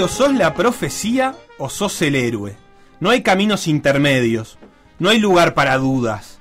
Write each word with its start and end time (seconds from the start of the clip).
O 0.00 0.08
sos 0.08 0.34
la 0.34 0.54
profecía 0.54 1.34
o 1.58 1.68
sos 1.70 2.00
el 2.02 2.14
héroe. 2.14 2.56
No 3.00 3.10
hay 3.10 3.22
caminos 3.22 3.66
intermedios. 3.66 4.58
No 4.98 5.10
hay 5.10 5.18
lugar 5.18 5.54
para 5.54 5.76
dudas. 5.76 6.38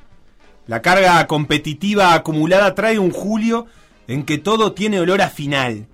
La 0.68 0.82
carga 0.82 1.26
competitiva 1.28 2.14
acumulada 2.14 2.74
trae 2.74 2.98
un 2.98 3.12
julio 3.12 3.68
en 4.08 4.24
que 4.24 4.38
todo 4.38 4.74
tiene 4.74 5.00
olor 5.00 5.22
a 5.22 5.30
final. 5.30 5.88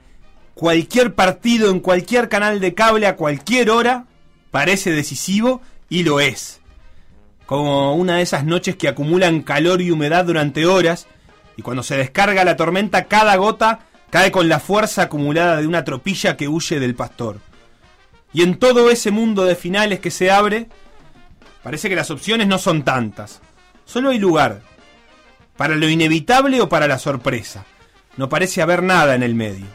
Cualquier 0.54 1.16
partido 1.16 1.72
en 1.72 1.80
cualquier 1.80 2.30
canal 2.30 2.60
de 2.60 2.74
cable 2.74 3.08
a 3.08 3.16
cualquier 3.16 3.70
hora 3.70 4.06
parece 4.52 4.92
decisivo 4.92 5.62
y 5.90 6.04
lo 6.04 6.20
es. 6.20 6.62
Como 7.46 7.96
una 7.96 8.18
de 8.18 8.22
esas 8.22 8.46
noches 8.46 8.76
que 8.76 8.88
acumulan 8.88 9.42
calor 9.42 9.82
y 9.82 9.92
humedad 9.92 10.26
durante 10.26 10.66
horas 10.66 11.08
y 11.58 11.64
cuando 11.64 11.84
se 11.84 11.98
descarga 11.98 12.46
la 12.46 12.56
tormenta 12.56 13.06
cada 13.06 13.36
gota 13.36 13.80
cae 14.10 14.32
con 14.32 14.48
la 14.48 14.60
fuerza 14.60 15.04
acumulada 15.04 15.58
de 15.58 15.68
una 15.68 15.84
tropilla 15.84 16.38
que 16.38 16.48
huye 16.48 16.80
del 16.80 16.96
pastor. 16.96 17.40
Y 18.34 18.44
en 18.44 18.58
todo 18.58 18.90
ese 18.90 19.12
mundo 19.12 19.44
de 19.44 19.56
finales 19.56 20.00
que 20.00 20.12
se 20.12 20.32
abre, 20.32 20.68
parece 21.64 21.90
que 21.90 21.96
las 21.96 22.12
opciones 22.12 22.48
no 22.48 22.58
son 22.58 22.84
tantas. 22.84 23.42
Solo 23.86 24.10
hay 24.10 24.20
lugar 24.20 24.62
para 25.58 25.76
lo 25.76 25.90
inevitable 25.90 26.62
o 26.62 26.70
para 26.70 26.88
la 26.88 26.98
sorpresa. 26.98 27.66
No 28.18 28.30
parece 28.30 28.62
haber 28.62 28.84
nada 28.84 29.16
en 29.16 29.24
el 29.24 29.36
medio. 29.36 29.66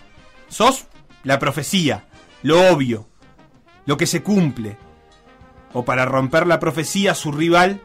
Sos 0.48 0.86
la 1.22 1.38
profecía, 1.38 2.04
lo 2.42 2.72
obvio, 2.72 3.08
lo 3.84 3.96
que 3.96 4.06
se 4.06 4.22
cumple. 4.22 4.76
O 5.72 5.84
para 5.84 6.06
romper 6.06 6.46
la 6.46 6.60
profecía, 6.60 7.14
su 7.14 7.32
rival 7.32 7.80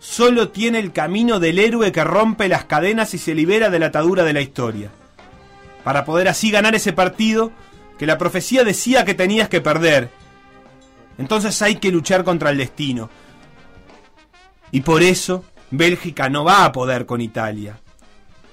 solo 0.00 0.48
tiene 0.48 0.78
el 0.78 0.92
camino 0.92 1.40
del 1.40 1.58
héroe 1.58 1.92
que 1.92 2.04
rompe 2.04 2.48
las 2.48 2.64
cadenas 2.64 3.14
y 3.14 3.18
se 3.18 3.34
libera 3.34 3.70
de 3.70 3.78
la 3.78 3.86
atadura 3.86 4.24
de 4.24 4.32
la 4.32 4.40
historia 4.40 4.90
para 5.88 6.04
poder 6.04 6.28
así 6.28 6.50
ganar 6.50 6.74
ese 6.74 6.92
partido 6.92 7.50
que 7.98 8.06
la 8.06 8.16
profecía 8.18 8.64
decía 8.64 9.04
que 9.04 9.14
tenías 9.14 9.48
que 9.48 9.60
perder. 9.60 10.10
Entonces 11.18 11.60
hay 11.62 11.76
que 11.76 11.90
luchar 11.90 12.24
contra 12.24 12.50
el 12.50 12.58
destino. 12.58 13.10
Y 14.70 14.82
por 14.82 15.02
eso 15.02 15.44
Bélgica 15.70 16.28
no 16.28 16.44
va 16.44 16.64
a 16.64 16.72
poder 16.72 17.06
con 17.06 17.20
Italia. 17.20 17.78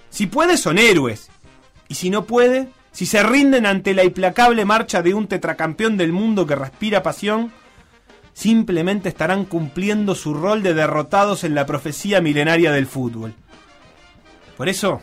Si 0.10 0.28
puede 0.28 0.58
son 0.58 0.78
héroes. 0.78 1.30
Y 1.88 1.96
si 1.96 2.10
no 2.10 2.26
puede, 2.26 2.70
si 2.92 3.06
se 3.06 3.22
rinden 3.22 3.66
ante 3.66 3.94
la 3.94 4.04
implacable 4.04 4.66
marcha 4.66 5.02
de 5.02 5.14
un 5.14 5.28
tetracampeón 5.28 5.98
del 5.98 6.12
mundo 6.12 6.48
que 6.48 6.56
respira 6.56 7.04
pasión, 7.04 7.52
simplemente 8.34 9.10
estarán 9.10 9.46
cumpliendo 9.46 10.16
su 10.16 10.34
rol 10.34 10.64
de 10.64 10.74
derrotados 10.74 11.44
en 11.44 11.54
la 11.54 11.66
profecía 11.66 12.22
milenaria 12.22 12.72
del 12.72 12.88
fútbol. 12.88 13.36
Por 14.58 14.70
eso, 14.70 15.02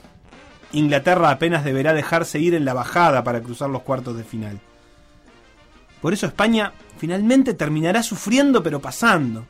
Inglaterra 0.73 1.31
apenas 1.31 1.65
deberá 1.65 1.93
dejarse 1.93 2.39
ir 2.39 2.55
en 2.55 2.65
la 2.65 2.75
bajada 2.75 3.23
para 3.25 3.41
cruzar 3.41 3.71
los 3.71 3.83
cuartos 3.83 4.17
de 4.17 4.25
final. 4.25 4.61
Por 6.01 6.13
eso 6.13 6.27
España 6.27 6.73
finalmente 6.99 7.55
terminará 7.55 8.03
sufriendo 8.03 8.63
pero 8.63 8.81
pasando. 8.81 9.47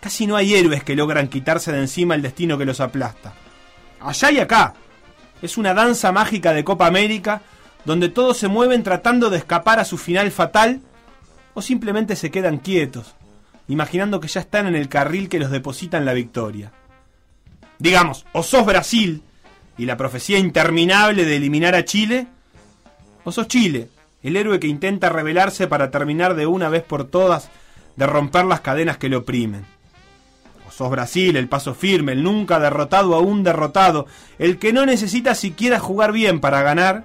Casi 0.00 0.26
no 0.26 0.36
hay 0.36 0.54
héroes 0.54 0.84
que 0.84 0.96
logran 0.96 1.28
quitarse 1.28 1.72
de 1.72 1.80
encima 1.80 2.14
el 2.14 2.22
destino 2.22 2.58
que 2.58 2.66
los 2.66 2.80
aplasta. 2.80 3.32
Allá 4.00 4.30
y 4.30 4.38
acá. 4.38 4.74
Es 5.40 5.56
una 5.56 5.74
danza 5.74 6.12
mágica 6.12 6.52
de 6.52 6.64
Copa 6.64 6.86
América 6.86 7.42
donde 7.84 8.08
todos 8.08 8.36
se 8.36 8.48
mueven 8.48 8.82
tratando 8.82 9.30
de 9.30 9.38
escapar 9.38 9.78
a 9.78 9.84
su 9.84 9.98
final 9.98 10.30
fatal 10.30 10.80
o 11.54 11.62
simplemente 11.62 12.16
se 12.16 12.30
quedan 12.30 12.58
quietos, 12.58 13.14
imaginando 13.68 14.20
que 14.20 14.28
ya 14.28 14.40
están 14.40 14.66
en 14.66 14.74
el 14.74 14.88
carril 14.88 15.28
que 15.28 15.38
los 15.38 15.50
deposita 15.50 15.96
en 15.98 16.04
la 16.04 16.12
victoria. 16.12 16.72
Digamos, 17.78 18.26
o 18.32 18.42
sos 18.42 18.66
Brasil, 18.66 19.22
y 19.76 19.86
la 19.86 19.96
profecía 19.96 20.38
interminable 20.38 21.24
de 21.24 21.36
eliminar 21.36 21.74
a 21.74 21.84
Chile? 21.84 22.26
¿O 23.24 23.32
sos 23.32 23.48
Chile, 23.48 23.88
el 24.22 24.36
héroe 24.36 24.60
que 24.60 24.66
intenta 24.66 25.08
rebelarse 25.08 25.66
para 25.66 25.90
terminar 25.90 26.34
de 26.34 26.46
una 26.46 26.68
vez 26.68 26.82
por 26.82 27.04
todas 27.04 27.50
de 27.96 28.06
romper 28.06 28.44
las 28.44 28.60
cadenas 28.60 28.98
que 28.98 29.08
lo 29.08 29.18
oprimen? 29.18 29.64
¿O 30.68 30.70
sos 30.70 30.90
Brasil, 30.90 31.36
el 31.36 31.48
paso 31.48 31.74
firme, 31.74 32.12
el 32.12 32.22
nunca 32.22 32.58
derrotado 32.58 33.14
aún 33.14 33.42
derrotado, 33.42 34.06
el 34.38 34.58
que 34.58 34.72
no 34.72 34.86
necesita 34.86 35.34
siquiera 35.34 35.80
jugar 35.80 36.12
bien 36.12 36.40
para 36.40 36.62
ganar? 36.62 37.04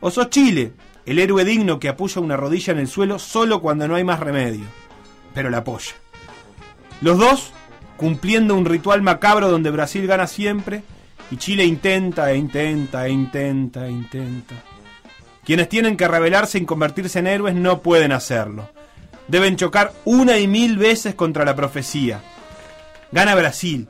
¿O 0.00 0.10
sos 0.10 0.30
Chile, 0.30 0.72
el 1.06 1.18
héroe 1.18 1.44
digno 1.44 1.80
que 1.80 1.88
apoya 1.88 2.20
una 2.20 2.36
rodilla 2.36 2.72
en 2.72 2.78
el 2.78 2.88
suelo 2.88 3.18
solo 3.18 3.60
cuando 3.60 3.88
no 3.88 3.96
hay 3.96 4.04
más 4.04 4.20
remedio? 4.20 4.64
Pero 5.34 5.50
la 5.50 5.58
apoya. 5.58 5.92
Los 7.00 7.18
dos 7.18 7.52
cumpliendo 7.96 8.54
un 8.54 8.64
ritual 8.64 9.02
macabro 9.02 9.50
donde 9.50 9.70
Brasil 9.70 10.06
gana 10.06 10.26
siempre 10.26 10.82
y 11.30 11.36
Chile 11.36 11.64
intenta 11.64 12.30
e 12.32 12.36
intenta 12.36 13.06
e 13.06 13.10
intenta 13.10 13.86
e 13.86 13.90
intenta. 13.90 14.54
Quienes 15.44 15.68
tienen 15.68 15.96
que 15.96 16.08
rebelarse 16.08 16.58
y 16.58 16.64
convertirse 16.64 17.18
en 17.18 17.26
héroes 17.26 17.54
no 17.54 17.80
pueden 17.80 18.12
hacerlo. 18.12 18.68
Deben 19.28 19.56
chocar 19.56 19.92
una 20.04 20.38
y 20.38 20.46
mil 20.46 20.76
veces 20.78 21.14
contra 21.14 21.44
la 21.44 21.56
profecía. 21.56 22.20
Gana 23.12 23.34
Brasil, 23.34 23.88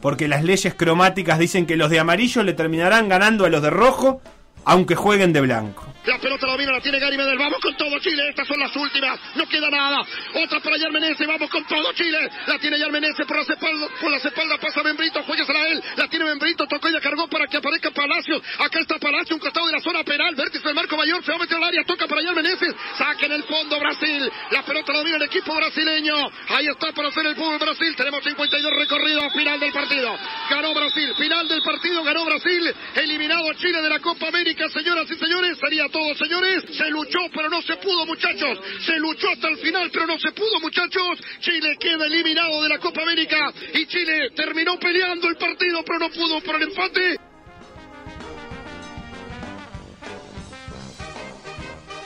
porque 0.00 0.28
las 0.28 0.44
leyes 0.44 0.74
cromáticas 0.74 1.38
dicen 1.38 1.66
que 1.66 1.76
los 1.76 1.90
de 1.90 2.00
amarillo 2.00 2.42
le 2.42 2.52
terminarán 2.52 3.08
ganando 3.08 3.44
a 3.44 3.48
los 3.48 3.62
de 3.62 3.70
rojo, 3.70 4.20
aunque 4.64 4.94
jueguen 4.94 5.32
de 5.32 5.40
blanco. 5.40 5.88
La 6.08 6.18
pelota 6.18 6.46
la 6.46 6.52
domina, 6.52 6.72
la 6.72 6.80
tiene 6.80 6.98
Gary 6.98 7.18
Medel. 7.18 7.36
Vamos 7.36 7.60
con 7.60 7.76
todo 7.76 7.98
Chile. 7.98 8.30
Estas 8.30 8.48
son 8.48 8.58
las 8.58 8.74
últimas. 8.74 9.20
No 9.34 9.46
queda 9.46 9.68
nada. 9.68 10.00
Otra 10.42 10.58
para 10.60 10.78
Yarmenese. 10.78 11.26
Vamos 11.26 11.50
con 11.50 11.62
todo 11.66 11.92
Chile. 11.92 12.30
La 12.46 12.58
tiene 12.58 12.78
Yarmenese 12.78 13.26
por 13.26 13.36
las 13.36 13.50
espaldas. 13.50 13.90
Por 14.00 14.10
las 14.10 14.24
espaldas 14.24 14.58
pasa 14.58 14.82
Membrito. 14.82 15.22
Jueguesela 15.24 15.60
a 15.60 15.68
él. 15.68 15.82
La 15.96 16.08
tiene 16.08 16.24
Membrito. 16.24 16.66
Tocó 16.66 16.88
y 16.88 16.92
la 16.92 17.00
cargó 17.00 17.28
para 17.28 17.46
que 17.46 17.58
aparezca 17.58 17.90
Palacio. 17.90 18.40
Acá 18.58 18.80
está 18.80 18.98
Palacio, 18.98 19.36
un 19.36 19.40
costado 19.40 19.66
de 19.66 19.72
la 19.74 19.80
zona 19.80 20.02
penal. 20.02 20.34
Vértice 20.34 20.64
del 20.64 20.74
marco 20.74 20.96
mayor. 20.96 21.22
Se 21.22 21.30
va 21.30 21.36
a 21.36 21.40
meter 21.40 21.58
al 21.58 21.64
área. 21.64 21.84
Toca 21.84 22.06
para 22.06 22.22
Yarmenese. 22.22 22.66
Saca 22.96 23.26
en 23.26 23.32
el 23.32 23.42
fondo 23.44 23.78
Brasil. 23.78 24.32
La 24.52 24.62
pelota 24.62 24.92
la 24.92 24.98
domina 25.00 25.16
el 25.16 25.24
equipo 25.24 25.54
brasileño. 25.54 26.14
Ahí 26.48 26.68
está 26.68 26.90
para 26.92 27.08
hacer 27.08 27.26
el 27.26 27.36
fútbol 27.36 27.58
Brasil. 27.58 27.94
Tenemos 27.96 28.24
52 28.24 28.72
recorridos. 28.78 29.32
Final 29.34 29.60
del 29.60 29.72
partido. 29.72 30.16
Ganó 30.48 30.72
Brasil. 30.72 31.14
Final 31.18 31.48
del 31.48 31.60
partido. 31.60 32.02
Ganó 32.02 32.24
Brasil. 32.24 32.74
Eliminado 32.94 33.52
Chile 33.52 33.82
de 33.82 33.90
la 33.90 33.98
Copa 33.98 34.28
América. 34.28 34.47
Señoras 34.56 35.10
y 35.10 35.14
señores. 35.16 35.58
Sería 35.58 35.88
todo, 35.90 36.14
señores. 36.14 36.64
Se 36.76 36.88
luchó, 36.88 37.18
pero 37.34 37.50
no 37.50 37.60
se 37.60 37.76
pudo, 37.76 38.06
muchachos. 38.06 38.58
Se 38.86 38.98
luchó 38.98 39.28
hasta 39.30 39.48
el 39.48 39.58
final, 39.58 39.90
pero 39.92 40.06
no 40.06 40.18
se 40.18 40.32
pudo, 40.32 40.60
muchachos. 40.60 41.20
Chile 41.40 41.76
queda 41.78 42.06
eliminado 42.06 42.62
de 42.62 42.68
la 42.70 42.78
Copa 42.78 43.02
América 43.02 43.52
y 43.74 43.86
Chile 43.86 44.30
terminó 44.34 44.78
peleando 44.78 45.28
el 45.28 45.36
partido, 45.36 45.84
pero 45.84 45.98
no 45.98 46.08
pudo 46.08 46.40
por 46.40 46.56
el 46.56 46.62
empate. 46.62 47.20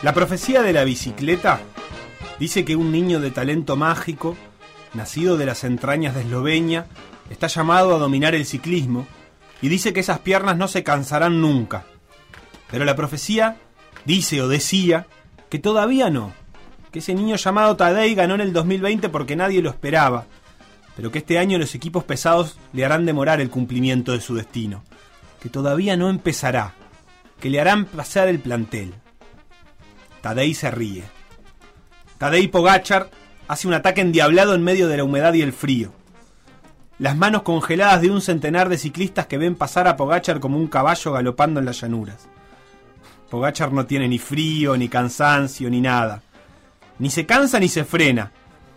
La 0.03 0.13
profecía 0.13 0.63
de 0.63 0.73
la 0.73 0.83
bicicleta 0.83 1.61
dice 2.41 2.65
que 2.65 2.75
un 2.75 2.91
niño 2.91 3.21
de 3.21 3.31
talento 3.31 3.77
mágico, 3.77 4.37
nacido 4.95 5.37
de 5.37 5.47
las 5.47 5.63
entrañas 5.63 6.17
de 6.17 6.23
Eslovenia, 6.23 6.87
está 7.31 7.47
llamado 7.47 7.95
a 7.95 7.99
dominar 7.99 8.35
el 8.35 8.47
ciclismo 8.47 9.07
y 9.61 9.69
dice 9.69 9.93
que 9.93 10.01
esas 10.01 10.19
piernas 10.19 10.57
no 10.57 10.67
se 10.67 10.83
cansarán 10.83 11.41
nunca. 11.41 11.85
Pero 12.73 12.87
la 12.87 12.97
profecía 12.97 13.59
dice 14.07 14.41
o 14.41 14.49
decía 14.49 15.07
que 15.51 15.59
todavía 15.59 16.09
no, 16.09 16.33
que 16.91 17.01
ese 17.01 17.15
niño 17.15 17.37
llamado 17.37 17.77
Tadei 17.77 18.15
ganó 18.15 18.35
en 18.35 18.41
el 18.41 18.55
2020 18.55 19.11
porque 19.11 19.37
nadie 19.37 19.61
lo 19.61 19.69
esperaba, 19.69 20.25
pero 20.97 21.13
que 21.13 21.19
este 21.19 21.39
año 21.39 21.59
los 21.59 21.75
equipos 21.75 22.03
pesados 22.05 22.57
le 22.73 22.87
harán 22.87 23.05
demorar 23.05 23.43
el 23.43 23.51
cumplimiento 23.51 24.13
de 24.13 24.23
su 24.23 24.35
destino, 24.35 24.83
que 25.39 25.51
todavía 25.51 25.99
no 25.99 26.09
empezará, 26.09 26.73
que 27.41 27.51
le 27.51 27.61
harán 27.61 27.85
pasar 27.85 28.29
el 28.29 28.39
plantel. 28.39 28.95
Tadei 30.23 30.55
se 30.55 30.71
ríe. 30.71 31.05
Tadei 32.17 32.49
Pogachar 32.49 33.11
hace 33.49 33.69
un 33.69 33.75
ataque 33.75 34.01
endiablado 34.01 34.55
en 34.55 34.63
medio 34.63 34.89
de 34.89 34.97
la 34.97 35.05
humedad 35.05 35.35
y 35.35 35.43
el 35.43 35.53
frío. 35.53 35.93
Las 36.99 37.19
manos 37.19 37.43
congeladas 37.43 38.01
de 38.01 38.11
un 38.11 38.23
centenar 38.23 38.71
de 38.71 38.79
ciclistas 38.79 39.27
que 39.27 39.37
ven 39.37 39.57
pasar 39.57 39.89
a 39.89 39.97
Pogachar 39.99 40.41
como 40.41 40.57
un 40.57 40.69
caballo 40.69 41.13
galopando 41.13 41.61
en 41.61 41.67
las 41.67 41.79
llanuras. 41.79 42.29
Pogachar 43.33 43.73
no 43.73 43.87
tiene 43.87 44.09
ni 44.09 44.19
frío, 44.19 44.77
ni 44.77 44.91
cansancio, 44.91 45.71
ni 45.71 45.81
nada. 45.81 46.21
Ni 46.99 47.09
se 47.09 47.25
cansa 47.25 47.59
ni 47.59 47.67
se 47.71 47.83
frena. 47.87 48.31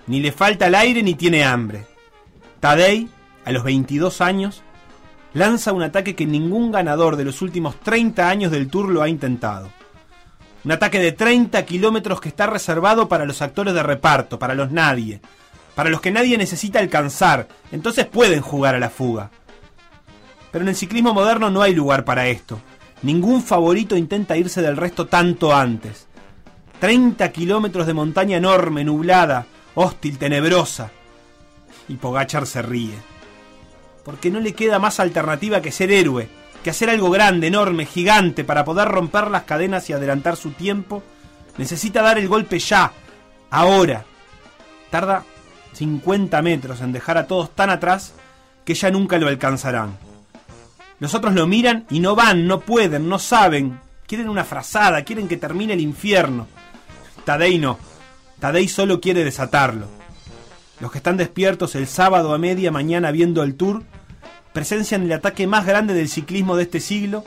Ni 0.07 0.22
le 0.22 0.31
falta 0.31 0.68
el 0.68 0.75
aire 0.75 1.04
ni 1.04 1.16
tiene 1.16 1.44
hambre. 1.44 1.86
Tadei, 2.62 3.10
a 3.44 3.52
los 3.52 3.66
22 3.66 4.22
años, 4.22 4.63
lanza 5.34 5.74
un 5.74 5.84
ataque 5.84 6.16
que 6.16 6.25
ningún 6.25 6.72
ganador 6.72 7.18
de 7.18 7.25
los 7.25 7.42
últimos 7.42 7.78
30 7.81 8.30
años 8.30 8.50
del 8.50 8.69
Tour 8.69 8.88
lo 8.88 9.02
ha 9.02 9.10
intentado. 9.10 9.69
Un 10.63 10.72
ataque 10.72 11.00
de 11.00 11.12
30 11.12 11.66
kilómetros 11.66 12.22
que 12.22 12.30
está 12.30 12.48
reservado 12.48 13.10
para 13.10 13.25
los 13.25 13.42
actores 13.42 13.74
de 13.74 13.84
reparto, 13.84 14.40
para 14.40 14.56
los 14.56 14.72
nadie, 14.72 15.19
para 15.75 15.90
los 15.90 16.00
que 16.00 16.12
nadie 16.12 16.38
necesita 16.38 16.80
alcanzar, 16.80 17.50
entonces 17.74 18.06
pueden 18.06 18.40
jugar 18.40 18.74
a 18.74 18.80
la 18.80 18.90
fuga. 18.90 19.31
Pero 20.54 20.63
en 20.63 20.69
el 20.69 20.78
ciclismo 20.78 21.13
moderno 21.13 21.50
no 21.50 21.62
hay 21.62 21.75
lugar 21.75 22.06
para 22.06 22.28
esto. 22.28 22.58
Ningún 23.01 23.44
favorito 23.44 23.95
intenta 23.95 24.38
irse 24.38 24.62
del 24.62 24.77
resto 24.77 25.07
tanto 25.07 25.56
antes. 25.56 26.07
30 26.80 27.31
kilómetros 27.31 27.88
de 27.88 27.94
montaña 27.94 28.38
enorme, 28.38 28.83
nublada, 28.83 29.45
hostil, 29.75 30.18
tenebrosa. 30.18 30.92
Y 31.88 31.95
Pogachar 31.95 32.47
se 32.47 32.62
ríe. 32.62 32.95
Porque 34.03 34.30
no 34.30 34.39
le 34.39 34.53
queda 34.53 34.80
más 34.80 35.00
alternativa 35.00 35.62
que 35.62 35.71
ser 35.71 35.92
héroe, 35.92 36.30
que 36.63 36.69
hacer 36.69 36.89
algo 36.89 37.09
grande, 37.09 37.47
enorme, 37.47 37.86
gigante 37.86 38.44
para 38.44 38.65
poder 38.65 38.88
romper 38.88 39.30
las 39.30 39.44
cadenas 39.44 39.89
y 39.89 39.94
adelantar 39.94 40.36
su 40.36 40.51
tiempo, 40.51 41.03
necesita 41.57 42.01
dar 42.01 42.18
el 42.18 42.27
golpe 42.27 42.59
ya, 42.59 42.91
ahora. 43.50 44.06
Tarda 44.89 45.24
50 45.74 46.41
metros 46.41 46.81
en 46.81 46.91
dejar 46.91 47.18
a 47.18 47.27
todos 47.27 47.51
tan 47.51 47.69
atrás 47.69 48.13
que 48.63 48.74
ya 48.74 48.89
nunca 48.89 49.18
lo 49.18 49.27
alcanzarán. 49.27 49.98
Los 51.00 51.13
otros 51.13 51.33
lo 51.33 51.45
miran 51.47 51.86
y 51.89 52.00
no 52.00 52.15
van, 52.15 52.47
no 52.47 52.62
pueden, 52.62 53.09
no 53.09 53.19
saben. 53.19 53.80
Quieren 54.07 54.30
una 54.30 54.44
frazada, 54.44 55.03
quieren 55.03 55.27
que 55.27 55.38
termine 55.38 55.74
el 55.74 55.81
infierno. 55.81 56.47
Tadei 57.25 57.57
no. 57.57 57.77
Tadei 58.39 58.68
solo 58.68 59.01
quiere 59.01 59.24
desatarlo. 59.24 59.88
Los 60.80 60.92
que 60.92 61.00
están 61.00 61.18
despiertos 61.18 61.75
el 61.75 61.88
sábado 61.88 62.33
a 62.33 62.38
media 62.38 62.71
mañana 62.71 63.12
viendo 63.12 63.44
el 63.44 63.56
tour 63.56 63.83
presencian 64.53 65.03
el 65.03 65.12
ataque 65.12 65.47
más 65.47 65.65
grande 65.65 65.94
del 65.94 66.09
ciclismo 66.09 66.56
de 66.56 66.63
este 66.63 66.80
siglo 66.80 67.24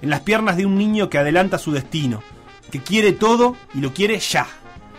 en 0.00 0.10
las 0.10 0.20
piernas 0.20 0.56
de 0.56 0.66
un 0.66 0.76
niño 0.76 1.10
que 1.10 1.18
adelanta 1.18 1.58
su 1.58 1.72
destino, 1.72 2.22
que 2.70 2.80
quiere 2.80 3.12
todo 3.12 3.56
y 3.74 3.80
lo 3.80 3.92
quiere 3.92 4.18
ya. 4.18 4.46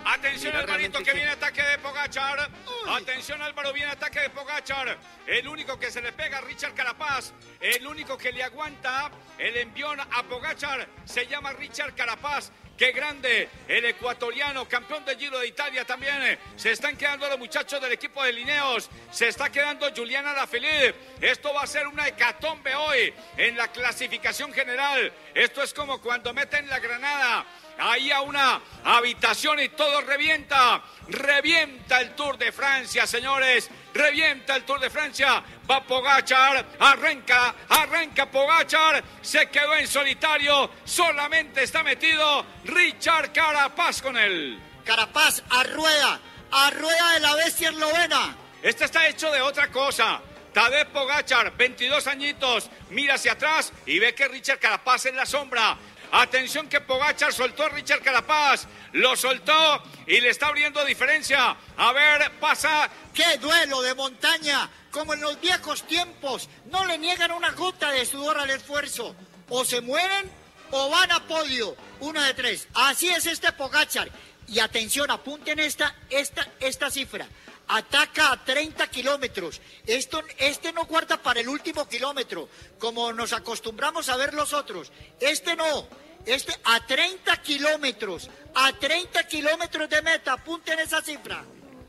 Atención 0.05 0.55
Alvarito 0.55 1.01
que 1.01 1.13
viene 1.13 1.29
ataque 1.29 1.63
de 1.63 1.77
Pogachar. 1.79 2.49
Atención 2.89 3.41
Álvaro, 3.41 3.71
viene 3.71 3.91
ataque 3.91 4.19
de 4.19 4.29
Pogachar. 4.29 4.97
El 5.25 5.47
único 5.47 5.79
que 5.79 5.89
se 5.91 6.01
le 6.01 6.11
pega 6.11 6.39
a 6.39 6.41
Richard 6.41 6.73
Carapaz. 6.73 7.33
El 7.59 7.87
único 7.87 8.17
que 8.17 8.31
le 8.31 8.43
aguanta 8.43 9.09
el 9.37 9.55
envión 9.57 9.99
a 9.99 10.23
Pogachar 10.23 10.87
se 11.05 11.25
llama 11.27 11.53
Richard 11.53 11.95
Carapaz. 11.95 12.51
Qué 12.77 12.91
grande 12.91 13.49
el 13.67 13.85
ecuatoriano, 13.85 14.67
campeón 14.67 15.05
del 15.05 15.17
Giro 15.17 15.39
de 15.39 15.47
Italia 15.47 15.85
también. 15.85 16.39
Se 16.55 16.71
están 16.71 16.97
quedando 16.97 17.29
los 17.29 17.37
muchachos 17.37 17.79
del 17.79 17.91
equipo 17.93 18.23
de 18.23 18.33
Lineos. 18.33 18.89
Se 19.11 19.27
está 19.27 19.51
quedando 19.51 19.89
Juliana 19.95 20.33
Lafilippe. 20.33 20.95
Esto 21.21 21.53
va 21.53 21.61
a 21.61 21.67
ser 21.67 21.87
una 21.87 22.07
hecatombe 22.07 22.75
hoy 22.75 23.13
en 23.37 23.55
la 23.55 23.69
clasificación 23.69 24.51
general. 24.51 25.13
Esto 25.33 25.61
es 25.61 25.73
como 25.73 26.01
cuando 26.01 26.33
meten 26.33 26.67
la 26.67 26.79
granada 26.79 27.45
ahí 27.77 28.11
a 28.11 28.21
una 28.21 28.61
habitación 28.83 29.59
y 29.59 29.69
todo 29.69 30.01
revienta. 30.01 30.81
Revienta 31.07 31.99
el 32.01 32.15
Tour 32.15 32.37
de 32.37 32.51
Francia, 32.51 33.05
señores. 33.05 33.69
Revienta 33.93 34.55
el 34.55 34.63
Tour 34.63 34.79
de 34.79 34.89
Francia. 34.89 35.43
Va 35.69 35.83
Pogachar. 35.83 36.65
Arranca, 36.79 37.55
arranca 37.69 38.29
Pogachar. 38.29 39.03
Se 39.21 39.49
quedó 39.49 39.75
en 39.75 39.87
solitario. 39.87 40.69
Solamente 40.85 41.63
está 41.63 41.83
metido 41.83 42.45
Richard 42.65 43.31
Carapaz 43.33 44.01
con 44.01 44.17
él. 44.17 44.59
Carapaz 44.85 45.43
a 45.49 45.63
rueda. 45.63 46.19
A 46.51 46.69
rueda 46.71 47.13
de 47.13 47.19
la 47.19 47.35
bestia 47.35 47.69
eslovena. 47.69 48.35
Este 48.61 48.85
está 48.85 49.07
hecho 49.07 49.31
de 49.31 49.41
otra 49.41 49.69
cosa. 49.69 50.21
Tadej 50.53 50.87
Pogachar, 50.89 51.57
22 51.57 52.05
añitos, 52.05 52.69
mira 52.91 53.15
hacia 53.15 53.31
atrás 53.31 53.73
y 53.87 53.97
ve 53.97 54.13
que 54.13 54.27
Richard 54.27 54.59
Carapaz 54.59 55.07
en 55.07 55.15
la 55.15 55.25
sombra. 55.25 55.75
Atención 56.15 56.69
que 56.69 56.79
Pogachar 56.79 57.33
soltó 57.33 57.63
a 57.63 57.69
Richard 57.69 58.03
Carapaz. 58.03 58.67
Lo 58.91 59.15
soltó 59.15 59.81
y 60.05 60.21
le 60.21 60.29
está 60.29 60.47
abriendo 60.47 60.85
diferencia. 60.85 61.57
A 61.75 61.91
ver, 61.91 62.31
pasa. 62.39 62.87
¡Qué 63.11 63.39
duelo 63.39 63.81
de 63.81 63.95
montaña! 63.95 64.69
Como 64.91 65.15
en 65.15 65.21
los 65.21 65.41
viejos 65.41 65.87
tiempos. 65.87 66.49
No 66.65 66.85
le 66.85 66.99
niegan 66.99 67.31
una 67.31 67.53
gota 67.53 67.91
de 67.91 68.05
sudor 68.05 68.37
al 68.37 68.51
esfuerzo. 68.51 69.15
O 69.49 69.65
se 69.65 69.81
mueren 69.81 70.29
o 70.69 70.87
van 70.91 71.11
a 71.11 71.25
podio. 71.25 71.75
Una 71.99 72.27
de 72.27 72.35
tres. 72.35 72.67
Así 72.75 73.09
es 73.09 73.25
este 73.25 73.51
Pogachar. 73.51 74.07
Y 74.47 74.59
atención, 74.59 75.09
apunten 75.09 75.57
esta, 75.57 75.95
esta, 76.11 76.47
esta 76.59 76.91
cifra 76.91 77.27
ataca 77.67 78.33
a 78.33 78.43
30 78.43 78.85
kilómetros. 78.87 79.61
Esto, 79.87 80.21
este 80.37 80.73
no 80.73 80.85
guarda 80.85 81.17
para 81.17 81.39
el 81.39 81.47
último 81.47 81.87
kilómetro, 81.87 82.49
como 82.77 83.13
nos 83.13 83.33
acostumbramos 83.33 84.09
a 84.09 84.17
ver 84.17 84.33
los 84.33 84.53
otros. 84.53 84.91
Este 85.19 85.55
no. 85.55 85.87
Este 86.25 86.53
a 86.63 86.85
30 86.85 87.37
kilómetros, 87.41 88.29
a 88.55 88.71
30 88.73 89.27
kilómetros 89.27 89.89
de 89.89 90.01
meta, 90.01 90.33
apunten 90.33 90.79
esa 90.79 91.01
cifra. 91.01 91.43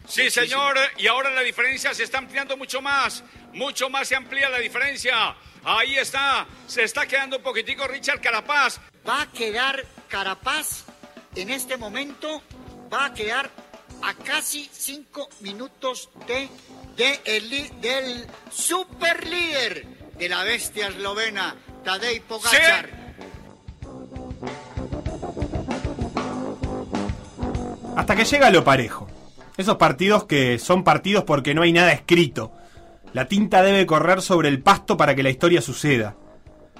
Sí, 0.08 0.30
señor, 0.30 0.76
y 0.98 1.06
ahora 1.06 1.30
la 1.30 1.40
diferencia 1.40 1.94
se 1.94 2.02
está 2.02 2.18
ampliando 2.18 2.56
mucho 2.56 2.82
más, 2.82 3.24
mucho 3.52 3.88
más 3.88 4.08
se 4.08 4.16
amplía 4.16 4.48
la 4.50 4.58
diferencia. 4.58 5.34
Ahí 5.64 5.96
está, 5.96 6.46
se 6.66 6.82
está 6.82 7.06
quedando 7.06 7.38
un 7.38 7.42
poquitico 7.42 7.86
Richard 7.86 8.20
Carapaz. 8.20 8.80
Va 9.08 9.22
a 9.22 9.32
quedar 9.32 9.84
Carapaz 10.08 10.84
en 11.34 11.50
este 11.50 11.76
momento, 11.76 12.42
va 12.92 13.06
a 13.06 13.14
quedar 13.14 13.50
a 14.02 14.14
casi 14.14 14.68
cinco 14.70 15.28
minutos 15.40 16.10
de, 16.26 16.50
de 16.96 17.20
el, 17.24 17.80
del 17.80 18.26
super 18.50 19.26
líder 19.26 19.86
de 20.18 20.28
la 20.28 20.44
bestia 20.44 20.88
eslovena, 20.88 21.56
Tadej 21.82 22.22
Pogacar. 22.22 23.03
Hasta 27.96 28.16
que 28.16 28.24
llega 28.24 28.50
lo 28.50 28.64
parejo. 28.64 29.08
Esos 29.56 29.76
partidos 29.76 30.24
que 30.24 30.58
son 30.58 30.82
partidos 30.82 31.24
porque 31.24 31.54
no 31.54 31.62
hay 31.62 31.72
nada 31.72 31.92
escrito. 31.92 32.52
La 33.12 33.26
tinta 33.28 33.62
debe 33.62 33.86
correr 33.86 34.20
sobre 34.20 34.48
el 34.48 34.60
pasto 34.60 34.96
para 34.96 35.14
que 35.14 35.22
la 35.22 35.30
historia 35.30 35.62
suceda. 35.62 36.16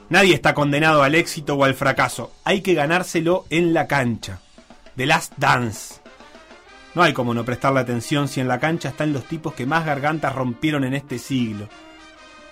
Nadie 0.08 0.34
está 0.34 0.54
condenado 0.54 1.02
al 1.02 1.14
éxito 1.14 1.54
o 1.54 1.64
al 1.64 1.74
fracaso. 1.74 2.32
Hay 2.44 2.60
que 2.60 2.74
ganárselo 2.74 3.44
en 3.50 3.72
la 3.72 3.86
cancha. 3.86 4.40
The 4.96 5.06
Last 5.06 5.34
Dance. 5.36 5.94
No 6.94 7.02
hay 7.02 7.12
como 7.12 7.32
no 7.32 7.44
prestarle 7.44 7.80
atención 7.80 8.28
si 8.28 8.40
en 8.40 8.48
la 8.48 8.60
cancha 8.60 8.88
están 8.88 9.12
los 9.12 9.24
tipos 9.24 9.54
que 9.54 9.66
más 9.66 9.86
gargantas 9.86 10.34
rompieron 10.34 10.84
en 10.84 10.94
este 10.94 11.18
siglo. 11.18 11.68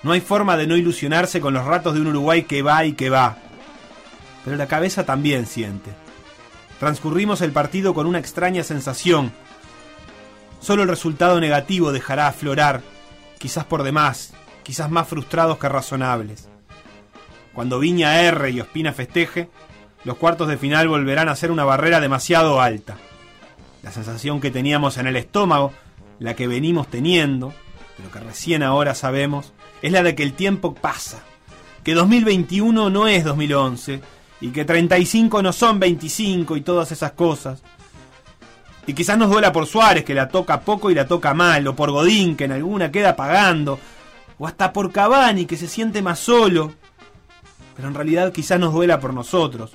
No 0.02 0.12
hay 0.12 0.20
forma 0.20 0.56
de 0.56 0.66
no 0.66 0.76
ilusionarse 0.76 1.40
con 1.40 1.54
los 1.54 1.64
ratos 1.64 1.94
de 1.94 2.00
un 2.00 2.08
Uruguay 2.08 2.44
que 2.44 2.62
va 2.62 2.84
y 2.84 2.92
que 2.94 3.10
va. 3.10 3.36
Pero 4.44 4.56
la 4.56 4.66
cabeza 4.66 5.04
también 5.04 5.46
siente. 5.46 6.01
Transcurrimos 6.82 7.42
el 7.42 7.52
partido 7.52 7.94
con 7.94 8.08
una 8.08 8.18
extraña 8.18 8.64
sensación. 8.64 9.30
Solo 10.58 10.82
el 10.82 10.88
resultado 10.88 11.38
negativo 11.38 11.92
dejará 11.92 12.26
aflorar, 12.26 12.82
quizás 13.38 13.64
por 13.64 13.84
demás, 13.84 14.32
quizás 14.64 14.90
más 14.90 15.06
frustrados 15.06 15.58
que 15.58 15.68
razonables. 15.68 16.48
Cuando 17.54 17.78
Viña 17.78 18.20
R 18.22 18.50
y 18.50 18.60
Ospina 18.60 18.92
festeje, 18.92 19.48
los 20.02 20.16
cuartos 20.16 20.48
de 20.48 20.58
final 20.58 20.88
volverán 20.88 21.28
a 21.28 21.36
ser 21.36 21.52
una 21.52 21.64
barrera 21.64 22.00
demasiado 22.00 22.60
alta 22.60 22.96
la 23.84 23.92
sensación 23.92 24.40
que 24.40 24.50
teníamos 24.50 24.98
en 24.98 25.06
el 25.06 25.14
estómago, 25.14 25.72
la 26.18 26.34
que 26.34 26.48
venimos 26.48 26.88
teniendo, 26.88 27.54
pero 27.96 28.10
que 28.10 28.18
recién 28.18 28.64
ahora 28.64 28.96
sabemos, 28.96 29.52
es 29.82 29.92
la 29.92 30.02
de 30.02 30.16
que 30.16 30.24
el 30.24 30.32
tiempo 30.32 30.74
pasa, 30.74 31.22
que 31.84 31.94
2021 31.94 32.90
no 32.90 33.06
es 33.06 33.22
2011, 33.22 34.00
y 34.42 34.50
que 34.50 34.64
35 34.64 35.40
no 35.40 35.52
son 35.52 35.78
25 35.78 36.56
y 36.56 36.62
todas 36.62 36.90
esas 36.90 37.12
cosas. 37.12 37.62
Y 38.88 38.92
quizás 38.92 39.16
nos 39.16 39.30
duela 39.30 39.52
por 39.52 39.66
Suárez, 39.66 40.04
que 40.04 40.14
la 40.14 40.28
toca 40.28 40.62
poco 40.62 40.90
y 40.90 40.94
la 40.96 41.06
toca 41.06 41.32
mal, 41.32 41.64
o 41.68 41.76
por 41.76 41.92
Godín, 41.92 42.36
que 42.36 42.44
en 42.44 42.52
alguna 42.52 42.90
queda 42.90 43.14
pagando, 43.14 43.78
o 44.38 44.46
hasta 44.48 44.72
por 44.72 44.90
Cavani, 44.90 45.46
que 45.46 45.56
se 45.56 45.68
siente 45.68 46.02
más 46.02 46.18
solo. 46.18 46.72
Pero 47.76 47.86
en 47.86 47.94
realidad 47.94 48.32
quizás 48.32 48.58
nos 48.58 48.72
duela 48.72 48.98
por 48.98 49.14
nosotros, 49.14 49.70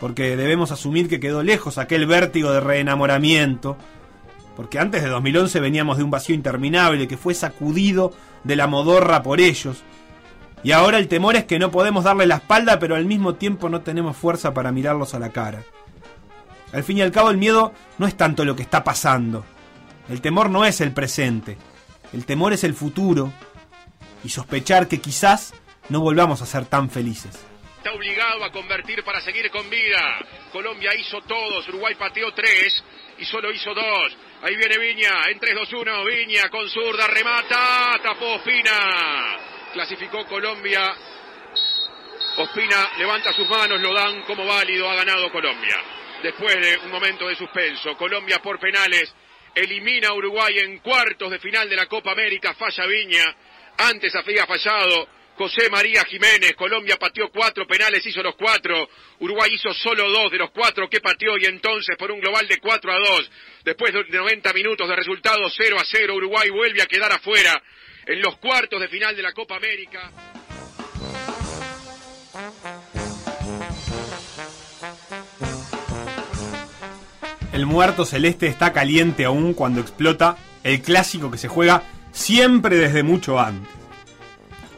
porque 0.00 0.36
debemos 0.36 0.70
asumir 0.70 1.08
que 1.08 1.18
quedó 1.18 1.42
lejos 1.42 1.78
aquel 1.78 2.06
vértigo 2.06 2.50
de 2.52 2.60
reenamoramiento, 2.60 3.78
porque 4.54 4.78
antes 4.78 5.02
de 5.02 5.08
2011 5.08 5.60
veníamos 5.60 5.96
de 5.96 6.04
un 6.04 6.10
vacío 6.10 6.34
interminable 6.34 7.08
que 7.08 7.16
fue 7.16 7.32
sacudido 7.32 8.12
de 8.44 8.54
la 8.54 8.66
modorra 8.66 9.22
por 9.22 9.40
ellos, 9.40 9.82
Y 10.62 10.72
ahora 10.72 10.98
el 10.98 11.08
temor 11.08 11.36
es 11.36 11.44
que 11.44 11.58
no 11.58 11.70
podemos 11.70 12.04
darle 12.04 12.26
la 12.26 12.36
espalda, 12.36 12.78
pero 12.78 12.96
al 12.96 13.04
mismo 13.04 13.34
tiempo 13.36 13.68
no 13.68 13.82
tenemos 13.82 14.16
fuerza 14.16 14.52
para 14.54 14.72
mirarlos 14.72 15.14
a 15.14 15.18
la 15.18 15.30
cara. 15.30 15.62
Al 16.72 16.84
fin 16.84 16.98
y 16.98 17.02
al 17.02 17.12
cabo 17.12 17.30
el 17.30 17.38
miedo 17.38 17.72
no 17.98 18.06
es 18.06 18.16
tanto 18.16 18.44
lo 18.44 18.56
que 18.56 18.62
está 18.62 18.84
pasando. 18.84 19.44
El 20.08 20.20
temor 20.20 20.50
no 20.50 20.64
es 20.64 20.80
el 20.80 20.92
presente. 20.92 21.56
El 22.12 22.24
temor 22.24 22.52
es 22.52 22.64
el 22.64 22.74
futuro. 22.74 23.32
Y 24.24 24.30
sospechar 24.30 24.88
que 24.88 25.00
quizás 25.00 25.54
no 25.88 26.00
volvamos 26.00 26.42
a 26.42 26.46
ser 26.46 26.66
tan 26.66 26.90
felices. 26.90 27.38
Está 27.78 27.92
obligado 27.92 28.44
a 28.44 28.50
convertir 28.50 29.04
para 29.04 29.20
seguir 29.20 29.50
con 29.50 29.70
vida. 29.70 30.18
Colombia 30.52 30.90
hizo 30.98 31.20
todos, 31.22 31.68
Uruguay 31.68 31.94
pateó 31.94 32.32
tres 32.34 32.82
y 33.18 33.24
solo 33.24 33.52
hizo 33.52 33.72
dos. 33.72 34.16
Ahí 34.42 34.56
viene 34.56 34.78
Viña, 34.78 35.30
en 35.30 35.38
3-2-1, 35.38 36.06
Viña 36.06 36.48
con 36.50 36.68
zurda, 36.68 37.06
remata, 37.06 37.98
tapó 38.02 38.34
Ospina. 38.34 39.37
Clasificó 39.72 40.24
Colombia. 40.26 40.94
Ospina 42.38 42.90
levanta 42.98 43.32
sus 43.32 43.48
manos, 43.48 43.80
lo 43.80 43.92
dan 43.92 44.22
como 44.22 44.46
válido, 44.46 44.88
ha 44.88 44.94
ganado 44.94 45.30
Colombia. 45.30 45.76
Después 46.22 46.54
de 46.54 46.78
un 46.78 46.90
momento 46.90 47.28
de 47.28 47.36
suspenso, 47.36 47.96
Colombia 47.96 48.38
por 48.40 48.58
penales 48.58 49.12
elimina 49.54 50.08
a 50.08 50.14
Uruguay 50.14 50.58
en 50.58 50.78
cuartos 50.78 51.30
de 51.30 51.38
final 51.38 51.68
de 51.68 51.76
la 51.76 51.86
Copa 51.86 52.12
América, 52.12 52.54
falla 52.54 52.86
Viña. 52.86 53.36
Antes 53.76 54.14
había 54.14 54.46
fallado 54.46 55.08
José 55.36 55.70
María 55.70 56.04
Jiménez, 56.04 56.54
Colombia 56.56 56.96
pateó 56.96 57.30
cuatro 57.30 57.66
penales, 57.66 58.04
hizo 58.04 58.22
los 58.22 58.34
cuatro, 58.34 58.88
Uruguay 59.20 59.50
hizo 59.52 59.72
solo 59.72 60.10
dos 60.10 60.32
de 60.32 60.38
los 60.38 60.50
cuatro 60.50 60.88
que 60.88 61.00
pateó 61.00 61.36
y 61.38 61.44
entonces 61.44 61.96
por 61.96 62.10
un 62.10 62.20
global 62.20 62.48
de 62.48 62.58
4 62.58 62.92
a 62.92 62.98
2, 62.98 63.30
después 63.64 63.92
de 63.92 64.04
90 64.04 64.52
minutos 64.52 64.88
de 64.88 64.96
resultado 64.96 65.48
0 65.48 65.76
a 65.78 65.84
0, 65.84 66.14
Uruguay 66.14 66.50
vuelve 66.50 66.82
a 66.82 66.86
quedar 66.86 67.12
afuera 67.12 67.62
en 68.08 68.20
los 68.20 68.36
cuartos 68.38 68.80
de 68.80 68.88
final 68.88 69.14
de 69.14 69.22
la 69.22 69.32
Copa 69.32 69.56
América. 69.56 70.10
El 77.52 77.66
muerto 77.66 78.04
celeste 78.04 78.46
está 78.46 78.72
caliente 78.72 79.24
aún 79.24 79.54
cuando 79.54 79.80
explota 79.80 80.36
el 80.64 80.82
clásico 80.82 81.30
que 81.30 81.38
se 81.38 81.48
juega 81.48 81.82
siempre 82.10 82.76
desde 82.76 83.02
mucho 83.02 83.38
antes 83.38 83.78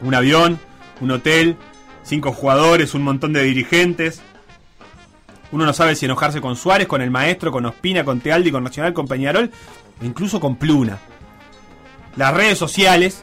un 0.02 0.14
avión, 0.14 0.58
un 1.00 1.10
hotel, 1.10 1.56
cinco 2.02 2.32
jugadores, 2.32 2.94
un 2.94 3.02
montón 3.02 3.32
de 3.32 3.42
dirigentes. 3.42 4.22
Uno 5.52 5.66
no 5.66 5.72
sabe 5.72 5.96
si 5.96 6.06
enojarse 6.06 6.40
con 6.40 6.56
Suárez, 6.56 6.86
con 6.86 7.02
el 7.02 7.10
maestro, 7.10 7.52
con 7.52 7.66
Ospina, 7.66 8.04
con 8.04 8.20
Tealdi, 8.20 8.50
con 8.50 8.64
Nacional, 8.64 8.92
con 8.92 9.06
Peñarol, 9.06 9.50
incluso 10.02 10.40
con 10.40 10.56
Pluna. 10.56 10.98
Las 12.16 12.34
redes 12.34 12.58
sociales, 12.58 13.22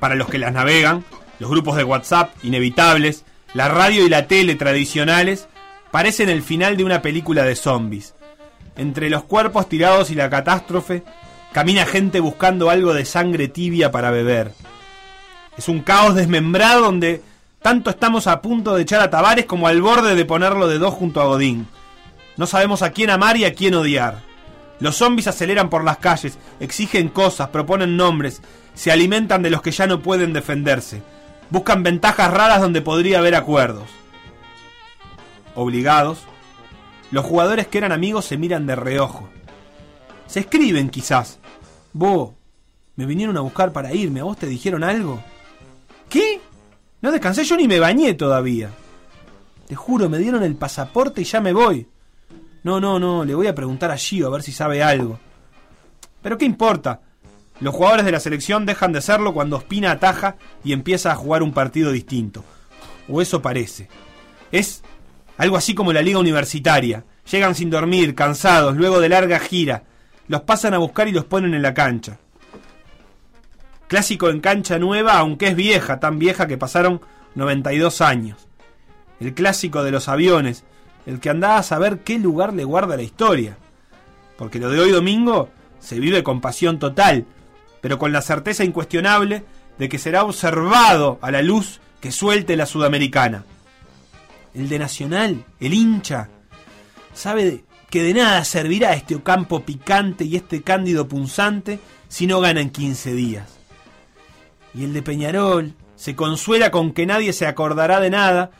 para 0.00 0.14
los 0.14 0.28
que 0.28 0.38
las 0.38 0.52
navegan, 0.52 1.04
los 1.38 1.50
grupos 1.50 1.76
de 1.76 1.84
WhatsApp 1.84 2.34
inevitables, 2.42 3.24
la 3.54 3.68
radio 3.68 4.04
y 4.04 4.08
la 4.08 4.26
tele 4.26 4.56
tradicionales, 4.56 5.48
parecen 5.90 6.28
el 6.28 6.42
final 6.42 6.76
de 6.76 6.84
una 6.84 7.02
película 7.02 7.44
de 7.44 7.54
zombies. 7.54 8.14
Entre 8.76 9.08
los 9.08 9.22
cuerpos 9.22 9.68
tirados 9.68 10.10
y 10.10 10.16
la 10.16 10.28
catástrofe, 10.28 11.04
camina 11.52 11.86
gente 11.86 12.18
buscando 12.18 12.70
algo 12.70 12.92
de 12.92 13.04
sangre 13.04 13.46
tibia 13.46 13.92
para 13.92 14.10
beber. 14.10 14.52
Es 15.56 15.68
un 15.68 15.82
caos 15.82 16.16
desmembrado 16.16 16.82
donde 16.82 17.22
tanto 17.62 17.90
estamos 17.90 18.26
a 18.26 18.42
punto 18.42 18.74
de 18.74 18.82
echar 18.82 19.00
a 19.00 19.10
Tavares 19.10 19.46
como 19.46 19.68
al 19.68 19.80
borde 19.80 20.16
de 20.16 20.24
ponerlo 20.24 20.66
de 20.66 20.78
dos 20.78 20.94
junto 20.94 21.20
a 21.20 21.26
Godín. 21.26 21.68
No 22.36 22.46
sabemos 22.46 22.82
a 22.82 22.90
quién 22.90 23.10
amar 23.10 23.36
y 23.36 23.44
a 23.44 23.54
quién 23.54 23.74
odiar. 23.74 24.22
Los 24.80 24.96
zombies 24.96 25.28
aceleran 25.28 25.70
por 25.70 25.84
las 25.84 25.98
calles, 25.98 26.38
exigen 26.60 27.08
cosas, 27.08 27.48
proponen 27.48 27.96
nombres, 27.96 28.42
se 28.74 28.90
alimentan 28.90 29.42
de 29.42 29.50
los 29.50 29.62
que 29.62 29.70
ya 29.70 29.86
no 29.86 30.00
pueden 30.00 30.32
defenderse, 30.32 31.02
buscan 31.50 31.82
ventajas 31.82 32.32
raras 32.32 32.60
donde 32.60 32.82
podría 32.82 33.18
haber 33.18 33.34
acuerdos. 33.34 33.88
Obligados, 35.54 36.18
los 37.10 37.24
jugadores 37.24 37.68
que 37.68 37.78
eran 37.78 37.92
amigos 37.92 38.24
se 38.24 38.36
miran 38.36 38.66
de 38.66 38.74
reojo. 38.74 39.28
Se 40.26 40.40
escriben 40.40 40.90
quizás. 40.90 41.38
Vos, 41.92 42.32
me 42.96 43.06
vinieron 43.06 43.36
a 43.36 43.40
buscar 43.40 43.72
para 43.72 43.94
irme, 43.94 44.20
¿a 44.20 44.24
vos 44.24 44.36
te 44.36 44.46
dijeron 44.46 44.82
algo? 44.82 45.22
¿Qué? 46.08 46.40
No 47.00 47.12
descansé 47.12 47.44
yo 47.44 47.56
ni 47.56 47.68
me 47.68 47.78
bañé 47.78 48.14
todavía. 48.14 48.70
Te 49.68 49.76
juro, 49.76 50.08
me 50.08 50.18
dieron 50.18 50.42
el 50.42 50.56
pasaporte 50.56 51.20
y 51.20 51.24
ya 51.24 51.40
me 51.40 51.52
voy. 51.52 51.86
No, 52.64 52.80
no, 52.80 52.98
no, 52.98 53.24
le 53.24 53.34
voy 53.34 53.46
a 53.46 53.54
preguntar 53.54 53.90
a 53.90 53.96
Gio 53.96 54.26
a 54.26 54.30
ver 54.30 54.42
si 54.42 54.50
sabe 54.50 54.82
algo. 54.82 55.20
Pero 56.22 56.38
¿qué 56.38 56.46
importa? 56.46 57.02
Los 57.60 57.74
jugadores 57.74 58.06
de 58.06 58.12
la 58.12 58.20
selección 58.20 58.64
dejan 58.64 58.92
de 58.92 59.02
serlo 59.02 59.34
cuando 59.34 59.56
Ospina 59.56 59.92
ataja 59.92 60.36
y 60.64 60.72
empieza 60.72 61.12
a 61.12 61.14
jugar 61.14 61.42
un 61.42 61.52
partido 61.52 61.92
distinto. 61.92 62.42
O 63.06 63.20
eso 63.20 63.42
parece. 63.42 63.88
Es 64.50 64.82
algo 65.36 65.58
así 65.58 65.74
como 65.74 65.92
la 65.92 66.00
liga 66.00 66.18
universitaria. 66.18 67.04
Llegan 67.30 67.54
sin 67.54 67.68
dormir, 67.68 68.14
cansados, 68.14 68.76
luego 68.76 68.98
de 68.98 69.10
larga 69.10 69.38
gira. 69.38 69.84
Los 70.26 70.40
pasan 70.40 70.72
a 70.72 70.78
buscar 70.78 71.06
y 71.06 71.12
los 71.12 71.26
ponen 71.26 71.52
en 71.52 71.62
la 71.62 71.74
cancha. 71.74 72.18
Clásico 73.88 74.30
en 74.30 74.40
cancha 74.40 74.78
nueva, 74.78 75.18
aunque 75.18 75.48
es 75.48 75.56
vieja, 75.56 76.00
tan 76.00 76.18
vieja 76.18 76.46
que 76.46 76.56
pasaron 76.56 77.02
92 77.34 78.00
años. 78.00 78.48
El 79.20 79.34
clásico 79.34 79.84
de 79.84 79.90
los 79.90 80.08
aviones, 80.08 80.64
el 81.06 81.20
que 81.20 81.30
andaba 81.30 81.58
a 81.58 81.62
saber 81.62 82.00
qué 82.00 82.18
lugar 82.18 82.52
le 82.52 82.64
guarda 82.64 82.96
la 82.96 83.02
historia. 83.02 83.56
Porque 84.36 84.58
lo 84.58 84.70
de 84.70 84.80
hoy 84.80 84.90
domingo 84.90 85.50
se 85.80 86.00
vive 86.00 86.22
con 86.22 86.40
pasión 86.40 86.78
total, 86.78 87.26
pero 87.80 87.98
con 87.98 88.12
la 88.12 88.22
certeza 88.22 88.64
incuestionable 88.64 89.44
de 89.78 89.88
que 89.88 89.98
será 89.98 90.24
observado 90.24 91.18
a 91.20 91.30
la 91.30 91.42
luz 91.42 91.80
que 92.00 92.12
suelte 92.12 92.56
la 92.56 92.66
sudamericana. 92.66 93.44
El 94.54 94.68
de 94.68 94.78
Nacional, 94.78 95.44
el 95.60 95.74
hincha, 95.74 96.28
sabe 97.12 97.64
que 97.90 98.02
de 98.02 98.14
nada 98.14 98.44
servirá 98.44 98.94
este 98.94 99.16
Ocampo 99.16 99.60
picante 99.64 100.24
y 100.24 100.36
este 100.36 100.62
Cándido 100.62 101.08
punzante 101.08 101.80
si 102.08 102.26
no 102.26 102.40
gana 102.40 102.60
en 102.60 102.70
15 102.70 103.14
días. 103.14 103.48
Y 104.74 104.84
el 104.84 104.92
de 104.92 105.02
Peñarol 105.02 105.74
se 105.96 106.16
consuela 106.16 106.70
con 106.70 106.92
que 106.92 107.06
nadie 107.06 107.32
se 107.32 107.46
acordará 107.46 108.00
de 108.00 108.10
nada 108.10 108.50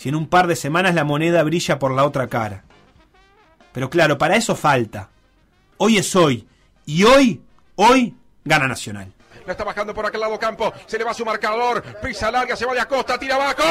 si 0.00 0.08
en 0.08 0.14
un 0.14 0.28
par 0.28 0.46
de 0.46 0.56
semanas 0.56 0.94
la 0.94 1.04
moneda 1.04 1.42
brilla 1.42 1.78
por 1.78 1.90
la 1.92 2.06
otra 2.06 2.26
cara. 2.26 2.64
Pero 3.70 3.90
claro, 3.90 4.16
para 4.16 4.34
eso 4.34 4.56
falta. 4.56 5.10
Hoy 5.76 5.98
es 5.98 6.16
hoy. 6.16 6.48
Y 6.86 7.04
hoy, 7.04 7.42
hoy, 7.76 8.16
gana 8.42 8.66
Nacional. 8.66 9.12
La 9.44 9.52
está 9.52 9.62
bajando 9.62 9.92
por 9.92 10.06
aquel 10.06 10.22
lado 10.22 10.38
campo. 10.38 10.72
Se 10.86 10.96
le 10.96 11.04
va 11.04 11.12
su 11.12 11.22
marcador. 11.22 11.82
Pisa 12.00 12.30
larga, 12.30 12.56
se 12.56 12.64
va 12.64 12.72
de 12.72 12.80
Acosta, 12.80 13.18
tira 13.18 13.34
abajo. 13.34 13.62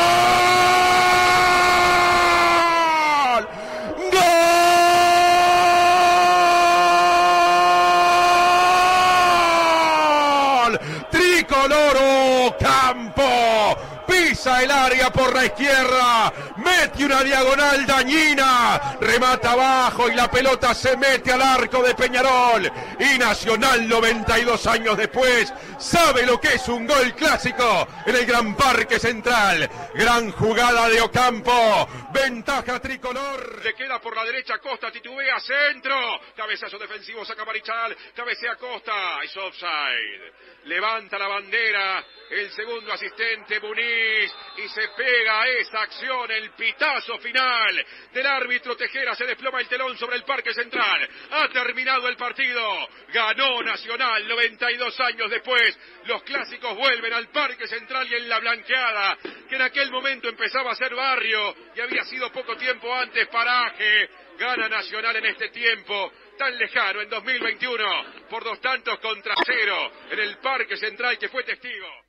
Pisa 14.40 14.64
el 14.64 14.72
área 14.72 15.12
por 15.12 15.36
la 15.36 15.44
izquierda. 15.44 16.32
Mete 16.56 17.04
una 17.04 17.22
diagonal 17.26 17.86
dañina. 17.86 18.98
Remata 19.02 19.52
abajo 19.52 20.08
y 20.08 20.16
la 20.16 20.32
pelota 20.32 20.74
se 20.74 20.96
mete 20.96 21.34
al 21.34 21.42
arco 21.42 21.84
de 21.84 21.94
Peñarol. 21.94 22.72
Y 23.02 23.18
Nacional 23.18 23.86
92 23.86 24.66
años 24.68 24.96
después 24.96 25.54
sabe 25.78 26.26
lo 26.26 26.40
que 26.40 26.54
es 26.54 26.70
un 26.70 26.88
gol 26.88 27.14
clásico 27.16 27.86
en 28.06 28.16
el 28.16 28.26
Gran 28.26 28.56
Parque 28.56 28.98
Central. 28.98 29.70
Gran 29.94 30.32
jugada 30.32 30.88
de 30.88 31.02
Ocampo. 31.02 31.90
Ventaja 32.14 32.80
tricolor. 32.80 33.62
Le 33.62 33.76
queda 33.76 34.00
por 34.00 34.16
la 34.16 34.24
derecha 34.24 34.58
Costa, 34.60 34.90
titubea, 34.90 35.38
centro. 35.42 35.98
Cabezazo 36.38 36.78
defensivo, 36.78 37.26
saca 37.26 37.44
Marichal. 37.44 37.94
Cabecea 38.16 38.56
Costa. 38.56 39.22
Es 39.22 39.36
offside. 39.36 40.32
Levanta 40.70 41.18
la 41.18 41.28
bandera 41.28 42.06
el 42.30 42.52
segundo 42.52 42.94
asistente 42.94 43.60
Muniz 43.60 44.32
y 44.58 44.70
se 44.70 44.88
pega 44.90 45.42
a 45.42 45.48
esa 45.48 45.82
acción 45.82 46.30
el 46.30 46.52
pitazo 46.52 47.18
final 47.18 47.86
del 48.14 48.28
árbitro 48.28 48.78
Tejera. 48.78 49.16
Se 49.16 49.26
desploma 49.26 49.62
el 49.62 49.68
telón 49.68 49.98
sobre 49.98 50.18
el 50.18 50.24
Parque 50.26 50.54
Central. 50.54 51.10
Ha 51.32 51.50
terminado 51.50 52.08
el 52.08 52.16
partido. 52.16 52.88
Ganó 53.12 53.64
Nacional 53.64 54.28
92 54.28 55.00
años 55.00 55.32
después. 55.32 55.76
Los 56.06 56.22
clásicos 56.22 56.78
vuelven 56.78 57.14
al 57.14 57.30
Parque 57.30 57.68
Central 57.68 58.08
y 58.08 58.14
en 58.14 58.30
la 58.30 58.38
blanqueada, 58.38 59.18
que 59.50 59.56
en 59.56 59.64
aquel 59.64 59.90
momento 59.90 60.30
empezaba 60.30 60.72
a 60.72 60.76
ser 60.76 60.94
barrio 60.94 61.56
y 61.76 61.82
había 61.82 62.04
sido 62.04 62.32
poco 62.32 62.56
tiempo 62.58 62.94
antes 62.94 63.28
paraje. 63.30 64.08
Gana 64.38 64.70
Nacional 64.70 65.16
en 65.16 65.26
este 65.26 65.50
tiempo 65.50 66.12
tan 66.40 66.58
lejano 66.58 67.02
en 67.02 67.10
2021 67.10 67.84
por 68.30 68.44
dos 68.46 68.62
tantos 68.62 68.98
contra 69.00 69.36
cero 69.46 69.92
en 70.10 70.20
el 70.20 70.38
Parque 70.38 70.78
Central 70.78 71.20
que 71.20 71.28
fue 71.28 71.44
testigo. 71.44 72.09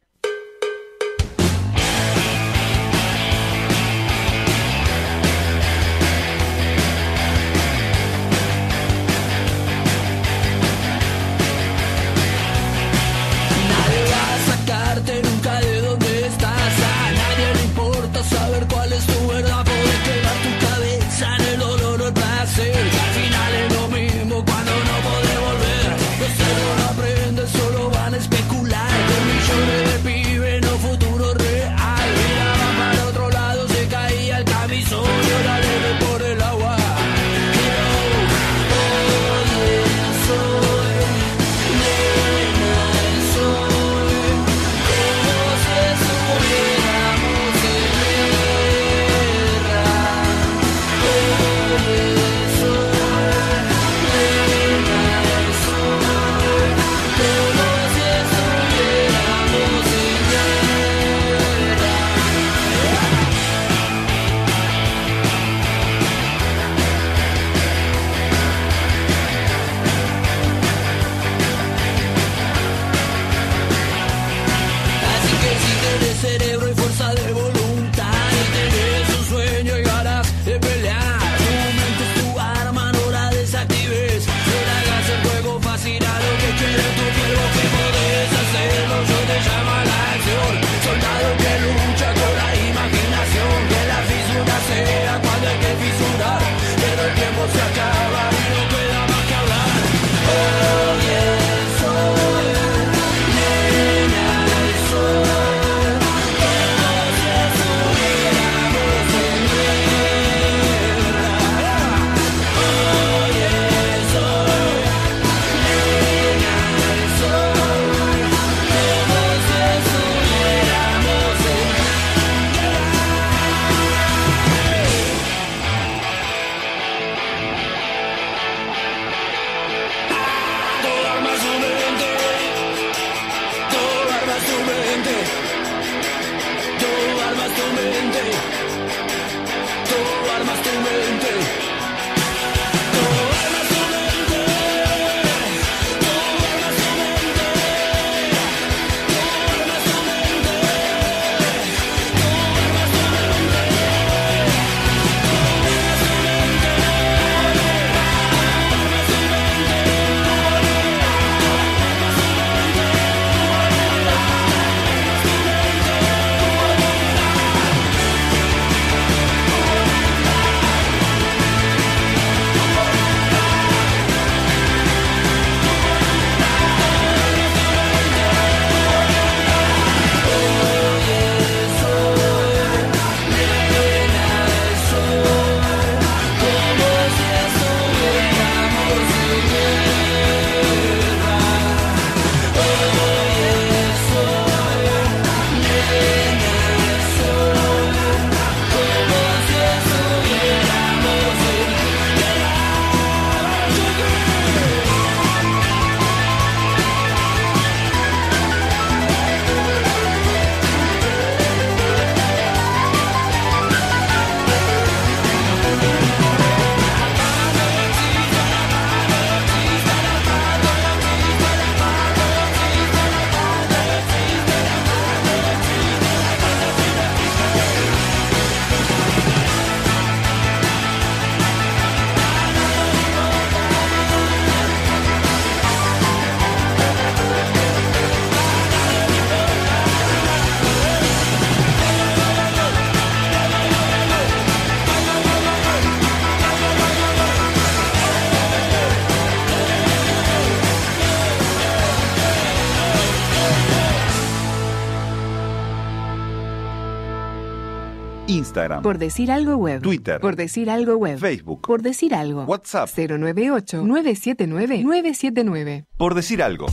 Instagram, 258.81 258.83
Por 258.83 258.99
decir 258.99 259.31
algo 259.31 259.57
web. 259.57 259.81
Twitter. 259.83 260.21
Por 260.21 260.37
decir 260.37 260.71
algo 260.71 260.97
web. 260.97 261.19
Facebook. 261.19 261.61
Por 261.63 261.83
decir 261.83 262.15
algo. 262.15 262.45
WhatsApp. 262.45 262.89
098-979-979. 262.89 265.87
por 265.97 266.15
decir 266.15 266.41
algo. 266.43 266.67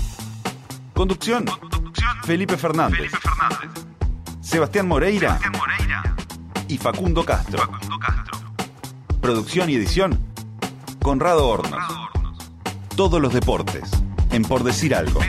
Conducción. 0.94 1.46
Felipe 2.24 2.58
Fernández. 2.58 3.12
Sebastián 4.42 4.88
Moreira. 4.88 5.40
Y 6.68 6.78
Facundo 6.78 7.24
Castro. 7.26 7.70
Producción 9.22 9.70
y 9.70 9.76
edición. 9.76 10.20
Conrado 11.02 11.48
Hornos. 11.48 11.84
Todos 12.96 13.22
los 13.22 13.34
deportes. 13.34 13.90
En 14.32 14.44
Por 14.44 14.64
decir 14.64 14.96
algo. 14.96 15.20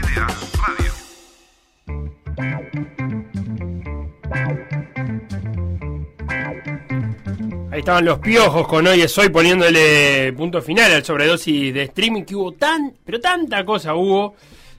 Ahí 7.71 7.81
estaban 7.81 8.05
los 8.05 8.19
piojos 8.19 8.67
con 8.67 8.87
hoy 8.87 9.03
es 9.03 9.19
hoy 9.19 9.29
poniéndole 9.29 10.33
punto 10.33 10.63
final 10.63 10.91
al 10.91 11.05
sobredosis 11.05 11.75
de 11.75 11.83
streaming 11.83 12.23
que 12.23 12.35
hubo 12.35 12.53
tan, 12.53 12.95
pero 13.05 13.21
tanta 13.21 13.63
cosa 13.65 13.95
hubo 13.95 14.35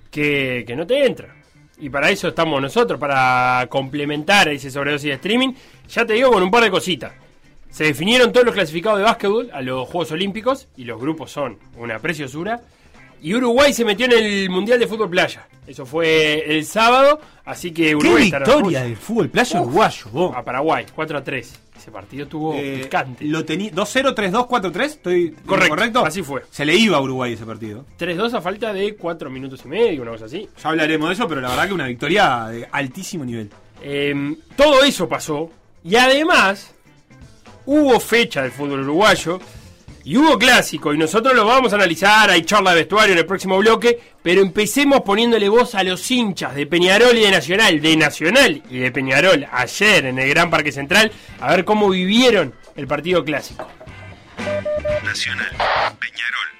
que, 0.09 0.63
que 0.65 0.75
no 0.75 0.87
te 0.87 1.05
entra. 1.05 1.35
Y 1.77 1.89
para 1.89 2.09
eso 2.09 2.29
estamos 2.29 2.59
nosotros, 2.59 2.99
para 2.99 3.67
complementar 3.69 4.49
ese 4.49 4.71
sobredosis 4.71 5.09
de 5.09 5.15
streaming. 5.15 5.53
Ya 5.87 6.03
te 6.05 6.13
digo 6.13 6.31
con 6.31 6.41
un 6.41 6.49
par 6.49 6.63
de 6.63 6.71
cositas. 6.71 7.13
Se 7.69 7.83
definieron 7.83 8.33
todos 8.33 8.45
los 8.47 8.55
clasificados 8.55 8.97
de 8.97 9.05
básquetbol 9.05 9.51
a 9.53 9.61
los 9.61 9.87
Juegos 9.87 10.11
Olímpicos 10.11 10.67
y 10.75 10.85
los 10.85 10.99
grupos 10.99 11.31
son 11.31 11.59
una 11.77 11.99
preciosura. 11.99 12.59
Y 13.21 13.35
Uruguay 13.35 13.71
se 13.71 13.85
metió 13.85 14.07
en 14.07 14.13
el 14.13 14.49
Mundial 14.49 14.79
de 14.79 14.87
Fútbol 14.87 15.09
Playa. 15.09 15.47
Eso 15.67 15.85
fue 15.85 16.43
el 16.57 16.65
sábado, 16.65 17.19
así 17.45 17.71
que 17.71 17.89
¡Qué 17.89 17.95
Uruguay 17.95 18.23
estará 18.25 18.45
victoria 18.45 18.81
del 18.81 18.97
fútbol 18.97 19.29
playa 19.29 19.61
Uf. 19.61 19.67
uruguayo! 19.67 20.05
vos. 20.11 20.35
A 20.35 20.43
Paraguay, 20.43 20.85
4 20.95 21.17
a 21.17 21.23
3. 21.23 21.59
Ese 21.79 21.91
partido 21.91 22.23
estuvo 22.23 22.53
Eh, 22.55 22.81
picante. 22.83 23.23
Lo 23.23 23.45
tenía 23.45 23.71
2-0, 23.71 24.13
3-2, 24.13 24.47
4-3. 24.47 24.83
¿Estoy 24.85 25.29
Correcto, 25.45 25.69
correcto? 25.75 26.05
así 26.05 26.21
fue. 26.21 26.43
Se 26.51 26.65
le 26.65 26.75
iba 26.75 26.97
a 26.97 27.01
Uruguay 27.01 27.33
ese 27.33 27.45
partido. 27.45 27.85
3-2 27.97 28.33
a 28.33 28.41
falta 28.41 28.73
de 28.73 28.95
4 28.95 29.29
minutos 29.29 29.61
y 29.63 29.67
medio, 29.69 30.01
una 30.01 30.11
cosa 30.11 30.25
así. 30.25 30.49
Ya 30.61 30.69
hablaremos 30.69 31.07
de 31.07 31.13
eso, 31.13 31.27
pero 31.27 31.39
la 31.39 31.49
verdad 31.49 31.67
que 31.67 31.73
una 31.73 31.87
victoria 31.87 32.47
de 32.47 32.67
altísimo 32.69 33.23
nivel. 33.23 33.49
Eh, 33.81 34.35
todo 34.57 34.83
eso 34.83 35.07
pasó. 35.07 35.49
Y 35.85 35.95
además, 35.95 36.73
hubo 37.65 37.97
fecha 38.01 38.41
del 38.41 38.51
fútbol 38.51 38.81
uruguayo 38.81 39.39
y 40.03 40.17
hubo 40.17 40.37
clásico 40.37 40.93
y 40.93 40.97
nosotros 40.97 41.35
lo 41.35 41.45
vamos 41.45 41.73
a 41.73 41.75
analizar, 41.75 42.29
hay 42.29 42.43
charla 42.43 42.71
de 42.71 42.77
vestuario 42.77 43.13
en 43.13 43.19
el 43.19 43.25
próximo 43.25 43.57
bloque, 43.57 43.99
pero 44.21 44.41
empecemos 44.41 45.01
poniéndole 45.01 45.49
voz 45.49 45.75
a 45.75 45.83
los 45.83 46.09
hinchas 46.09 46.55
de 46.55 46.65
Peñarol 46.65 47.17
y 47.17 47.21
de 47.21 47.31
Nacional, 47.31 47.81
de 47.81 47.97
Nacional 47.97 48.63
y 48.69 48.77
de 48.79 48.91
Peñarol 48.91 49.47
ayer 49.51 50.05
en 50.05 50.19
el 50.19 50.29
Gran 50.29 50.49
Parque 50.49 50.71
Central, 50.71 51.11
a 51.39 51.51
ver 51.51 51.65
cómo 51.65 51.89
vivieron 51.89 52.53
el 52.75 52.87
partido 52.87 53.23
clásico. 53.23 53.67
Nacional, 55.03 55.49
Peñarol. 55.99 56.58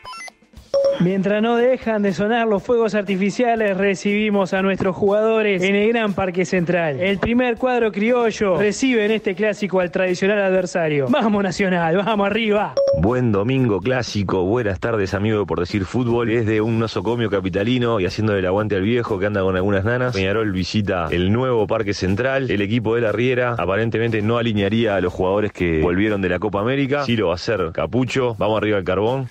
Mientras 0.99 1.41
no 1.41 1.55
dejan 1.55 2.01
de 2.03 2.11
sonar 2.11 2.47
los 2.47 2.61
fuegos 2.61 2.93
artificiales, 2.93 3.77
recibimos 3.77 4.53
a 4.53 4.61
nuestros 4.61 4.95
jugadores 4.95 5.63
en 5.63 5.75
el 5.75 5.87
Gran 5.89 6.13
Parque 6.13 6.43
Central. 6.43 6.99
El 6.99 7.19
primer 7.19 7.55
cuadro 7.55 7.91
criollo 7.91 8.57
recibe 8.57 9.05
en 9.05 9.11
este 9.11 9.33
clásico 9.33 9.79
al 9.79 9.91
tradicional 9.91 10.41
adversario. 10.41 11.07
Vamos 11.09 11.41
Nacional, 11.41 11.95
vamos 11.97 12.27
arriba. 12.27 12.73
Buen 13.01 13.31
domingo 13.31 13.79
clásico, 13.79 14.43
buenas 14.43 14.81
tardes 14.81 15.13
amigo 15.13 15.45
por 15.45 15.61
decir 15.61 15.85
fútbol. 15.85 16.27
Desde 16.27 16.59
un 16.59 16.79
nosocomio 16.79 17.29
capitalino 17.29 18.01
y 18.01 18.05
haciendo 18.05 18.35
el 18.35 18.45
aguante 18.45 18.75
al 18.75 18.81
viejo 18.81 19.19
que 19.19 19.25
anda 19.25 19.41
con 19.41 19.55
algunas 19.55 19.85
nanas. 19.85 20.13
Peñarol 20.13 20.51
visita 20.51 21.07
el 21.11 21.31
nuevo 21.31 21.65
Parque 21.65 21.93
Central. 21.93 22.51
El 22.51 22.61
equipo 22.61 22.95
de 22.95 23.01
la 23.01 23.13
Riera 23.13 23.55
aparentemente 23.57 24.21
no 24.21 24.37
alinearía 24.37 24.97
a 24.97 25.01
los 25.01 25.13
jugadores 25.13 25.53
que 25.53 25.81
volvieron 25.81 26.21
de 26.21 26.27
la 26.27 26.39
Copa 26.39 26.59
América. 26.59 27.05
Sí 27.05 27.15
lo 27.15 27.27
va 27.27 27.33
a 27.33 27.35
hacer 27.35 27.71
Capucho. 27.71 28.35
Vamos 28.37 28.57
arriba 28.57 28.77
al 28.77 28.83
carbón. 28.83 29.29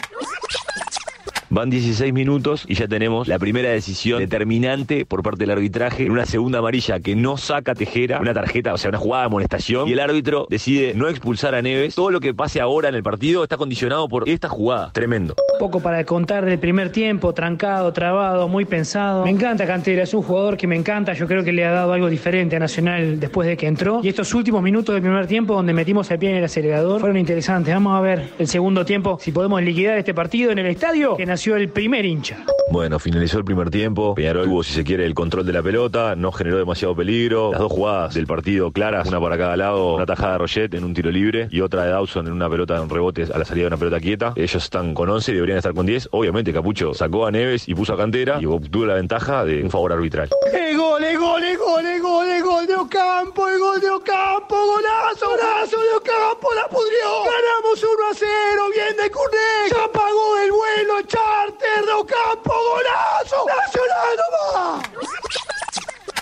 Van 1.50 1.70
16 1.70 2.12
minutos 2.12 2.66
y 2.68 2.74
ya 2.74 2.86
tenemos 2.86 3.26
la 3.26 3.38
primera 3.38 3.70
decisión 3.70 4.18
determinante 4.18 5.06
por 5.06 5.22
parte 5.22 5.44
del 5.44 5.52
arbitraje 5.52 6.04
en 6.04 6.12
una 6.12 6.26
segunda 6.26 6.58
amarilla 6.58 7.00
que 7.00 7.16
no 7.16 7.38
saca 7.38 7.74
Tejera, 7.74 8.20
una 8.20 8.34
tarjeta, 8.34 8.74
o 8.74 8.76
sea, 8.76 8.90
una 8.90 8.98
jugada 8.98 9.22
de 9.22 9.26
amonestación 9.28 9.88
y 9.88 9.92
el 9.92 10.00
árbitro 10.00 10.46
decide 10.50 10.92
no 10.94 11.08
expulsar 11.08 11.54
a 11.54 11.62
Neves. 11.62 11.94
Todo 11.94 12.10
lo 12.10 12.20
que 12.20 12.34
pase 12.34 12.60
ahora 12.60 12.90
en 12.90 12.96
el 12.96 13.02
partido 13.02 13.42
está 13.42 13.56
condicionado 13.56 14.08
por 14.08 14.28
esta 14.28 14.50
jugada. 14.50 14.92
Tremendo. 14.92 15.36
Poco 15.58 15.80
para 15.80 16.04
contar 16.04 16.44
del 16.44 16.58
primer 16.58 16.92
tiempo, 16.92 17.32
trancado, 17.32 17.94
trabado, 17.94 18.46
muy 18.46 18.66
pensado. 18.66 19.24
Me 19.24 19.30
encanta 19.30 19.66
Cantera, 19.66 20.02
es 20.02 20.12
un 20.12 20.22
jugador 20.22 20.58
que 20.58 20.66
me 20.66 20.76
encanta. 20.76 21.14
Yo 21.14 21.26
creo 21.26 21.44
que 21.44 21.52
le 21.52 21.64
ha 21.64 21.72
dado 21.72 21.94
algo 21.94 22.10
diferente 22.10 22.56
a 22.56 22.58
Nacional 22.58 23.18
después 23.18 23.48
de 23.48 23.56
que 23.56 23.66
entró. 23.66 24.00
Y 24.02 24.08
estos 24.08 24.34
últimos 24.34 24.62
minutos 24.62 24.94
del 24.94 25.02
primer 25.02 25.26
tiempo, 25.26 25.54
donde 25.54 25.72
metimos 25.72 26.10
el 26.10 26.18
pie 26.18 26.28
en 26.30 26.36
el 26.36 26.44
acelerador, 26.44 27.00
fueron 27.00 27.16
interesantes. 27.16 27.72
Vamos 27.72 27.96
a 27.96 28.00
ver 28.02 28.28
el 28.38 28.48
segundo 28.48 28.84
tiempo, 28.84 29.18
si 29.18 29.32
podemos 29.32 29.62
liquidar 29.62 29.96
este 29.96 30.12
partido 30.12 30.52
en 30.52 30.58
el 30.58 30.66
estadio, 30.66 31.16
nació 31.38 31.54
el 31.54 31.68
primer 31.68 32.04
hincha. 32.04 32.44
Bueno, 32.72 32.98
finalizó 32.98 33.38
el 33.38 33.44
primer 33.44 33.70
tiempo. 33.70 34.12
Peñarol 34.16 34.46
tuvo, 34.46 34.64
si 34.64 34.72
se 34.72 34.82
quiere, 34.82 35.06
el 35.06 35.14
control 35.14 35.46
de 35.46 35.52
la 35.52 35.62
pelota, 35.62 36.16
no 36.16 36.32
generó 36.32 36.58
demasiado 36.58 36.96
peligro. 36.96 37.52
Las 37.52 37.60
dos 37.60 37.70
jugadas 37.70 38.14
del 38.14 38.26
partido 38.26 38.72
claras, 38.72 39.06
una 39.06 39.20
para 39.20 39.38
cada 39.38 39.56
lado, 39.56 39.94
una 39.94 40.04
tajada 40.04 40.32
de 40.32 40.38
Roget 40.38 40.74
en 40.74 40.82
un 40.82 40.94
tiro 40.94 41.12
libre 41.12 41.46
y 41.52 41.60
otra 41.60 41.84
de 41.84 41.90
Dawson 41.90 42.26
en 42.26 42.32
una 42.32 42.50
pelota 42.50 42.76
en 42.76 42.90
rebote 42.90 43.22
a 43.32 43.38
la 43.38 43.44
salida 43.44 43.62
de 43.62 43.68
una 43.68 43.76
pelota 43.76 44.00
quieta. 44.00 44.32
Ellos 44.34 44.64
están 44.64 44.94
con 44.94 45.08
11 45.08 45.30
y 45.30 45.34
deberían 45.36 45.58
estar 45.58 45.74
con 45.74 45.86
10. 45.86 46.08
Obviamente, 46.10 46.52
Capucho 46.52 46.92
sacó 46.92 47.24
a 47.24 47.30
Neves 47.30 47.68
y 47.68 47.74
puso 47.76 47.94
a 47.94 47.96
Cantera 47.96 48.38
y 48.40 48.46
obtuvo 48.46 48.84
la 48.84 48.94
ventaja 48.94 49.44
de 49.44 49.62
un 49.62 49.70
favor 49.70 49.92
arbitral. 49.92 50.28
¡El 50.52 50.76
gol, 50.76 51.04
el 51.04 51.18
gol, 51.18 51.44
el 51.44 51.56
gol, 51.56 51.86
el 51.86 52.02
gol, 52.02 52.28
el 52.28 52.42
gol 52.42 52.66
de 52.66 52.74
Ocampo, 52.74 53.48
el 53.48 53.60
gol 53.60 53.80
de 53.80 53.90
Ocampo, 53.90 54.56
golazo, 54.56 55.30
golazo 55.30 55.80
de 55.80 55.96
Ocampo, 55.98 56.48
la 56.54 56.68
pudrió. 56.68 57.08
Ganamos 57.24 57.82
1 57.82 57.92
a 58.10 58.14
0, 58.14 58.62
bien 58.74 58.96
de 58.96 59.10
Curné, 59.10 59.70
ya 59.70 59.92
pagó 59.92 60.38
el 60.44 60.50
vuelo 60.50 60.98
charter 61.28 61.84
de 61.84 61.92
golazo, 61.92 63.44
nacional 63.46 64.16
nomás. 64.16 65.57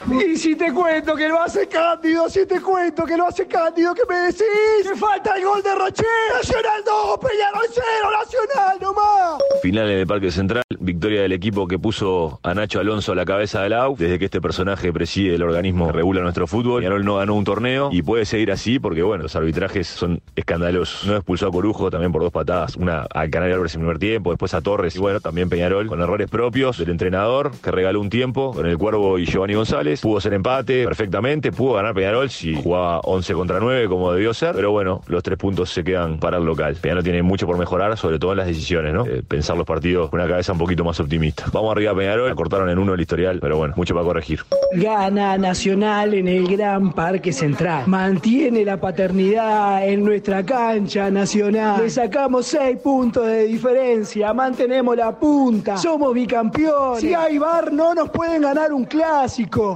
Y 0.04 0.36
si 0.36 0.54
te 0.54 0.72
cuento 0.72 1.16
que 1.16 1.28
lo 1.28 1.42
hace 1.42 1.66
Cándido, 1.66 2.28
si 2.28 2.46
te 2.46 2.60
cuento 2.60 3.04
que 3.04 3.16
lo 3.16 3.26
hace 3.26 3.46
Cándido, 3.46 3.94
¿qué 3.94 4.02
me 4.08 4.16
decís? 4.20 4.44
Que 4.82 4.94
falta 4.94 5.36
el 5.36 5.44
gol 5.44 5.62
de 5.62 5.74
Roche. 5.74 6.04
Nacional 6.34 6.82
2, 6.84 7.18
Peñarol 7.18 7.66
0, 7.70 7.84
Nacional 8.18 8.78
nomás. 8.80 9.38
Final 9.62 9.90
en 9.90 9.98
el 9.98 10.06
Parque 10.06 10.30
Central, 10.30 10.62
victoria 10.78 11.22
del 11.22 11.32
equipo 11.32 11.66
que 11.66 11.78
puso 11.78 12.38
a 12.42 12.54
Nacho 12.54 12.78
Alonso 12.78 13.12
a 13.12 13.14
la 13.14 13.24
cabeza 13.24 13.62
del 13.62 13.72
AU. 13.72 13.96
Desde 13.96 14.18
que 14.18 14.26
este 14.26 14.40
personaje 14.40 14.92
preside 14.92 15.34
el 15.34 15.42
organismo 15.42 15.86
que 15.86 15.92
regula 15.92 16.20
nuestro 16.20 16.46
fútbol, 16.46 16.82
Peñarol 16.82 17.04
no 17.04 17.16
ganó 17.16 17.34
un 17.34 17.44
torneo 17.44 17.88
y 17.90 18.02
puede 18.02 18.24
seguir 18.26 18.52
así 18.52 18.78
porque, 18.78 19.02
bueno, 19.02 19.24
los 19.24 19.34
arbitrajes 19.34 19.88
son 19.88 20.20
escandalosos. 20.36 21.06
No 21.06 21.16
expulsó 21.16 21.48
a 21.48 21.50
Corujo 21.50 21.90
también 21.90 22.12
por 22.12 22.22
dos 22.22 22.32
patadas, 22.32 22.76
una 22.76 23.06
al 23.12 23.30
Canario 23.30 23.54
Álvarez 23.54 23.74
en 23.74 23.80
el 23.80 23.86
primer 23.86 23.98
tiempo, 23.98 24.30
después 24.30 24.54
a 24.54 24.60
Torres 24.60 24.94
y, 24.94 24.98
bueno, 24.98 25.20
también 25.20 25.48
Peñarol 25.48 25.88
con 25.88 26.00
errores 26.00 26.30
propios 26.30 26.78
del 26.78 26.90
entrenador 26.90 27.50
que 27.62 27.70
regaló 27.70 28.00
un 28.00 28.10
tiempo 28.10 28.52
con 28.52 28.66
el 28.66 28.78
Cuervo 28.78 29.18
y 29.18 29.26
Giovanni 29.26 29.54
González. 29.54 29.85
Pudo 30.00 30.20
ser 30.20 30.34
empate 30.34 30.84
perfectamente, 30.84 31.52
pudo 31.52 31.74
ganar 31.74 31.94
Peñarol 31.94 32.30
si 32.30 32.54
jugaba 32.54 33.00
11 33.00 33.34
contra 33.34 33.60
9 33.60 33.88
como 33.88 34.12
debió 34.12 34.34
ser, 34.34 34.54
pero 34.54 34.72
bueno, 34.72 35.02
los 35.06 35.22
tres 35.22 35.38
puntos 35.38 35.70
se 35.70 35.84
quedan 35.84 36.18
para 36.18 36.38
el 36.38 36.44
local. 36.44 36.76
Peñarol 36.80 37.04
tiene 37.04 37.22
mucho 37.22 37.46
por 37.46 37.58
mejorar, 37.58 37.96
sobre 37.96 38.18
todo 38.18 38.32
en 38.32 38.38
las 38.38 38.46
decisiones, 38.46 38.92
¿no? 38.92 39.06
Eh, 39.06 39.22
pensar 39.26 39.56
los 39.56 39.66
partidos 39.66 40.10
con 40.10 40.20
una 40.20 40.28
cabeza 40.28 40.52
un 40.52 40.58
poquito 40.58 40.84
más 40.84 40.98
optimista. 41.00 41.44
Vamos 41.52 41.72
arriba 41.72 41.94
Peñarol, 41.94 42.34
cortaron 42.34 42.68
en 42.68 42.78
uno 42.78 42.94
el 42.94 43.00
historial, 43.00 43.38
pero 43.40 43.56
bueno, 43.56 43.74
mucho 43.76 43.94
para 43.94 44.04
corregir. 44.04 44.40
Gana 44.72 45.38
Nacional 45.38 46.14
en 46.14 46.28
el 46.28 46.48
Gran 46.48 46.92
Parque 46.92 47.32
Central. 47.32 47.84
Mantiene 47.86 48.64
la 48.64 48.80
paternidad 48.80 49.86
en 49.86 50.04
nuestra 50.04 50.44
cancha 50.44 51.10
nacional. 51.10 51.82
Le 51.82 51.90
sacamos 51.90 52.46
6 52.46 52.78
puntos 52.78 53.26
de 53.26 53.44
diferencia. 53.44 54.32
Mantenemos 54.32 54.96
la 54.96 55.12
punta. 55.18 55.76
Somos 55.76 56.14
bicampeones. 56.14 57.00
Si 57.00 57.14
hay 57.14 57.38
bar, 57.38 57.72
no 57.72 57.94
nos 57.94 58.10
pueden 58.10 58.42
ganar 58.42 58.72
un 58.72 58.84
clásico. 58.84 59.75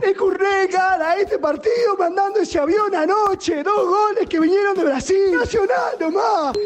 Gana 0.71 1.17
este 1.17 1.39
partido 1.39 1.97
mandando 1.99 2.41
ese 2.41 2.59
avión 2.59 2.95
anoche. 2.95 3.63
Dos 3.63 3.89
goles 3.89 4.29
que 4.29 4.39
vinieron 4.39 4.75
de 4.75 4.85
Brasil. 4.85 5.37
Nacional 5.37 5.97
nomás. 5.99 6.57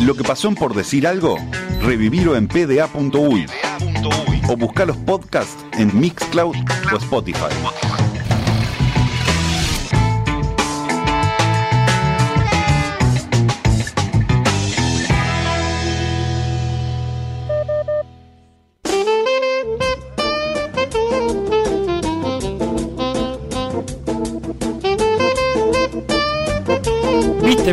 Lo 0.00 0.14
que 0.14 0.22
pasó 0.24 0.48
en 0.48 0.54
por 0.54 0.74
decir 0.74 1.06
algo, 1.06 1.36
revivirlo 1.82 2.36
en 2.36 2.48
pda.uy 2.48 3.46
o 4.48 4.56
buscar 4.56 4.86
los 4.86 4.96
podcasts 4.98 5.64
en 5.72 5.98
Mixcloud 5.98 6.54
o 6.92 6.96
Spotify. 6.96 8.13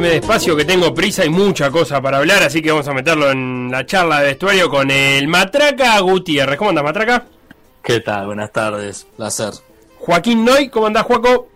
Despacio 0.10 0.56
que 0.56 0.66
tengo 0.66 0.94
prisa 0.94 1.24
y 1.24 1.30
mucha 1.30 1.70
cosa 1.70 2.02
para 2.02 2.18
hablar, 2.18 2.44
así 2.44 2.62
que 2.62 2.72
vamos 2.72 2.88
a 2.88 2.94
meterlo 2.94 3.32
en 3.32 3.70
la 3.72 3.86
charla 3.86 4.20
de 4.20 4.28
vestuario 4.28 4.70
con 4.70 4.90
el 4.90 5.28
Matraca 5.28 6.00
Gutiérrez. 6.00 6.58
¿Cómo 6.58 6.70
andás, 6.70 6.84
Matraca? 6.84 7.26
¿Qué 7.84 8.00
tal? 8.00 8.28
Buenas 8.28 8.52
tardes, 8.52 9.08
placer. 9.16 9.54
Joaquín 10.00 10.44
Noy, 10.44 10.70
¿cómo 10.70 10.88
andás, 10.88 11.04
Juaco? 11.04 11.48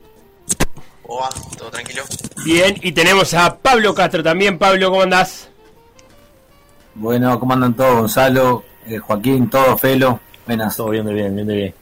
Hola, 1.03 1.29
todo 1.57 1.69
tranquilo. 1.69 2.03
Bien, 2.43 2.77
y 2.81 2.91
tenemos 2.91 3.33
a 3.33 3.57
Pablo 3.57 3.93
Castro 3.93 4.23
también. 4.23 4.57
Pablo, 4.57 4.89
¿cómo 4.89 5.01
andás? 5.01 5.49
Bueno, 6.95 7.39
¿cómo 7.39 7.53
andan 7.53 7.73
todos? 7.73 7.95
Gonzalo, 7.95 8.63
eh, 8.87 8.97
Joaquín, 8.97 9.49
todo, 9.49 9.77
Felo. 9.77 10.19
Buenas. 10.45 10.75
Todo 10.75 10.89
bien, 10.89 11.05
de 11.05 11.13
bien, 11.13 11.35
bien, 11.35 11.47
de 11.47 11.55
bien. 11.55 11.73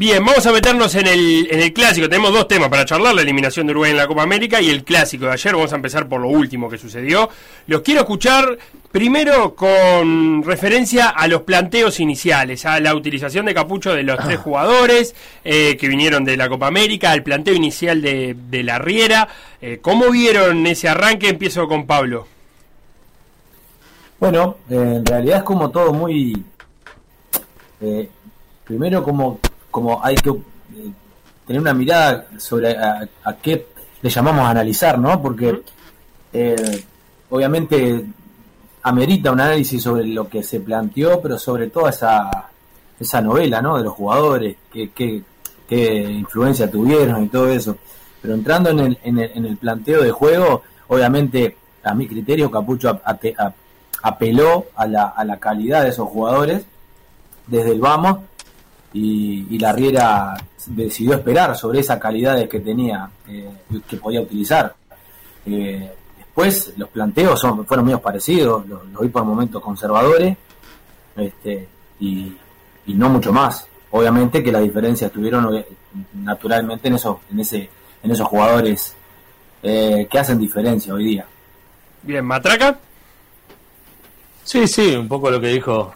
Bien, 0.00 0.24
vamos 0.24 0.46
a 0.46 0.52
meternos 0.52 0.94
en 0.94 1.06
el, 1.06 1.46
en 1.50 1.60
el 1.60 1.74
clásico. 1.74 2.08
Tenemos 2.08 2.32
dos 2.32 2.48
temas 2.48 2.70
para 2.70 2.86
charlar, 2.86 3.14
la 3.14 3.20
eliminación 3.20 3.66
de 3.66 3.72
Uruguay 3.72 3.90
en 3.90 3.98
la 3.98 4.06
Copa 4.06 4.22
América 4.22 4.58
y 4.58 4.70
el 4.70 4.82
clásico 4.82 5.26
de 5.26 5.32
ayer. 5.32 5.54
Vamos 5.54 5.74
a 5.74 5.76
empezar 5.76 6.08
por 6.08 6.22
lo 6.22 6.28
último 6.28 6.70
que 6.70 6.78
sucedió. 6.78 7.28
Los 7.66 7.82
quiero 7.82 8.00
escuchar 8.00 8.56
primero 8.90 9.54
con 9.54 10.42
referencia 10.42 11.10
a 11.10 11.28
los 11.28 11.42
planteos 11.42 12.00
iniciales, 12.00 12.64
a 12.64 12.80
la 12.80 12.94
utilización 12.94 13.44
de 13.44 13.52
capucho 13.52 13.92
de 13.92 14.02
los 14.02 14.18
tres 14.20 14.38
jugadores 14.38 15.14
eh, 15.44 15.76
que 15.78 15.86
vinieron 15.86 16.24
de 16.24 16.38
la 16.38 16.48
Copa 16.48 16.68
América, 16.68 17.12
al 17.12 17.22
planteo 17.22 17.52
inicial 17.52 18.00
de, 18.00 18.34
de 18.48 18.62
la 18.62 18.78
Riera. 18.78 19.28
Eh, 19.60 19.80
¿Cómo 19.82 20.08
vieron 20.08 20.66
ese 20.66 20.88
arranque? 20.88 21.28
Empiezo 21.28 21.68
con 21.68 21.86
Pablo. 21.86 22.26
Bueno, 24.18 24.56
eh, 24.70 24.76
en 24.76 25.04
realidad 25.04 25.36
es 25.36 25.44
como 25.44 25.68
todo 25.70 25.92
muy... 25.92 26.42
eh, 27.82 28.08
primero 28.64 29.02
como, 29.02 29.40
como 29.70 30.04
hay 30.04 30.14
que 30.16 30.30
eh, 30.30 30.92
tener 31.46 31.60
una 31.60 31.74
mirada 31.74 32.26
sobre 32.38 32.76
a, 32.76 33.08
a 33.24 33.36
qué 33.36 33.66
le 34.02 34.10
llamamos 34.10 34.46
a 34.46 34.50
analizar, 34.50 34.98
¿no? 34.98 35.20
Porque 35.20 35.62
eh, 36.32 36.84
obviamente 37.28 38.04
amerita 38.82 39.30
un 39.30 39.40
análisis 39.40 39.82
sobre 39.82 40.06
lo 40.06 40.28
que 40.28 40.42
se 40.42 40.60
planteó, 40.60 41.20
pero 41.20 41.38
sobre 41.38 41.68
todo 41.68 41.88
esa, 41.88 42.30
esa 42.98 43.20
novela, 43.20 43.60
¿no? 43.60 43.76
De 43.76 43.84
los 43.84 43.92
jugadores, 43.92 44.56
qué, 44.72 44.90
qué, 44.90 45.22
qué 45.68 46.02
influencia 46.02 46.70
tuvieron 46.70 47.24
y 47.24 47.28
todo 47.28 47.48
eso. 47.48 47.76
Pero 48.22 48.34
entrando 48.34 48.70
en 48.70 48.80
el, 48.80 48.98
en 49.02 49.18
el, 49.18 49.30
en 49.34 49.44
el 49.46 49.56
planteo 49.56 50.02
de 50.02 50.10
juego, 50.10 50.62
obviamente 50.88 51.56
a 51.82 51.94
mi 51.94 52.06
criterio 52.06 52.50
Capucho 52.50 53.00
apeló 54.02 54.66
a 54.76 54.86
la, 54.86 55.04
a 55.08 55.24
la 55.24 55.38
calidad 55.38 55.82
de 55.82 55.90
esos 55.90 56.08
jugadores 56.08 56.64
desde 57.46 57.72
el 57.72 57.80
vamos 57.80 58.18
y, 58.92 59.46
y 59.54 59.58
la 59.58 59.72
Riera 59.72 60.36
decidió 60.66 61.14
esperar 61.14 61.56
sobre 61.56 61.80
esa 61.80 61.98
calidad 61.98 62.48
que 62.48 62.60
tenía, 62.60 63.10
eh, 63.28 63.50
que 63.88 63.96
podía 63.96 64.20
utilizar. 64.20 64.74
Eh, 65.46 65.90
después 66.18 66.74
los 66.76 66.88
planteos 66.88 67.40
son, 67.40 67.64
fueron 67.66 67.86
medio 67.86 68.00
parecidos, 68.00 68.66
los, 68.66 68.86
los 68.88 69.02
vi 69.02 69.08
por 69.08 69.24
momentos 69.24 69.62
conservadores 69.62 70.36
este, 71.16 71.68
y, 72.00 72.36
y 72.86 72.94
no 72.94 73.08
mucho 73.08 73.32
más. 73.32 73.66
Obviamente 73.92 74.42
que 74.42 74.52
las 74.52 74.62
diferencias 74.62 75.10
estuvieron 75.10 75.54
eh, 75.56 75.66
naturalmente 76.14 76.88
en 76.88 76.94
esos, 76.94 77.18
en 77.30 77.40
ese, 77.40 77.68
en 78.02 78.10
esos 78.10 78.28
jugadores 78.28 78.94
eh, 79.62 80.06
que 80.10 80.18
hacen 80.18 80.38
diferencia 80.38 80.94
hoy 80.94 81.04
día. 81.04 81.26
Bien, 82.02 82.24
Matraca. 82.24 82.78
Sí, 84.44 84.66
sí, 84.66 84.96
un 84.96 85.06
poco 85.06 85.30
lo 85.30 85.40
que 85.40 85.48
dijo 85.48 85.94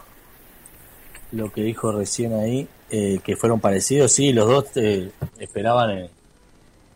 lo 1.31 1.51
que 1.51 1.63
dijo 1.63 1.91
recién 1.91 2.33
ahí, 2.33 2.67
eh, 2.97 3.19
que 3.21 3.35
fueron 3.35 3.59
parecidos, 3.59 4.13
sí, 4.13 4.31
los 4.31 4.47
dos 4.47 4.65
eh, 4.75 5.11
esperaban 5.37 5.89
en, 5.89 6.09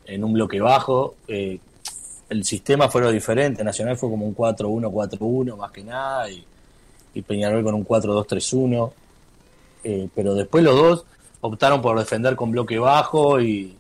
en 0.05 0.23
un 0.23 0.31
bloque 0.31 0.61
bajo, 0.61 1.15
eh, 1.27 1.59
el 2.29 2.45
sistema 2.45 2.87
fue 2.87 3.11
diferente, 3.11 3.65
Nacional 3.65 3.97
fue 3.97 4.09
como 4.09 4.25
un 4.25 4.33
4-1-4-1 4.33 5.57
más 5.57 5.71
que 5.71 5.83
nada, 5.83 6.31
y, 6.31 6.45
y 7.13 7.21
Peñarol 7.21 7.65
con 7.65 7.75
un 7.75 7.85
4-2-3-1, 7.85 8.91
eh, 9.83 10.07
pero 10.15 10.35
después 10.35 10.63
los 10.63 10.75
dos 10.75 11.05
optaron 11.41 11.81
por 11.81 11.99
defender 11.99 12.37
con 12.37 12.51
bloque 12.51 12.79
bajo 12.79 13.41
y, 13.41 13.75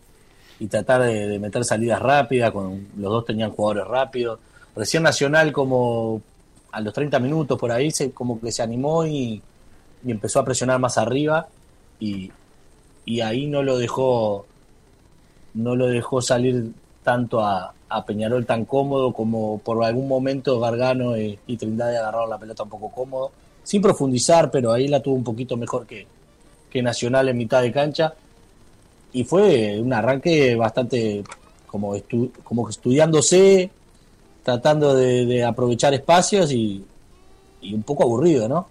y 0.59 0.67
tratar 0.67 1.03
de, 1.03 1.25
de 1.25 1.39
meter 1.39 1.63
salidas 1.63 2.01
rápidas, 2.01 2.51
con, 2.51 2.85
los 2.97 3.13
dos 3.13 3.23
tenían 3.23 3.51
jugadores 3.51 3.87
rápidos, 3.87 4.39
recién 4.75 5.03
Nacional 5.03 5.53
como 5.53 6.21
a 6.73 6.81
los 6.81 6.93
30 6.93 7.17
minutos 7.19 7.57
por 7.57 7.71
ahí 7.71 7.91
se 7.91 8.11
como 8.11 8.41
que 8.41 8.51
se 8.51 8.61
animó 8.61 9.05
y, 9.05 9.41
y 10.03 10.11
empezó 10.11 10.41
a 10.41 10.43
presionar 10.43 10.79
más 10.79 10.97
arriba 10.97 11.47
y, 11.99 12.31
y 13.05 13.21
ahí 13.21 13.47
no 13.47 13.63
lo 13.63 13.77
dejó 13.77 14.45
no 15.53 15.75
lo 15.75 15.87
dejó 15.87 16.21
salir 16.21 16.71
tanto 17.03 17.41
a, 17.41 17.73
a 17.89 18.05
Peñarol 18.05 18.45
tan 18.45 18.65
cómodo 18.65 19.13
como 19.13 19.59
por 19.59 19.83
algún 19.83 20.07
momento 20.07 20.59
Gargano 20.59 21.17
y, 21.17 21.37
y 21.47 21.57
Trindade 21.57 21.97
agarraron 21.97 22.29
la 22.29 22.37
pelota 22.37 22.63
un 22.63 22.69
poco 22.69 22.89
cómodo 22.89 23.31
sin 23.63 23.81
profundizar 23.81 24.51
pero 24.51 24.71
ahí 24.71 24.87
la 24.87 25.01
tuvo 25.01 25.15
un 25.15 25.23
poquito 25.23 25.57
mejor 25.57 25.85
que, 25.85 26.07
que 26.69 26.81
Nacional 26.81 27.29
en 27.29 27.37
mitad 27.37 27.61
de 27.61 27.71
cancha 27.71 28.13
y 29.11 29.23
fue 29.23 29.79
un 29.79 29.91
arranque 29.91 30.55
bastante 30.55 31.23
como, 31.65 31.95
estu 31.95 32.31
como 32.43 32.69
estudiándose 32.69 33.71
tratando 34.43 34.95
de, 34.95 35.43
aprovechar 35.43 35.93
espacios 35.93 36.51
y, 36.51 36.83
y 37.61 37.73
un 37.73 37.83
poco 37.83 38.03
aburrido, 38.03 38.47
¿no? 38.47 38.67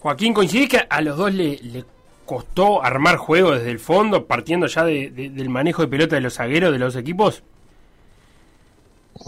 Joaquín, 0.00 0.32
¿coincidís 0.32 0.68
que 0.68 0.80
a 0.88 1.00
los 1.00 1.18
dos 1.18 1.34
le 1.34 1.84
costó 2.26 2.82
armar 2.82 3.16
juego 3.16 3.52
desde 3.52 3.70
el 3.70 3.78
fondo, 3.78 4.26
partiendo 4.26 4.66
ya 4.66 4.84
de, 4.84 5.10
de, 5.10 5.30
del 5.30 5.48
manejo 5.48 5.82
de 5.82 5.88
pelota 5.88 6.16
de 6.16 6.22
los 6.22 6.34
zagueros 6.34 6.72
de 6.72 6.78
los 6.78 6.96
equipos? 6.96 7.42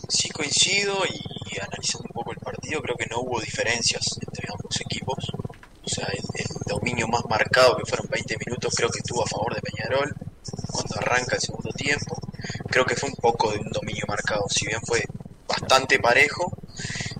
Sí 0.08 0.28
coincido 0.30 0.98
y, 1.06 1.54
y 1.54 1.60
analizando 1.60 2.08
un 2.10 2.14
poco 2.14 2.32
el 2.32 2.38
partido 2.38 2.82
creo 2.82 2.96
que 2.96 3.06
no 3.06 3.20
hubo 3.20 3.40
diferencias 3.40 4.18
entre 4.20 4.46
ambos 4.52 4.80
equipos. 4.80 5.32
O 5.84 5.88
sea, 5.88 6.06
el, 6.08 6.24
el, 6.34 6.46
dominio 6.66 7.08
más 7.08 7.22
marcado 7.30 7.76
que 7.76 7.86
fueron 7.86 8.06
20 8.10 8.36
minutos 8.44 8.74
creo 8.76 8.90
que 8.90 8.98
estuvo 8.98 9.22
a 9.24 9.26
favor 9.26 9.54
de 9.54 9.62
Peñarol 9.62 10.14
cuando 10.70 10.96
arranca 10.98 11.36
el 11.36 11.40
segundo 11.40 11.70
tiempo. 11.70 12.18
Creo 12.70 12.84
que 12.84 12.94
fue 12.94 13.08
un 13.08 13.16
poco 13.16 13.50
de 13.50 13.58
un 13.58 13.70
dominio 13.70 14.04
marcado, 14.06 14.44
si 14.48 14.66
bien 14.66 14.80
fue 14.86 15.02
bastante 15.46 15.98
parejo. 15.98 16.52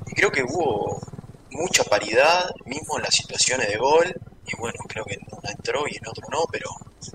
Y 0.06 0.14
creo 0.14 0.30
que 0.30 0.42
hubo 0.42 1.00
mucha 1.50 1.84
paridad, 1.84 2.50
mismo 2.66 2.96
en 2.98 3.02
las 3.02 3.14
situaciones 3.14 3.68
de 3.68 3.76
gol. 3.76 4.14
Y 4.48 4.56
bueno, 4.58 4.78
creo 4.88 5.04
que 5.04 5.14
en 5.14 5.20
una 5.30 5.50
entró 5.50 5.84
y 5.88 5.96
en 5.96 6.08
otro 6.08 6.24
no, 6.30 6.44
pero 6.50 6.70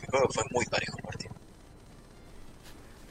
creo 0.07 0.27
que 0.27 0.33
fue 0.33 0.43
muy 0.51 0.65
parejo 0.65 0.97
el 0.97 1.03
partido. 1.03 1.33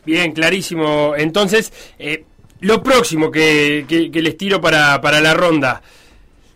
Bien, 0.05 0.33
clarísimo. 0.33 1.15
Entonces, 1.17 1.73
eh, 1.99 2.25
lo 2.61 2.83
próximo 2.83 3.31
que, 3.31 3.85
que, 3.89 4.23
les 4.23 4.37
tiro 4.37 4.61
para, 4.61 5.01
para 5.01 5.21
la 5.21 5.35
ronda. 5.35 5.83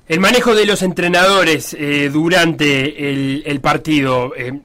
El 0.09 0.21
manejo 0.21 0.55
de 0.55 0.67
los 0.67 0.83
entrenadores 0.83 1.75
eh, 1.75 2.09
durante 2.13 3.11
el, 3.11 3.43
el 3.45 3.61
partido. 3.61 4.33
Eh, 4.37 4.61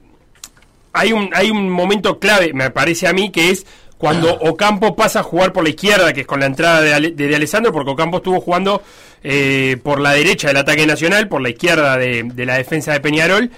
hay, 0.92 1.12
un, 1.12 1.30
hay 1.34 1.50
un 1.50 1.68
momento 1.68 2.18
clave, 2.18 2.52
me 2.52 2.70
parece 2.70 3.08
a 3.08 3.12
mí, 3.12 3.30
que 3.30 3.50
es 3.50 3.66
cuando 4.02 4.34
Ocampo 4.34 4.96
pasa 4.96 5.20
a 5.20 5.22
jugar 5.22 5.52
por 5.52 5.62
la 5.62 5.70
izquierda, 5.70 6.12
que 6.12 6.22
es 6.22 6.26
con 6.26 6.40
la 6.40 6.46
entrada 6.46 6.80
de, 6.80 6.92
Ale, 6.92 7.10
de, 7.12 7.28
de 7.28 7.36
Alessandro, 7.36 7.70
porque 7.70 7.92
Ocampo 7.92 8.16
estuvo 8.16 8.40
jugando 8.40 8.82
eh, 9.22 9.76
por 9.80 10.00
la 10.00 10.10
derecha 10.10 10.48
del 10.48 10.56
ataque 10.56 10.84
nacional, 10.88 11.28
por 11.28 11.40
la 11.40 11.50
izquierda 11.50 11.96
de, 11.96 12.24
la 12.44 12.56
defensa 12.56 12.92
de 12.92 12.98
Peñarol, 12.98 13.52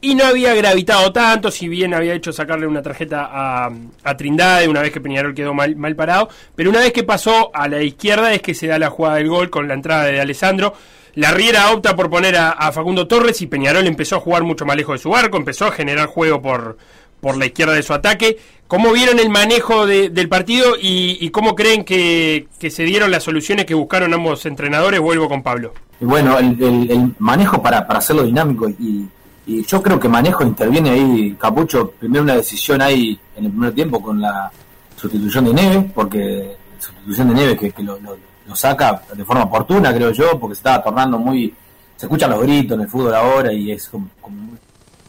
y 0.00 0.14
no 0.14 0.26
había 0.26 0.54
gravitado 0.54 1.12
tanto, 1.12 1.50
si 1.50 1.66
bien 1.66 1.92
había 1.92 2.14
hecho 2.14 2.32
sacarle 2.32 2.68
una 2.68 2.82
tarjeta 2.82 3.30
a, 3.32 4.16
Trindade 4.16 4.68
una 4.68 4.80
vez 4.80 4.92
que 4.92 5.00
Peñarol 5.00 5.34
quedó 5.34 5.54
mal, 5.54 5.74
mal, 5.74 5.96
parado, 5.96 6.28
pero 6.54 6.70
una 6.70 6.78
vez 6.78 6.92
que 6.92 7.02
pasó 7.02 7.50
a 7.52 7.66
la 7.66 7.82
izquierda 7.82 8.32
es 8.32 8.42
que 8.42 8.54
se 8.54 8.68
da 8.68 8.78
la 8.78 8.90
jugada 8.90 9.16
del 9.16 9.28
gol 9.28 9.50
con 9.50 9.66
la 9.66 9.74
entrada 9.74 10.04
de 10.04 10.20
Alessandro. 10.20 10.72
La 11.16 11.32
Riera 11.32 11.72
opta 11.72 11.96
por 11.96 12.08
poner 12.08 12.36
a, 12.36 12.50
a 12.50 12.70
Facundo 12.70 13.08
Torres 13.08 13.42
y 13.42 13.48
Peñarol 13.48 13.88
empezó 13.88 14.14
a 14.14 14.20
jugar 14.20 14.44
mucho 14.44 14.64
más 14.64 14.76
lejos 14.76 14.94
de 14.94 15.02
su 15.02 15.16
arco, 15.16 15.36
empezó 15.36 15.66
a 15.66 15.72
generar 15.72 16.06
juego 16.06 16.40
por, 16.40 16.76
por 17.20 17.36
la 17.36 17.46
izquierda 17.46 17.74
de 17.74 17.82
su 17.82 17.92
ataque. 17.92 18.38
¿Cómo 18.66 18.92
vieron 18.92 19.18
el 19.18 19.30
manejo 19.30 19.84
de, 19.84 20.10
del 20.10 20.28
partido 20.28 20.76
y, 20.80 21.18
y 21.20 21.30
cómo 21.30 21.56
creen 21.56 21.84
que, 21.84 22.46
se 22.58 22.84
dieron 22.84 23.10
las 23.10 23.24
soluciones 23.24 23.66
que 23.66 23.74
buscaron 23.74 24.14
ambos 24.14 24.46
entrenadores? 24.46 25.00
Vuelvo 25.00 25.28
con 25.28 25.42
Pablo. 25.42 25.72
Bueno, 25.98 26.38
el, 26.38 27.14
manejo 27.18 27.60
para, 27.60 27.78
hacerlo 27.78 28.22
dinámico 28.22 28.68
y, 28.68 29.08
y, 29.46 29.64
yo 29.66 29.82
creo 29.82 29.98
que 29.98 30.08
manejo 30.08 30.44
interviene 30.44 30.90
ahí, 30.90 31.36
Capucho, 31.38 31.90
primero 31.98 32.22
una 32.22 32.36
decisión 32.36 32.80
ahí 32.80 33.18
en 33.36 33.46
el 33.46 33.50
primer 33.50 33.74
tiempo 33.74 34.00
con 34.00 34.20
la 34.20 34.50
sustitución 34.96 35.46
de 35.46 35.54
Neve, 35.54 35.90
porque 35.92 36.56
sustitución 36.78 37.28
de 37.28 37.34
Neve 37.34 37.56
que, 37.56 37.72
que 37.72 37.82
lo, 37.82 37.98
lo, 37.98 38.16
lo, 38.46 38.54
saca 38.54 39.02
de 39.12 39.24
forma 39.24 39.44
oportuna, 39.44 39.92
creo 39.92 40.12
yo, 40.12 40.38
porque 40.38 40.54
se 40.54 40.60
estaba 40.60 40.82
tornando 40.82 41.18
muy... 41.18 41.52
Se 41.96 42.06
escuchan 42.06 42.30
los 42.30 42.40
gritos 42.42 42.76
en 42.76 42.82
el 42.82 42.88
fútbol 42.88 43.14
ahora 43.14 43.52
y 43.52 43.72
es 43.72 43.88
como, 43.88 44.08
como 44.20 44.36
un 44.36 44.58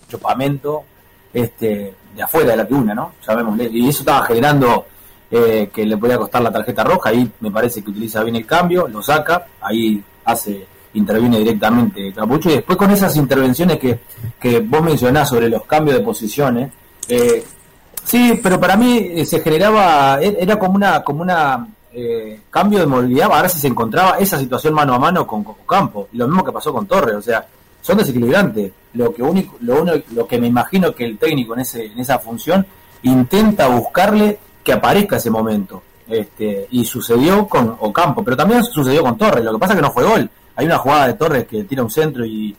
chopamento 0.10 0.84
este, 1.34 1.94
de 2.16 2.22
afuera 2.22 2.52
de 2.52 2.58
la 2.58 2.66
tribuna, 2.66 2.94
¿no? 2.94 3.14
Sabemos, 3.22 3.60
y 3.60 3.88
eso 3.88 4.00
estaba 4.00 4.26
generando 4.26 4.86
eh, 5.30 5.70
que 5.74 5.86
le 5.86 5.98
podía 5.98 6.18
costar 6.18 6.42
la 6.42 6.52
tarjeta 6.52 6.84
roja, 6.84 7.10
ahí 7.10 7.30
me 7.40 7.52
parece 7.52 7.84
que 7.84 7.90
utiliza 7.92 8.24
bien 8.24 8.36
el 8.36 8.46
cambio, 8.46 8.88
lo 8.88 9.02
saca, 9.02 9.46
ahí 9.62 10.04
hace, 10.26 10.66
interviene 10.94 11.40
directamente 11.40 12.12
Capucho, 12.14 12.50
y 12.50 12.56
después 12.56 12.78
con 12.78 12.92
esas 12.92 13.16
intervenciones 13.16 13.80
que, 13.80 14.00
que 14.40 14.60
vos 14.60 14.82
mencionás 14.82 15.30
sobre 15.30 15.50
los 15.50 15.66
cambios 15.66 15.98
de 15.98 16.04
posiciones, 16.04 16.72
eh, 17.08 17.46
sí, 18.04 18.40
pero 18.44 18.60
para 18.60 18.76
mí 18.76 18.98
eh, 18.98 19.26
se 19.26 19.40
generaba, 19.40 20.22
e-, 20.22 20.38
era 20.40 20.60
como 20.60 20.76
una, 20.76 21.02
como 21.02 21.22
una 21.22 21.68
eh, 21.94 22.42
cambio 22.50 22.80
de 22.80 22.86
movilidad, 22.86 23.30
ahora 23.32 23.50
si 23.50 23.60
se 23.60 23.68
encontraba 23.68 24.18
esa 24.18 24.38
situación 24.38 24.74
mano 24.74 24.94
a 24.94 25.00
mano 25.00 25.26
con 25.26 25.46
Campo, 25.68 26.08
lo 26.14 26.28
mismo 26.28 26.44
que 26.44 26.52
pasó 26.52 26.74
con 26.74 26.88
Torres, 26.88 27.16
o 27.16 27.22
sea, 27.22 27.46
son 27.82 27.98
desequilibrantes. 27.98 28.72
Lo 28.94 29.14
que 29.14 29.24
único, 29.24 29.58
lo 29.62 29.82
uno, 29.82 29.94
lo 30.14 30.28
que 30.28 30.40
me 30.40 30.48
imagino 30.48 30.94
que 30.94 31.06
el 31.06 31.18
técnico 31.18 31.54
en 31.54 31.62
ese, 31.62 31.86
en 31.86 32.00
esa 32.00 32.20
función 32.20 32.66
intenta 33.04 33.68
buscarle 33.68 34.38
que 34.64 34.74
aparezca 34.74 35.18
ese 35.18 35.30
momento. 35.30 35.82
Este, 36.08 36.68
y 36.72 36.84
sucedió 36.84 37.48
con 37.48 37.78
Ocampo, 37.80 38.24
pero 38.24 38.36
también 38.36 38.64
sucedió 38.64 39.02
con 39.02 39.18
Torres. 39.18 39.44
Lo 39.46 39.54
que 39.54 39.60
pasa 39.60 39.74
es 39.74 39.78
que 39.78 39.82
no 39.84 39.94
fue 39.94 40.04
gol. 40.04 40.30
Hay 40.56 40.66
una 40.66 40.78
jugada 40.78 41.08
de 41.08 41.14
Torres 41.14 41.48
que 41.48 41.64
tira 41.64 41.84
un 41.84 41.90
centro 41.90 42.26
y, 42.26 42.56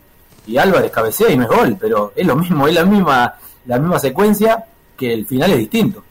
y 0.47 0.57
Álvarez 0.57 0.91
cabecea 0.91 1.31
y 1.31 1.37
no 1.37 1.43
es 1.45 1.49
gol, 1.51 1.77
pero 1.79 2.13
es 2.17 2.27
lo 2.27 2.35
mismo, 2.35 2.67
es 2.67 2.75
la 2.75 2.85
misma, 2.85 3.35
la 3.67 3.79
misma 3.79 3.99
secuencia 3.99 4.65
que 4.97 5.13
el 5.13 5.27
final 5.27 5.53
es 5.53 5.59
distinto. 5.59 6.03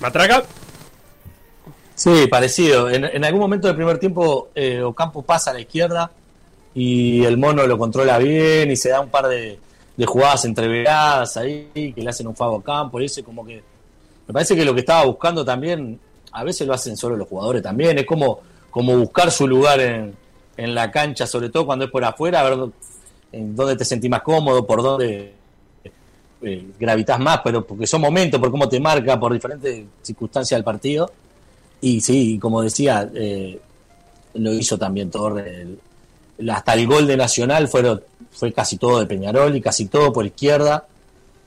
Matraca. 0.00 0.42
Sí, 1.94 2.26
parecido. 2.28 2.88
En, 2.90 3.04
en 3.04 3.24
algún 3.24 3.40
momento 3.40 3.68
del 3.68 3.76
primer 3.76 3.98
tiempo 3.98 4.48
eh, 4.54 4.82
Ocampo 4.82 5.22
pasa 5.22 5.50
a 5.50 5.54
la 5.54 5.60
izquierda 5.60 6.10
y 6.74 7.24
el 7.24 7.36
mono 7.36 7.66
lo 7.66 7.78
controla 7.78 8.18
bien 8.18 8.70
y 8.70 8.76
se 8.76 8.88
da 8.88 9.00
un 9.00 9.08
par 9.08 9.28
de, 9.28 9.58
jugadas 10.06 10.44
entreveradas 10.44 11.36
ahí 11.36 11.92
que 11.94 12.02
le 12.02 12.10
hacen 12.10 12.26
un 12.26 12.34
fago 12.34 12.56
a 12.56 12.62
campo 12.62 13.00
y 13.00 13.04
ese 13.04 13.22
como 13.22 13.44
que 13.44 13.62
me 14.26 14.32
parece 14.32 14.56
que 14.56 14.64
lo 14.64 14.74
que 14.74 14.80
estaba 14.80 15.04
buscando 15.04 15.44
también 15.44 15.98
a 16.32 16.42
veces 16.42 16.66
lo 16.66 16.74
hacen 16.74 16.96
solo 16.96 17.16
los 17.16 17.28
jugadores 17.28 17.62
también 17.62 17.96
es 17.98 18.04
como 18.04 18.40
como 18.70 18.96
buscar 18.98 19.30
su 19.30 19.46
lugar 19.46 19.78
en, 19.78 20.16
en 20.56 20.74
la 20.74 20.90
cancha 20.90 21.26
sobre 21.28 21.48
todo 21.48 21.64
cuando 21.64 21.84
es 21.84 21.90
por 21.92 22.04
afuera 22.04 22.40
a 22.40 22.50
ver 22.50 22.68
en 23.30 23.54
dónde 23.54 23.76
te 23.76 23.84
sentís 23.84 24.10
más 24.10 24.22
cómodo 24.22 24.66
por 24.66 24.82
dónde 24.82 25.34
eh, 26.42 26.66
gravitas 26.78 27.18
más 27.20 27.40
pero 27.42 27.64
porque 27.64 27.86
son 27.86 28.00
momentos 28.00 28.38
por 28.40 28.50
cómo 28.50 28.68
te 28.68 28.78
marca 28.78 29.18
por 29.18 29.32
diferentes 29.32 29.84
circunstancias 30.02 30.58
del 30.58 30.64
partido. 30.64 31.10
Y 31.80 32.00
sí 32.00 32.38
como 32.38 32.62
decía 32.62 33.08
eh, 33.14 33.58
lo 34.34 34.52
hizo 34.52 34.76
también 34.76 35.10
Torres 35.10 35.68
hasta 36.50 36.74
el 36.74 36.86
gol 36.86 37.06
de 37.06 37.16
Nacional 37.16 37.68
fueron, 37.68 38.02
fue 38.30 38.52
casi 38.52 38.76
todo 38.76 39.00
de 39.00 39.06
Peñarol 39.06 39.54
y 39.56 39.60
casi 39.60 39.86
todo 39.86 40.12
por 40.12 40.26
izquierda. 40.26 40.86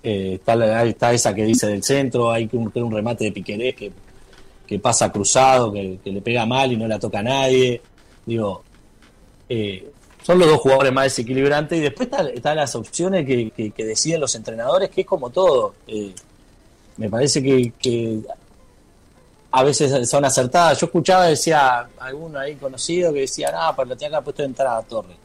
Eh, 0.03 0.39
está, 0.39 1.13
esa 1.13 1.33
que 1.33 1.43
dice 1.43 1.67
del 1.67 1.83
centro, 1.83 2.31
hay 2.31 2.49
un, 2.53 2.71
un 2.73 2.91
remate 2.91 3.25
de 3.25 3.31
Piquerés 3.31 3.75
que, 3.75 3.91
que 4.65 4.79
pasa 4.79 5.11
cruzado, 5.11 5.71
que, 5.71 5.99
le 6.03 6.21
pega 6.21 6.45
mal 6.45 6.71
y 6.71 6.77
no 6.77 6.87
la 6.87 6.99
toca 6.99 7.19
a 7.19 7.23
nadie. 7.23 7.81
Digo, 8.25 8.63
eh, 9.49 9.91
son 10.23 10.39
los 10.39 10.47
dos 10.47 10.59
jugadores 10.59 10.91
más 10.91 11.05
desequilibrantes 11.05 11.77
y 11.77 11.81
después 11.81 12.09
están 12.09 12.27
está 12.27 12.55
las 12.55 12.75
opciones 12.75 13.25
que, 13.25 13.73
deciden 13.77 14.21
los 14.21 14.35
entrenadores, 14.35 14.89
que 14.89 15.01
es 15.01 15.07
como 15.07 15.29
todo. 15.29 15.75
Eh, 15.87 16.13
me 16.97 17.09
parece 17.09 17.41
que 17.41 18.21
a 19.51 19.63
veces 19.63 20.09
son 20.09 20.25
acertadas. 20.25 20.79
Yo 20.79 20.85
escuchaba, 20.87 21.25
decía, 21.25 21.87
alguno 21.99 22.39
ahí 22.39 22.55
conocido 22.55 23.13
que 23.13 23.21
decía, 23.21 23.51
ah, 23.53 23.73
pero 23.75 23.89
lo 23.89 23.95
tenía 23.95 24.09
que 24.09 24.15
haber 24.15 24.23
puesto 24.25 24.41
de 24.41 24.47
entrada 24.47 24.77
a 24.77 24.83
Torre. 24.83 25.15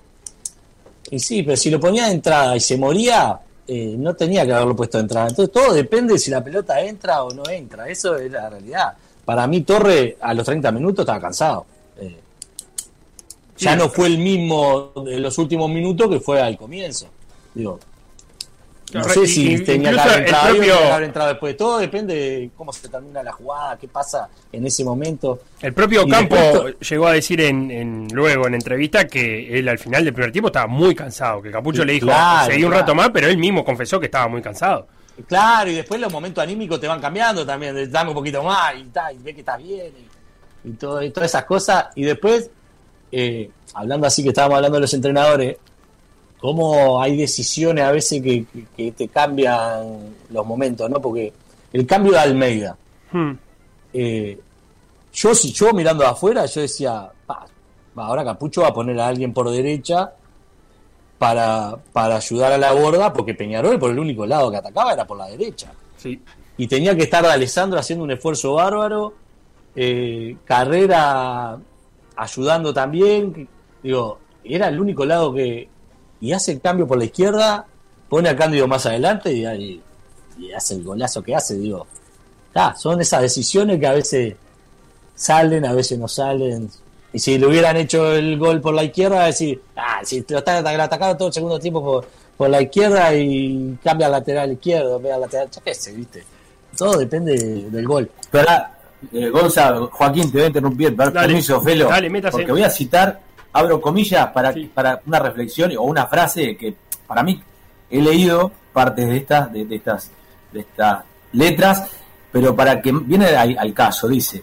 Y 1.10 1.18
sí, 1.18 1.42
pero 1.42 1.56
si 1.56 1.70
lo 1.70 1.80
ponía 1.80 2.06
de 2.06 2.12
entrada 2.12 2.56
y 2.56 2.60
se 2.60 2.76
moría, 2.76 3.38
eh, 3.66 3.94
no 3.98 4.14
tenía 4.14 4.46
que 4.46 4.52
haberlo 4.52 4.76
puesto 4.76 4.98
de 4.98 5.02
entrada. 5.02 5.28
Entonces 5.28 5.52
todo 5.52 5.74
depende 5.74 6.14
de 6.14 6.18
si 6.18 6.30
la 6.30 6.42
pelota 6.42 6.80
entra 6.80 7.22
o 7.22 7.30
no 7.30 7.48
entra. 7.48 7.88
Eso 7.88 8.16
es 8.16 8.30
la 8.30 8.48
realidad. 8.48 8.94
Para 9.24 9.46
mí 9.46 9.62
Torre 9.62 10.16
a 10.20 10.34
los 10.34 10.44
30 10.44 10.72
minutos 10.72 11.02
estaba 11.02 11.20
cansado. 11.20 11.66
Eh, 11.98 12.18
ya 13.58 13.76
no 13.76 13.88
fue 13.88 14.06
el 14.06 14.18
mismo 14.18 14.92
de 15.04 15.20
los 15.20 15.36
últimos 15.38 15.70
minutos 15.70 16.08
que 16.08 16.20
fue 16.20 16.40
al 16.40 16.56
comienzo. 16.56 17.06
Digo, 17.54 17.78
no 18.92 19.04
sé 19.04 19.26
si 19.26 19.52
y- 19.54 19.58
tenía 19.64 19.90
que 19.92 20.00
haber 20.00 20.12
el 20.14 20.20
entrado 20.24 20.44
propio- 20.48 20.60
tenía 20.74 20.78
que 20.86 20.92
haber 20.92 21.04
entrado 21.04 21.28
después. 21.30 21.56
Todo 21.56 21.78
depende 21.78 22.14
de 22.14 22.50
cómo 22.56 22.72
se 22.72 22.88
termina 22.88 23.22
la 23.22 23.32
jugada, 23.32 23.78
qué 23.78 23.88
pasa 23.88 24.28
en 24.52 24.66
ese 24.66 24.84
momento. 24.84 25.40
El 25.60 25.72
propio 25.72 26.02
Y 26.06 26.10
Campo 26.10 26.36
después 26.36 26.76
llegó 26.90 27.06
a 27.06 27.12
decir 27.12 27.40
en, 27.40 27.70
en- 27.70 28.08
luego 28.12 28.46
en 28.46 28.54
entrevista 28.54 29.06
que 29.06 29.58
él 29.58 29.68
al 29.68 29.78
final 29.78 30.04
del 30.04 30.12
primer 30.12 30.32
tiempo 30.32 30.48
estaba 30.48 30.66
muy 30.66 30.94
cansado, 30.94 31.40
que 31.42 31.50
Capucho 31.50 31.84
le 31.84 31.94
dijo, 31.94 32.06
claro, 32.06 32.46
seguí 32.50 32.64
un 32.64 32.70
claro. 32.70 32.80
rato 32.82 32.94
más, 32.94 33.10
pero 33.10 33.28
él 33.28 33.38
mismo 33.38 33.64
confesó 33.64 33.98
que 34.00 34.06
estaba 34.06 34.28
muy 34.28 34.42
cansado. 34.42 34.86
Claro, 35.28 35.70
y 35.70 35.74
después 35.74 36.00
los 36.00 36.10
momentos 36.10 36.42
anímicos 36.42 36.80
te 36.80 36.88
van 36.88 37.00
cambiando 37.00 37.44
también, 37.44 37.74
de 37.74 37.86
dame 37.86 38.10
un 38.10 38.14
poquito 38.14 38.42
más 38.42 38.74
y, 38.74 39.18
ve 39.22 39.34
que 39.34 39.40
estás 39.40 39.58
bien 39.62 39.92
y, 40.64 40.68
y 40.70 40.72
todo, 40.72 41.02
y 41.02 41.10
todas 41.10 41.30
esas 41.30 41.44
cosas. 41.44 41.86
Y 41.94 42.02
después, 42.02 42.50
eh, 43.10 43.50
hablando 43.74 44.06
así 44.06 44.22
que 44.22 44.30
estábamos 44.30 44.56
hablando 44.56 44.76
de 44.76 44.80
los 44.82 44.94
entrenadores, 44.94 45.56
cómo 46.42 47.00
hay 47.00 47.16
decisiones 47.16 47.82
a 47.84 47.92
veces 47.92 48.20
que, 48.20 48.44
que- 48.52 48.66
que 48.76 48.92
te 48.92 49.08
cambian 49.08 50.14
los 50.28 50.44
momentos, 50.44 50.90
¿no? 50.90 51.00
Porque 51.00 51.32
el 51.72 51.86
cambio 51.86 52.12
de 52.12 52.18
Almeida, 52.18 52.76
Hmm. 53.12 53.32
eh, 53.94 54.38
yo 55.14 55.34
si 55.34 55.52
yo 55.52 55.72
mirando 55.72 56.02
de 56.04 56.10
afuera, 56.10 56.44
yo 56.46 56.60
decía, 56.62 57.08
"Pa, 57.26 57.46
va, 57.96 58.06
ahora 58.06 58.24
Capucho 58.24 58.62
va 58.62 58.68
a 58.68 58.74
poner 58.74 58.98
a 59.00 59.06
alguien 59.08 59.32
por 59.32 59.48
derecha 59.50 60.12
para, 61.18 61.76
para 61.92 62.16
ayudar 62.16 62.52
a 62.52 62.58
la 62.58 62.72
borda, 62.72 63.12
porque 63.12 63.34
Peñarol 63.34 63.78
por 63.78 63.90
el 63.90 63.98
único 63.98 64.26
lado 64.26 64.50
que 64.50 64.56
atacaba 64.56 64.92
era 64.92 65.06
por 65.06 65.16
la 65.18 65.26
derecha. 65.28 65.72
Sí. 65.96 66.20
Y 66.56 66.66
tenía 66.66 66.96
que 66.96 67.04
estar 67.04 67.24
Alessandro 67.24 67.78
haciendo 67.78 68.04
un 68.04 68.10
esfuerzo 68.10 68.54
bárbaro, 68.54 69.14
eh, 69.76 70.36
Carrera 70.44 71.56
ayudando 72.16 72.74
también, 72.74 73.48
digo, 73.82 74.18
era 74.44 74.68
el 74.68 74.80
único 74.80 75.04
lado 75.06 75.32
que... 75.32 75.68
Y 76.22 76.32
hace 76.32 76.52
el 76.52 76.60
cambio 76.62 76.86
por 76.86 76.96
la 76.96 77.04
izquierda, 77.04 77.66
pone 78.08 78.30
a 78.30 78.36
Cándido 78.36 78.66
más 78.66 78.86
adelante 78.86 79.30
y, 79.32 79.44
y- 79.44 79.82
y 80.38 80.52
hace 80.52 80.74
el 80.76 80.82
golazo 80.84 81.22
que 81.22 81.34
hace, 81.36 81.56
digo. 81.58 81.86
Ah, 82.54 82.74
son 82.74 82.98
esas 83.02 83.20
decisiones 83.20 83.78
que 83.78 83.86
a 83.86 83.92
veces 83.92 84.34
salen, 85.14 85.64
a 85.66 85.72
veces 85.74 85.98
no 85.98 86.08
salen. 86.08 86.70
Y 87.12 87.18
si 87.18 87.36
le 87.38 87.46
hubieran 87.46 87.76
hecho 87.76 88.12
el 88.14 88.38
gol 88.38 88.60
por 88.60 88.72
la 88.74 88.84
izquierda, 88.84 89.26
decir, 89.26 89.60
ah, 89.76 90.00
si 90.04 90.22
te 90.22 90.32
lo 90.34 90.38
están 90.38 90.64
ata- 90.64 90.82
atacando 90.84 91.16
todo 91.16 91.28
el 91.28 91.34
segundo 91.34 91.58
tiempo 91.58 91.82
por, 91.82 92.08
por 92.36 92.48
la 92.48 92.62
izquierda 92.62 93.14
y 93.14 93.78
cambia 93.84 94.06
al 94.06 94.12
lateral 94.12 94.52
izquierdo, 94.52 94.98
ve 94.98 95.12
al 95.12 95.20
lateral, 95.20 95.48
sé, 95.74 95.92
viste. 95.92 96.24
Todo 96.76 96.96
depende 96.98 97.34
del 97.70 97.86
gol. 97.86 98.10
Esperá, 98.20 98.78
eh, 99.12 99.28
Gonza, 99.28 99.78
Joaquín, 99.90 100.30
te 100.32 100.38
voy 100.38 100.44
a 100.44 100.46
interrumpir, 100.46 100.96
Dale, 100.96 101.10
permiso, 101.12 101.60
Felo, 101.60 101.88
dale, 101.88 102.10
porque 102.30 102.52
voy 102.52 102.62
a 102.62 102.70
citar, 102.70 103.20
abro 103.52 103.80
comillas, 103.80 104.28
para, 104.28 104.54
para 104.74 105.00
una 105.06 105.18
reflexión 105.18 105.72
o 105.76 105.82
una 105.82 106.06
frase 106.06 106.56
que 106.56 106.74
para 107.06 107.22
mí 107.22 107.42
he 107.90 108.00
leído 108.00 108.50
partes 108.72 109.06
de 109.06 109.16
estas, 109.18 109.52
de, 109.52 109.64
de 109.66 109.76
estas, 109.76 110.10
de 110.52 110.60
estas 110.60 111.04
letras, 111.32 111.90
pero 112.30 112.54
para 112.56 112.80
que 112.80 112.90
viene 112.92 113.26
al, 113.36 113.56
al 113.58 113.74
caso, 113.74 114.08
dice, 114.08 114.42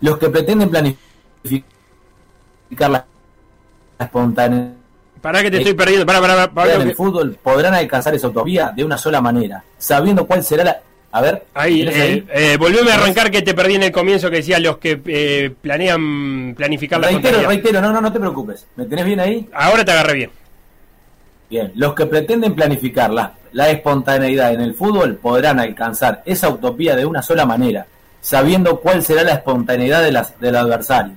los 0.00 0.16
que 0.18 0.30
pretenden 0.30 0.70
planificar 0.70 2.90
la 2.90 3.04
espontaneidad 3.98 4.72
Pará 5.20 5.42
que 5.42 5.50
te 5.50 5.58
estoy 5.58 5.74
perdiendo, 5.74 6.06
pará, 6.06 6.50
pará, 6.50 6.74
en 6.76 6.80
el 6.80 6.88
que- 6.88 6.94
fútbol 6.94 7.36
podrán 7.42 7.74
alcanzar 7.74 8.14
esa 8.14 8.28
utopía 8.28 8.72
de 8.74 8.82
una 8.82 8.96
sola 8.96 9.20
manera, 9.20 9.62
sabiendo 9.76 10.26
cuál 10.26 10.42
será 10.42 10.64
la... 10.64 10.80
A 11.12 11.20
ver, 11.20 11.44
Ahí, 11.54 11.84
¿tenés 11.84 11.96
eh, 11.96 12.24
eh, 12.32 12.56
volveme 12.56 12.92
a 12.92 12.94
arrancar 12.94 13.30
que 13.32 13.42
te 13.42 13.52
perdí 13.52 13.74
en 13.74 13.82
el 13.82 13.92
comienzo 13.92 14.30
que 14.30 14.36
decía 14.36 14.60
los 14.60 14.78
que 14.78 15.00
eh, 15.06 15.50
planean 15.60 16.54
planificar 16.56 17.00
la 17.00 17.08
Reitero, 17.08 17.48
reitero, 17.48 17.80
no, 17.80 17.92
no, 17.92 18.00
no 18.00 18.12
te 18.12 18.20
preocupes. 18.20 18.66
¿Me 18.76 18.84
tenés 18.84 19.04
bien 19.04 19.18
ahí? 19.18 19.48
Ahora 19.52 19.84
te 19.84 19.90
agarré 19.90 20.14
bien. 20.14 20.30
Bien, 21.48 21.72
los 21.74 21.94
que 21.94 22.06
pretenden 22.06 22.54
planificar 22.54 23.10
la, 23.10 23.34
la 23.52 23.70
espontaneidad 23.70 24.54
en 24.54 24.60
el 24.60 24.74
fútbol 24.74 25.16
podrán 25.16 25.58
alcanzar 25.58 26.22
esa 26.24 26.48
utopía 26.48 26.94
de 26.94 27.04
una 27.04 27.22
sola 27.22 27.44
manera, 27.44 27.86
sabiendo 28.20 28.78
cuál 28.78 29.02
será 29.02 29.24
la 29.24 29.34
espontaneidad 29.34 30.04
de 30.04 30.12
las, 30.12 30.38
del 30.38 30.54
adversario. 30.54 31.16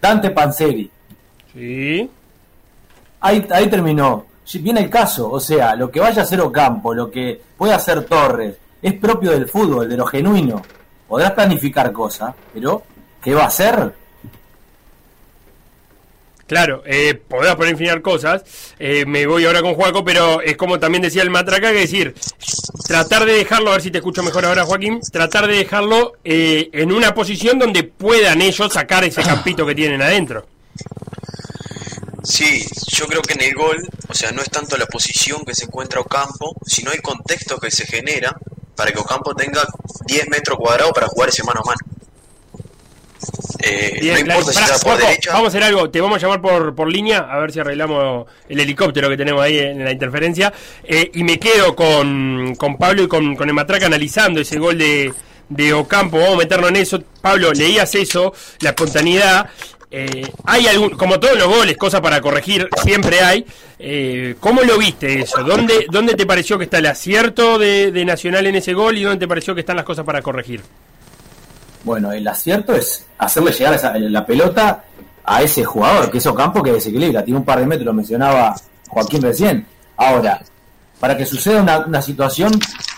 Dante 0.00 0.30
Panzeri. 0.30 0.90
Sí. 1.52 2.10
Ahí, 3.20 3.46
ahí 3.50 3.66
terminó. 3.68 4.24
Si 4.42 4.58
Viene 4.60 4.80
el 4.80 4.88
caso, 4.88 5.30
o 5.30 5.40
sea, 5.40 5.74
lo 5.74 5.90
que 5.90 6.00
vaya 6.00 6.22
a 6.22 6.24
hacer 6.24 6.40
Ocampo, 6.40 6.94
lo 6.94 7.10
que 7.10 7.38
pueda 7.58 7.74
hacer 7.74 8.04
Torres, 8.04 8.56
es 8.86 8.94
propio 8.94 9.32
del 9.32 9.48
fútbol, 9.48 9.88
de 9.88 9.96
lo 9.96 10.06
genuino. 10.06 10.62
Podrás 11.08 11.32
planificar 11.32 11.92
cosas, 11.92 12.32
pero 12.54 12.84
¿qué 13.20 13.34
va 13.34 13.42
a 13.42 13.48
hacer? 13.48 13.92
Claro, 16.46 16.84
eh, 16.86 17.14
podrás 17.14 17.58
de 17.58 18.02
cosas. 18.02 18.44
Eh, 18.78 19.04
me 19.04 19.26
voy 19.26 19.44
ahora 19.44 19.60
con 19.62 19.74
Juaco, 19.74 20.04
pero 20.04 20.40
es 20.40 20.56
como 20.56 20.78
también 20.78 21.02
decía 21.02 21.22
el 21.22 21.30
Matraca, 21.30 21.72
que 21.72 21.80
decir, 21.80 22.14
tratar 22.86 23.24
de 23.24 23.32
dejarlo, 23.32 23.70
a 23.70 23.72
ver 23.72 23.82
si 23.82 23.90
te 23.90 23.98
escucho 23.98 24.22
mejor 24.22 24.44
ahora, 24.44 24.64
Joaquín, 24.64 25.00
tratar 25.10 25.48
de 25.48 25.56
dejarlo 25.56 26.12
eh, 26.22 26.70
en 26.72 26.92
una 26.92 27.12
posición 27.12 27.58
donde 27.58 27.82
puedan 27.82 28.40
ellos 28.40 28.72
sacar 28.72 29.02
ese 29.02 29.22
campito 29.22 29.66
que 29.66 29.74
tienen 29.74 30.00
adentro. 30.00 30.46
Sí, 32.22 32.64
yo 32.86 33.06
creo 33.06 33.22
que 33.22 33.34
en 33.34 33.42
el 33.42 33.54
gol, 33.54 33.88
o 34.08 34.14
sea, 34.14 34.30
no 34.30 34.42
es 34.42 34.50
tanto 34.50 34.76
la 34.76 34.86
posición 34.86 35.44
que 35.44 35.56
se 35.56 35.64
encuentra 35.64 36.00
Ocampo, 36.00 36.54
sino 36.64 36.92
el 36.92 37.02
contexto 37.02 37.58
que 37.58 37.72
se 37.72 37.84
genera 37.84 38.36
para 38.76 38.92
que 38.92 38.98
Ocampo 38.98 39.34
tenga 39.34 39.62
10 40.06 40.28
metros 40.28 40.58
cuadrados 40.58 40.92
para 40.92 41.06
jugar 41.08 41.28
ese 41.30 41.42
mano 41.42 41.60
a 41.64 41.66
mano. 41.66 41.78
Eh, 43.60 43.98
Bien, 44.00 44.18
no 44.18 44.24
claro. 44.24 44.40
importa 44.40 44.60
si 44.66 44.72
está 44.72 44.88
por 44.88 44.98
derecha. 44.98 45.32
Vamos 45.32 45.46
a 45.46 45.48
hacer 45.48 45.62
algo, 45.64 45.90
te 45.90 46.00
vamos 46.00 46.18
a 46.18 46.20
llamar 46.20 46.40
por, 46.40 46.74
por 46.74 46.88
línea, 46.88 47.18
a 47.18 47.38
ver 47.38 47.52
si 47.52 47.58
arreglamos 47.58 48.26
el 48.48 48.60
helicóptero 48.60 49.08
que 49.08 49.16
tenemos 49.16 49.42
ahí 49.42 49.58
en 49.58 49.84
la 49.84 49.90
interferencia. 49.90 50.52
Eh, 50.84 51.10
y 51.14 51.24
me 51.24 51.38
quedo 51.38 51.74
con, 51.74 52.54
con 52.56 52.76
Pablo 52.76 53.02
y 53.02 53.08
con, 53.08 53.34
con 53.34 53.48
el 53.48 53.54
Matraca 53.54 53.86
analizando 53.86 54.40
ese 54.40 54.58
gol 54.58 54.76
de, 54.78 55.12
de 55.48 55.72
Ocampo. 55.72 56.18
Vamos 56.18 56.34
a 56.34 56.38
meternos 56.38 56.68
en 56.70 56.76
eso. 56.76 57.02
Pablo, 57.20 57.52
leías 57.52 57.94
eso, 57.94 58.32
la 58.60 58.70
espontaneidad. 58.70 59.48
Eh, 59.90 60.30
hay 60.44 60.66
algún, 60.66 60.90
como 60.90 61.20
todos 61.20 61.38
los 61.38 61.46
goles, 61.46 61.76
cosas 61.76 62.00
para 62.00 62.20
corregir, 62.20 62.68
siempre 62.82 63.20
hay. 63.20 63.46
Eh, 63.78 64.34
¿Cómo 64.40 64.62
lo 64.62 64.78
viste 64.78 65.20
eso? 65.20 65.44
¿Dónde, 65.44 65.86
¿Dónde 65.90 66.14
te 66.14 66.26
pareció 66.26 66.58
que 66.58 66.64
está 66.64 66.78
el 66.78 66.86
acierto 66.86 67.58
de, 67.58 68.04
Nacional 68.04 68.46
en 68.46 68.56
ese 68.56 68.74
gol 68.74 68.98
y 68.98 69.02
dónde 69.04 69.20
te 69.20 69.28
pareció 69.28 69.54
que 69.54 69.60
están 69.60 69.76
las 69.76 69.84
cosas 69.84 70.04
para 70.04 70.22
corregir? 70.22 70.60
Bueno, 71.84 72.10
el 72.10 72.26
acierto 72.26 72.74
es 72.74 73.04
hacerle 73.18 73.52
llegar 73.52 74.00
la 74.00 74.26
pelota 74.26 74.84
a 75.24 75.42
ese 75.42 75.64
jugador, 75.64 76.10
que 76.10 76.18
es 76.18 76.26
Ocampo, 76.26 76.62
que 76.62 76.72
desequilibra. 76.72 77.24
Tiene 77.24 77.38
un 77.38 77.44
par 77.44 77.60
de 77.60 77.66
metros, 77.66 77.86
lo 77.86 77.92
mencionaba 77.92 78.56
Joaquín 78.88 79.22
recién. 79.22 79.66
Ahora, 79.96 80.40
para 80.98 81.16
que 81.16 81.24
suceda 81.24 81.84
una, 81.86 82.02
situación, 82.02 82.52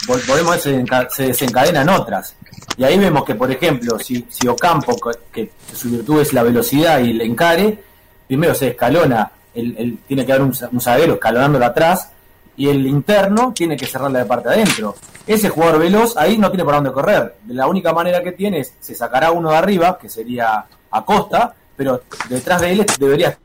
vol- 0.07 0.26
volvemos 0.26 0.61
se, 0.61 0.84
se 1.11 1.22
desencadenan 1.28 1.89
otras. 1.91 2.34
Y 2.76 2.84
ahí 2.84 2.98
vemos 2.98 3.24
que, 3.24 3.34
por 3.34 3.50
ejemplo, 3.50 3.98
si, 3.98 4.26
si 4.28 4.46
Ocampo, 4.48 4.96
que, 5.32 5.50
su 5.72 5.90
virtud 5.90 6.20
es 6.20 6.32
la 6.32 6.42
velocidad 6.42 7.00
y 7.00 7.11
el 7.11 7.20
encare, 7.20 7.82
primero 8.26 8.54
se 8.54 8.68
escalona, 8.68 9.30
el, 9.54 9.98
tiene 10.06 10.24
que 10.24 10.32
haber 10.32 10.42
un, 10.42 10.54
un 10.72 10.80
zaguero 10.80 11.14
escalonándolo 11.14 11.64
atrás, 11.64 12.11
y 12.59 12.68
el 12.68 12.86
interno 12.86 13.52
tiene 13.54 13.76
que 13.76 13.86
cerrarla 13.86 14.18
de 14.18 14.24
parte 14.24 14.48
adentro. 14.48 14.96
Ese 15.26 15.48
jugador 15.48 15.78
veloz 15.78 16.16
ahí 16.16 16.36
no 16.38 16.50
tiene 16.50 16.64
por 16.64 16.74
dónde 16.74 16.90
correr. 16.90 17.36
La 17.46 17.68
única 17.68 17.92
manera 17.92 18.20
que 18.22 18.32
tiene 18.32 18.61
es, 18.61 18.74
se 18.80 18.96
sacará 18.96 19.30
uno 19.30 19.50
de 19.50 19.56
arriba, 19.56 19.96
que 19.96 20.09
sería 20.09 20.64
Acosta, 20.90 21.54
pero 21.76 22.02
detrás 22.28 22.61
de 22.61 22.72
él 22.72 22.86
debería 22.98 23.38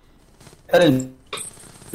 estar 0.66 0.82
el 0.82 1.14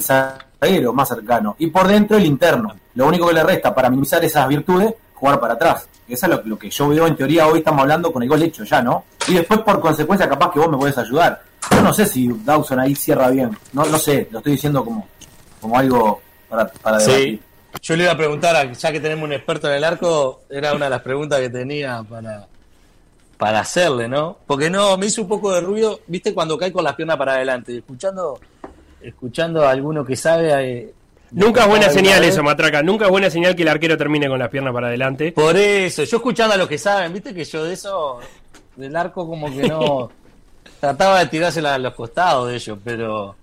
zaguero 0.01 0.93
más 0.93 1.09
cercano. 1.09 1.57
Y 1.59 1.67
por 1.67 1.89
dentro 1.89 2.17
el 2.17 2.25
interno. 2.25 2.73
Lo 2.95 3.09
único 3.09 3.27
que 3.27 3.35
le 3.35 3.43
resta 3.43 3.75
para 3.75 3.91
minimizar 3.91 4.25
esas 4.25 4.47
virtudes, 4.47 4.95
jugar 5.19 5.41
para 5.41 5.55
atrás. 5.55 5.89
Eso 6.09 6.27
es 6.27 6.33
lo, 6.33 6.43
lo 6.45 6.59
que 6.59 6.71
yo 6.71 6.89
veo 6.89 7.07
en 7.07 7.17
teoría 7.17 7.47
hoy 7.47 7.59
estamos 7.59 7.83
hablando 7.83 8.13
con 8.13 8.23
el 8.23 8.29
gol 8.29 8.43
hecho 8.43 8.65
ya, 8.65 8.81
¿no? 8.81 9.05
Y 9.27 9.35
después 9.35 9.61
por 9.61 9.81
consecuencia 9.81 10.29
capaz 10.29 10.53
que 10.53 10.59
vos 10.59 10.69
me 10.71 10.77
podés 10.79 10.97
ayudar. 10.97 11.43
Yo 11.71 11.83
no 11.83 11.93
sé 11.93 12.07
si 12.07 12.29
Dawson 12.45 12.81
ahí 12.81 12.95
cierra 12.95 13.29
bien. 13.31 13.51
No, 13.73 13.85
no 13.85 13.99
sé, 13.99 14.29
lo 14.31 14.39
estoy 14.39 14.53
diciendo 14.53 14.85
como, 14.85 15.07
como 15.61 15.77
algo 15.79 16.23
para, 16.49 16.67
para 16.69 16.99
debatir. 16.99 17.39
Sí. 17.39 17.43
Yo 17.83 17.97
le 17.97 18.05
iba 18.05 18.13
a 18.13 18.17
preguntar, 18.17 18.57
a- 18.57 18.73
ya 18.73 18.91
que 18.93 19.01
tenemos 19.01 19.25
un 19.25 19.33
experto 19.35 19.69
en 19.69 19.75
el 19.75 19.85
arco, 19.85 20.41
era 20.49 20.73
una 20.73 20.87
de 20.87 20.91
las 20.91 21.03
preguntas 21.03 21.39
que 21.41 21.51
tenía 21.51 22.03
para, 22.09 22.47
para 23.37 23.61
hacerle, 23.61 24.09
¿no? 24.09 24.39
Porque 24.47 24.71
no, 24.71 24.97
me 24.97 25.07
hizo 25.07 25.21
un 25.23 25.29
poco 25.29 25.53
de 25.53 25.61
ruido, 25.61 26.01
viste, 26.07 26.33
cuando 26.33 26.57
cae 26.57 26.73
con 26.73 26.85
las 26.85 26.95
piernas 26.95 27.19
para 27.19 27.35
adelante. 27.35 27.77
Escuchando 27.77 28.41
escuchando 29.01 29.65
a 29.67 29.71
alguno 29.71 30.05
que 30.05 30.17
sabe. 30.17 30.95
Nunca 31.31 31.63
es 31.63 31.69
buena 31.69 31.91
señal 31.91 32.25
eso, 32.25 32.43
Matraca. 32.43 32.83
Nunca 32.83 33.05
es 33.07 33.11
buena 33.11 33.31
señal 33.31 33.55
que 33.55 33.63
el 33.63 33.69
arquero 33.69 33.97
termine 33.97 34.29
con 34.29 34.39
las 34.39 34.49
piernas 34.49 34.73
para 34.73 34.89
adelante. 34.89 35.33
Por 35.33 35.57
eso, 35.57 36.05
yo 36.05 36.17
escuchando 36.17 36.55
a 36.55 36.59
los 36.59 36.69
que 36.69 36.79
saben, 36.79 37.13
viste 37.13 37.35
que 37.35 37.45
yo 37.45 37.65
de 37.65 37.75
eso, 37.75 38.21
del 38.77 38.97
arco 38.97 39.27
como 39.27 39.55
que 39.55 39.69
no 39.69 40.11
trataba 40.81 41.21
de 41.21 41.27
tirársela 41.27 41.75
a 41.75 41.79
los 41.79 41.95
costados 41.95 42.49
de 42.49 42.57
ellos, 42.57 42.79
pero 42.83 43.37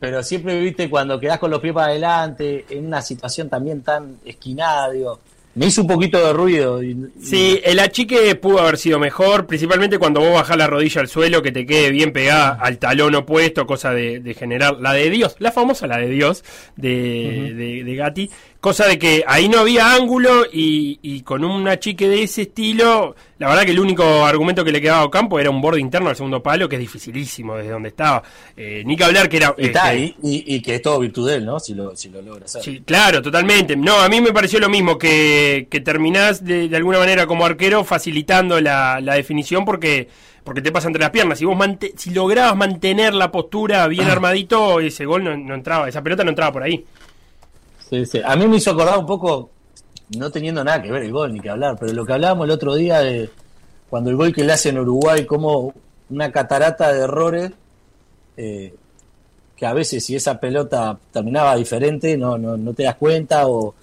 pero 0.00 0.22
siempre 0.22 0.58
viste 0.58 0.88
cuando 0.88 1.20
quedás 1.20 1.38
con 1.38 1.50
los 1.50 1.60
pies 1.60 1.74
para 1.74 1.88
adelante, 1.88 2.64
en 2.70 2.86
una 2.86 3.02
situación 3.02 3.50
también 3.50 3.82
tan 3.82 4.16
esquinada, 4.24 4.90
digo, 4.90 5.20
me 5.54 5.66
hizo 5.66 5.82
un 5.82 5.88
poquito 5.88 6.24
de 6.24 6.32
ruido. 6.32 6.82
y- 6.82 6.90
y- 6.92 7.24
Sí, 7.24 7.60
el 7.64 7.80
achique 7.80 8.34
pudo 8.36 8.60
haber 8.60 8.78
sido 8.78 8.98
mejor, 8.98 9.46
principalmente 9.46 9.98
cuando 9.98 10.20
vos 10.20 10.32
bajás 10.34 10.56
la 10.56 10.66
rodilla 10.68 11.00
al 11.00 11.08
suelo, 11.08 11.42
que 11.42 11.50
te 11.52 11.66
quede 11.66 11.90
bien 11.90 12.12
pegada 12.12 12.50
al 12.60 12.78
talón 12.78 13.14
opuesto, 13.16 13.66
cosa 13.66 13.92
de, 13.92 14.20
de 14.20 14.34
generar 14.34 14.78
la 14.80 14.92
de 14.92 15.10
Dios, 15.10 15.36
la 15.38 15.50
famosa 15.52 15.86
la 15.86 15.98
de 15.98 16.08
Dios 16.08 16.44
de, 16.76 17.52
de, 17.56 17.84
de 17.84 17.94
Gatti, 17.96 18.30
cosa 18.60 18.86
de 18.86 18.98
que 18.98 19.24
ahí 19.26 19.48
no 19.48 19.58
había 19.58 19.94
ángulo 19.94 20.44
y, 20.52 20.98
y 21.02 21.22
con 21.22 21.44
un 21.44 21.66
achique 21.66 22.08
de 22.08 22.22
ese 22.22 22.42
estilo, 22.42 23.16
la 23.38 23.48
verdad 23.48 23.64
que 23.64 23.70
el 23.70 23.80
único 23.80 24.04
argumento 24.24 24.64
que 24.64 24.70
le 24.70 24.82
quedaba 24.82 25.00
a 25.00 25.04
Ocampo 25.04 25.40
era 25.40 25.48
un 25.48 25.62
borde 25.62 25.80
interno 25.80 26.10
al 26.10 26.16
segundo 26.16 26.42
palo, 26.42 26.68
que 26.68 26.76
es 26.76 26.80
dificilísimo 26.80 27.56
desde 27.56 27.70
donde 27.70 27.88
estaba. 27.88 28.22
Eh, 28.56 28.82
ni 28.84 28.96
que 28.96 29.04
hablar 29.04 29.28
que 29.28 29.38
era... 29.38 29.54
y 29.56 29.66
está 29.66 29.92
este, 29.92 30.02
ahí, 30.02 30.16
y, 30.22 30.56
y 30.56 30.60
que 30.60 30.74
es 30.74 30.82
todo 30.82 31.00
virtud 31.00 31.28
de 31.28 31.36
él, 31.36 31.46
¿no? 31.46 31.58
Si 31.58 31.74
lo, 31.74 31.96
si 31.96 32.10
lo 32.10 32.20
logra 32.20 32.44
hacer. 32.44 32.62
Sí, 32.62 32.82
claro, 32.84 33.22
totalmente. 33.22 33.76
No, 33.76 33.98
a 33.98 34.08
mí 34.08 34.20
me 34.20 34.32
pareció 34.32 34.60
lo 34.60 34.68
mismo, 34.68 34.98
que, 34.98 35.66
que 35.70 35.80
terminás 35.80 36.44
de, 36.44 36.68
de 36.68 36.76
alguna 36.76 36.98
manera 36.98 37.26
como 37.26 37.46
arquero 37.46 37.82
facilitando 37.82 38.60
la, 38.60 39.00
la 39.00 39.14
definición 39.14 39.64
porque 39.64 40.08
porque 40.44 40.62
te 40.62 40.72
pasa 40.72 40.88
entre 40.88 41.00
las 41.00 41.10
piernas. 41.10 41.38
Si 41.38 41.44
vos 41.44 41.56
si 41.96 42.10
lograbas 42.10 42.56
mantener 42.56 43.14
la 43.14 43.30
postura 43.30 43.86
bien 43.86 44.06
armadito, 44.10 44.80
ese 44.80 45.04
gol 45.04 45.24
no, 45.24 45.36
no 45.36 45.54
entraba, 45.54 45.88
esa 45.88 46.02
pelota 46.02 46.24
no 46.24 46.30
entraba 46.30 46.52
por 46.52 46.62
ahí. 46.62 46.84
A 48.24 48.36
mí 48.36 48.46
me 48.46 48.56
hizo 48.56 48.70
acordar 48.70 48.98
un 48.98 49.06
poco, 49.06 49.50
no 50.16 50.30
teniendo 50.30 50.62
nada 50.62 50.80
que 50.80 50.92
ver 50.92 51.02
el 51.02 51.12
gol 51.12 51.32
ni 51.32 51.40
que 51.40 51.50
hablar, 51.50 51.76
pero 51.78 51.92
lo 51.92 52.06
que 52.06 52.12
hablábamos 52.12 52.44
el 52.44 52.52
otro 52.52 52.74
día 52.74 53.00
de 53.00 53.30
cuando 53.88 54.10
el 54.10 54.16
gol 54.16 54.32
que 54.32 54.44
le 54.44 54.52
hace 54.52 54.68
en 54.68 54.78
Uruguay, 54.78 55.26
como 55.26 55.74
una 56.08 56.30
catarata 56.30 56.92
de 56.92 57.00
errores, 57.00 57.50
eh, 58.36 58.74
que 59.56 59.66
a 59.66 59.74
veces 59.74 60.04
si 60.04 60.14
esa 60.16 60.38
pelota 60.38 60.98
terminaba 61.12 61.56
diferente, 61.56 62.16
no, 62.16 62.38
no, 62.38 62.56
no 62.56 62.72
te 62.72 62.84
das 62.84 62.94
cuenta 62.94 63.48
o, 63.48 63.74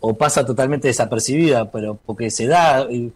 o 0.00 0.14
pasa 0.14 0.44
totalmente 0.44 0.88
desapercibida, 0.88 1.70
pero 1.70 1.98
porque 2.04 2.30
se 2.30 2.46
da 2.46 2.82
eh, 2.90 3.10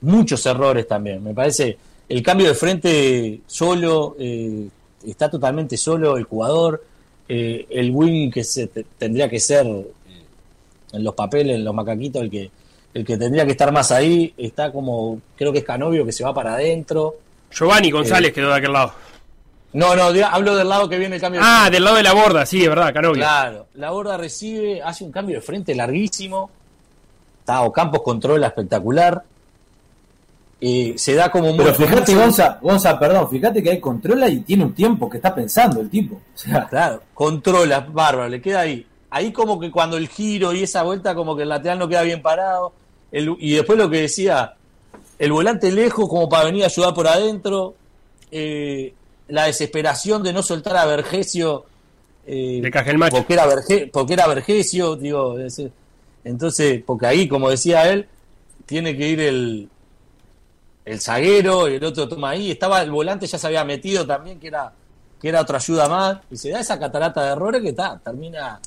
muchos 0.00 0.44
errores 0.46 0.88
también. 0.88 1.22
Me 1.22 1.34
parece 1.34 1.76
el 2.08 2.22
cambio 2.22 2.48
de 2.48 2.54
frente 2.54 3.40
solo, 3.46 4.16
eh, 4.18 4.66
está 5.06 5.30
totalmente 5.30 5.76
solo 5.76 6.16
el 6.16 6.24
jugador, 6.24 6.82
eh, 7.28 7.66
el 7.70 7.90
wing 7.90 8.30
que 8.30 8.44
se 8.44 8.66
te- 8.68 8.84
tendría 8.98 9.28
que 9.28 9.40
ser 9.40 9.66
eh, 9.66 9.86
en 10.92 11.04
los 11.04 11.14
papeles, 11.14 11.56
en 11.56 11.64
los 11.64 11.74
macaquitos, 11.74 12.22
el 12.22 12.30
que 12.30 12.50
el 12.94 13.04
que 13.04 13.16
tendría 13.16 13.44
que 13.44 13.50
estar 13.50 13.72
más 13.72 13.90
ahí, 13.90 14.32
está 14.36 14.70
como, 14.70 15.20
creo 15.36 15.52
que 15.52 15.58
es 15.58 15.64
Canovio 15.64 16.04
que 16.06 16.12
se 16.12 16.22
va 16.22 16.32
para 16.32 16.54
adentro. 16.54 17.16
Giovanni 17.50 17.90
González 17.90 18.30
Eh, 18.30 18.32
quedó 18.32 18.50
de 18.50 18.54
aquel 18.54 18.72
lado. 18.72 18.92
No, 19.72 19.96
no, 19.96 20.04
hablo 20.04 20.54
del 20.54 20.68
lado 20.68 20.88
que 20.88 20.96
viene 20.98 21.16
el 21.16 21.20
cambio 21.20 21.40
de 21.40 21.46
Ah, 21.48 21.68
del 21.70 21.82
lado 21.82 21.96
de 21.96 22.04
la 22.04 22.12
borda, 22.14 22.46
sí, 22.46 22.62
es 22.62 22.68
verdad, 22.68 22.94
Canovio. 22.94 23.20
Claro, 23.20 23.66
la 23.74 23.90
borda 23.90 24.16
recibe, 24.16 24.80
hace 24.80 25.02
un 25.02 25.10
cambio 25.10 25.34
de 25.36 25.42
frente 25.42 25.74
larguísimo. 25.74 26.48
Está 27.40 27.62
Ocampos 27.62 28.02
controla 28.02 28.46
espectacular. 28.46 29.24
Eh, 30.66 30.94
se 30.96 31.12
da 31.14 31.30
como 31.30 31.54
Pero 31.56 31.74
fíjate, 31.74 32.14
Gonza, 32.14 32.58
Gonza, 32.62 32.98
perdón, 32.98 33.28
fíjate 33.28 33.62
que 33.62 33.70
ahí 33.70 33.80
controla 33.80 34.28
y 34.30 34.40
tiene 34.40 34.64
un 34.64 34.72
tiempo 34.72 35.10
que 35.10 35.18
está 35.18 35.34
pensando 35.34 35.80
el 35.80 35.90
tipo. 35.90 36.14
O 36.14 36.38
sea, 36.38 36.66
Claro, 36.68 37.02
controla, 37.12 37.80
bárbaro, 37.80 38.28
le 38.30 38.40
queda 38.40 38.60
ahí. 38.60 38.86
Ahí 39.10 39.30
como 39.30 39.60
que 39.60 39.70
cuando 39.70 39.96
el 39.98 40.08
giro 40.08 40.54
y 40.54 40.62
esa 40.62 40.82
vuelta, 40.82 41.14
como 41.14 41.36
que 41.36 41.42
el 41.42 41.50
lateral 41.50 41.78
no 41.80 41.86
queda 41.88 42.00
bien 42.02 42.22
parado. 42.22 42.72
El- 43.12 43.36
y 43.40 43.54
después 43.54 43.76
lo 43.78 43.90
que 43.90 44.00
decía, 44.02 44.54
el 45.18 45.32
volante 45.32 45.70
lejos 45.70 46.08
como 46.08 46.28
para 46.30 46.44
venir 46.46 46.62
a 46.62 46.66
ayudar 46.66 46.94
por 46.94 47.08
adentro. 47.08 47.74
eh, 48.36 48.92
la 49.28 49.44
desesperación 49.46 50.22
de 50.22 50.32
no 50.32 50.42
soltar 50.42 50.76
a 50.76 50.86
Vergesio. 50.86 51.64
eh, 52.26 52.60
De 52.62 52.70
Cajelmacho. 52.70 53.16
Porque 53.16 53.34
era, 53.34 53.46
Verge- 53.46 53.90
porque 53.92 54.14
era 54.14 54.26
Vergesio, 54.26 54.96
digo. 54.96 55.36
entonces, 56.24 56.82
porque 56.84 57.06
ahí, 57.06 57.28
como 57.28 57.50
decía 57.50 57.88
él, 57.90 58.06
tiene 58.66 58.96
que 58.96 59.08
ir 59.08 59.20
el, 59.20 59.68
el 60.84 61.00
zaguero 61.00 61.68
y 61.68 61.74
el 61.74 61.84
otro 61.84 62.08
toma 62.08 62.30
ahí. 62.30 62.50
Estaba 62.50 62.82
el 62.82 62.90
volante, 62.90 63.26
ya 63.26 63.38
se 63.38 63.46
había 63.46 63.64
metido 63.64 64.06
también, 64.06 64.38
que 64.38 64.48
era, 64.48 64.72
que 65.20 65.28
era 65.28 65.40
otra 65.40 65.58
ayuda 65.58 65.88
más. 65.88 66.18
Y 66.30 66.36
se 66.36 66.50
da 66.50 66.60
esa 66.60 66.78
catarata 66.78 67.24
de 67.24 67.32
errores 67.32 67.62
que 67.62 67.70
está, 67.70 67.98
termina, 67.98 68.60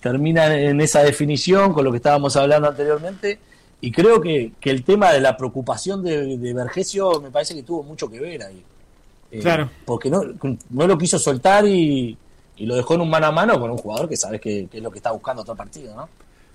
termina 0.00 0.54
en 0.54 0.80
esa 0.80 1.02
definición 1.02 1.72
con 1.72 1.84
lo 1.84 1.90
que 1.90 1.96
estábamos 1.98 2.36
hablando 2.36 2.68
anteriormente. 2.68 3.38
Y 3.80 3.90
creo 3.92 4.20
que, 4.20 4.52
que 4.60 4.70
el 4.70 4.82
tema 4.82 5.12
de 5.12 5.20
la 5.20 5.36
preocupación 5.36 6.02
de, 6.02 6.38
de 6.38 6.54
Vergesio 6.54 7.20
me 7.20 7.30
parece 7.30 7.54
que 7.54 7.62
tuvo 7.62 7.82
mucho 7.82 8.08
que 8.10 8.20
ver 8.20 8.42
ahí. 8.42 8.62
Eh, 9.30 9.40
Claro. 9.40 9.68
Porque 9.84 10.08
no, 10.08 10.22
no 10.70 10.86
lo 10.86 10.96
quiso 10.96 11.18
soltar 11.18 11.66
y, 11.66 12.16
y 12.56 12.66
lo 12.66 12.76
dejó 12.76 12.94
en 12.94 13.02
un 13.02 13.10
mano 13.10 13.26
a 13.26 13.32
mano 13.32 13.58
con 13.60 13.70
un 13.70 13.76
jugador 13.76 14.08
que 14.08 14.16
sabes 14.16 14.40
que, 14.40 14.68
que 14.70 14.78
es 14.78 14.82
lo 14.82 14.90
que 14.90 14.98
está 14.98 15.10
buscando 15.10 15.44
todo 15.44 15.56
partido, 15.56 15.94
¿no? 15.94 16.08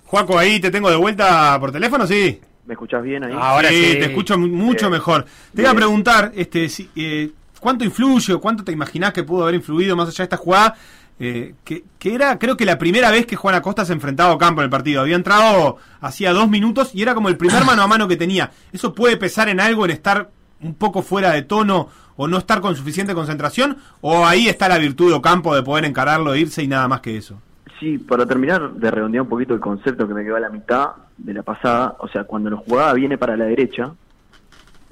Juaco, 0.06 0.36
ahí 0.36 0.58
te 0.58 0.72
tengo 0.72 0.90
de 0.90 0.96
vuelta 0.96 1.56
por 1.60 1.70
teléfono, 1.70 2.04
sí. 2.06 2.40
¿Me 2.66 2.74
escuchás 2.74 3.02
bien 3.02 3.24
ahí? 3.24 3.32
Ahora 3.36 3.68
sí, 3.70 3.80
te 3.98 4.04
escucho 4.06 4.38
mu- 4.38 4.46
mucho 4.48 4.90
mejor. 4.90 5.24
Te 5.54 5.62
iba 5.62 5.70
a 5.70 5.74
preguntar, 5.74 6.32
este, 6.34 6.68
si, 6.68 6.88
eh, 6.94 7.30
¿cuánto 7.58 7.84
influye 7.84 8.32
o 8.32 8.40
cuánto 8.40 8.62
te 8.64 8.72
imaginás 8.72 9.12
que 9.12 9.24
pudo 9.24 9.42
haber 9.44 9.56
influido 9.56 9.96
más 9.96 10.08
allá 10.08 10.18
de 10.18 10.24
esta 10.24 10.36
jugada? 10.36 10.74
eh, 11.22 11.54
que, 11.64 11.84
que 11.98 12.14
era, 12.14 12.38
creo 12.38 12.56
que 12.56 12.64
la 12.64 12.78
primera 12.78 13.10
vez 13.10 13.26
que 13.26 13.36
Juan 13.36 13.54
Acosta 13.54 13.84
se 13.84 13.92
enfrentaba 13.92 14.30
a 14.30 14.34
Ocampo 14.36 14.62
en 14.62 14.64
el 14.64 14.70
partido. 14.70 15.02
Había 15.02 15.16
entrado 15.16 15.76
hacía 16.00 16.32
dos 16.32 16.48
minutos 16.48 16.94
y 16.94 17.02
era 17.02 17.14
como 17.14 17.28
el 17.28 17.36
primer 17.36 17.62
mano 17.66 17.82
a 17.82 17.86
mano 17.86 18.08
que 18.08 18.16
tenía. 18.16 18.50
¿Eso 18.72 18.94
puede 18.94 19.18
pesar 19.18 19.50
en 19.50 19.60
algo, 19.60 19.84
en 19.84 19.90
estar 19.90 20.30
un 20.62 20.72
poco 20.74 21.02
fuera 21.02 21.32
de 21.32 21.42
tono 21.42 21.88
o 22.16 22.26
no 22.26 22.38
estar 22.38 22.62
con 22.62 22.74
suficiente 22.74 23.14
concentración? 23.14 23.76
¿O 24.00 24.24
ahí 24.24 24.48
está 24.48 24.66
la 24.70 24.78
virtud 24.78 25.08
de 25.10 25.14
Ocampo 25.16 25.54
de 25.54 25.62
poder 25.62 25.84
encararlo, 25.84 26.34
irse 26.34 26.62
y 26.62 26.68
nada 26.68 26.88
más 26.88 27.02
que 27.02 27.18
eso? 27.18 27.38
Sí, 27.78 27.98
para 27.98 28.24
terminar 28.24 28.72
de 28.72 28.90
redondear 28.90 29.20
un 29.20 29.28
poquito 29.28 29.52
el 29.52 29.60
concepto 29.60 30.08
que 30.08 30.14
me 30.14 30.24
quedó 30.24 30.36
a 30.36 30.40
la 30.40 30.48
mitad 30.48 30.86
de 31.24 31.34
la 31.34 31.42
pasada, 31.42 31.96
o 31.98 32.08
sea, 32.08 32.24
cuando 32.24 32.50
la 32.50 32.56
jugada 32.56 32.94
viene 32.94 33.18
para 33.18 33.36
la 33.36 33.44
derecha, 33.44 33.92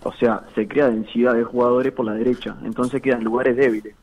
o 0.03 0.13
sea, 0.13 0.43
se 0.55 0.69
crea 0.69 0.89
densidad 0.89 1.35
de 1.35 1.45
jugadores 1.45 1.93
por 1.93 2.07
la 2.07 2.15
derecha, 2.15 2.57
entonces 2.65 3.03
quedan 3.03 3.25
lugares 3.25 3.57
débiles. 3.57 3.95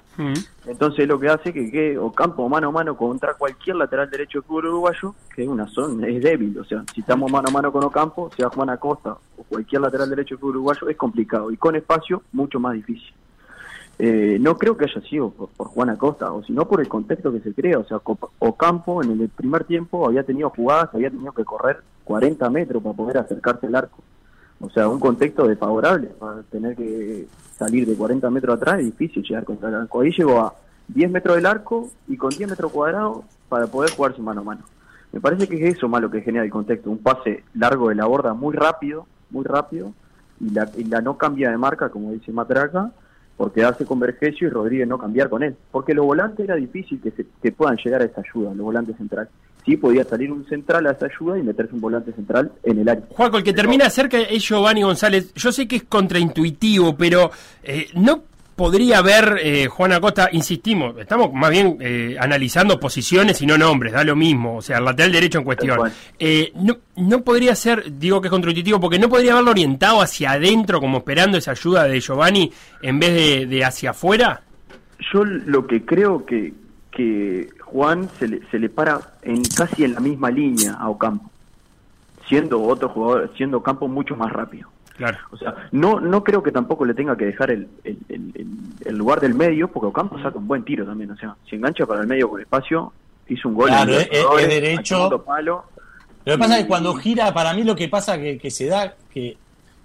Entonces 0.66 1.10
lo 1.10 1.20
que 1.20 1.28
hace 1.28 1.52
que 1.52 1.70
quede 1.70 1.98
Ocampo 1.98 2.48
mano 2.48 2.70
a 2.70 2.72
mano 2.72 2.96
contra 2.96 3.34
cualquier 3.34 3.76
lateral 3.76 4.10
derecho 4.10 4.40
del 4.40 4.48
fútbol 4.48 4.68
uruguayo, 4.68 5.14
que 5.36 5.44
es 5.44 5.48
una 5.48 5.68
zona, 5.68 6.08
es 6.08 6.24
débil, 6.24 6.58
o 6.58 6.64
sea, 6.64 6.84
si 6.94 7.02
estamos 7.02 7.30
mano 7.30 7.50
a 7.50 7.52
mano 7.52 7.72
con 7.72 7.84
Ocampo, 7.84 8.32
sea 8.36 8.50
Juan 8.50 8.70
Acosta 8.70 9.18
o 9.38 9.44
cualquier 9.44 9.82
lateral 9.82 10.10
derecho 10.10 10.36
del 10.36 10.40
fútbol 10.40 10.56
uruguayo, 10.58 10.90
es 10.90 10.96
complicado, 10.96 11.52
y 11.52 11.58
con 11.58 11.76
espacio, 11.76 12.24
mucho 12.32 12.60
más 12.60 12.74
difícil. 12.74 13.14
Eh, 13.98 14.38
no 14.42 14.58
creo 14.58 14.76
que 14.76 14.86
haya 14.86 15.02
sido 15.02 15.30
por, 15.30 15.50
por 15.50 15.68
Juan 15.68 15.90
Acosta, 15.90 16.32
o 16.32 16.44
sino 16.44 16.66
por 16.68 16.82
el 16.82 16.88
contexto 16.88 17.32
que 17.32 17.40
se 17.40 17.54
crea. 17.54 17.80
O 17.80 17.86
sea, 17.86 18.02
Ocampo 18.40 19.02
en 19.04 19.12
el 19.12 19.30
primer 19.30 19.64
tiempo 19.64 20.06
había 20.06 20.24
tenido 20.24 20.50
jugadas, 20.50 20.90
había 20.94 21.10
tenido 21.10 21.32
que 21.32 21.46
correr 21.46 21.82
40 22.06 22.50
metros 22.50 22.82
para 22.82 22.96
poder 22.96 23.18
acercarse 23.18 23.68
al 23.68 23.76
arco. 23.76 24.02
O 24.62 24.70
sea, 24.70 24.88
un 24.88 25.00
contexto 25.00 25.48
desfavorable, 25.48 26.08
para 26.20 26.42
tener 26.44 26.76
que 26.76 27.28
salir 27.58 27.86
de 27.86 27.96
40 27.96 28.30
metros 28.30 28.56
atrás 28.56 28.80
es 28.80 28.86
difícil 28.86 29.24
llegar 29.24 29.44
contra 29.44 29.68
el 29.68 29.76
arco. 29.76 30.00
Ahí 30.00 30.12
llegó 30.12 30.40
a 30.40 30.56
10 30.88 31.12
metros 31.12 31.36
del 31.36 31.46
arco 31.46 31.90
y 32.08 32.16
con 32.16 32.30
10 32.30 32.52
metros 32.52 32.72
cuadrados 32.72 33.26
para 33.50 33.68
poder 33.68 33.92
jugarse 33.92 34.22
mano 34.22 34.42
a 34.42 34.44
mano. 34.46 34.62
Me 35.12 35.20
parece 35.20 35.48
que 35.48 35.56
es 35.56 35.76
eso 35.76 35.88
más 35.90 36.02
lo 36.02 36.12
que 36.12 36.22
genera 36.22 36.46
el 36.46 36.52
contexto, 36.52 36.90
un 36.90 37.00
pase 37.00 37.44
largo 37.54 37.90
de 37.90 37.96
la 37.96 38.06
borda 38.06 38.34
muy 38.34 38.56
rápido, 38.56 39.08
muy 39.30 39.46
rápido, 39.46 39.94
y 40.40 40.50
la, 40.50 40.70
y 40.76 40.84
la 40.86 41.02
no 41.02 41.18
cambia 41.18 41.52
de 41.52 41.58
marca, 41.58 41.90
como 41.90 42.12
dice 42.12 42.32
Matraca, 42.32 42.92
por 43.38 43.52
quedarse 43.52 43.86
con 43.86 44.00
Vergesio 44.00 44.48
y 44.48 44.52
Rodríguez 44.52 44.88
no 44.88 44.98
cambiar 44.98 45.30
con 45.30 45.44
él. 45.44 45.56
Porque 45.72 45.94
los 45.94 46.06
volantes 46.06 46.44
era 46.46 46.56
difícil 46.56 47.00
que, 47.02 47.12
se- 47.12 47.26
que 47.42 47.52
puedan 47.52 47.78
llegar 47.84 48.02
a 48.02 48.06
esa 48.06 48.22
ayuda, 48.22 48.50
los 48.54 48.66
volantes 48.66 48.96
centrales. 48.98 49.30
Sí 49.66 49.78
podía 49.78 50.04
salir 50.04 50.32
un 50.32 50.46
central 50.48 50.86
a 50.88 50.92
esa 50.92 51.08
ayuda 51.08 51.40
y 51.40 51.44
meterse 51.44 51.74
un 51.74 51.82
volante 51.82 52.12
central 52.14 52.52
en 52.64 52.80
el 52.80 52.88
área. 52.88 53.04
Juaco, 53.10 53.38
el 53.38 53.44
que 53.44 53.52
termina 53.54 53.90
cerca 53.90 54.20
es 54.20 54.44
Giovanni 54.48 54.84
González. 54.84 55.34
Yo 55.34 55.52
sé 55.52 55.68
que 55.68 55.78
es 55.78 55.84
contraintuitivo, 55.84 56.96
pero 56.96 57.32
eh, 57.64 57.88
no 57.96 58.24
podría 58.56 59.00
haber 59.00 59.38
eh, 59.42 59.68
Juan 59.68 59.92
Acosta, 59.92 60.30
insistimos, 60.32 60.98
estamos 60.98 61.32
más 61.34 61.50
bien 61.50 61.78
eh, 61.82 62.16
analizando 62.20 62.80
posiciones 62.80 63.42
y 63.42 63.46
no 63.46 63.58
nombres, 63.58 63.94
da 63.94 64.04
lo 64.04 64.16
mismo, 64.16 64.58
o 64.58 64.62
sea, 64.62 64.78
el 64.78 64.86
lateral 64.86 65.12
derecho 65.12 65.40
en 65.40 65.44
cuestión. 65.44 65.80
Eh, 66.18 66.52
no, 66.56 66.78
no 66.96 67.22
podría 67.22 67.54
ser, 67.56 68.00
digo 68.00 68.22
que 68.22 68.28
es 68.28 68.32
contraintuitivo, 68.32 68.80
porque 68.80 68.98
no 68.98 69.10
podría 69.10 69.34
haberlo 69.34 69.52
orientado 69.52 70.02
hacia 70.02 70.32
adentro, 70.32 70.80
como 70.80 71.00
esperando 71.00 71.38
esa 71.38 71.52
ayuda 71.52 71.84
de 71.84 72.00
Giovanni, 72.00 72.52
en 72.82 73.00
vez 73.00 73.14
de, 73.14 73.46
de 73.46 73.66
hacia 73.66 73.90
afuera. 73.90 74.42
Yo 75.14 75.26
lo 75.26 75.68
que 75.68 75.84
creo 75.84 76.26
que, 76.26 76.54
que 76.92 77.50
Juan 77.60 78.10
se 78.18 78.28
le, 78.30 78.42
se 78.50 78.58
le 78.58 78.70
para 78.70 79.02
en 79.22 79.44
casi 79.44 79.84
en 79.84 79.94
la 79.94 80.00
misma 80.00 80.32
línea 80.32 80.76
a 80.76 80.90
Ocampo, 80.90 81.30
siendo 82.30 82.62
otro 82.62 82.88
jugador, 82.88 83.32
siendo 83.36 83.58
Ocampo 83.58 83.90
mucho 83.90 84.16
más 84.16 84.32
rápido. 84.32 84.70
Claro. 84.98 85.18
O 85.32 85.38
sea, 85.38 85.54
no, 85.72 86.00
no 86.00 86.24
creo 86.24 86.42
que 86.42 86.52
tampoco 86.52 86.86
le 86.86 86.94
tenga 86.94 87.18
que 87.18 87.26
dejar 87.26 87.52
el, 87.52 87.68
el, 87.84 87.98
el- 88.10 88.32
el- 88.36 88.48
el 88.86 88.96
lugar 88.98 89.20
del 89.20 89.34
medio, 89.34 89.68
porque 89.68 89.88
Ocampo 89.88 90.18
saca 90.22 90.38
un 90.38 90.48
buen 90.48 90.64
tiro 90.64 90.86
también, 90.86 91.12
o 91.12 91.18
sea, 91.18 91.36
si 91.50 91.56
engancha 91.58 91.86
para 91.86 92.02
el 92.02 92.08
medio 92.08 92.30
con 92.30 92.40
espacio, 92.42 92.94
hizo 93.28 93.50
un 93.50 93.56
gol. 93.56 93.68
Claro, 93.68 93.92
en 93.94 94.00
es, 94.00 94.04
es- 94.04 94.08
es 94.10 94.14
Libertadores, 94.20 94.48
derecho. 94.50 95.24
palo. 95.26 95.64
Lo 96.24 96.34
que 96.34 96.38
pasa 96.40 96.58
es 96.58 96.64
que 96.64 96.68
cuando 96.68 96.94
gira, 96.96 97.34
para 97.34 97.54
mí 97.54 97.64
lo 97.64 97.76
que 97.76 97.88
pasa 97.90 98.18
que, 98.18 98.38
que 98.38 98.50
se 98.50 98.66
da, 98.68 98.96
que 99.14 99.38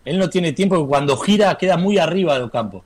él 0.04 0.18
no 0.18 0.30
tiene 0.30 0.52
tiempo, 0.52 0.80
que 0.80 0.88
cuando 0.88 1.16
gira 1.16 1.54
queda 1.56 1.76
muy 1.76 1.98
arriba 1.98 2.38
del 2.38 2.50
campo. 2.50 2.84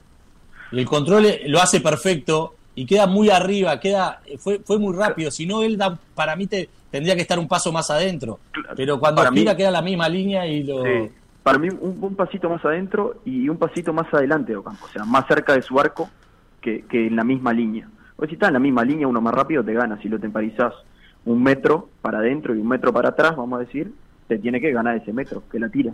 Y 0.72 0.80
el 0.80 0.86
control 0.86 1.26
eh, 1.26 1.42
lo 1.46 1.60
hace 1.60 1.80
perfecto 1.80 2.54
y 2.74 2.84
queda 2.86 3.06
muy 3.06 3.30
arriba, 3.30 3.78
queda 3.78 4.20
fue, 4.38 4.58
fue 4.64 4.78
muy 4.78 4.96
rápido. 4.96 5.30
Si 5.30 5.46
no, 5.46 5.62
él 5.62 5.76
da, 5.76 5.96
para 6.16 6.34
mí 6.34 6.46
te, 6.48 6.68
tendría 6.90 7.14
que 7.14 7.22
estar 7.22 7.38
un 7.38 7.46
paso 7.46 7.70
más 7.70 7.90
adentro. 7.90 8.40
Pero 8.74 8.98
cuando 8.98 9.20
Para 9.20 9.30
mí- 9.30 9.38
gira 9.40 9.56
queda 9.56 9.70
la 9.70 9.82
misma 9.82 10.08
línea 10.08 10.46
y 10.46 10.62
lo... 10.64 10.82
Sí. 10.82 11.10
Para 11.44 11.58
mí, 11.58 11.68
un, 11.68 12.16
pasito 12.16 12.48
más 12.48 12.64
adentro 12.64 13.20
y 13.24 13.48
un 13.50 13.58
pasito 13.58 13.92
más 13.92 14.12
adelante 14.12 14.52
de 14.52 14.56
Ocampo, 14.56 14.86
o 14.86 14.88
sea, 14.88 15.04
más 15.04 15.26
cerca 15.26 15.52
de 15.52 15.60
su 15.62 15.78
arco 15.78 16.08
que, 16.60 16.86
que 16.86 17.06
en 17.06 17.16
la 17.16 17.22
misma 17.22 17.52
línea. 17.52 17.86
Pues 18.16 18.30
si 18.30 18.34
está 18.34 18.46
en 18.46 18.54
la 18.54 18.58
misma 18.58 18.82
línea, 18.82 19.06
uno 19.06 19.20
más 19.20 19.34
rápido 19.34 19.62
te 19.62 19.74
gana. 19.74 20.00
Si 20.00 20.08
lo 20.08 20.18
temporizás 20.18 20.72
un 21.26 21.42
metro 21.42 21.90
para 22.00 22.18
adentro 22.18 22.54
y 22.54 22.60
un 22.60 22.68
metro 22.68 22.94
para 22.94 23.10
atrás, 23.10 23.36
vamos 23.36 23.58
a 23.58 23.64
decir, 23.64 23.92
te 24.26 24.38
tiene 24.38 24.58
que 24.58 24.72
ganar 24.72 24.96
ese 24.96 25.12
metro, 25.12 25.42
que 25.52 25.58
la 25.58 25.68
tira. 25.68 25.92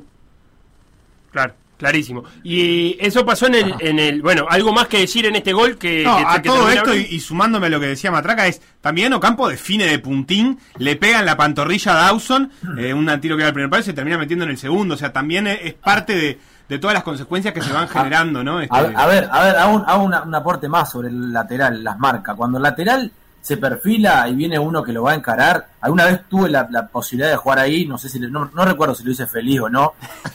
Claro, 1.33 1.55
clarísimo. 1.81 2.22
Y 2.45 2.97
eso 3.01 3.26
pasó 3.26 3.47
en 3.49 3.57
el, 3.57 3.74
en 3.81 3.99
el. 3.99 4.22
Bueno, 4.22 4.47
algo 4.49 4.72
más 4.72 4.87
que 4.87 4.99
decir 4.99 5.26
en 5.26 5.35
este 5.35 5.53
gol 5.53 5.76
que. 5.78 6.05
No, 6.05 6.16
que- 6.18 6.24
a 6.26 6.43
que 6.43 6.49
todo 6.49 6.70
esto 6.70 6.95
y, 6.95 7.18
sumándome 7.18 7.66
a 7.66 7.70
lo 7.70 7.81
que 7.81 7.87
decía 7.89 8.12
Matraca 8.12 8.47
es 8.47 8.61
también 8.81 9.12
Ocampo 9.12 9.49
define 9.49 9.87
de 9.87 9.99
puntín, 9.99 10.59
le 10.78 10.95
pega 10.97 11.18
en 11.18 11.26
la 11.26 11.37
pantorrilla 11.37 11.93
a 11.93 12.03
Dawson, 12.07 12.53
eh, 12.78 12.95
un 12.95 13.07
tiro 13.20 13.37
que 13.37 13.43
era 13.43 13.49
el 13.49 13.55
primer 13.55 13.68
palo 13.70 13.81
y 13.83 13.85
se 13.87 13.93
termina 13.95 14.16
metiendo 14.18 14.45
en 14.45 14.53
el 14.53 14.59
segundo, 14.59 14.95
o 14.95 14.99
sea, 14.99 15.12
también 15.12 15.47
es, 15.49 15.72
parte 15.74 16.14
de, 16.14 16.39
de 16.68 16.78
todas 16.78 16.95
las 16.95 17.03
consecuencias 17.03 17.53
que 17.53 17.62
se 17.62 17.72
van 17.72 17.89
generando, 17.89 18.45
¿no? 18.45 18.61
Este, 18.61 18.76
A, 18.76 18.78
a 18.81 19.07
ver, 19.07 19.28
a 19.33 19.43
ver, 19.45 19.57
hago, 19.57 19.74
un, 19.76 19.85
hago 19.87 20.05
una- 20.05 20.22
un 20.22 20.35
aporte 20.35 20.68
más 20.68 20.91
sobre 20.93 21.09
el 21.09 21.33
lateral, 21.33 21.83
las 21.83 21.99
marcas. 21.99 22.37
Cuando 22.37 22.59
el 22.59 22.62
lateral 22.62 23.11
se 23.43 23.57
perfila 23.57 24.28
y 24.28 24.34
viene 24.34 24.59
uno 24.59 24.82
que 24.82 24.93
lo 24.93 25.03
va 25.05 25.12
a 25.12 25.14
encarar, 25.14 25.68
alguna 25.80 26.05
vez 26.07 26.20
tuve 26.28 26.49
la, 26.51 26.68
la 26.70 26.86
posibilidad 26.86 27.30
de 27.30 27.36
jugar 27.36 27.59
ahí, 27.61 27.86
no 27.86 27.97
sé 27.99 28.09
si, 28.09 28.18
le- 28.18 28.30
no, 28.30 28.51
recuerdo 28.64 28.95
si 28.95 29.03
lo 29.05 29.11
hice 29.12 29.26
feliz 29.26 29.61
o 29.61 29.68
no, 29.68 29.95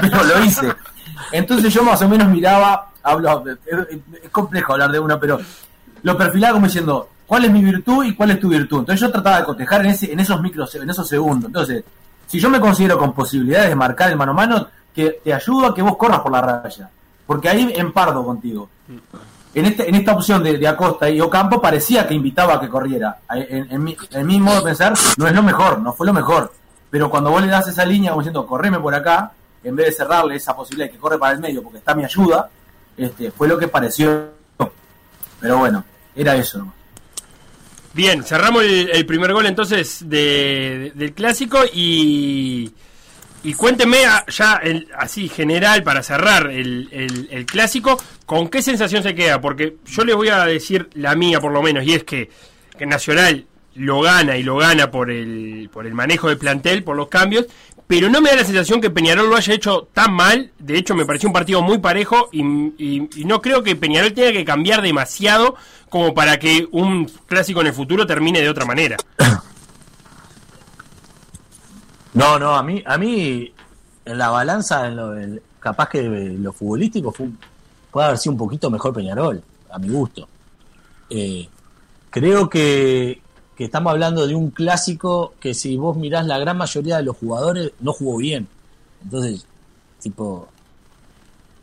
pero 0.00 0.24
lo 0.24 0.44
hice. 0.44 0.72
Entonces 1.32 1.72
yo 1.72 1.82
más 1.84 2.00
o 2.02 2.08
menos 2.08 2.28
miraba, 2.28 2.90
hablo, 3.02 3.44
es, 3.48 3.98
es 4.22 4.30
complejo 4.30 4.72
hablar 4.72 4.90
de 4.90 4.98
uno, 4.98 5.18
pero 5.20 5.38
lo 6.02 6.16
perfilaba 6.16 6.54
como 6.54 6.66
diciendo, 6.66 7.08
¿cuál 7.26 7.44
es 7.44 7.50
mi 7.50 7.62
virtud 7.62 8.04
y 8.04 8.14
cuál 8.14 8.30
es 8.32 8.40
tu 8.40 8.48
virtud? 8.48 8.80
Entonces 8.80 9.00
yo 9.00 9.10
trataba 9.12 9.38
de 9.40 9.44
cotejar 9.44 9.82
en, 9.82 9.92
ese, 9.92 10.12
en 10.12 10.20
esos 10.20 10.40
micros, 10.40 10.74
en 10.74 10.88
esos 10.88 11.06
segundos. 11.08 11.48
Entonces, 11.48 11.84
si 12.26 12.40
yo 12.40 12.48
me 12.50 12.60
considero 12.60 12.98
con 12.98 13.12
posibilidades 13.12 13.68
de 13.68 13.76
marcar 13.76 14.10
el 14.10 14.16
mano 14.16 14.32
a 14.32 14.34
mano, 14.34 14.66
que 14.94 15.20
te 15.22 15.32
ayudo 15.34 15.66
a 15.66 15.74
que 15.74 15.82
vos 15.82 15.96
corras 15.96 16.20
por 16.20 16.32
la 16.32 16.40
raya. 16.40 16.88
Porque 17.26 17.48
ahí 17.48 17.72
empardo 17.76 18.24
contigo. 18.24 18.68
En, 19.54 19.66
este, 19.66 19.88
en 19.88 19.94
esta 19.94 20.12
opción 20.12 20.42
de, 20.42 20.66
Acosta 20.66 21.08
y 21.08 21.20
Ocampo 21.20 21.60
parecía 21.60 22.06
que 22.06 22.14
invitaba 22.14 22.54
a 22.54 22.60
que 22.60 22.68
corriera. 22.68 23.18
En, 23.30 23.82
mi, 23.82 24.40
modo 24.40 24.56
de 24.56 24.62
pensar, 24.62 24.94
no 25.16 25.28
es 25.28 25.34
lo 25.34 25.42
mejor, 25.42 25.78
no 25.80 25.92
fue 25.92 26.06
lo 26.06 26.12
mejor. 26.12 26.52
Pero 26.90 27.08
cuando 27.08 27.30
vos 27.30 27.40
le 27.40 27.48
das 27.48 27.68
esa 27.68 27.84
línea 27.84 28.10
como 28.10 28.22
diciendo, 28.22 28.46
correme 28.46 28.80
por 28.80 28.94
acá, 28.94 29.32
en 29.62 29.76
vez 29.76 29.86
de 29.86 29.92
cerrarle 29.92 30.36
esa 30.36 30.56
posibilidad 30.56 30.88
de 30.88 30.92
que 30.92 30.98
corre 30.98 31.18
para 31.18 31.32
el 31.34 31.40
medio 31.40 31.62
porque 31.62 31.78
está 31.78 31.94
mi 31.94 32.04
ayuda, 32.04 32.50
este, 32.96 33.30
fue 33.30 33.48
lo 33.48 33.56
que 33.56 33.68
pareció. 33.68 34.30
Pero 35.40 35.58
bueno, 35.58 35.84
era 36.16 36.34
eso. 36.36 36.58
nomás. 36.58 36.74
Bien, 37.92 38.24
cerramos 38.24 38.64
el, 38.64 39.06
primer 39.06 39.32
gol 39.32 39.46
entonces 39.46 40.08
de- 40.08 40.92
del 40.96 41.12
clásico 41.12 41.58
y, 41.72 42.72
y 43.44 43.54
cuénteme 43.54 44.04
a- 44.06 44.24
ya 44.26 44.54
el- 44.62 44.88
así 44.98 45.28
general 45.28 45.82
para 45.82 46.02
cerrar 46.02 46.50
el, 46.50 46.88
clásico, 47.46 48.02
¿con 48.26 48.48
qué 48.48 48.62
sensación 48.62 49.02
se 49.02 49.14
queda? 49.14 49.40
Porque 49.40 49.76
yo 49.86 50.04
les 50.04 50.16
voy 50.16 50.28
a 50.28 50.44
decir 50.46 50.88
la 50.94 51.14
mía 51.14 51.40
por 51.40 51.52
lo 51.52 51.62
menos 51.62 51.84
y 51.84 51.94
es 51.94 52.04
que, 52.04 52.30
Nacional 52.80 53.46
lo 53.76 54.00
gana 54.00 54.36
y 54.36 54.42
lo 54.42 54.56
gana 54.56 54.90
por 54.90 55.10
el, 55.10 55.68
por 55.72 55.86
el 55.86 55.94
manejo 55.94 56.28
del 56.28 56.38
plantel, 56.38 56.82
por 56.84 56.96
los 56.96 57.08
cambios, 57.08 57.46
pero 57.86 58.08
no 58.08 58.20
me 58.20 58.30
da 58.30 58.36
la 58.36 58.44
sensación 58.44 58.80
que 58.80 58.90
Peñarol 58.90 59.28
lo 59.28 59.36
haya 59.36 59.52
hecho 59.54 59.88
tan 59.92 60.12
mal. 60.12 60.50
De 60.58 60.76
hecho, 60.78 60.94
me 60.94 61.04
pareció 61.04 61.28
un 61.28 61.32
partido 61.32 61.60
muy 61.62 61.78
parejo 61.78 62.28
y- 62.32 62.42
y 62.78 63.24
no 63.24 63.40
creo 63.42 63.62
que 63.62 63.76
Peñarol 63.76 64.12
tenga 64.12 64.32
que 64.32 64.44
cambiar 64.44 64.80
demasiado 64.82 65.54
como 65.88 66.14
para 66.14 66.38
que 66.38 66.66
un 66.72 67.06
clásico 67.26 67.60
en 67.60 67.68
el 67.68 67.72
futuro 67.74 68.06
termine 68.06 68.40
de 68.40 68.48
otra 68.48 68.64
manera. 68.64 68.96
No, 72.14 72.38
no, 72.38 72.54
a 72.54 72.62
mí, 72.62 72.82
a 72.86 72.96
mí 72.96 73.52
en 74.04 74.18
la 74.18 74.30
balanza, 74.30 74.86
en 74.86 74.96
lo, 74.96 75.40
capaz 75.58 75.88
que 75.88 76.02
lo 76.02 76.52
futbolístico 76.52 77.10
fue, 77.10 77.28
puede 77.90 78.06
haber 78.06 78.18
sido 78.18 78.32
un 78.32 78.38
poquito 78.38 78.70
mejor 78.70 78.94
Peñarol, 78.94 79.42
a 79.70 79.78
mi 79.78 79.88
gusto. 79.88 80.28
Eh, 81.10 81.48
creo 82.10 82.48
que, 82.48 83.20
que 83.56 83.64
estamos 83.64 83.90
hablando 83.90 84.26
de 84.26 84.34
un 84.34 84.50
clásico 84.50 85.34
que 85.40 85.54
si 85.54 85.76
vos 85.76 85.96
mirás 85.96 86.26
la 86.26 86.38
gran 86.38 86.56
mayoría 86.56 86.98
de 86.98 87.02
los 87.02 87.16
jugadores 87.16 87.72
no 87.80 87.92
jugó 87.92 88.18
bien. 88.18 88.46
Entonces, 89.02 89.46
tipo, 90.00 90.48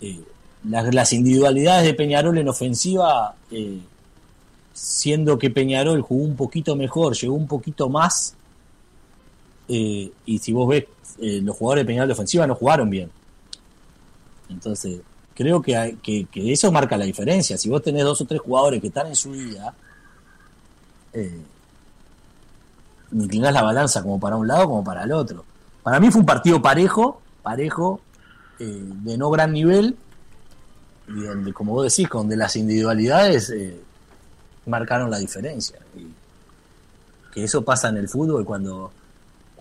eh, 0.02 0.22
las, 0.70 0.94
las 0.94 1.14
individualidades 1.14 1.86
de 1.86 1.94
Peñarol 1.94 2.38
en 2.38 2.50
ofensiva, 2.50 3.36
eh, 3.52 3.80
siendo 4.74 5.40
que 5.40 5.50
Peñarol 5.50 6.02
jugó 6.02 6.24
un 6.24 6.36
poquito 6.36 6.76
mejor, 6.76 7.16
llegó 7.16 7.36
un 7.36 7.48
poquito 7.48 7.88
más, 7.88 8.36
eh, 9.68 10.12
y 10.26 10.38
si 10.40 10.52
vos 10.54 10.68
ves, 10.68 10.86
eh, 11.20 11.40
los 11.44 11.56
jugadores 11.56 11.84
de 11.84 11.88
Peñarol 11.88 12.08
de 12.08 12.14
ofensiva 12.14 12.48
no 12.48 12.56
jugaron 12.56 12.90
bien. 12.90 13.10
Entonces, 14.50 15.00
creo 15.34 15.62
que, 15.62 15.76
hay- 15.76 15.96
que, 15.96 16.28
eso 16.52 16.72
marca 16.72 16.98
la 16.98 17.06
diferencia. 17.06 17.58
Si 17.58 17.70
vos 17.70 17.82
tenés 17.82 18.04
dos 18.04 18.20
o 18.22 18.26
tres 18.26 18.42
jugadores 18.42 18.82
que 18.82 18.88
están 18.88 19.08
en 19.08 19.16
su 19.16 19.32
vida, 19.32 19.74
eh, 21.14 21.42
inclinás 23.12 23.54
la 23.54 23.64
balanza 23.64 24.02
como 24.02 24.20
para 24.20 24.36
un 24.36 24.48
lado 24.48 24.68
como 24.68 24.84
para 24.84 25.04
el 25.04 25.12
otro. 25.12 25.44
Para 25.84 26.00
mí 26.00 26.12
fue 26.12 26.22
un 26.22 26.26
partido 26.26 26.62
parejo, 26.62 27.22
parejo, 27.44 28.02
eh, 28.60 28.82
de 28.84 29.18
no 29.18 29.30
gran 29.30 29.52
nivel, 29.52 29.96
y 31.08 31.22
donde, 31.22 31.52
como 31.54 31.74
vos 31.74 31.84
decís, 31.96 32.08
donde 32.12 32.36
las 32.38 32.56
individualidades 32.56 33.54
marcaron 34.66 35.10
la 35.10 35.18
diferencia. 35.18 35.80
Y 35.98 36.08
que 37.34 37.44
eso 37.44 37.64
pasa 37.64 37.90
en 37.90 37.98
el 37.98 38.08
fútbol 38.08 38.46
cuando, 38.46 38.92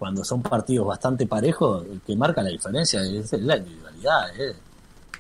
cuando 0.01 0.25
son 0.25 0.41
partidos 0.41 0.87
bastante 0.87 1.27
parejos, 1.27 1.85
el 1.85 2.01
que 2.01 2.17
marca 2.17 2.43
la 2.43 2.49
diferencia 2.49 3.03
es 3.03 3.31
la 3.35 3.59
individualidad. 3.59 4.41
eh. 4.41 4.57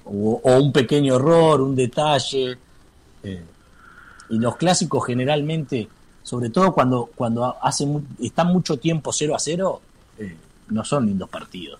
O, 0.06 0.40
un 0.42 0.72
pequeño 0.72 1.16
error, 1.16 1.60
un 1.60 1.76
detalle. 1.76 2.56
eh. 3.22 3.44
Y 4.30 4.38
los 4.38 4.56
clásicos 4.56 5.04
generalmente, 5.04 5.86
sobre 6.22 6.48
todo 6.48 6.72
cuando, 6.72 7.10
cuando 7.14 7.58
hace 7.60 7.86
están 8.22 8.46
mucho 8.46 8.78
tiempo 8.78 9.12
0 9.12 9.34
a 9.34 9.38
0, 9.38 9.82
eh, 10.16 10.36
no 10.70 10.82
son 10.82 11.04
lindos 11.04 11.28
partidos. 11.28 11.78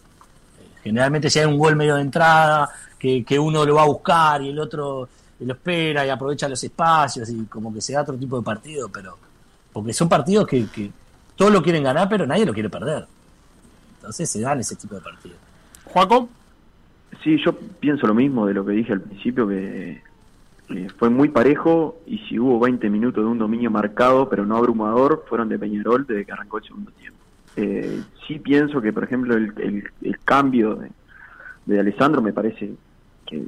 Generalmente 0.84 1.30
si 1.30 1.38
hay 1.38 1.46
un 1.46 1.56
gol 1.56 1.76
medio 1.76 1.94
de 1.94 2.02
entrada, 2.02 2.68
que, 2.98 3.24
que 3.24 3.38
uno 3.38 3.64
lo 3.64 3.76
va 3.76 3.82
a 3.84 3.86
buscar 3.86 4.42
y 4.42 4.50
el 4.50 4.58
otro 4.58 5.08
lo 5.38 5.54
espera 5.54 6.04
y 6.04 6.10
aprovecha 6.10 6.50
los 6.50 6.62
espacios 6.62 7.30
y 7.30 7.44
como 7.46 7.72
que 7.72 7.80
se 7.80 7.94
da 7.94 8.02
otro 8.02 8.16
tipo 8.16 8.36
de 8.36 8.42
partido, 8.42 8.90
pero 8.90 9.16
porque 9.72 9.94
son 9.94 10.06
partidos 10.06 10.46
que 10.46 10.90
todos 11.40 11.54
lo 11.54 11.62
quieren 11.62 11.82
ganar, 11.84 12.06
pero 12.10 12.26
nadie 12.26 12.44
lo 12.44 12.52
quiere 12.52 12.68
perder. 12.68 13.06
Entonces 13.96 14.28
se 14.28 14.42
dan 14.42 14.60
ese 14.60 14.76
tipo 14.76 14.94
de 14.94 15.00
partidos. 15.00 15.38
Juaco. 15.86 16.28
Sí, 17.24 17.38
yo 17.42 17.56
pienso 17.56 18.06
lo 18.06 18.12
mismo 18.14 18.44
de 18.46 18.52
lo 18.52 18.62
que 18.66 18.72
dije 18.72 18.92
al 18.92 19.00
principio, 19.00 19.48
que 19.48 20.02
eh, 20.68 20.88
fue 20.98 21.08
muy 21.08 21.30
parejo 21.30 21.98
y 22.06 22.18
si 22.28 22.38
hubo 22.38 22.60
20 22.60 22.90
minutos 22.90 23.24
de 23.24 23.30
un 23.30 23.38
dominio 23.38 23.70
marcado, 23.70 24.28
pero 24.28 24.44
no 24.44 24.58
abrumador, 24.58 25.24
fueron 25.30 25.48
de 25.48 25.58
Peñarol 25.58 26.04
desde 26.06 26.26
que 26.26 26.32
arrancó 26.32 26.58
el 26.58 26.64
segundo 26.64 26.90
tiempo. 26.90 27.18
Eh, 27.56 28.02
sí 28.28 28.38
pienso 28.38 28.82
que, 28.82 28.92
por 28.92 29.04
ejemplo, 29.04 29.34
el, 29.34 29.54
el- 29.56 29.90
el 30.02 30.18
cambio 30.20 30.74
de, 30.74 30.90
de 31.64 31.80
Alessandro 31.80 32.20
me 32.20 32.34
parece 32.34 32.74
que 33.24 33.42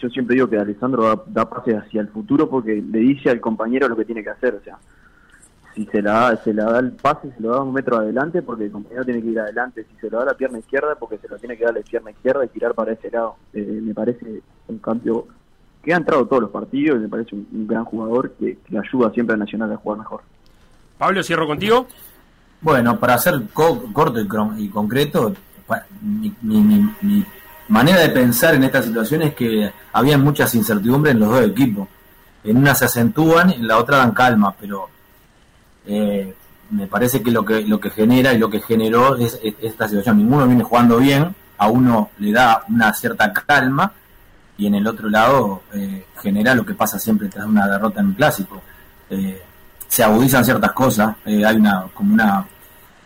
yo 0.00 0.08
siempre 0.08 0.36
digo 0.36 0.48
que 0.48 0.56
Alessandro 0.56 1.02
da, 1.04 1.22
da 1.26 1.50
pases 1.50 1.74
hacia 1.76 2.00
el 2.00 2.08
futuro 2.08 2.48
porque 2.48 2.82
le 2.82 2.98
dice 3.00 3.28
al 3.28 3.40
compañero 3.40 3.88
lo 3.88 3.96
que 3.96 4.06
tiene 4.06 4.22
que 4.24 4.30
hacer, 4.30 4.54
o 4.54 4.64
sea, 4.64 4.78
si 5.74 5.84
se 5.86 6.02
la 6.02 6.12
da, 6.12 6.36
se 6.42 6.52
la 6.52 6.64
da 6.64 6.78
el 6.80 6.92
pase, 6.92 7.30
se 7.36 7.40
lo 7.42 7.50
da 7.50 7.62
un 7.62 7.72
metro 7.72 7.96
adelante 7.98 8.42
porque 8.42 8.64
el 8.64 8.72
compañero 8.72 9.04
tiene 9.04 9.22
que 9.22 9.28
ir 9.28 9.40
adelante, 9.40 9.84
si 9.88 9.96
se 10.00 10.10
lo 10.10 10.18
da 10.18 10.24
la 10.26 10.34
pierna 10.34 10.58
izquierda 10.58 10.94
porque 10.98 11.18
se 11.18 11.28
lo 11.28 11.36
tiene 11.38 11.56
que 11.56 11.64
dar 11.64 11.74
la 11.74 11.80
pierna 11.82 12.10
izquierda 12.10 12.44
y 12.44 12.48
tirar 12.48 12.74
para 12.74 12.92
ese 12.92 13.10
lado. 13.10 13.36
Eh, 13.52 13.80
me 13.82 13.94
parece 13.94 14.42
un 14.68 14.78
cambio 14.78 15.26
que 15.82 15.94
ha 15.94 15.96
entrado 15.96 16.26
todos 16.26 16.42
los 16.42 16.50
partidos 16.50 16.98
y 16.98 17.02
me 17.02 17.08
parece 17.08 17.34
un, 17.34 17.46
un 17.52 17.66
gran 17.66 17.84
jugador 17.84 18.32
que, 18.32 18.58
que 18.58 18.78
ayuda 18.78 19.10
siempre 19.12 19.34
a 19.34 19.38
Nacional 19.38 19.72
a 19.72 19.76
jugar 19.76 19.98
mejor. 19.98 20.20
Pablo, 20.98 21.22
cierro 21.22 21.46
contigo. 21.46 21.86
Bueno, 22.60 22.98
para 22.98 23.16
ser 23.18 23.34
co- 23.52 23.84
corto 23.92 24.18
y, 24.20 24.64
y 24.64 24.68
concreto, 24.68 25.32
mi, 26.02 26.34
mi- 26.42 26.60
mi- 26.62 26.94
mi 27.02 27.24
manera 27.68 28.00
de 28.00 28.08
pensar 28.08 28.54
en 28.56 28.64
esta 28.64 28.82
situación 28.82 29.22
es 29.22 29.34
que 29.34 29.70
había 29.92 30.18
muchas 30.18 30.52
incertidumbres 30.56 31.14
en 31.14 31.20
los 31.20 31.28
dos 31.30 31.42
equipos. 31.42 31.86
En 32.42 32.56
una 32.56 32.74
se 32.74 32.86
acentúan, 32.86 33.50
en 33.50 33.68
la 33.68 33.78
otra 33.78 33.98
dan 33.98 34.12
calma, 34.12 34.54
pero 34.58 34.88
eh, 35.88 36.34
me 36.70 36.86
parece 36.86 37.22
que 37.22 37.30
lo 37.30 37.44
que 37.44 37.62
lo 37.62 37.80
que 37.80 37.90
genera 37.90 38.32
y 38.32 38.38
lo 38.38 38.50
que 38.50 38.60
generó 38.60 39.16
es, 39.16 39.38
es 39.42 39.54
esta 39.60 39.88
situación. 39.88 40.18
Ninguno 40.18 40.46
viene 40.46 40.62
jugando 40.62 40.98
bien, 40.98 41.34
a 41.56 41.68
uno 41.68 42.10
le 42.18 42.32
da 42.32 42.62
una 42.68 42.92
cierta 42.94 43.32
calma 43.32 43.92
y 44.56 44.66
en 44.66 44.74
el 44.74 44.86
otro 44.86 45.08
lado 45.08 45.62
eh, 45.72 46.06
genera 46.20 46.54
lo 46.54 46.66
que 46.66 46.74
pasa 46.74 46.98
siempre 46.98 47.28
tras 47.28 47.46
una 47.46 47.66
derrota 47.66 48.00
en 48.00 48.06
un 48.06 48.14
clásico. 48.14 48.62
Eh, 49.10 49.42
se 49.86 50.04
agudizan 50.04 50.44
ciertas 50.44 50.72
cosas, 50.72 51.16
eh, 51.24 51.44
hay 51.44 51.56
una 51.56 51.86
como 51.94 52.14
una 52.14 52.46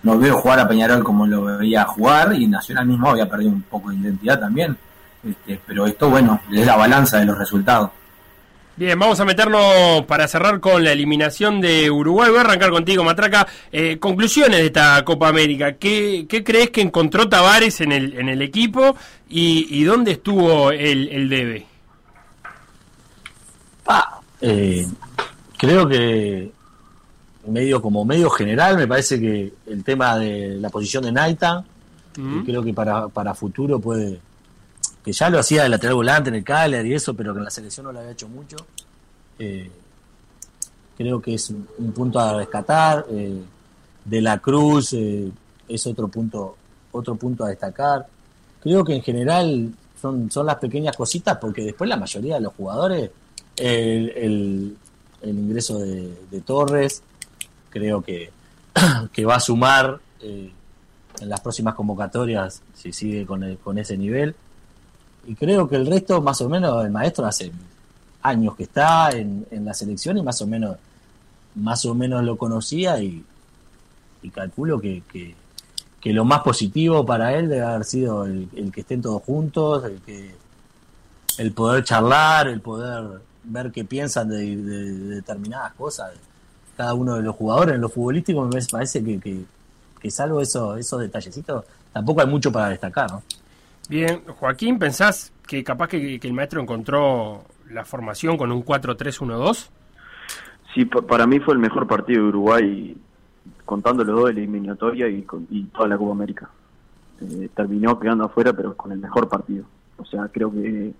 no 0.02 0.18
veo 0.18 0.36
jugar 0.36 0.58
a 0.58 0.66
Peñarol 0.66 1.04
como 1.04 1.26
lo 1.26 1.44
veía 1.58 1.84
jugar 1.84 2.32
y 2.34 2.48
Nacional 2.48 2.86
mismo 2.86 3.10
había 3.10 3.28
perdido 3.28 3.52
un 3.52 3.62
poco 3.62 3.90
de 3.90 3.96
identidad 3.96 4.40
también, 4.40 4.76
este, 5.22 5.60
pero 5.64 5.86
esto 5.86 6.10
bueno, 6.10 6.40
es 6.50 6.66
la 6.66 6.76
balanza 6.76 7.18
de 7.18 7.26
los 7.26 7.38
resultados. 7.38 7.90
Bien, 8.74 8.98
vamos 8.98 9.20
a 9.20 9.24
meternos 9.26 10.04
para 10.06 10.26
cerrar 10.26 10.58
con 10.58 10.82
la 10.82 10.92
eliminación 10.92 11.60
de 11.60 11.90
Uruguay. 11.90 12.30
Voy 12.30 12.38
a 12.38 12.42
arrancar 12.42 12.70
contigo, 12.70 13.04
Matraca. 13.04 13.46
Eh, 13.70 13.98
conclusiones 13.98 14.60
de 14.60 14.66
esta 14.66 15.04
Copa 15.04 15.28
América. 15.28 15.74
¿Qué, 15.74 16.26
qué 16.28 16.42
crees 16.42 16.70
que 16.70 16.80
encontró 16.80 17.28
Tavares 17.28 17.80
en 17.82 17.92
el, 17.92 18.18
en 18.18 18.28
el 18.30 18.40
equipo 18.40 18.96
y, 19.28 19.66
y 19.78 19.84
dónde 19.84 20.12
estuvo 20.12 20.70
el, 20.70 21.08
el 21.10 21.28
debe? 21.28 21.66
Ah, 23.86 24.20
eh, 24.40 24.86
creo 25.58 25.86
que 25.86 26.50
medio 27.46 27.82
como 27.82 28.04
medio 28.04 28.30
general 28.30 28.76
me 28.78 28.86
parece 28.86 29.20
que 29.20 29.52
el 29.66 29.84
tema 29.84 30.16
de 30.16 30.56
la 30.60 30.70
posición 30.70 31.04
de 31.04 31.12
Naita 31.12 31.64
Mm. 32.14 32.44
creo 32.44 32.62
que 32.62 32.74
para, 32.74 33.08
para 33.08 33.32
futuro 33.32 33.80
puede 33.80 34.20
que 35.04 35.12
ya 35.12 35.28
lo 35.30 35.38
hacía 35.38 35.64
de 35.64 35.68
lateral 35.68 35.96
volante 35.96 36.28
en 36.30 36.36
el 36.36 36.44
Cagliari 36.44 36.90
y 36.90 36.94
eso 36.94 37.14
pero 37.14 37.32
que 37.32 37.38
en 37.38 37.44
la 37.44 37.50
selección 37.50 37.86
no 37.86 37.92
lo 37.92 37.98
había 37.98 38.12
hecho 38.12 38.28
mucho 38.28 38.56
Eh, 39.38 39.70
creo 40.96 41.20
que 41.20 41.34
es 41.34 41.50
un, 41.50 41.66
un 41.78 41.92
punto 41.92 42.18
a 42.20 42.36
rescatar 42.38 43.06
eh, 43.10 43.40
de 44.04 44.20
la 44.20 44.38
Cruz 44.38 44.92
eh, 44.92 45.30
es 45.68 45.86
otro 45.86 46.08
punto 46.08 46.56
otro 46.92 47.14
punto 47.16 47.44
a 47.44 47.48
destacar 47.48 48.06
creo 48.60 48.84
que 48.84 48.94
en 48.94 49.02
general 49.02 49.72
son, 50.00 50.30
son 50.30 50.46
las 50.46 50.56
pequeñas 50.56 50.96
cositas 50.96 51.38
porque 51.38 51.62
después 51.62 51.88
la 51.88 51.96
mayoría 51.96 52.34
de 52.36 52.40
los 52.42 52.52
jugadores 52.54 53.10
el, 53.56 54.76
el, 55.20 55.28
ingreso 55.38 55.78
de, 55.78 56.12
de 56.30 56.40
Torres 56.42 57.02
creo 57.70 58.02
que, 58.02 58.30
que 59.12 59.24
va 59.24 59.36
a 59.36 59.40
sumar 59.40 59.98
en 60.20 61.28
las 61.28 61.40
próximas 61.40 61.74
convocatorias 61.74 62.62
si 62.74 62.92
sigue 62.92 63.24
con, 63.26 63.42
el- 63.44 63.58
con 63.58 63.78
ese 63.78 63.96
nivel. 63.96 64.34
Y 65.26 65.34
creo 65.34 65.68
que 65.68 65.76
el 65.76 65.86
resto, 65.86 66.20
más 66.20 66.40
o 66.40 66.48
menos, 66.48 66.84
el 66.84 66.90
maestro 66.90 67.26
hace 67.26 67.52
años 68.22 68.56
que 68.56 68.64
está 68.64 69.10
en, 69.10 69.46
en 69.50 69.64
la 69.64 69.74
selección 69.74 70.18
y 70.18 70.22
más 70.22 70.40
o 70.42 70.46
menos, 70.46 70.76
más 71.54 71.84
o 71.84 71.94
menos 71.94 72.24
lo 72.24 72.36
conocía 72.36 73.00
y, 73.00 73.24
y 74.22 74.30
calculo 74.30 74.80
que, 74.80 75.02
que, 75.10 75.34
lo 76.12 76.24
más 76.24 76.40
positivo 76.40 77.06
para 77.06 77.34
él 77.34 77.48
debe 77.48 77.62
haber 77.62 77.84
sido 77.84 78.24
el, 78.24 78.48
que 78.72 78.80
estén 78.80 79.00
todos 79.00 79.22
juntos, 79.22 79.84
el 79.84 80.00
que 80.00 80.34
el 81.38 81.52
poder 81.52 81.84
charlar, 81.84 82.48
el 82.48 82.60
poder 82.60 83.20
ver 83.44 83.70
qué 83.70 83.84
piensan 83.84 84.28
de 84.28 84.56
determinadas 84.56 85.72
cosas 85.74 86.12
cada 86.76 86.94
uno 86.94 87.16
de 87.16 87.22
los 87.22 87.36
jugadores 87.36 87.74
en 87.74 87.80
lo 87.80 87.88
futbolístico 87.88 88.44
me 88.44 88.60
parece 88.70 89.02
que, 89.04 89.20
que, 89.20 89.44
que 90.00 90.10
salvo 90.10 90.40
eso, 90.40 90.76
esos 90.76 91.00
detallecitos 91.00 91.64
tampoco 91.92 92.20
hay 92.20 92.26
mucho 92.26 92.50
para 92.50 92.70
destacar 92.70 93.10
¿no? 93.10 93.22
Bien, 93.92 94.22
Joaquín, 94.24 94.78
¿pensás 94.78 95.34
que 95.46 95.62
capaz 95.62 95.88
que, 95.88 96.16
el 96.16 96.32
maestro 96.32 96.62
encontró 96.62 97.44
la 97.70 97.84
formación 97.84 98.38
con 98.38 98.50
un 98.50 98.64
4-3-1-2? 98.64 99.68
Sí, 100.72 100.86
pa- 100.86 101.02
para 101.02 101.26
mí 101.26 101.40
fue 101.40 101.52
el 101.52 101.60
mejor 101.60 101.86
partido 101.86 102.22
de 102.22 102.28
Uruguay, 102.28 102.96
contando 103.66 104.02
los 104.02 104.16
dos 104.16 104.28
de 104.28 104.32
la 104.32 104.38
eliminatoria 104.38 105.10
y, 105.10 105.26
y 105.50 105.64
toda 105.64 105.88
la 105.88 105.98
Copa 105.98 106.12
América. 106.12 106.48
Eh, 107.20 107.50
terminó 107.54 108.00
quedando 108.00 108.24
afuera, 108.24 108.54
pero 108.54 108.74
con 108.74 108.92
el 108.92 108.98
mejor 108.98 109.28
partido. 109.28 109.66
O 109.98 110.06
sea, 110.06 110.26
creo 110.28 110.50
que 110.50 110.94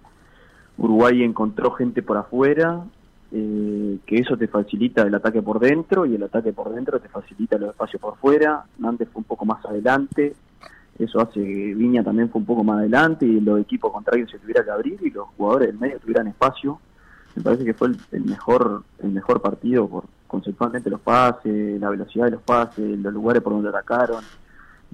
Uruguay 0.76 1.22
encontró 1.22 1.70
gente 1.70 2.02
por 2.02 2.18
afuera, 2.18 2.84
eh, 3.32 3.96
que 4.04 4.16
eso 4.16 4.36
te 4.36 4.48
facilita 4.48 5.00
el 5.00 5.14
ataque 5.14 5.40
por 5.40 5.60
dentro 5.60 6.04
y 6.04 6.16
el 6.16 6.24
ataque 6.24 6.52
por 6.52 6.68
dentro 6.74 7.00
te 7.00 7.08
facilita 7.08 7.56
los 7.56 7.70
espacios 7.70 8.02
por 8.02 8.18
fuera. 8.18 8.64
Nantes 8.76 9.08
fue 9.08 9.20
un 9.20 9.24
poco 9.24 9.46
más 9.46 9.64
adelante, 9.64 10.34
eso 11.04 11.20
hace 11.20 11.40
que 11.40 11.74
Viña 11.74 12.02
también 12.02 12.30
fue 12.30 12.40
un 12.40 12.46
poco 12.46 12.64
más 12.64 12.78
adelante 12.78 13.26
y 13.26 13.40
los 13.40 13.60
equipos 13.60 13.92
contrarios 13.92 14.30
se 14.30 14.38
tuviera 14.38 14.64
que 14.64 14.70
abrir 14.70 14.98
y 15.02 15.10
los 15.10 15.28
jugadores 15.36 15.68
del 15.68 15.78
medio 15.78 15.98
tuvieran 16.00 16.28
espacio 16.28 16.78
me 17.34 17.42
parece 17.42 17.64
que 17.64 17.74
fue 17.74 17.88
el, 17.88 17.98
el 18.12 18.24
mejor 18.24 18.82
el 19.02 19.10
mejor 19.10 19.40
partido 19.40 19.88
por 19.88 20.04
conceptualmente 20.32 20.88
los 20.88 21.00
pases, 21.00 21.78
la 21.78 21.90
velocidad 21.90 22.24
de 22.24 22.30
los 22.32 22.42
pases, 22.42 22.98
los 22.98 23.12
lugares 23.12 23.42
por 23.42 23.52
donde 23.52 23.68
atacaron. 23.68 24.24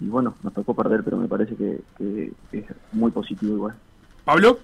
Y 0.00 0.06
bueno, 0.08 0.34
nos 0.42 0.52
tocó 0.52 0.74
perder, 0.74 1.04
pero 1.04 1.16
me 1.16 1.28
parece 1.28 1.54
que, 1.54 1.80
que 1.96 2.32
es 2.50 2.64
muy 2.90 3.12
positivo 3.12 3.54
igual. 3.54 3.74
Pablo. 4.24 4.58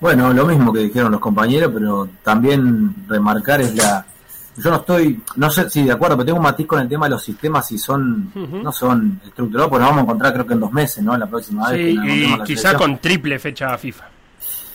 Bueno, 0.00 0.32
lo 0.32 0.46
mismo 0.46 0.72
que 0.72 0.80
dijeron 0.80 1.12
los 1.12 1.20
compañeros, 1.20 1.70
pero 1.72 2.08
también 2.24 3.06
remarcar 3.06 3.60
es 3.60 3.74
la... 3.76 4.04
Yo 4.56 4.70
no 4.70 4.76
estoy, 4.76 5.22
no 5.36 5.48
sé 5.50 5.70
si 5.70 5.84
de 5.84 5.92
acuerdo, 5.92 6.16
pero 6.16 6.26
tengo 6.26 6.38
un 6.38 6.42
matiz 6.44 6.66
con 6.66 6.80
el 6.80 6.88
tema 6.88 7.06
de 7.06 7.10
los 7.10 7.22
sistemas 7.22 7.66
si 7.66 7.78
son, 7.78 8.30
no 8.62 8.72
son 8.72 9.20
estructurados, 9.26 9.70
pues 9.70 9.80
nos 9.80 9.88
vamos 9.90 10.00
a 10.00 10.04
encontrar 10.04 10.32
creo 10.32 10.46
que 10.46 10.54
en 10.54 10.60
dos 10.60 10.72
meses, 10.72 11.02
¿no? 11.04 11.16
La 11.16 11.26
próxima 11.26 11.70
vez. 11.70 11.78
Sí, 11.78 11.84
que 11.84 11.90
encontremos 11.92 12.40
y 12.40 12.52
quizá 12.54 12.74
con 12.74 12.98
triple 12.98 13.38
fecha 13.38 13.78
FIFA. 13.78 14.04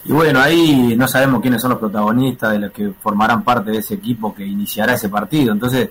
Y 0.05 0.11
bueno, 0.13 0.39
ahí 0.39 0.95
no 0.95 1.07
sabemos 1.07 1.41
quiénes 1.41 1.61
son 1.61 1.71
los 1.71 1.79
protagonistas 1.79 2.51
de 2.53 2.59
los 2.59 2.71
que 2.71 2.91
formarán 3.01 3.43
parte 3.43 3.71
de 3.71 3.79
ese 3.79 3.95
equipo 3.95 4.33
que 4.33 4.45
iniciará 4.45 4.93
ese 4.93 5.09
partido. 5.09 5.51
Entonces, 5.51 5.89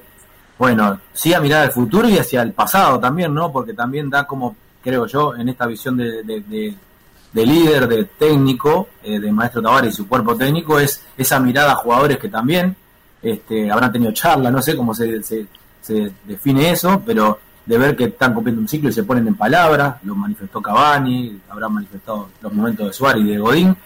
bueno, 0.58 1.00
sí 1.12 1.34
a 1.34 1.40
mirar 1.40 1.62
al 1.64 1.72
futuro 1.72 2.08
y 2.08 2.16
hacia 2.18 2.42
el 2.42 2.52
pasado 2.52 2.98
también, 3.00 3.34
¿no? 3.34 3.50
Porque 3.52 3.74
también 3.74 4.08
da 4.08 4.24
como, 4.26 4.56
creo 4.82 5.06
yo, 5.06 5.34
en 5.34 5.48
esta 5.48 5.66
visión 5.66 5.96
de, 5.96 6.22
de, 6.22 6.40
de- 6.42 6.74
de 7.32 7.44
líder, 7.46 7.88
de 7.88 8.04
técnico, 8.04 8.88
eh, 9.02 9.18
de 9.18 9.32
Maestro 9.32 9.60
Tavares 9.60 9.92
y 9.92 9.96
su 9.96 10.06
cuerpo 10.06 10.36
técnico, 10.36 10.78
es 10.78 11.02
esa 11.18 11.40
mirada 11.40 11.72
a 11.72 11.74
jugadores 11.74 12.18
que 12.18 12.28
también 12.28 12.76
este, 13.24 13.70
habrán 13.70 13.90
tenido 13.90 14.12
charla, 14.12 14.50
no 14.50 14.60
sé 14.60 14.76
cómo 14.76 14.94
se, 14.94 15.22
se, 15.22 15.46
define 16.24 16.70
eso, 16.70 17.02
pero 17.04 17.38
de 17.64 17.78
ver 17.78 17.96
que 17.96 18.04
están 18.04 18.34
cumpliendo 18.34 18.60
un 18.60 18.68
ciclo 18.68 18.90
y 18.90 18.92
se 18.92 19.04
ponen 19.04 19.26
en 19.26 19.34
palabras, 19.34 19.96
lo 20.04 20.14
manifestó 20.14 20.60
Cavani, 20.60 21.40
habrán 21.48 21.72
manifestado 21.72 22.28
los 22.42 22.52
momentos 22.52 22.86
de 22.86 22.92
Suárez 22.92 23.24
y 23.24 23.28
de 23.30 23.38
Godín, 23.38 23.76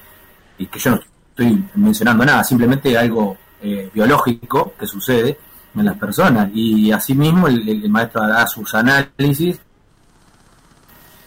y 0.58 0.66
que 0.66 0.78
yo 0.80 0.90
no 0.90 1.00
estoy 1.30 1.64
mencionando 1.76 2.24
nada, 2.24 2.42
simplemente 2.42 2.98
algo 2.98 3.36
eh, 3.62 3.88
biológico 3.94 4.74
que 4.78 4.86
sucede 4.86 5.38
en 5.76 5.84
las 5.84 5.96
personas. 5.96 6.50
Y 6.52 6.90
asimismo 6.90 7.46
el, 7.46 7.68
el- 7.68 7.88
maestro 7.88 8.22
hará 8.22 8.44
sus 8.48 8.74
análisis 8.74 9.60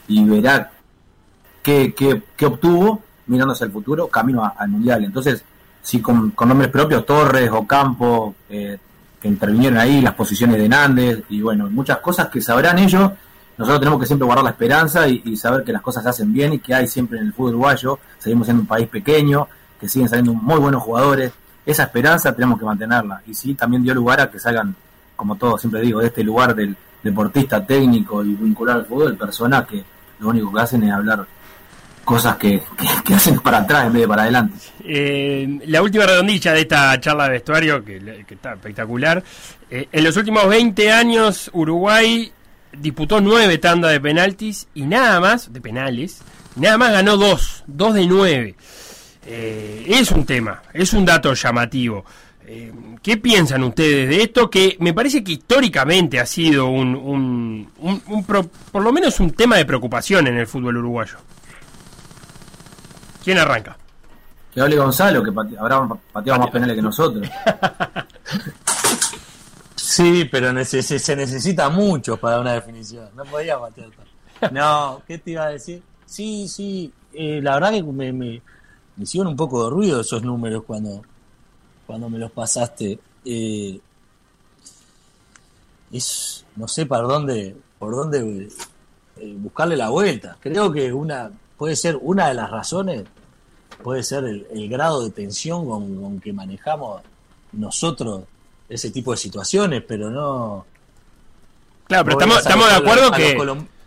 y 0.09 0.23
verá 0.25 0.71
qué, 1.63 1.93
qué, 1.93 2.21
qué 2.35 2.45
obtuvo 2.45 3.01
mirándose 3.27 3.63
al 3.63 3.71
futuro, 3.71 4.07
camino 4.07 4.51
al 4.57 4.67
mundial. 4.67 5.05
Entonces, 5.05 5.45
si 5.81 6.01
con, 6.01 6.33
nombres 6.45 6.69
propios, 6.69 7.05
Torres, 7.05 7.49
Ocampo, 7.51 8.35
eh, 8.49 8.77
que 9.19 9.27
intervinieron 9.27 9.79
ahí, 9.79 10.01
las 10.01 10.13
posiciones 10.13 10.57
de 10.57 10.67
Nández, 10.67 11.23
y 11.29 11.41
bueno, 11.41 11.69
muchas 11.69 11.99
cosas 11.99 12.29
que 12.29 12.41
sabrán 12.41 12.79
ellos. 12.79 13.11
Nosotros 13.57 13.79
tenemos 13.79 13.99
que 13.99 14.07
siempre 14.07 14.25
guardar 14.25 14.43
la 14.43 14.51
esperanza 14.51 15.07
y, 15.07 15.21
y 15.25 15.37
saber 15.37 15.63
que 15.63 15.71
las 15.71 15.81
cosas 15.81 16.03
se 16.03 16.09
hacen 16.09 16.33
bien 16.33 16.53
y 16.53 16.59
que 16.59 16.73
hay 16.73 16.87
siempre 16.87 17.19
en 17.19 17.27
el 17.27 17.33
fútbol 17.33 17.51
uruguayo. 17.51 17.99
Seguimos 18.17 18.47
siendo 18.47 18.61
un 18.61 18.67
país 18.67 18.87
pequeño, 18.87 19.47
que 19.79 19.87
siguen 19.87 20.09
saliendo 20.09 20.33
muy 20.33 20.59
buenos 20.59 20.81
jugadores. 20.81 21.31
Esa 21.65 21.83
esperanza 21.83 22.33
tenemos 22.33 22.57
que 22.57 22.65
mantenerla. 22.65 23.21
Y 23.27 23.35
sí, 23.35 23.53
también 23.53 23.83
dio 23.83 23.93
lugar 23.93 24.21
a 24.21 24.31
que 24.31 24.39
salgan, 24.39 24.75
como 25.15 25.35
todo 25.35 25.57
siempre 25.57 25.81
digo, 25.81 25.99
de 25.99 26.07
este 26.07 26.23
lugar 26.23 26.55
del 26.55 26.75
deportista 27.03 27.65
técnico 27.65 28.23
y 28.23 28.33
vincular 28.33 28.77
al 28.77 28.85
fútbol, 28.85 29.15
personas 29.17 29.65
que 29.67 29.83
lo 30.19 30.29
único 30.29 30.53
que 30.53 30.61
hacen 30.61 30.83
es 30.83 30.91
hablar 30.91 31.25
cosas 32.03 32.37
que, 32.37 32.61
hacen 33.13 33.39
para 33.39 33.59
atrás 33.59 33.87
en 33.87 33.93
vez 33.93 34.01
de 34.03 34.07
para 34.07 34.23
adelante. 34.23 34.57
Eh, 34.83 35.59
la 35.67 35.81
última 35.81 36.05
redondilla 36.05 36.53
de 36.53 36.61
esta 36.61 36.99
charla 36.99 37.25
de 37.25 37.29
vestuario, 37.31 37.83
que, 37.83 38.23
que 38.27 38.33
está 38.33 38.53
espectacular. 38.53 39.23
Eh, 39.69 39.87
en 39.91 40.03
los 40.03 40.17
últimos 40.17 40.47
20 40.47 40.91
años, 40.91 41.49
Uruguay 41.53 42.31
disputó 42.77 43.19
nueve 43.21 43.57
tandas 43.57 43.91
de 43.91 43.99
penaltis 43.99 44.67
y 44.73 44.83
nada 44.83 45.19
más, 45.19 45.51
de 45.53 45.61
penales, 45.61 46.21
nada 46.55 46.77
más 46.77 46.91
ganó 46.91 47.17
dos, 47.17 47.63
dos 47.67 47.93
de 47.93 48.05
nueve. 48.07 48.55
Eh, 49.25 49.85
es 49.87 50.11
un 50.11 50.25
tema, 50.25 50.61
es 50.73 50.93
un 50.93 51.05
dato 51.05 51.33
llamativo. 51.33 52.03
Eh, 52.47 52.71
¿Qué 53.01 53.17
piensan 53.17 53.63
ustedes 53.63 54.09
de 54.09 54.23
esto? 54.23 54.49
Que 54.49 54.75
me 54.79 54.93
parece 54.93 55.23
que 55.23 55.33
históricamente 55.33 56.19
ha 56.19 56.25
sido 56.25 56.67
un, 56.67 56.95
un- 56.95 57.69
un- 57.77 58.01
un 58.07 58.23
pro- 58.25 58.49
por 58.71 58.81
lo 58.83 58.91
menos 58.91 59.19
un 59.19 59.31
tema 59.31 59.57
de 59.57 59.65
preocupación 59.65 60.27
en 60.27 60.37
el 60.37 60.47
fútbol 60.47 60.77
uruguayo. 60.77 61.17
¿Quién 63.23 63.37
arranca? 63.37 63.77
Que 64.53 64.61
hable 64.61 64.75
Gonzalo, 64.77 65.23
que 65.23 65.31
pate- 65.31 65.57
habrá 65.57 65.87
pateado 66.11 66.39
más 66.39 66.49
penales 66.51 66.75
que 66.75 66.81
nosotros. 66.81 67.27
Sí, 69.75 70.25
pero 70.31 70.53
se 70.63 71.15
necesita 71.17 71.67
mucho 71.69 72.15
para 72.17 72.39
una 72.39 72.53
definición. 72.53 73.09
No 73.15 73.25
podía 73.25 73.57
bater. 73.57 73.89
tanto. 73.91 74.53
No, 74.55 75.01
¿qué 75.05 75.17
te 75.17 75.31
iba 75.31 75.43
a 75.45 75.49
decir? 75.49 75.81
Sí, 76.05 76.47
sí. 76.47 76.93
eh, 77.13 77.41
la 77.43 77.55
verdad 77.55 77.71
que 77.71 77.83
me, 77.83 78.13
me, 78.13 78.41
me 78.95 79.03
hicieron 79.03 79.27
un 79.31 79.35
poco 79.35 79.65
de 79.65 79.69
ruido 79.69 79.99
esos 80.01 80.23
números 80.23 80.63
cuando, 80.65 81.01
cuando 81.85 82.09
me 82.09 82.19
los 82.19 82.31
pasaste. 82.31 82.99
Eh, 83.25 83.79
es, 85.91 86.45
no 86.55 86.67
sé 86.67 86.85
por 86.85 87.07
dónde, 87.07 87.55
por 87.77 87.93
dónde 87.93 88.49
eh, 89.17 89.35
buscarle 89.39 89.75
la 89.75 89.89
vuelta. 89.89 90.37
Creo 90.39 90.71
que 90.71 90.93
una 90.93 91.29
puede 91.61 91.75
ser 91.75 91.95
una 92.01 92.29
de 92.29 92.33
las 92.33 92.49
razones 92.49 93.03
puede 93.83 94.01
ser 94.01 94.23
el, 94.23 94.47
el 94.51 94.67
grado 94.67 95.03
de 95.03 95.11
tensión 95.11 95.69
con, 95.69 96.01
con 96.01 96.19
que 96.19 96.33
manejamos 96.33 97.03
nosotros 97.51 98.23
ese 98.67 98.89
tipo 98.89 99.11
de 99.11 99.17
situaciones, 99.17 99.83
pero 99.87 100.09
no. 100.09 100.65
Claro, 101.85 102.03
pero 102.05 102.17
estamos, 102.19 102.39
estamos 102.39 102.67
de 102.67 102.75
acuerdo 102.77 103.11
que 103.11 103.29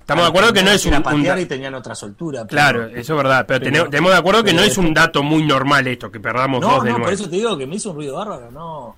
estamos 0.00 0.22
de 0.24 0.28
acuerdo 0.28 0.52
que 0.52 0.62
no 0.62 0.70
es 0.70 0.86
un, 0.86 0.94
un 0.94 1.38
y 1.40 1.46
tenían 1.46 1.74
otra 1.74 1.96
soltura. 1.96 2.46
Claro, 2.46 2.86
eso 2.86 3.14
es 3.14 3.16
verdad, 3.16 3.44
pero, 3.44 3.64
pero- 3.64 3.90
tenemos, 3.90 4.12
de 4.12 4.18
acuerdo 4.18 4.44
que 4.44 4.52
no 4.52 4.62
es 4.62 4.78
un 4.78 4.94
dato 4.94 5.24
muy 5.24 5.42
normal 5.44 5.84
esto, 5.88 6.12
que 6.12 6.20
perdamos 6.20 6.60
No, 6.60 6.74
dos 6.76 6.84
de 6.84 6.90
no, 6.90 6.94
por 6.94 7.00
nueve. 7.00 7.14
eso 7.14 7.28
te 7.28 7.34
digo 7.34 7.58
que 7.58 7.66
me 7.66 7.74
hizo 7.74 7.90
un 7.90 7.96
ruido 7.96 8.14
bárbaro, 8.14 8.52
no. 8.52 8.94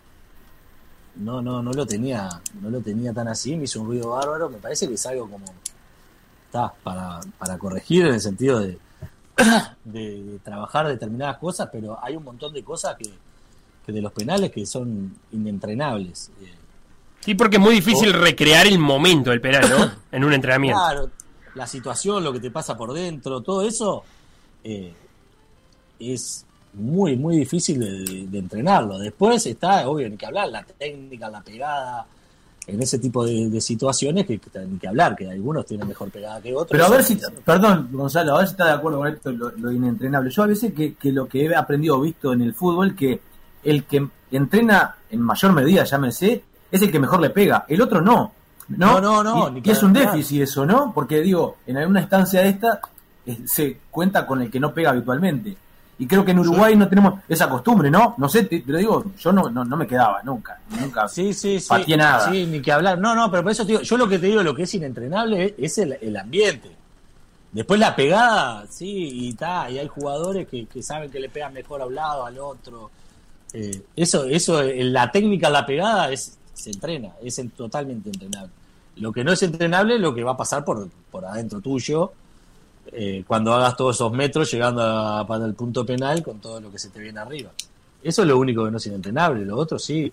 No, 1.14 1.40
no, 1.40 1.62
no 1.62 1.72
lo 1.72 1.86
tenía, 1.86 2.28
no 2.60 2.68
lo 2.68 2.80
tenía 2.82 3.14
tan 3.14 3.26
así, 3.28 3.56
me 3.56 3.64
hizo 3.64 3.80
un 3.80 3.86
ruido 3.86 4.10
bárbaro, 4.10 4.50
me 4.50 4.58
parece 4.58 4.86
que 4.86 4.94
es 4.94 5.06
algo 5.06 5.30
como 5.30 5.46
para, 6.82 7.20
para 7.38 7.58
corregir 7.58 8.06
en 8.06 8.14
el 8.14 8.20
sentido 8.20 8.60
de, 8.60 8.78
de, 9.84 10.22
de 10.22 10.38
trabajar 10.42 10.88
determinadas 10.88 11.38
cosas, 11.38 11.68
pero 11.72 11.98
hay 12.02 12.16
un 12.16 12.24
montón 12.24 12.52
de 12.52 12.62
cosas 12.62 12.96
que, 12.96 13.10
que 13.84 13.92
de 13.92 14.02
los 14.02 14.12
penales 14.12 14.50
que 14.50 14.66
son 14.66 15.14
inentrenables. 15.32 16.30
Eh, 16.42 16.54
Sí, 17.26 17.34
porque 17.34 17.56
es 17.56 17.62
muy 17.62 17.74
difícil 17.74 18.12
recrear 18.12 18.68
el 18.68 18.78
momento 18.78 19.30
del 19.30 19.40
penal, 19.40 19.68
¿no? 19.68 19.90
en 20.12 20.22
un 20.22 20.32
entrenamiento. 20.32 20.78
Claro, 20.78 21.10
la 21.56 21.66
situación, 21.66 22.22
lo 22.22 22.32
que 22.32 22.38
te 22.38 22.52
pasa 22.52 22.76
por 22.76 22.92
dentro, 22.92 23.40
todo 23.40 23.62
eso 23.66 24.04
eh, 24.62 24.94
es 25.98 26.46
muy, 26.74 27.16
muy 27.16 27.36
difícil 27.38 27.80
de, 27.80 28.28
de 28.28 28.38
entrenarlo. 28.38 28.96
Después 28.98 29.44
está, 29.44 29.88
obvio, 29.88 30.08
ni 30.08 30.16
que 30.16 30.26
hablar, 30.26 30.50
la 30.50 30.62
técnica, 30.62 31.28
la 31.28 31.40
pegada, 31.40 32.06
en 32.66 32.82
ese 32.82 32.98
tipo 32.98 33.24
de, 33.24 33.48
de 33.48 33.60
situaciones 33.60 34.26
que, 34.26 34.38
que 34.38 34.58
ni 34.60 34.78
que 34.78 34.88
hablar, 34.88 35.14
que 35.14 35.30
algunos 35.30 35.66
tienen 35.66 35.86
mejor 35.86 36.10
pegada 36.10 36.40
que 36.40 36.52
otros. 36.52 36.70
Pero 36.70 36.86
a 36.86 36.88
ver 36.88 37.04
si, 37.04 37.18
perdón, 37.44 37.88
Gonzalo, 37.92 38.34
a 38.34 38.38
ver 38.38 38.48
si 38.48 38.52
está 38.52 38.66
de 38.66 38.72
acuerdo 38.72 38.98
con 38.98 39.08
esto, 39.08 39.30
lo, 39.30 39.50
lo 39.52 39.70
inentrenable. 39.70 40.30
Yo 40.30 40.42
a 40.42 40.46
veces 40.46 40.72
que, 40.74 40.94
que 40.94 41.12
lo 41.12 41.28
que 41.28 41.44
he 41.44 41.54
aprendido, 41.54 42.00
visto 42.00 42.32
en 42.32 42.42
el 42.42 42.54
fútbol, 42.54 42.96
que 42.96 43.20
el 43.62 43.84
que 43.84 44.06
entrena 44.32 44.96
en 45.10 45.20
mayor 45.20 45.52
medida, 45.52 45.84
llámese, 45.84 46.42
es 46.70 46.82
el 46.82 46.90
que 46.90 46.98
mejor 46.98 47.20
le 47.20 47.30
pega, 47.30 47.64
el 47.68 47.80
otro 47.80 48.00
no. 48.00 48.32
No, 48.68 49.00
No, 49.00 49.22
no, 49.22 49.48
no, 49.50 49.58
Y, 49.58 49.62
y 49.64 49.70
es 49.70 49.82
un 49.84 49.92
déficit 49.92 50.42
eso, 50.42 50.66
¿no? 50.66 50.92
Porque 50.92 51.20
digo, 51.20 51.58
en 51.68 51.76
alguna 51.76 52.00
instancia 52.00 52.40
de 52.40 52.48
esta 52.48 52.80
eh, 53.24 53.38
se 53.44 53.78
cuenta 53.90 54.26
con 54.26 54.42
el 54.42 54.50
que 54.50 54.58
no 54.58 54.74
pega 54.74 54.90
habitualmente. 54.90 55.56
Y 55.98 56.06
creo 56.06 56.24
que 56.24 56.32
en 56.32 56.38
Uruguay 56.40 56.76
no 56.76 56.88
tenemos 56.88 57.20
esa 57.26 57.48
costumbre, 57.48 57.90
¿no? 57.90 58.14
No 58.18 58.28
sé, 58.28 58.44
te, 58.44 58.60
te 58.60 58.70
lo 58.72 58.76
digo, 58.78 59.04
yo 59.18 59.32
no, 59.32 59.48
no, 59.48 59.64
no 59.64 59.76
me 59.78 59.86
quedaba 59.86 60.22
nunca, 60.22 60.58
nunca 60.78 61.08
Sí, 61.08 61.32
sí, 61.32 61.58
sí. 61.58 61.66
pateé 61.68 61.96
nada. 61.96 62.30
Sí, 62.30 62.44
ni 62.44 62.60
que 62.60 62.70
hablar. 62.70 62.98
No, 62.98 63.14
no, 63.14 63.30
pero 63.30 63.42
por 63.42 63.52
eso 63.52 63.64
te 63.64 63.72
digo, 63.72 63.82
yo 63.82 63.96
lo 63.96 64.06
que 64.06 64.18
te 64.18 64.26
digo, 64.26 64.42
lo 64.42 64.54
que 64.54 64.64
es 64.64 64.74
inentrenable 64.74 65.54
es 65.56 65.78
el, 65.78 65.94
el 66.00 66.16
ambiente. 66.16 66.70
Después 67.52 67.80
la 67.80 67.96
pegada, 67.96 68.66
sí, 68.68 68.86
y 68.90 69.28
está, 69.30 69.70
y 69.70 69.78
hay 69.78 69.88
jugadores 69.88 70.46
que, 70.48 70.66
que 70.66 70.82
saben 70.82 71.10
que 71.10 71.18
le 71.18 71.30
pegan 71.30 71.54
mejor 71.54 71.80
a 71.80 71.86
un 71.86 71.94
lado, 71.94 72.26
al 72.26 72.38
otro. 72.38 72.90
Eh, 73.54 73.82
eso, 73.96 74.24
eso, 74.24 74.62
la 74.62 75.10
técnica, 75.10 75.48
la 75.48 75.64
pegada, 75.64 76.10
es, 76.12 76.36
se 76.52 76.70
entrena, 76.72 77.12
es 77.22 77.38
en- 77.38 77.48
totalmente 77.50 78.10
entrenable. 78.10 78.50
Lo 78.96 79.10
que 79.12 79.24
no 79.24 79.32
es 79.32 79.42
entrenable 79.42 79.94
es 79.94 80.00
lo 80.02 80.14
que 80.14 80.22
va 80.22 80.32
a 80.32 80.36
pasar 80.36 80.62
por, 80.62 80.88
por 81.10 81.24
adentro 81.24 81.62
tuyo, 81.62 82.12
eh, 82.92 83.24
cuando 83.26 83.52
hagas 83.54 83.76
todos 83.76 83.96
esos 83.96 84.12
metros 84.12 84.50
llegando 84.50 84.82
a, 84.82 85.26
para 85.26 85.44
el 85.44 85.54
punto 85.54 85.84
penal 85.84 86.22
con 86.22 86.38
todo 86.40 86.60
lo 86.60 86.70
que 86.70 86.78
se 86.78 86.90
te 86.90 87.00
viene 87.00 87.18
arriba. 87.18 87.50
Eso 88.02 88.22
es 88.22 88.28
lo 88.28 88.38
único 88.38 88.64
que 88.64 88.70
no 88.70 88.76
es 88.76 88.86
inentrenable, 88.86 89.44
lo 89.44 89.56
otro 89.56 89.78
sí. 89.78 90.12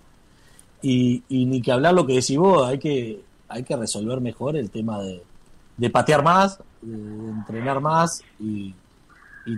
Y, 0.82 1.24
ni 1.30 1.62
que 1.62 1.72
hablar 1.72 1.94
lo 1.94 2.06
que 2.06 2.16
decís 2.16 2.38
vos, 2.38 2.68
hay 2.68 2.78
que, 2.78 3.22
hay 3.48 3.64
que 3.64 3.76
resolver 3.76 4.20
mejor 4.20 4.58
el 4.58 4.70
tema 4.70 5.00
de, 5.02 5.90
patear 5.90 6.24
más, 6.24 6.60
de, 6.82 7.30
entrenar 7.30 7.80
más 7.80 8.22
y, 8.40 8.74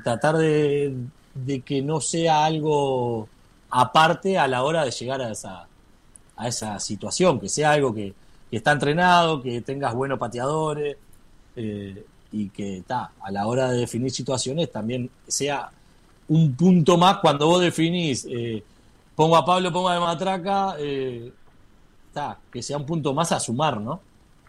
tratar 0.03 0.37
de, 0.37 0.95
que 1.65 1.81
no 1.81 2.01
sea 2.01 2.45
algo 2.45 3.27
aparte 3.69 4.37
a 4.37 4.47
la 4.47 4.63
hora 4.63 4.85
de 4.85 4.91
llegar 4.91 5.21
a 5.21 5.31
esa, 5.31 5.67
a 6.35 6.47
esa 6.47 6.79
situación, 6.79 7.39
que 7.39 7.49
sea 7.49 7.71
algo 7.71 7.93
que, 7.93 8.13
que 8.49 8.57
está 8.57 8.71
entrenado, 8.71 9.41
que 9.41 9.61
tengas 9.61 9.95
buenos 9.95 10.19
pateadores 10.19 10.97
eh, 11.55 12.05
y 12.37 12.49
que 12.49 12.83
ta, 12.85 13.11
a 13.21 13.31
la 13.31 13.47
hora 13.47 13.71
de 13.71 13.79
definir 13.79 14.11
situaciones 14.11 14.69
también 14.71 15.09
sea 15.27 15.69
un 16.27 16.53
punto 16.55 16.97
más 16.97 17.17
cuando 17.17 17.47
vos 17.47 17.61
definís, 17.61 18.25
eh, 18.29 18.61
pongo 19.15 19.37
a 19.37 19.45
Pablo, 19.45 19.71
pongo 19.71 19.87
a 19.89 19.93
de 19.93 19.99
matraca, 20.01 20.75
eh, 20.77 21.31
que 22.51 22.61
sea 22.61 22.77
un 22.77 22.85
punto 22.85 23.13
más 23.13 23.31
a 23.31 23.39
sumar, 23.39 23.79
¿no? 23.79 23.99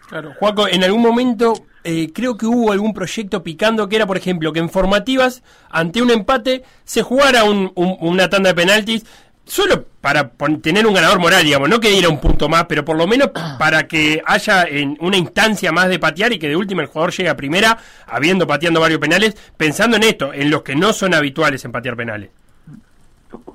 Claro, 0.09 0.32
Juaco, 0.39 0.68
en 0.68 0.84
algún 0.84 1.03
momento 1.03 1.53
eh, 1.82 2.12
creo 2.12 2.37
que 2.37 2.47
hubo 2.47 2.70
algún 2.72 2.95
proyecto 2.95 3.43
picando 3.43 3.89
que 3.89 3.97
era, 3.97 4.07
por 4.07 4.16
ejemplo, 4.16 4.53
que 4.53 4.61
en 4.61 4.70
formativas, 4.70 5.43
ante 5.70 6.01
un 6.03 6.11
empate, 6.11 6.62
se 6.84 7.03
jugara 7.03 7.45
un- 7.45 7.72
una 7.74 8.28
tanda 8.28 8.51
de 8.51 8.55
penaltis, 8.55 9.05
solo 9.47 9.84
para 10.01 10.28
tener 10.61 10.86
un 10.86 10.94
ganador 10.94 11.18
moral, 11.18 11.44
digamos, 11.44 11.68
no 11.68 11.80
que 11.80 11.88
diera 11.88 12.09
un 12.09 12.20
punto 12.20 12.49
más, 12.49 12.66
pero 12.66 12.84
por 12.84 12.97
lo 12.97 13.07
menos 13.07 13.30
para 13.59 13.86
que 13.86 14.22
haya 14.26 14.64
en 14.64 14.99
una 15.01 15.16
instancia 15.16 15.72
más 15.72 15.88
de 15.88 15.99
patear 15.99 16.32
y 16.32 16.38
que 16.38 16.49
de 16.49 16.57
última 16.57 16.82
el 16.82 16.88
jugador 16.88 17.12
llegue 17.12 17.30
a 17.30 17.36
primera, 17.36 17.78
habiendo 18.07 18.47
pateando 18.47 18.80
varios 18.80 19.01
penales, 19.01 19.34
pensando 19.57 19.97
en 19.97 20.03
esto, 20.03 20.32
en 20.32 20.51
los 20.51 20.62
que 20.62 20.76
no 20.76 20.92
son 20.92 21.14
habituales 21.14 21.64
en 21.64 21.72
patear 21.72 21.97
penales. 21.97 22.30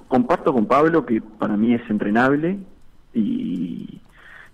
Comparto 0.07 0.53
con 0.53 0.65
Pablo 0.65 1.05
que 1.05 1.21
para 1.21 1.55
mí 1.55 1.73
es 1.73 1.89
entrenable 1.89 2.57
y, 3.13 4.01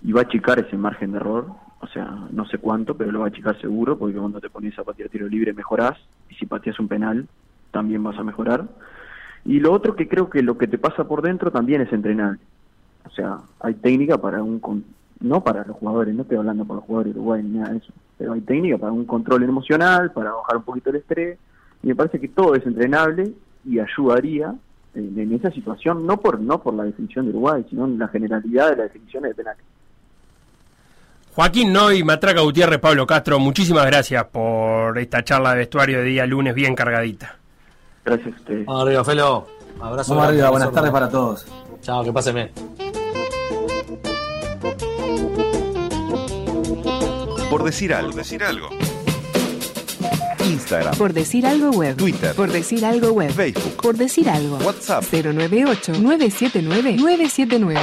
y 0.03 0.11
va 0.11 0.21
a 0.21 0.23
achicar 0.23 0.59
ese 0.59 0.77
margen 0.77 1.11
de 1.11 1.17
error. 1.17 1.47
O 1.79 1.87
sea, 1.87 2.05
no 2.31 2.45
sé 2.47 2.57
cuánto, 2.57 2.97
pero 2.97 3.11
lo 3.11 3.19
va 3.19 3.25
a 3.25 3.29
achicar 3.29 3.59
seguro, 3.61 3.97
porque 3.97 4.17
cuando 4.17 4.41
te 4.41 4.49
pones 4.49 4.77
a 4.79 4.83
patear 4.83 5.09
tiro 5.09 5.27
libre 5.27 5.53
mejorás, 5.53 5.97
y 6.29 6.35
si 6.35 6.47
pateas 6.47 6.79
un 6.79 6.87
penal, 6.87 7.27
también 7.71 8.03
vas 8.03 8.17
a 8.17 8.23
mejorar. 8.23 8.65
Y 9.47 9.61
lo 9.61 9.71
otro 9.71 9.95
que 9.95 10.07
creo 10.09 10.29
que 10.29 10.43
lo 10.43 10.57
que 10.57 10.67
te 10.67 10.77
pasa 10.77 11.05
por 11.05 11.21
dentro 11.21 11.51
también 11.51 11.81
es 11.81 11.91
entrenable. 11.93 12.39
O 13.05 13.09
sea, 13.11 13.37
hay 13.61 13.75
técnica 13.75 14.17
para 14.17 14.43
un... 14.43 14.61
no 15.21 15.41
para 15.41 15.63
los 15.63 15.77
jugadores, 15.77 16.13
no 16.13 16.23
estoy 16.23 16.37
hablando 16.37 16.65
para 16.65 16.75
los 16.75 16.83
jugadores 16.83 17.13
de 17.13 17.19
Uruguay 17.19 17.41
ni 17.41 17.57
nada 17.57 17.71
de 17.71 17.77
eso, 17.77 17.93
pero 18.17 18.33
hay 18.33 18.41
técnica 18.41 18.77
para 18.77 18.91
un 18.91 19.05
control 19.05 19.43
emocional, 19.43 20.11
para 20.11 20.33
bajar 20.33 20.57
un 20.57 20.63
poquito 20.63 20.89
el 20.89 20.97
estrés, 20.97 21.39
y 21.81 21.87
me 21.87 21.95
parece 21.95 22.19
que 22.19 22.27
todo 22.27 22.55
es 22.55 22.65
entrenable 22.65 23.31
y 23.63 23.79
ayudaría 23.79 24.53
en, 24.93 25.17
en 25.17 25.33
esa 25.33 25.49
situación, 25.51 26.05
no 26.05 26.19
por 26.19 26.41
no 26.41 26.61
por 26.61 26.73
la 26.73 26.83
definición 26.83 27.25
de 27.25 27.31
Uruguay, 27.31 27.65
sino 27.69 27.85
en 27.85 27.97
la 27.97 28.09
generalidad 28.09 28.71
de 28.71 28.75
las 28.75 28.85
definiciones 28.87 29.29
de 29.29 29.35
penales. 29.35 29.63
Joaquín 31.35 31.71
Noy, 31.71 32.03
Matraca 32.03 32.41
Gutiérrez, 32.41 32.79
Pablo 32.79 33.07
Castro, 33.07 33.39
muchísimas 33.39 33.85
gracias 33.85 34.25
por 34.25 34.97
esta 34.97 35.23
charla 35.23 35.51
de 35.51 35.59
vestuario 35.59 35.99
de 35.99 36.03
día 36.03 36.25
lunes 36.25 36.53
bien 36.53 36.75
cargadita. 36.75 37.37
Gracias 38.07 38.33
a 38.33 38.37
ustedes. 38.37 38.65
Vamos 38.65 38.81
arriba, 38.83 39.03
Felo. 39.03 39.45
Abrazo. 39.81 40.15
Vamos 40.15 40.29
arriba, 40.29 40.49
buenas 40.49 40.71
tardes 40.71 40.91
para 40.91 41.09
todos. 41.09 41.45
Chao, 41.81 42.05
que 42.05 42.13
pasen 42.13 42.35
bien. 42.35 42.49
Por 47.49 47.65
decir 47.65 47.93
algo. 47.93 48.13
decir 48.13 48.41
algo. 48.45 48.69
Instagram. 50.45 50.95
Por 50.95 51.11
decir 51.11 51.45
algo 51.45 51.71
web. 51.71 51.97
Twitter. 51.97 52.33
Por 52.33 52.49
decir 52.49 52.85
algo 52.85 53.11
web. 53.11 53.29
Facebook. 53.29 53.75
Por 53.81 53.97
decir 53.97 54.29
algo. 54.29 54.57
WhatsApp. 54.59 55.03
098-979-979. 55.03 57.81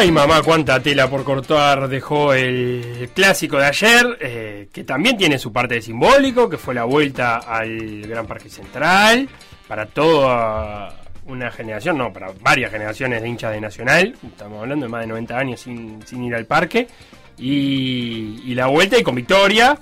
Ay, 0.00 0.10
mamá, 0.12 0.40
cuánta 0.42 0.80
tela 0.80 1.10
por 1.10 1.24
cortar 1.24 1.86
dejó 1.86 2.32
el 2.32 3.10
clásico 3.14 3.58
de 3.58 3.66
ayer, 3.66 4.16
eh, 4.18 4.68
que 4.72 4.82
también 4.82 5.18
tiene 5.18 5.38
su 5.38 5.52
parte 5.52 5.74
de 5.74 5.82
simbólico, 5.82 6.48
que 6.48 6.56
fue 6.56 6.72
la 6.72 6.84
vuelta 6.84 7.36
al 7.36 8.00
Gran 8.06 8.26
Parque 8.26 8.48
Central, 8.48 9.28
para 9.68 9.84
toda 9.84 11.02
una 11.26 11.50
generación, 11.50 11.98
no, 11.98 12.10
para 12.14 12.32
varias 12.40 12.72
generaciones 12.72 13.20
de 13.20 13.28
hinchas 13.28 13.52
de 13.52 13.60
Nacional, 13.60 14.14
estamos 14.26 14.62
hablando 14.62 14.86
de 14.86 14.90
más 14.90 15.02
de 15.02 15.06
90 15.08 15.38
años 15.38 15.60
sin, 15.60 16.00
ir 16.24 16.34
al 16.34 16.46
parque, 16.46 16.88
y, 17.36 18.54
la 18.54 18.68
vuelta 18.68 18.96
y 18.96 19.02
con 19.02 19.14
victoria, 19.14 19.78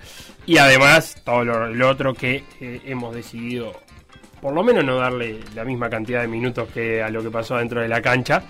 y 0.46 0.58
además 0.58 1.22
todo 1.24 1.44
lo, 1.44 1.68
lo 1.68 1.88
otro 1.88 2.12
que 2.12 2.42
eh, 2.60 2.80
hemos 2.86 3.14
decidido, 3.14 3.72
por 4.42 4.52
lo 4.52 4.64
menos 4.64 4.84
no 4.84 4.96
darle 4.96 5.38
la 5.54 5.64
misma 5.64 5.88
cantidad 5.88 6.22
de 6.22 6.26
minutos 6.26 6.68
que 6.74 7.04
a 7.04 7.08
lo 7.08 7.22
que 7.22 7.30
pasó 7.30 7.56
dentro 7.56 7.80
de 7.80 7.86
la 7.86 8.02
cancha. 8.02 8.42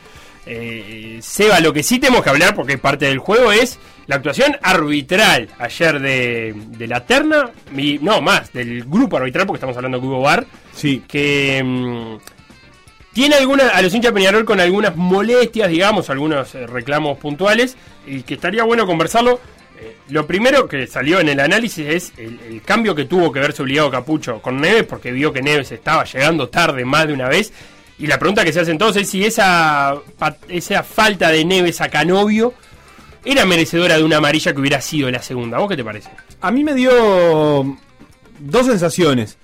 Eh, 0.50 1.18
Seba, 1.20 1.60
lo 1.60 1.74
que 1.74 1.82
sí 1.82 1.98
tenemos 1.98 2.22
que 2.22 2.30
hablar, 2.30 2.54
porque 2.54 2.74
es 2.74 2.80
parte 2.80 3.04
del 3.04 3.18
juego, 3.18 3.52
es 3.52 3.78
la 4.06 4.16
actuación 4.16 4.56
arbitral 4.62 5.50
ayer 5.58 6.00
de, 6.00 6.54
de 6.56 6.86
la 6.86 7.04
terna, 7.04 7.50
y, 7.76 7.98
no 7.98 8.22
más, 8.22 8.50
del 8.54 8.84
grupo 8.84 9.18
arbitral, 9.18 9.46
porque 9.46 9.58
estamos 9.58 9.76
hablando 9.76 10.00
de 10.00 10.06
Hugo 10.06 10.22
Bar, 10.22 10.46
sí. 10.72 11.02
que 11.06 11.62
mm, 11.62 12.16
tiene 13.12 13.34
alguna, 13.36 13.68
a 13.68 13.82
los 13.82 13.94
hinchas 13.94 14.12
Peñarol 14.12 14.46
con 14.46 14.58
algunas 14.58 14.96
molestias, 14.96 15.68
digamos, 15.68 16.08
algunos 16.08 16.54
eh, 16.54 16.66
reclamos 16.66 17.18
puntuales, 17.18 17.76
y 18.06 18.22
que 18.22 18.34
estaría 18.34 18.64
bueno 18.64 18.86
conversarlo. 18.86 19.40
Eh, 19.78 19.98
lo 20.08 20.26
primero 20.26 20.66
que 20.66 20.86
salió 20.86 21.20
en 21.20 21.28
el 21.28 21.40
análisis 21.40 21.86
es 21.86 22.12
el, 22.16 22.40
el 22.48 22.62
cambio 22.62 22.94
que 22.94 23.04
tuvo 23.04 23.30
que 23.30 23.40
verse 23.40 23.62
obligado 23.62 23.90
Capucho 23.90 24.40
con 24.40 24.62
Neves, 24.62 24.84
porque 24.84 25.12
vio 25.12 25.30
que 25.30 25.42
Neves 25.42 25.72
estaba 25.72 26.04
llegando 26.04 26.48
tarde 26.48 26.86
más 26.86 27.06
de 27.06 27.12
una 27.12 27.28
vez. 27.28 27.52
Y 27.98 28.06
la 28.06 28.18
pregunta 28.18 28.44
que 28.44 28.52
se 28.52 28.60
hace 28.60 28.70
entonces 28.70 29.02
es 29.02 29.10
si 29.10 29.24
esa, 29.24 29.96
esa 30.48 30.82
falta 30.82 31.30
de 31.30 31.44
Neves 31.44 31.80
a 31.80 31.88
Canovio 31.88 32.54
era 33.24 33.44
merecedora 33.44 33.96
de 33.96 34.04
una 34.04 34.18
amarilla 34.18 34.52
que 34.52 34.60
hubiera 34.60 34.80
sido 34.80 35.10
la 35.10 35.20
segunda. 35.20 35.58
¿Vos 35.58 35.68
qué 35.68 35.76
te 35.76 35.84
parece? 35.84 36.10
A 36.40 36.50
mí 36.50 36.62
me 36.62 36.74
dio 36.74 37.76
dos 38.38 38.66
sensaciones. 38.66 39.36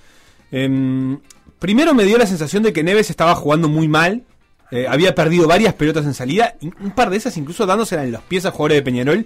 Em, 0.51 1.19
primero 1.59 1.93
me 1.93 2.05
dio 2.05 2.17
la 2.17 2.25
sensación 2.25 2.63
de 2.63 2.71
que 2.71 2.83
Neves 2.83 3.09
estaba 3.09 3.35
jugando 3.35 3.67
muy 3.67 3.87
mal. 3.87 4.23
Eh, 4.71 4.87
había 4.87 5.13
perdido 5.13 5.47
varias 5.47 5.73
pelotas 5.73 6.05
en 6.05 6.13
salida. 6.13 6.55
Un 6.61 6.91
par 6.91 7.09
de 7.09 7.17
esas 7.17 7.35
incluso 7.37 7.65
dándosela 7.65 8.03
en 8.03 8.13
los 8.13 8.21
pies 8.21 8.45
a 8.45 8.51
jugadores 8.51 8.77
de 8.77 8.83
Peñarol. 8.83 9.25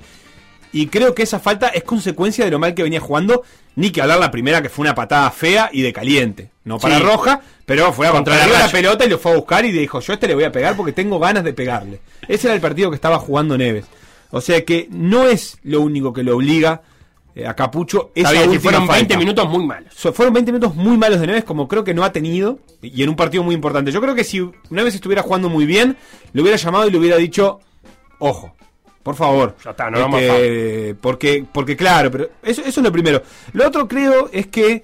Y 0.71 0.87
creo 0.87 1.15
que 1.15 1.23
esa 1.23 1.39
falta 1.39 1.69
es 1.69 1.83
consecuencia 1.83 2.45
de 2.45 2.51
lo 2.51 2.59
mal 2.59 2.73
que 2.75 2.83
venía 2.83 2.99
jugando. 2.99 3.43
Ni 3.75 3.91
que 3.91 4.01
hablar 4.01 4.19
la 4.19 4.29
primera, 4.29 4.61
que 4.61 4.69
fue 4.69 4.83
una 4.83 4.93
patada 4.93 5.31
fea 5.31 5.69
y 5.71 5.81
de 5.81 5.93
caliente. 5.93 6.49
No 6.65 6.77
para 6.79 6.97
Sí. 6.97 7.03
roja, 7.03 7.41
pero 7.65 7.93
fue 7.93 8.07
a 8.07 8.11
Contra 8.11 8.35
la 8.45 8.67
pelota 8.69 9.05
y 9.05 9.09
lo 9.09 9.17
fue 9.17 9.31
a 9.31 9.35
buscar 9.35 9.63
y 9.65 9.71
dijo: 9.71 9.99
Yo 10.01 10.11
a 10.11 10.15
este 10.15 10.27
le 10.27 10.35
voy 10.35 10.43
a 10.43 10.51
pegar 10.51 10.75
porque 10.75 10.91
tengo 10.91 11.17
ganas 11.17 11.43
de 11.43 11.53
pegarle. 11.53 12.01
Ese 12.27 12.47
era 12.47 12.55
el 12.55 12.61
partido 12.61 12.89
que 12.89 12.95
estaba 12.95 13.17
jugando 13.19 13.57
Neves. 13.57 13.85
O 14.31 14.41
sea 14.41 14.63
que 14.65 14.87
no 14.91 15.25
es 15.27 15.57
lo 15.63 15.81
único 15.81 16.11
que 16.13 16.23
lo 16.23 16.35
obliga 16.35 16.81
eh, 17.35 17.47
a 17.47 17.55
Capucho. 17.55 18.11
Esa 18.13 18.31
bien, 18.33 18.51
si 18.51 18.59
fueron 18.59 18.81
20 18.85 18.95
falta. 19.13 19.17
minutos 19.17 19.49
muy 19.49 19.65
malos. 19.65 19.93
So- 19.95 20.11
fueron 20.13 20.33
20 20.33 20.51
minutos 20.51 20.75
muy 20.75 20.97
malos 20.97 21.19
de 21.21 21.27
Neves, 21.27 21.43
como 21.45 21.67
creo 21.67 21.83
que 21.83 21.93
no 21.93 22.03
ha 22.03 22.11
tenido, 22.11 22.59
y 22.81 23.01
en 23.01 23.09
un 23.09 23.15
partido 23.15 23.43
muy 23.43 23.55
importante. 23.55 23.91
Yo 23.91 24.01
creo 24.01 24.13
que 24.13 24.23
si 24.25 24.47
Neves 24.69 24.93
estuviera 24.93 25.21
jugando 25.23 25.47
muy 25.49 25.65
bien, 25.65 25.95
le 26.33 26.41
hubiera 26.41 26.57
llamado 26.57 26.87
y 26.87 26.91
le 26.91 26.97
hubiera 26.97 27.15
dicho, 27.17 27.59
ojo, 28.19 28.55
por 29.03 29.15
favor. 29.15 29.55
Ya 29.63 29.71
está, 29.71 29.89
no 29.89 29.99
vamos 29.99 30.21
Este, 30.21 30.95
porque, 30.99 31.45
porque 31.51 31.75
claro, 31.75 32.11
pero 32.11 32.29
eso, 32.43 32.61
eso 32.61 32.79
es 32.79 32.83
lo 32.83 32.91
primero. 32.91 33.21
Lo 33.53 33.67
otro 33.67 33.87
creo 33.87 34.29
es 34.31 34.47
que 34.47 34.83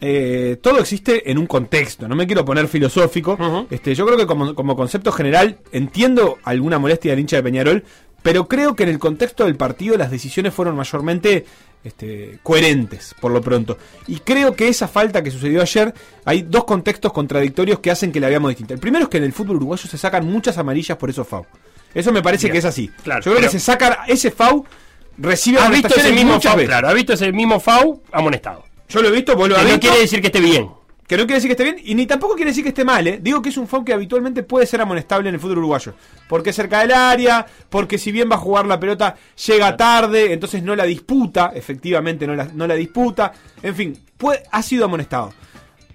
eh, 0.00 0.58
todo 0.60 0.80
existe 0.80 1.30
en 1.30 1.38
un 1.38 1.46
contexto. 1.46 2.06
No 2.08 2.16
me 2.16 2.26
quiero 2.26 2.44
poner 2.44 2.68
filosófico. 2.68 3.66
este, 3.70 3.94
yo 3.94 4.04
creo 4.04 4.18
que 4.18 4.26
como, 4.26 4.54
como 4.54 4.76
concepto 4.76 5.12
general 5.12 5.58
entiendo 5.72 6.38
alguna 6.44 6.78
molestia 6.78 7.12
del 7.12 7.20
hincha 7.20 7.36
de 7.36 7.42
Peñarol, 7.42 7.84
pero 8.22 8.48
creo 8.48 8.74
que 8.74 8.84
en 8.84 8.88
el 8.88 8.98
contexto 8.98 9.44
del 9.44 9.56
partido 9.56 9.96
las 9.96 10.10
decisiones 10.10 10.54
fueron 10.54 10.76
mayormente 10.76 11.44
este, 11.84 12.38
coherentes, 12.42 13.14
por 13.20 13.30
lo 13.30 13.40
pronto. 13.40 13.76
Y 14.06 14.16
creo 14.20 14.54
que 14.54 14.68
esa 14.68 14.88
falta 14.88 15.22
que 15.22 15.30
sucedió 15.30 15.60
ayer, 15.60 15.94
hay 16.24 16.42
dos 16.42 16.64
contextos 16.64 17.12
contradictorios 17.12 17.80
que 17.80 17.90
hacen 17.90 18.12
que 18.12 18.20
la 18.20 18.28
veamos 18.28 18.48
distinta. 18.50 18.74
El 18.74 18.80
primero 18.80 19.04
es 19.04 19.10
que 19.10 19.18
en 19.18 19.24
el 19.24 19.32
fútbol 19.32 19.56
uruguayo 19.56 19.88
se 19.88 19.98
sacan 19.98 20.26
muchas 20.26 20.58
amarillas 20.58 20.96
por 20.96 21.10
esos 21.10 21.28
FAU. 21.28 21.44
Eso 21.94 22.12
me 22.12 22.22
parece 22.22 22.46
Bien. 22.46 22.52
que 22.52 22.58
es 22.58 22.64
así. 22.64 22.88
Claro, 23.02 23.20
Yo 23.20 23.30
creo 23.30 23.36
pero- 23.36 23.46
que 23.52 23.58
se 23.58 23.60
saca 23.64 24.00
ese 24.08 24.30
FAU, 24.30 24.64
recibe 25.18 25.58
¿Has 25.58 25.70
visto 25.70 25.94
ese 25.94 26.12
mismo 26.12 26.40
FAU? 26.40 26.56
veces. 26.56 26.68
Claro, 26.68 26.88
has 26.88 26.94
visto 26.94 27.12
ese 27.12 27.32
mismo 27.32 27.60
FAU 27.60 28.02
amonestado. 28.12 28.64
Yo 28.88 29.00
lo 29.02 29.08
he 29.08 29.12
visto, 29.12 29.34
vos 29.36 29.48
lo 29.48 29.54
Que 29.54 29.60
has 29.62 29.68
no 29.72 29.80
quiere 29.80 29.98
decir 30.00 30.20
que 30.20 30.26
esté 30.26 30.40
bien. 30.40 30.68
Que 31.06 31.18
no 31.18 31.24
quiere 31.24 31.34
decir 31.34 31.48
que 31.48 31.52
esté 31.52 31.64
bien 31.64 31.76
y 31.84 31.94
ni 31.94 32.06
tampoco 32.06 32.34
quiere 32.34 32.50
decir 32.50 32.62
que 32.64 32.70
esté 32.70 32.82
mal, 32.82 33.06
¿eh? 33.06 33.18
Digo 33.22 33.42
que 33.42 33.50
es 33.50 33.56
un 33.58 33.68
foul 33.68 33.84
que 33.84 33.92
habitualmente 33.92 34.42
puede 34.42 34.64
ser 34.66 34.80
amonestable 34.80 35.28
en 35.28 35.34
el 35.34 35.40
fútbol 35.40 35.58
uruguayo. 35.58 35.92
Porque 36.28 36.48
es 36.50 36.56
cerca 36.56 36.80
del 36.80 36.92
área, 36.92 37.44
porque 37.68 37.98
si 37.98 38.10
bien 38.10 38.30
va 38.30 38.36
a 38.36 38.38
jugar 38.38 38.64
la 38.66 38.80
pelota, 38.80 39.14
llega 39.46 39.76
tarde, 39.76 40.32
entonces 40.32 40.62
no 40.62 40.74
la 40.74 40.84
disputa, 40.84 41.52
efectivamente 41.54 42.26
no 42.26 42.34
la, 42.34 42.46
no 42.54 42.66
la 42.66 42.74
disputa. 42.74 43.32
En 43.62 43.74
fin, 43.74 43.98
puede- 44.16 44.44
ha 44.50 44.62
sido 44.62 44.86
amonestado. 44.86 45.34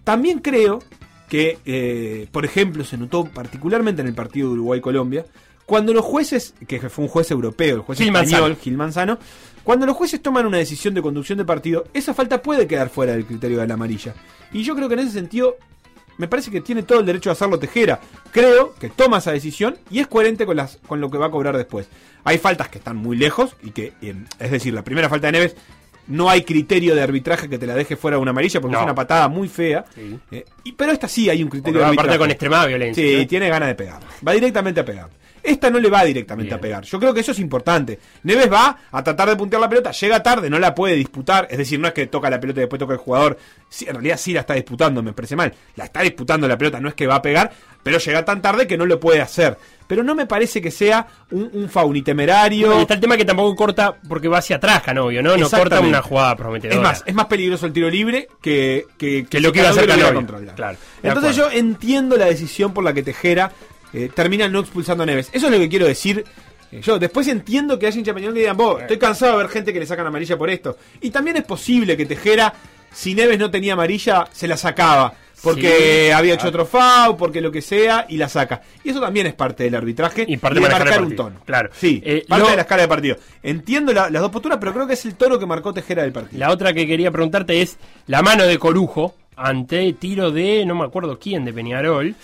También 0.04 0.40
creo 0.40 0.80
que, 1.28 1.58
eh, 1.66 2.28
por 2.32 2.46
ejemplo, 2.46 2.84
se 2.84 2.98
notó 2.98 3.26
particularmente 3.26 4.02
en 4.02 4.08
el 4.10 4.14
partido 4.16 4.50
de 4.50 4.54
Uruguay-Colombia, 4.56 5.26
cuando 5.70 5.94
los 5.94 6.04
jueces, 6.04 6.56
que 6.68 6.80
fue 6.90 7.06
un 7.06 7.10
juez 7.10 7.30
europeo, 7.32 7.76
el 7.78 7.82
juez 7.84 8.00
Gil 8.00 8.08
español, 8.08 8.42
Manzano. 8.42 8.56
Gil 8.62 8.78
Manzano, 8.78 9.20
cuando 9.64 9.86
los 9.86 9.96
jueces 9.96 10.20
toman 10.22 10.46
una 10.48 10.58
decisión 10.58 10.96
de 10.96 11.02
conducción 11.04 11.38
de 11.38 11.46
partido, 11.46 11.86
esa 11.94 12.14
falta 12.16 12.42
puede 12.42 12.66
quedar 12.68 12.90
fuera 12.90 13.14
del 13.14 13.26
criterio 13.26 13.60
de 13.60 13.68
la 13.68 13.76
amarilla. 13.76 14.16
Y 14.52 14.64
yo 14.64 14.76
creo 14.76 14.88
que 14.88 14.96
en 14.96 15.02
ese 15.02 15.12
sentido, 15.12 15.58
me 16.18 16.28
parece 16.28 16.50
que 16.50 16.60
tiene 16.62 16.82
todo 16.82 17.00
el 17.02 17.06
derecho 17.06 17.30
de 17.30 17.34
hacerlo 17.34 17.60
Tejera. 17.60 18.00
Creo 18.32 18.74
que 18.80 18.90
toma 18.90 19.20
esa 19.20 19.32
decisión 19.32 19.78
y 19.92 20.00
es 20.00 20.08
coherente 20.08 20.46
con, 20.48 20.58
las, 20.58 20.80
con 20.88 21.00
lo 21.00 21.12
que 21.12 21.20
va 21.20 21.28
a 21.28 21.32
cobrar 21.32 21.56
después. 21.56 21.88
Hay 22.24 22.40
faltas 22.40 22.68
que 22.70 22.80
están 22.80 22.98
muy 22.98 23.16
lejos 23.16 23.56
y 23.62 23.70
que, 23.70 23.94
eh, 24.02 24.16
es 24.40 24.52
decir, 24.52 24.74
la 24.74 24.84
primera 24.84 25.08
falta 25.08 25.28
de 25.28 25.34
Neves, 25.34 25.56
no 26.08 26.28
hay 26.32 26.42
criterio 26.44 26.96
de 26.96 27.04
arbitraje 27.04 27.48
que 27.48 27.60
te 27.60 27.68
la 27.68 27.76
deje 27.76 27.96
fuera 27.96 28.18
de 28.18 28.22
una 28.24 28.32
amarilla 28.32 28.60
porque 28.60 28.74
No. 28.74 28.80
es 28.80 28.84
una 28.86 28.96
patada 28.96 29.28
muy 29.28 29.48
fea. 29.48 29.86
Eh, 30.32 30.44
y, 30.64 30.72
pero 30.72 30.92
esta 30.92 31.08
sí 31.08 31.30
hay 31.30 31.44
un 31.44 31.50
criterio 31.50 31.80
de 31.82 31.86
arbitraje. 31.86 32.18
con 32.18 32.32
extremada 32.32 32.66
violencia, 32.66 33.04
Sí, 33.04 33.16
¿no? 33.22 33.28
tiene 33.28 33.48
ganas 33.50 33.70
de 33.70 33.76
pegar. 33.76 34.02
Va 34.28 34.32
directamente 34.34 34.80
a 34.80 34.86
pegar. 34.86 35.10
Esta 35.44 35.70
no 35.70 35.80
le 35.80 35.90
va 35.90 36.04
directamente 36.04 36.54
a 36.54 36.60
pegar. 36.60 36.84
Yo 36.84 37.00
creo 37.00 37.14
que 37.14 37.22
eso 37.22 37.32
es 37.32 37.40
importante. 37.40 38.00
Neves 38.24 38.52
va 38.52 38.78
a 38.92 39.04
tratar 39.04 39.30
de 39.30 39.36
puntear 39.36 39.62
la 39.62 39.70
pelota, 39.70 39.92
llega 39.92 40.22
tarde, 40.22 40.50
no 40.50 40.60
la 40.60 40.74
puede 40.76 40.96
disputar. 40.96 41.48
Es 41.50 41.58
decir, 41.58 41.80
no 41.80 41.88
es 41.88 41.94
que 41.94 42.08
toca 42.08 42.30
la 42.30 42.40
pelota 42.40 42.60
y 42.60 42.62
después 42.62 42.80
toca 42.80 42.94
el 42.94 43.00
jugador. 43.00 43.38
Sí, 43.70 43.86
en 43.88 43.96
realidad 43.96 44.18
sí 44.18 44.34
la 44.34 44.42
está 44.42 44.54
disputando, 44.54 45.02
me 45.04 45.14
parece 45.14 45.36
mal. 45.36 45.54
La 45.76 45.86
está 45.86 46.02
disputando 46.02 46.48
la 46.48 46.58
pelota, 46.58 46.80
no 46.80 46.90
es 46.90 46.96
que 46.96 47.08
va 47.08 47.16
a 47.16 47.22
pegar, 47.22 47.52
pero 47.84 47.98
llega 47.98 48.26
tan 48.26 48.42
tarde 48.42 48.68
que 48.68 48.78
no 48.78 48.86
lo 48.86 49.00
puede 49.00 49.22
hacer. 49.22 49.58
Pero 49.88 50.04
no 50.04 50.14
me 50.14 50.28
parece 50.28 50.62
que 50.62 50.70
sea 50.70 51.08
un, 51.32 51.50
un 51.52 51.68
foul 51.68 51.94
ni 51.94 52.04
temerario. 52.04 52.78
Y 52.78 52.82
está 52.82 52.94
el 52.94 53.00
tema 53.00 53.18
que 53.18 53.26
tampoco 53.26 53.56
corta 53.56 53.96
porque 54.08 54.28
va 54.28 54.38
hacia 54.38 54.58
atrás, 54.58 54.84
Canovio, 54.84 55.24
¿no? 55.24 55.36
No 55.36 55.50
corta 55.50 55.80
una 55.80 56.02
jugada 56.04 56.36
prometedora. 56.36 56.76
Es 56.76 56.82
más, 56.84 57.04
es 57.08 57.16
más 57.16 57.26
peligroso 57.26 57.66
el 57.66 57.74
tiro 57.74 57.90
libre 57.90 58.28
que, 58.40 58.86
que, 58.98 59.26
Que 59.26 59.40
lo 59.40 59.52
que 59.52 59.60
iba 59.60 59.70
a 59.70 59.72
hacer 59.72 59.88
Canovio. 59.88 60.26
Claro, 60.56 60.78
Entonces 61.02 61.36
yo 61.36 61.50
entiendo 61.50 62.18
la 62.18 62.26
decisión 62.26 62.72
por 62.72 62.84
la 62.84 62.94
que 62.94 63.02
Tejera 63.02 63.52
eh, 63.94 64.10
termina 64.14 64.48
no 64.48 64.60
expulsando 64.60 65.04
a 65.04 65.06
Neves. 65.06 65.30
Eso 65.32 65.48
es 65.48 65.52
lo 65.52 65.60
que 65.60 65.70
quiero 65.70 65.86
decir. 65.88 66.24
Eh, 66.72 66.82
Yo 66.82 67.00
después 67.00 67.28
entiendo 67.28 67.80
que 67.80 67.88
haya 67.88 67.98
hincha 67.98 68.14
Peñarol 68.14 68.34
que 68.36 68.42
digan, 68.42 68.58
vos, 68.58 68.82
estoy 68.82 68.98
cansado 68.98 69.34
de 69.34 69.38
ver 69.44 69.50
gente 69.52 69.74
que 69.74 69.80
le 69.80 69.86
sacan 69.86 70.06
amarilla 70.08 70.38
por 70.38 70.50
esto. 70.50 70.78
Y 71.02 71.10
también 71.10 71.38
es 71.38 71.44
posible 71.44 71.98
que 71.98 72.06
Tejera, 72.06 72.54
si 72.94 73.16
Neves 73.16 73.40
no 73.40 73.50
tenía 73.50 73.74
amarilla, 73.74 74.28
se 74.32 74.48
la 74.48 74.56
sacaba. 74.58 75.14
Porque 75.42 76.08
Sí, 76.08 76.12
había 76.12 76.34
claro. 76.36 76.36
hecho 76.36 76.48
otro 76.50 76.66
foul, 76.66 77.16
porque 77.16 77.40
lo 77.40 77.50
que 77.50 77.62
sea, 77.62 78.06
y 78.10 78.18
la 78.18 78.28
saca. 78.28 78.62
Y 78.84 78.90
eso 78.90 79.00
también 79.00 79.26
es 79.26 79.34
parte 79.34 79.64
del 79.64 79.74
arbitraje 79.74 80.26
y, 80.28 80.36
parte 80.36 80.60
de 80.60 80.68
marcar 80.70 81.02
un 81.02 81.16
tono. 81.16 81.38
Claro. 81.46 81.70
Sí, 81.74 82.02
Eh, 82.06 82.26
parte 82.28 82.44
lo- 82.44 82.50
de 82.50 82.56
la 82.58 82.62
escala 82.64 82.82
de 82.82 82.88
partido. 82.90 83.16
Entiendo 83.42 83.94
la- 83.94 84.10
las 84.10 84.22
dos 84.22 84.32
posturas, 84.32 84.58
pero 84.60 84.74
creo 84.74 84.86
que 84.86 84.96
es 84.96 85.06
el 85.06 85.16
toro 85.16 85.40
que 85.40 85.46
marcó 85.46 85.74
Tejera 85.74 86.04
del 86.04 86.12
partido. 86.12 86.40
La 86.40 86.52
otra 86.52 86.74
que 86.74 86.86
quería 86.86 87.10
preguntarte 87.10 87.62
es 87.62 87.78
la 88.08 88.22
mano 88.22 88.44
de 88.44 88.60
Corujo 88.60 89.16
ante 89.38 89.94
tiro 89.94 90.30
de 90.32 90.66
no 90.66 90.76
me 90.76 90.84
acuerdo 90.84 91.18
quién 91.18 91.46
de 91.46 91.54
Peñarol. 91.54 92.16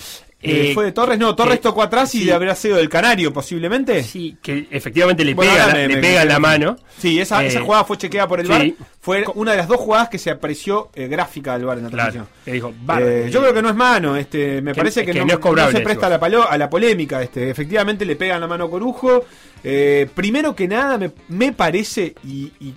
Eh, 0.45 0.71
¿Fue 0.73 0.85
de 0.85 0.91
Torres? 0.91 1.17
No, 1.19 1.35
Torres 1.35 1.57
que- 1.57 1.63
tocó 1.63 1.81
atrás 1.83 2.13
y 2.15 2.23
sí. 2.23 2.31
habrá 2.31 2.55
sido 2.55 2.77
del 2.77 2.89
Canario, 2.89 3.31
posiblemente. 3.33 4.03
Sí, 4.03 4.37
que 4.41 4.67
efectivamente 4.71 5.23
le 5.25 5.33
Bueno, 5.33 5.51
pega, 5.53 5.67
me- 5.73 5.87
le 5.87 5.95
me- 5.95 6.01
pega 6.01 6.19
me- 6.21 6.25
la 6.25 6.39
mano. 6.39 6.77
Sí, 6.97 7.19
esa, 7.19 7.43
Eh, 7.43 7.47
esa 7.47 7.61
jugada 7.61 7.83
fue 7.83 7.97
chequeada 7.97 8.27
por 8.27 8.39
el 8.39 8.45
sí. 8.47 8.51
VAR. 8.51 8.71
Fue 9.01 9.23
una 9.35 9.51
de 9.51 9.57
las 9.57 9.67
dos 9.67 9.77
jugadas 9.77 10.09
que 10.09 10.17
se 10.17 10.29
apreció 10.31 10.89
eh, 10.95 11.07
gráfica 11.07 11.57
del 11.57 11.65
VAR 11.65 11.77
en 11.77 11.83
la 11.85 11.89
transmisión. 11.89 12.27
dijo, 12.45 12.69
Eh, 12.69 13.25
eh, 13.27 13.29
yo 13.31 13.41
creo 13.41 13.53
que 13.53 13.61
no 13.61 13.69
es 13.69 13.75
mano, 13.75 14.15
este, 14.15 14.61
me 14.61 14.71
que- 14.73 14.77
parece 14.77 15.05
que, 15.05 15.11
que 15.11 15.19
no, 15.19 15.25
no 15.25 15.33
es 15.33 15.39
cobrable, 15.39 15.73
no 15.73 15.79
se 15.79 15.83
presta 15.83 16.07
a 16.07 16.09
la, 16.09 16.19
palo- 16.19 16.49
a 16.49 16.57
la 16.57 16.69
polémica. 16.69 17.21
Este, 17.21 17.49
efectivamente 17.49 18.05
le 18.05 18.15
pegan 18.15 18.41
la 18.41 18.47
mano 18.47 18.65
a 18.65 18.69
Corujo. 18.69 19.25
Eh, 19.63 20.07
primero 20.13 20.55
que 20.55 20.67
nada, 20.67 20.97
me, 20.97 21.11
me 21.29 21.51
parece, 21.53 22.15
y, 22.23 22.51
y 22.59 22.73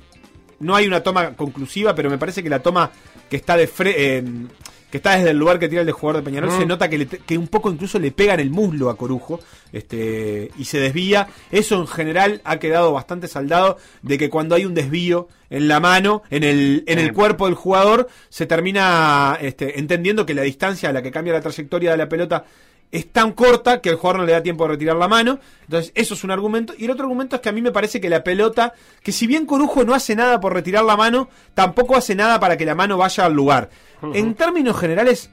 no 0.60 0.74
hay 0.74 0.86
una 0.86 1.02
toma 1.02 1.34
conclusiva, 1.36 1.94
pero 1.94 2.10
me 2.10 2.18
parece 2.18 2.42
que 2.42 2.48
la 2.50 2.58
toma 2.60 2.90
que 3.30 3.36
está 3.36 3.56
de 3.56 3.68
fre- 3.68 3.94
eh, 3.96 4.24
que 4.90 4.96
está 4.98 5.16
desde 5.16 5.30
el 5.30 5.36
lugar 5.38 5.58
que 5.58 5.68
tira 5.68 5.82
el 5.82 5.86
de 5.86 5.92
jugador 5.92 6.22
de 6.22 6.30
Peñarol, 6.30 6.50
Mm. 6.50 6.58
se 6.58 6.66
nota 6.66 6.88
que, 6.88 6.98
le 6.98 7.06
que 7.06 7.36
un 7.36 7.48
poco 7.48 7.70
incluso 7.70 7.98
le 7.98 8.10
pegan 8.10 8.40
el 8.40 8.50
muslo 8.50 8.88
a 8.88 8.96
Corujo 8.96 9.38
este, 9.72 10.50
y 10.58 10.64
se 10.64 10.80
desvía. 10.80 11.28
Eso 11.50 11.76
en 11.80 11.86
general 11.86 12.40
ha 12.44 12.58
quedado 12.58 12.92
bastante 12.92 13.28
saldado 13.28 13.76
de 14.02 14.16
que 14.18 14.30
cuando 14.30 14.54
hay 14.54 14.64
un 14.64 14.74
desvío 14.74 15.28
en 15.50 15.68
la 15.68 15.80
mano, 15.80 16.22
en 16.30 16.44
el, 16.44 16.84
en 16.86 16.98
el 16.98 17.12
Mm. 17.12 17.14
cuerpo 17.14 17.46
del 17.46 17.54
jugador, 17.54 18.08
se 18.28 18.46
termina 18.46 19.38
este, 19.40 19.78
entendiendo 19.78 20.24
que 20.26 20.34
la 20.34 20.42
distancia 20.42 20.88
a 20.88 20.92
la 20.92 21.02
que 21.02 21.10
cambia 21.10 21.32
la 21.34 21.40
trayectoria 21.40 21.90
de 21.90 21.96
la 21.96 22.08
pelota 22.08 22.44
es 22.90 23.08
tan 23.12 23.32
corta 23.32 23.80
que 23.80 23.90
el 23.90 23.96
jugador 23.96 24.20
no 24.20 24.26
le 24.26 24.32
da 24.32 24.42
tiempo 24.42 24.64
de 24.64 24.70
retirar 24.70 24.96
la 24.96 25.08
mano. 25.08 25.38
Entonces, 25.62 25.92
eso 25.94 26.14
es 26.14 26.24
un 26.24 26.30
argumento. 26.30 26.72
Y 26.78 26.86
el 26.86 26.90
otro 26.90 27.04
argumento 27.04 27.36
es 27.36 27.42
que 27.42 27.48
a 27.48 27.52
mí 27.52 27.60
me 27.60 27.70
parece 27.72 28.00
que 28.00 28.08
la 28.08 28.24
pelota, 28.24 28.72
que 29.02 29.12
si 29.12 29.26
bien 29.26 29.44
Corujo 29.46 29.84
no 29.84 29.94
hace 29.94 30.16
nada 30.16 30.40
por 30.40 30.54
retirar 30.54 30.84
la 30.84 30.96
mano, 30.96 31.28
tampoco 31.54 31.96
hace 31.96 32.14
nada 32.14 32.40
para 32.40 32.56
que 32.56 32.64
la 32.64 32.74
mano 32.74 32.96
vaya 32.96 33.24
al 33.26 33.34
lugar. 33.34 33.68
En 34.14 34.34
términos 34.34 34.78
generales. 34.78 35.30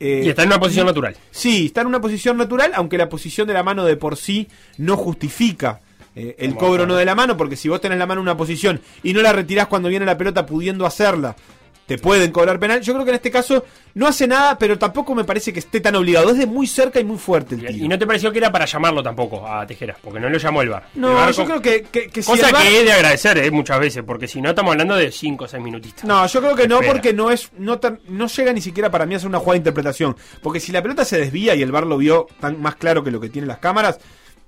eh, 0.00 0.22
Y 0.24 0.28
está 0.28 0.42
en 0.42 0.48
una 0.48 0.60
posición 0.60 0.86
natural. 0.86 1.16
Sí, 1.30 1.66
está 1.66 1.80
en 1.80 1.86
una 1.88 2.00
posición 2.00 2.36
natural, 2.36 2.72
aunque 2.74 2.98
la 2.98 3.08
posición 3.08 3.46
de 3.48 3.54
la 3.54 3.62
mano 3.62 3.84
de 3.84 3.96
por 3.96 4.16
sí 4.16 4.48
no 4.78 4.96
justifica. 4.96 5.80
eh, 6.16 6.36
el 6.38 6.54
cobro 6.54 6.86
no 6.86 6.94
de 6.94 7.04
la 7.04 7.16
mano, 7.16 7.36
porque 7.36 7.56
si 7.56 7.68
vos 7.68 7.80
tenés 7.80 7.98
la 7.98 8.06
mano 8.06 8.20
en 8.20 8.26
una 8.28 8.36
posición 8.36 8.80
y 9.02 9.12
no 9.12 9.20
la 9.22 9.32
retirás 9.32 9.66
cuando 9.66 9.88
viene 9.88 10.06
la 10.06 10.16
pelota 10.16 10.46
pudiendo 10.46 10.86
hacerla, 10.86 11.34
te 11.86 11.98
pueden 11.98 12.32
cobrar 12.32 12.58
penal. 12.58 12.80
Yo 12.80 12.92
creo 12.94 13.04
que 13.04 13.10
en 13.10 13.16
este 13.16 13.30
caso 13.30 13.64
no 13.94 14.06
hace 14.06 14.26
nada, 14.26 14.58
pero 14.58 14.78
tampoco 14.78 15.14
me 15.14 15.24
parece 15.24 15.52
que 15.52 15.58
esté 15.58 15.80
tan 15.80 15.94
obligado. 15.96 16.30
Es 16.30 16.38
de 16.38 16.46
muy 16.46 16.66
cerca 16.66 16.98
y 17.00 17.04
muy 17.04 17.18
fuerte 17.18 17.54
el 17.56 17.66
tiro. 17.66 17.84
Y 17.84 17.88
no 17.88 17.98
te 17.98 18.06
pareció 18.06 18.32
que 18.32 18.38
era 18.38 18.50
para 18.50 18.64
llamarlo 18.64 19.02
tampoco 19.02 19.46
a 19.46 19.66
Tejera, 19.66 19.96
porque 20.02 20.18
no 20.20 20.28
lo 20.30 20.38
llamó 20.38 20.62
el 20.62 20.70
bar. 20.70 20.88
No, 20.94 21.28
El 21.28 21.34
yo 21.34 21.44
creo 21.44 21.60
que, 21.60 21.82
que, 21.82 22.08
que 22.08 22.22
si 22.22 22.30
Cosa 22.30 22.50
que 22.52 22.78
es 22.80 22.84
de 22.84 22.92
agradecer 22.92 23.36
eh, 23.38 23.50
muchas 23.50 23.78
veces, 23.80 24.02
porque 24.06 24.26
si 24.26 24.40
no 24.40 24.50
estamos 24.50 24.72
hablando 24.72 24.96
de 24.96 25.12
5 25.12 25.44
o 25.44 25.48
6 25.48 25.62
minutitos. 25.62 26.04
No, 26.04 26.26
yo 26.26 26.40
creo 26.40 26.56
que 26.56 26.66
no, 26.66 26.76
Espera. 26.76 26.92
porque 26.92 27.12
no 27.12 27.30
es 27.30 27.50
no, 27.58 27.78
tan- 27.78 28.00
no 28.08 28.26
llega 28.28 28.52
ni 28.52 28.60
siquiera 28.60 28.90
para 28.90 29.04
mí 29.06 29.14
a 29.14 29.18
ser 29.18 29.28
una 29.28 29.38
jugada 29.38 29.52
de 29.54 29.58
interpretación. 29.58 30.16
Porque 30.42 30.60
si 30.60 30.72
la 30.72 30.82
pelota 30.82 31.04
se 31.04 31.18
desvía 31.18 31.54
y 31.54 31.62
el 31.62 31.70
bar 31.72 31.86
lo 31.86 31.98
vio 31.98 32.26
tan 32.40 32.60
más 32.60 32.76
claro 32.76 33.04
que 33.04 33.10
lo 33.10 33.20
que 33.20 33.28
tienen 33.28 33.48
las 33.48 33.58
cámaras, 33.58 33.98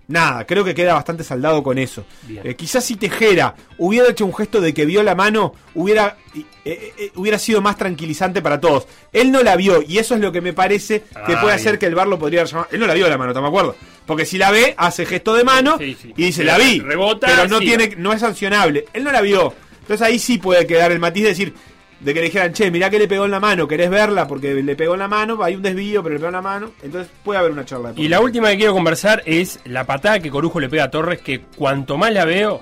nada, 0.08 0.46
creo 0.46 0.64
que 0.64 0.74
queda 0.74 0.94
bastante 0.94 1.24
saldado 1.24 1.62
con 1.62 1.78
eso. 1.78 2.04
Eh, 2.28 2.54
quizás 2.54 2.84
si 2.84 2.96
Tejera 2.96 3.54
hubiera 3.78 4.08
hecho 4.08 4.24
un 4.26 4.34
gesto 4.34 4.60
de 4.60 4.72
que 4.72 4.84
vio 4.86 5.02
la 5.02 5.14
mano, 5.14 5.52
hubiera, 5.74 6.16
eh, 6.34 6.44
eh, 6.64 7.10
hubiera 7.16 7.38
sido 7.38 7.60
más 7.60 7.76
tranquilizante 7.76 8.40
para 8.42 8.60
todos. 8.60 8.86
Él 9.12 9.30
no 9.32 9.42
la 9.42 9.56
vio 9.56 9.82
y 9.86 9.98
eso 9.98 10.14
es 10.14 10.20
lo 10.20 10.30
que 10.32 10.40
me 10.40 10.52
parece 10.52 11.02
que 11.26 11.34
Ah, 11.34 11.40
puede 11.40 11.54
hacer 11.54 11.72
bien. 11.72 11.78
que 11.80 11.86
el 11.86 11.94
bar 11.94 12.06
lo 12.06 12.18
podría 12.18 12.44
llamar. 12.44 12.68
Él 12.70 12.80
no 12.80 12.86
la 12.86 12.94
vio 12.94 13.08
la 13.08 13.18
mano, 13.18 13.30
¿estamos 13.32 13.50
de 13.50 13.56
acuerdo? 13.58 13.76
Porque 14.06 14.24
si 14.24 14.38
la 14.38 14.50
ve, 14.50 14.74
hace 14.78 15.04
gesto 15.06 15.34
de 15.34 15.42
mano 15.44 15.76
Sí, 15.78 15.96
sí. 16.00 16.12
y 16.16 16.22
dice, 16.26 16.44
la 16.44 16.56
vi. 16.58 16.80
rebota, 16.80 17.26
pero 17.26 17.48
no 17.48 17.58
sí. 17.58 17.66
tiene 17.66 17.94
no 17.96 18.12
es 18.12 18.20
sancionable. 18.20 18.84
Él 18.92 19.02
no 19.04 19.10
la 19.12 19.20
vio. 19.20 19.52
Entonces 19.80 20.06
ahí 20.06 20.18
sí 20.18 20.38
puede 20.38 20.66
quedar 20.66 20.92
el 20.92 20.98
matiz 20.98 21.22
de 21.24 21.28
decir, 21.30 21.54
de 22.00 22.12
que 22.14 22.20
le 22.20 22.26
dijeran, 22.26 22.52
che, 22.52 22.70
mirá 22.70 22.90
que 22.90 22.98
le 22.98 23.08
pegó 23.08 23.24
en 23.24 23.30
la 23.30 23.40
mano, 23.40 23.66
querés 23.66 23.88
verla 23.90 24.26
porque 24.28 24.54
le 24.54 24.76
pegó 24.76 24.94
en 24.94 25.00
la 25.00 25.08
mano, 25.08 25.42
hay 25.42 25.54
un 25.56 25.62
desvío, 25.62 26.02
pero 26.02 26.14
le 26.14 26.18
pegó 26.18 26.28
en 26.28 26.34
la 26.34 26.42
mano. 26.42 26.70
Entonces 26.82 27.10
puede 27.24 27.38
haber 27.38 27.52
una 27.52 27.64
charla. 27.64 27.92
de 27.92 28.00
Y 28.02 28.08
la 28.08 28.20
última 28.20 28.50
que 28.50 28.56
quiero 28.58 28.74
conversar 28.74 29.22
es 29.26 29.60
la 29.64 29.84
patada 29.84 30.20
que 30.20 30.30
Corujo 30.30 30.60
le 30.60 30.68
pega 30.68 30.84
a 30.84 30.90
Torres, 30.90 31.20
que 31.20 31.40
cuanto 31.56 31.96
más 31.96 32.12
la 32.12 32.24
veo, 32.24 32.60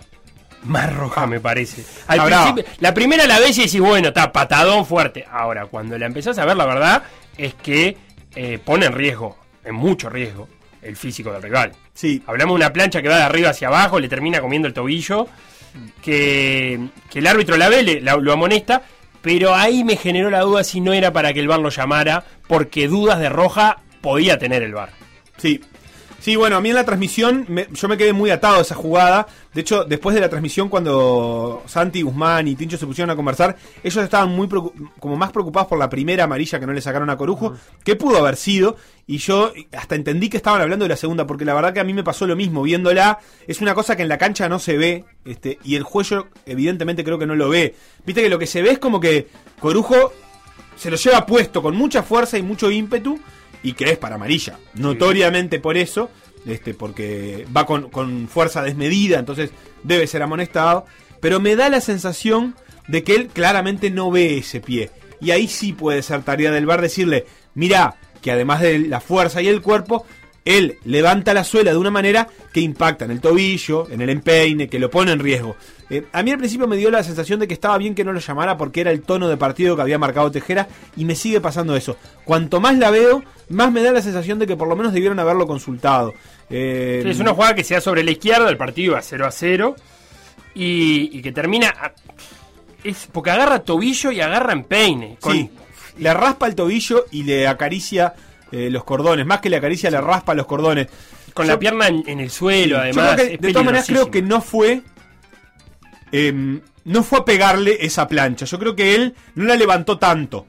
más 0.65 0.95
roja 0.95 1.27
me 1.27 1.41
parece. 1.41 1.85
Al 2.07 2.25
principio- 2.25 2.65
la 2.81 2.95
primera 2.95 3.27
la 3.27 3.39
ves 3.41 3.59
y 3.59 3.63
decís, 3.65 3.81
bueno, 3.81 4.09
está 4.09 4.31
patadón 4.33 4.87
fuerte. 4.87 5.27
Ahora, 5.31 5.67
cuando 5.67 5.99
la 5.99 6.07
empezás 6.07 6.39
a 6.39 6.45
ver, 6.45 6.57
la 6.57 6.65
verdad 6.67 7.03
es 7.37 7.55
que 7.55 7.97
eh, 8.37 8.59
pone 8.65 8.87
en 8.87 8.93
riesgo, 8.93 9.37
en 9.65 9.75
mucho 9.75 10.09
riesgo, 10.09 10.49
el 10.81 10.97
físico 10.97 11.33
del 11.33 11.43
rival. 11.43 11.73
Sí. 11.93 12.23
Hablamos 12.27 12.53
de 12.55 12.65
una 12.65 12.73
plancha 12.73 13.03
que 13.03 13.09
va 13.09 13.17
de 13.17 13.23
arriba 13.25 13.51
hacia 13.51 13.69
abajo, 13.69 13.99
le 14.01 14.09
termina 14.09 14.41
comiendo 14.41 14.67
el 14.69 14.75
tobillo, 14.75 15.27
que, 16.03 16.81
que 17.11 17.19
el 17.19 17.27
árbitro 17.27 17.57
la 17.57 17.69
ve, 17.69 17.83
le- 17.83 18.01
la- 18.01 18.17
lo 18.17 18.33
amonesta, 18.33 18.83
pero 19.25 19.55
ahí 19.55 19.85
me 19.85 19.97
generó 19.97 20.29
la 20.29 20.43
duda 20.43 20.63
si 20.65 20.83
no 20.83 20.93
era 20.93 21.11
para 21.15 21.33
que 21.33 21.41
el 21.41 21.49
VAR 21.49 21.59
lo 21.59 21.71
llamara, 21.71 22.25
porque 22.47 22.89
dudas 22.89 23.19
de 23.19 23.31
roja 23.31 23.79
podía 24.03 24.39
tener 24.39 24.63
el 24.63 24.75
VAR. 24.75 24.91
Sí. 25.39 25.63
Sí, 26.25 26.37
bueno, 26.37 26.57
a 26.57 26.61
mí 26.63 26.71
en 26.71 26.75
la 26.77 26.85
transmisión 26.87 27.45
me- 27.51 27.67
yo 27.71 27.87
me 27.87 27.99
quedé 27.99 28.15
muy 28.15 28.31
atado 28.31 28.57
a 28.57 28.61
esa 28.63 28.75
jugada. 28.75 29.27
De 29.53 29.61
hecho, 29.61 29.85
después 29.85 30.15
de 30.15 30.23
la 30.23 30.31
transmisión, 30.31 30.71
cuando 30.71 31.63
Santi, 31.67 32.01
Guzmán 32.01 32.49
y 32.49 32.55
Tincho 32.57 32.79
se 32.79 32.87
pusieron 32.87 33.11
a 33.11 33.15
conversar, 33.17 33.55
ellos 33.83 34.03
estaban 34.03 34.31
muy 34.31 34.49
como 34.49 35.17
más 35.17 35.31
preocupados 35.33 35.69
por 35.69 35.79
la 35.79 35.91
primera 35.91 36.25
amarilla 36.25 36.59
que 36.59 36.65
no 36.65 36.73
le 36.73 36.81
sacaron 36.81 37.11
a 37.11 37.19
Corujo, 37.19 37.53
que 37.85 37.95
pudo 37.95 38.17
haber 38.17 38.37
sido. 38.37 38.79
Y 39.07 39.19
yo 39.19 39.53
hasta 39.77 39.97
entendí 39.97 40.31
que 40.31 40.39
estaban 40.39 40.63
hablando 40.63 40.87
de 40.87 40.89
la 40.89 40.97
segunda, 40.97 41.27
porque 41.27 41.45
la 41.45 41.53
verdad 41.53 41.75
que 41.75 41.81
a 41.81 41.85
mí 41.85 41.93
me 41.93 42.03
pasó 42.03 42.27
lo 42.27 42.37
mismo. 42.37 42.63
Viéndola, 42.63 43.19
es 43.47 43.61
una 43.61 43.75
cosa 43.75 43.95
que 43.95 44.01
en 44.03 44.09
la 44.09 44.17
cancha 44.17 44.49
no 44.49 44.59
se 44.59 44.79
ve, 44.79 45.05
este, 45.27 45.59
y 45.63 45.75
el 45.77 45.83
juego 45.83 46.29
evidentemente 46.47 47.05
creo 47.05 47.19
que 47.19 47.27
no 47.27 47.35
lo 47.35 47.51
ve. 47.51 47.75
Viste 48.07 48.23
que 48.23 48.31
lo 48.31 48.39
que 48.39 48.47
se 48.47 48.63
ve 48.63 48.71
es 48.71 48.79
como 48.79 48.99
que 48.99 49.29
Corujo 49.61 50.15
se 50.75 50.91
lo 50.91 50.97
lleva 50.97 51.27
puesto 51.27 51.61
con 51.63 51.77
mucha 51.77 52.03
fuerza 52.03 52.39
y 52.39 52.43
mucho 52.43 52.71
ímpetu 52.71 53.21
y 53.65 53.73
que 53.73 53.91
es 53.91 53.99
para 53.99 54.15
amarilla. 54.15 54.61
Notoriamente 54.75 55.59
por 55.59 55.77
eso, 55.77 56.11
este, 56.47 56.75
porque 56.75 57.47
va 57.55 57.67
con, 57.67 57.91
con 57.91 58.29
fuerza 58.29 58.63
desmedida, 58.63 59.19
entonces 59.19 59.51
debe 59.83 60.07
ser 60.07 60.23
amonestado. 60.23 60.85
Pero 61.21 61.41
me 61.41 61.57
da 61.57 61.71
la 61.71 61.81
sensación 61.81 62.55
de 62.87 63.03
que 63.03 63.15
él 63.17 63.29
claramente 63.29 63.91
no 63.91 64.11
ve 64.11 64.39
ese 64.39 64.61
pie. 64.61 64.91
Y 65.21 65.31
ahí 65.31 65.49
sí 65.49 65.73
puede 65.73 66.03
ser 66.03 66.23
tarea 66.23 66.51
del 66.51 66.67
bar 66.67 66.83
decirle, 66.83 67.25
mirá, 67.55 67.97
que 68.21 68.31
además 68.31 68.61
de 68.61 68.79
la 68.79 69.01
fuerza 69.01 69.41
y 69.41 69.49
el 69.49 69.63
cuerpo, 69.63 70.05
él 70.45 70.79
levanta 70.85 71.33
la 71.35 71.43
suela 71.45 71.71
de 71.73 71.79
una 71.79 71.91
manera 71.91 72.29
que 72.53 72.61
impacta 72.61 73.05
en 73.07 73.11
el 73.13 73.21
tobillo, 73.21 73.89
en 73.91 74.01
el 74.01 74.11
empeine, 74.11 74.69
que 74.69 74.79
lo 74.79 74.91
pone 74.91 75.13
en 75.13 75.19
riesgo. 75.21 75.57
Eh, 75.91 76.05
a 76.13 76.23
mí 76.23 76.31
al 76.31 76.39
principio 76.39 76.67
me 76.67 76.77
dio 76.77 76.91
la 76.91 77.03
sensación 77.03 77.41
de 77.41 77.47
que 77.49 77.55
estaba 77.55 77.77
bien 77.79 77.95
que 77.95 78.05
no 78.05 78.13
lo 78.13 78.21
llamara 78.21 78.57
porque 78.57 78.81
era 78.83 78.91
el 78.91 79.03
tono 79.03 79.29
de 79.29 79.37
partido 79.37 79.77
que 79.77 79.83
había 79.83 79.99
marcado 79.99 80.31
Tejera 80.31 80.67
y 80.97 81.05
me 81.05 81.15
sigue 81.15 81.41
pasando 81.41 81.75
eso. 81.77 81.97
Cuanto 82.25 82.61
más 82.61 82.77
la 82.79 82.91
veo, 82.91 83.23
más 83.49 83.71
me 83.73 83.83
da 83.83 83.93
la 83.93 84.03
sensación 84.03 84.39
de 84.39 84.47
que 84.47 84.57
por 84.57 84.69
lo 84.69 84.77
menos 84.77 84.93
debieron 84.93 85.19
haberlo 85.19 85.47
consultado. 85.47 86.13
Eh, 86.51 87.03
es 87.07 87.21
una 87.21 87.33
jugada 87.35 87.55
que 87.55 87.65
se 87.65 87.75
da 87.75 87.81
sobre 87.81 88.03
la 88.05 88.11
izquierda, 88.11 88.49
el 88.51 88.57
partido 88.57 88.95
va 88.95 89.03
0 89.03 89.27
a 89.27 89.31
0 89.31 89.77
y, 90.55 91.11
y 91.19 91.23
que 91.23 91.33
termina. 91.33 91.69
a- 91.69 91.93
es 92.83 93.09
porque 93.11 93.31
agarra 93.31 93.61
tobillo 93.61 94.11
y 94.11 94.21
agarra 94.21 94.53
empeine. 94.53 95.17
Con- 95.21 95.33
Sí, 95.33 95.51
le 95.99 96.13
raspa 96.13 96.47
el 96.47 96.55
tobillo 96.55 97.07
y 97.13 97.23
le 97.23 97.47
acaricia 97.49 98.13
eh, 98.53 98.71
los 98.71 98.85
cordones. 98.85 99.27
Más 99.27 99.41
que 99.41 99.51
le 99.51 99.57
acaricia, 99.57 99.91
le 99.91 100.01
raspa 100.01 100.35
los 100.35 100.47
cordones. 100.47 100.89
Con 101.33 101.47
la 101.49 101.59
pierna 101.59 101.89
en, 101.89 102.05
en 102.07 102.21
el 102.21 102.31
suelo, 102.31 102.79
además. 102.79 103.15
creo 103.15 103.29
que, 103.29 103.39
de 103.39 103.53
todas 103.53 103.65
maneras, 103.65 103.87
creo 103.87 104.11
que 104.11 104.23
no 104.23 104.41
fue. 104.41 104.83
em, 106.13 106.61
no 106.85 107.03
fue 107.03 107.21
a 107.21 107.25
pegarle 107.25 107.79
esa 107.81 108.07
plancha. 108.07 108.45
Yo 108.45 108.59
creo 108.59 108.77
que 108.77 108.95
él 108.95 109.15
no 109.35 109.45
la 109.45 109.57
levantó 109.57 109.99
tanto. 109.99 110.47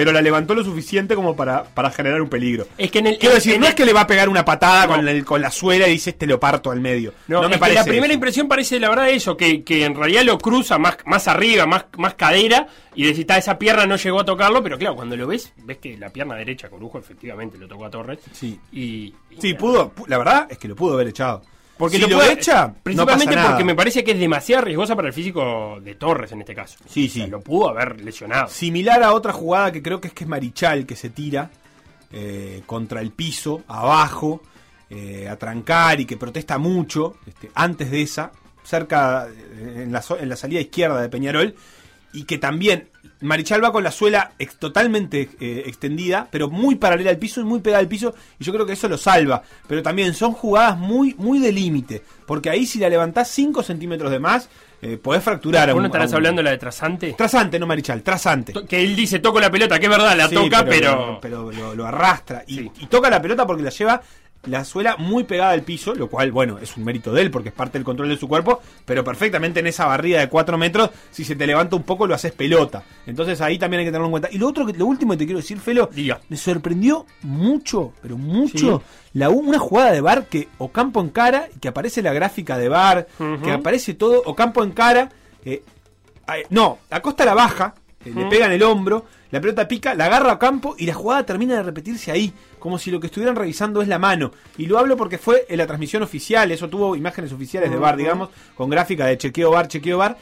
Pero 0.00 0.12
la 0.12 0.22
levantó 0.22 0.54
lo 0.54 0.64
suficiente 0.64 1.14
como 1.14 1.36
para, 1.36 1.62
para 1.64 1.90
generar 1.90 2.22
un 2.22 2.30
peligro. 2.30 2.66
Es 2.78 2.90
que 2.90 3.00
en 3.00 3.08
el, 3.08 3.18
Quiero 3.18 3.34
decir, 3.34 3.52
en 3.54 3.60
no 3.60 3.66
el- 3.66 3.70
es 3.70 3.74
que 3.76 3.84
le 3.84 3.92
va 3.92 4.00
a 4.00 4.06
pegar 4.06 4.30
una 4.30 4.46
patada 4.46 4.86
No. 4.86 4.94
con, 4.96 5.06
el- 5.06 5.24
con 5.26 5.42
la 5.42 5.50
suela 5.50 5.86
y 5.86 5.92
dice 5.92 6.08
este 6.10 6.26
lo 6.26 6.40
parto 6.40 6.70
al 6.70 6.80
medio. 6.80 7.12
No, 7.28 7.42
No, 7.42 7.48
me 7.50 7.58
parece. 7.58 7.80
la 7.80 7.84
primera 7.84 8.06
eso. 8.06 8.14
impresión 8.14 8.48
parece 8.48 8.80
la 8.80 8.88
verdad 8.88 9.10
eso, 9.10 9.36
que, 9.36 9.62
que 9.62 9.84
en 9.84 9.94
realidad 9.94 10.22
lo 10.24 10.38
cruza 10.38 10.78
más, 10.78 10.96
más 11.04 11.28
arriba, 11.28 11.66
más, 11.66 11.84
más 11.98 12.14
cadera, 12.14 12.66
y 12.94 13.04
decís, 13.04 13.26
"Ta, 13.26 13.36
esa 13.36 13.58
pierna 13.58 13.84
no 13.84 13.96
llegó 13.96 14.20
a 14.20 14.24
tocarlo, 14.24 14.62
pero 14.62 14.78
claro, 14.78 14.96
cuando 14.96 15.16
lo 15.16 15.26
ves, 15.26 15.52
ves 15.64 15.76
que 15.78 15.98
la 15.98 16.08
pierna 16.08 16.34
derecha, 16.36 16.70
Corujo, 16.70 16.98
efectivamente 16.98 17.58
lo 17.58 17.68
tocó 17.68 17.84
a 17.84 17.90
Torres. 17.90 18.20
Sí. 18.32 18.58
Y, 18.72 19.14
Sí, 19.38 19.54
pudo. 19.54 19.92
pu- 19.94 20.06
La 20.08 20.16
verdad 20.18 20.46
es 20.50 20.56
que 20.58 20.66
lo 20.68 20.74
pudo 20.76 20.94
haber 20.94 21.08
echado. 21.08 21.42
Porque 21.80 21.96
si 21.96 22.02
lo 22.06 22.16
puede- 22.18 22.34
echa, 22.34 22.72
Principalmente 22.82 23.36
porque 23.44 23.64
me 23.64 23.74
parece 23.74 24.04
que 24.04 24.12
es 24.12 24.18
demasiado 24.20 24.62
riesgosa 24.66 24.94
para 24.94 25.08
el 25.08 25.14
físico 25.14 25.78
de 25.82 25.96
Torres 25.96 26.30
en 26.30 26.40
este 26.42 26.54
caso. 26.54 26.76
Sí, 26.88 27.06
O 27.06 27.08
sí. 27.10 27.18
sea, 27.20 27.26
lo 27.26 27.40
pudo 27.40 27.70
haber 27.70 28.00
lesionado. 28.00 28.46
Similar 28.48 29.02
a 29.02 29.12
otra 29.14 29.32
jugada 29.32 29.72
que 29.72 29.82
creo 29.82 30.00
que 30.00 30.06
es 30.08 30.14
que 30.14 30.22
es 30.24 30.30
Marichal 30.30 30.86
que 30.86 30.94
se 30.94 31.10
tira 31.10 31.50
eh, 32.12 32.62
contra 32.66 33.00
el 33.00 33.10
piso, 33.12 33.62
abajo, 33.66 34.42
eh, 34.90 35.28
a 35.28 35.36
trancar 35.36 36.00
y 36.00 36.04
que 36.04 36.16
protesta 36.16 36.58
mucho, 36.58 37.16
este, 37.26 37.50
antes 37.54 37.90
de 37.90 38.02
esa, 38.02 38.32
cerca 38.64 39.26
eh, 39.28 39.82
en 39.84 39.92
la, 39.92 40.02
en 40.18 40.28
la 40.28 40.36
salida 40.36 40.60
izquierda 40.60 41.00
de 41.00 41.08
Peñarol, 41.08 41.54
y 42.12 42.24
que 42.24 42.38
también 42.38 42.88
Marichal 43.20 43.62
va 43.62 43.70
con 43.72 43.84
la 43.84 43.90
suela 43.90 44.32
ex- 44.38 44.56
totalmente 44.56 45.28
eh, 45.40 45.64
extendida, 45.66 46.26
pero 46.30 46.48
muy 46.48 46.76
paralela 46.76 47.10
al 47.10 47.18
piso 47.18 47.40
y 47.40 47.44
muy 47.44 47.60
pegada 47.60 47.80
al 47.80 47.88
piso, 47.88 48.14
y 48.38 48.44
yo 48.44 48.52
creo 48.52 48.64
que 48.66 48.72
eso 48.72 48.88
lo 48.88 48.96
salva. 48.96 49.42
Pero 49.68 49.82
también 49.82 50.14
son 50.14 50.32
jugadas 50.32 50.78
muy, 50.78 51.14
muy 51.18 51.38
de 51.38 51.52
límite, 51.52 52.02
porque 52.26 52.48
ahí 52.50 52.64
si 52.66 52.78
la 52.78 52.88
levantás 52.88 53.28
5 53.30 53.62
centímetros 53.62 54.10
de 54.10 54.18
más, 54.18 54.48
eh, 54.82 54.96
podés 54.96 55.22
fracturar 55.22 55.68
a 55.68 55.72
¿Vos 55.74 55.76
un- 55.78 55.82
no 55.82 55.86
a 55.86 55.88
estarás 55.88 56.12
hablando 56.14 56.40
de 56.40 56.44
la 56.44 56.50
de 56.52 56.58
Trasante? 56.58 57.12
Trasante, 57.12 57.58
no 57.58 57.66
Marichal, 57.66 58.02
trasante. 58.02 58.54
Que 58.66 58.82
él 58.82 58.96
dice, 58.96 59.18
toco 59.18 59.38
la 59.38 59.50
pelota, 59.50 59.78
que 59.78 59.84
es 59.86 59.90
verdad, 59.90 60.16
la 60.16 60.26
Sí, 60.28 60.34
toca, 60.34 60.64
pero... 60.64 61.18
pero 61.20 61.52
lo, 61.52 61.74
lo 61.74 61.86
arrastra 61.86 62.42
y, 62.46 62.60
y 62.60 62.86
toca 62.88 63.10
la 63.10 63.20
pelota 63.20 63.46
porque 63.46 63.62
la 63.62 63.70
lleva 63.70 64.00
la 64.44 64.64
suela 64.64 64.96
muy 64.96 65.24
pegada 65.24 65.50
al 65.50 65.62
piso, 65.62 65.94
lo 65.94 66.08
cual, 66.08 66.32
bueno, 66.32 66.58
es 66.58 66.76
un 66.76 66.84
mérito 66.84 67.12
de 67.12 67.22
él 67.22 67.30
porque 67.30 67.50
es 67.50 67.54
parte 67.54 67.78
del 67.78 67.84
control 67.84 68.08
de 68.08 68.16
su 68.16 68.26
cuerpo, 68.26 68.60
pero 68.86 69.04
perfectamente 69.04 69.60
en 69.60 69.66
esa 69.66 69.86
barrida 69.86 70.20
de 70.20 70.28
4 70.28 70.56
metros, 70.56 70.90
si 71.10 71.24
se 71.24 71.36
te 71.36 71.46
levanta 71.46 71.76
un 71.76 71.82
poco 71.82 72.06
lo 72.06 72.14
haces 72.14 72.32
pelota. 72.32 72.82
Entonces 73.06 73.40
ahí 73.40 73.58
también 73.58 73.80
hay 73.80 73.86
que 73.86 73.90
tenerlo 73.90 74.06
en 74.06 74.12
cuenta. 74.12 74.28
Y 74.32 74.38
lo 74.38 74.48
otro, 74.48 74.64
que 74.66 74.72
lo 74.72 74.86
último 74.86 75.12
que 75.12 75.18
te 75.18 75.26
quiero 75.26 75.40
decir, 75.40 75.60
Felo, 75.60 75.90
me 76.28 76.36
sorprendió 76.36 77.06
mucho, 77.22 77.92
pero 78.00 78.16
mucho, 78.16 78.82
la, 79.12 79.28
una 79.28 79.58
jugada 79.58 79.92
de 79.92 80.00
bar 80.00 80.26
que 80.26 80.48
Ocampo 80.58 81.00
en 81.00 81.10
cara, 81.10 81.48
que 81.60 81.68
aparece 81.68 82.00
la 82.02 82.12
gráfica 82.12 82.56
de 82.56 82.68
bar, 82.68 83.06
que 83.42 83.50
aparece 83.50 83.94
todo, 83.94 84.22
Ocampo 84.24 84.64
en 84.64 84.70
cara, 84.70 85.10
eh, 85.44 85.62
No, 86.48 86.78
Acosta 86.90 87.24
la 87.24 87.34
baja, 87.34 87.74
eh, 88.04 88.12
le 88.14 88.26
pega 88.26 88.46
en 88.46 88.52
el 88.52 88.62
hombro, 88.62 89.04
la 89.30 89.40
pelota 89.40 89.68
pica, 89.68 89.94
la 89.94 90.06
agarra 90.06 90.32
a 90.32 90.38
campo 90.38 90.74
y 90.78 90.86
la 90.86 90.94
jugada 90.94 91.24
termina 91.24 91.54
de 91.56 91.62
repetirse 91.62 92.10
ahí, 92.10 92.32
como 92.58 92.78
si 92.78 92.90
lo 92.90 92.98
que 93.00 93.06
estuvieran 93.06 93.36
revisando 93.36 93.80
es 93.82 93.88
la 93.88 93.98
mano. 93.98 94.32
Y 94.58 94.66
lo 94.66 94.78
hablo 94.78 94.96
porque 94.96 95.18
fue 95.18 95.46
en 95.48 95.58
la 95.58 95.66
transmisión 95.66 96.02
oficial, 96.02 96.50
eso 96.50 96.68
tuvo 96.68 96.96
imágenes 96.96 97.32
oficiales 97.32 97.70
de 97.70 97.76
VAR, 97.76 97.94
Ujú. 97.94 98.02
digamos, 98.02 98.28
con 98.56 98.70
gráfica 98.70 99.06
de 99.06 99.18
chequeo 99.18 99.50
VAR, 99.50 99.68
chequeo 99.68 99.98
VAR. 99.98 100.16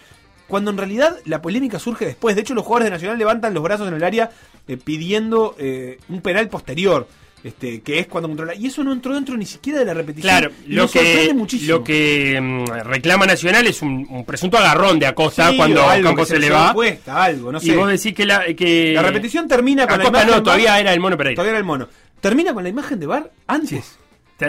Cuando 0.46 0.70
en 0.70 0.78
realidad 0.78 1.16
la 1.26 1.42
polémica 1.42 1.78
surge 1.78 2.06
después. 2.06 2.34
De 2.34 2.40
hecho, 2.40 2.54
los 2.54 2.64
jugadores 2.64 2.86
de 2.86 2.90
Nacional 2.92 3.18
levantan 3.18 3.52
los 3.52 3.62
brazos 3.62 3.86
en 3.88 3.92
el 3.94 4.02
área 4.02 4.30
eh, 4.66 4.78
pidiendo 4.78 5.54
eh, 5.58 5.98
un 6.08 6.22
penal 6.22 6.48
posterior. 6.48 7.06
Este, 7.44 7.80
que 7.82 8.00
es 8.00 8.06
cuando 8.08 8.28
controla. 8.28 8.54
Y 8.54 8.66
eso 8.66 8.82
no 8.82 8.92
entró 8.92 9.14
dentro 9.14 9.36
ni 9.36 9.46
siquiera 9.46 9.78
de 9.78 9.84
la 9.84 9.94
repetición. 9.94 10.30
Claro, 10.30 10.50
Y 10.66 10.72
lo 10.72 10.88
sorprende 10.88 11.28
que, 11.28 11.34
muchísimo. 11.34 11.70
lo 11.78 11.84
que 11.84 12.38
mm, 12.40 12.64
reclama 12.84 13.26
Nacional 13.26 13.66
es 13.66 13.80
un, 13.82 14.06
un 14.10 14.24
presunto 14.24 14.58
agarrón 14.58 14.98
de 14.98 15.06
Acosta 15.06 15.50
Sí, 15.50 15.56
cuando 15.56 15.82
a 15.82 15.92
algo 15.92 16.08
Campo 16.08 16.22
que 16.22 16.26
se 16.28 16.34
se 16.34 16.40
le 16.40 16.50
va. 16.50 16.72
puesta, 16.74 17.22
algo, 17.24 17.52
no 17.52 17.58
Y 17.58 17.66
sé. 17.66 17.76
vos 17.76 17.88
decís 17.88 18.12
que 18.14 18.26
la, 18.26 18.44
que 18.54 18.92
La 18.94 19.02
repetición 19.02 19.46
termina 19.46 19.86
con 19.86 20.00
Acosta 20.00 20.10
la 20.10 20.18
imagen 20.24 20.36
no, 20.38 20.42
todavía 20.42 20.80
era 20.80 20.92
el 20.92 21.00
mono 21.00 21.16
Pereira. 21.16 21.36
Todavía 21.36 21.50
era 21.50 21.58
el 21.58 21.64
mono. 21.64 21.88
Termina 22.20 22.52
con 22.54 22.62
la 22.64 22.68
imagen 22.70 22.98
de 22.98 23.06
Bar 23.06 23.30
antes. 23.46 23.97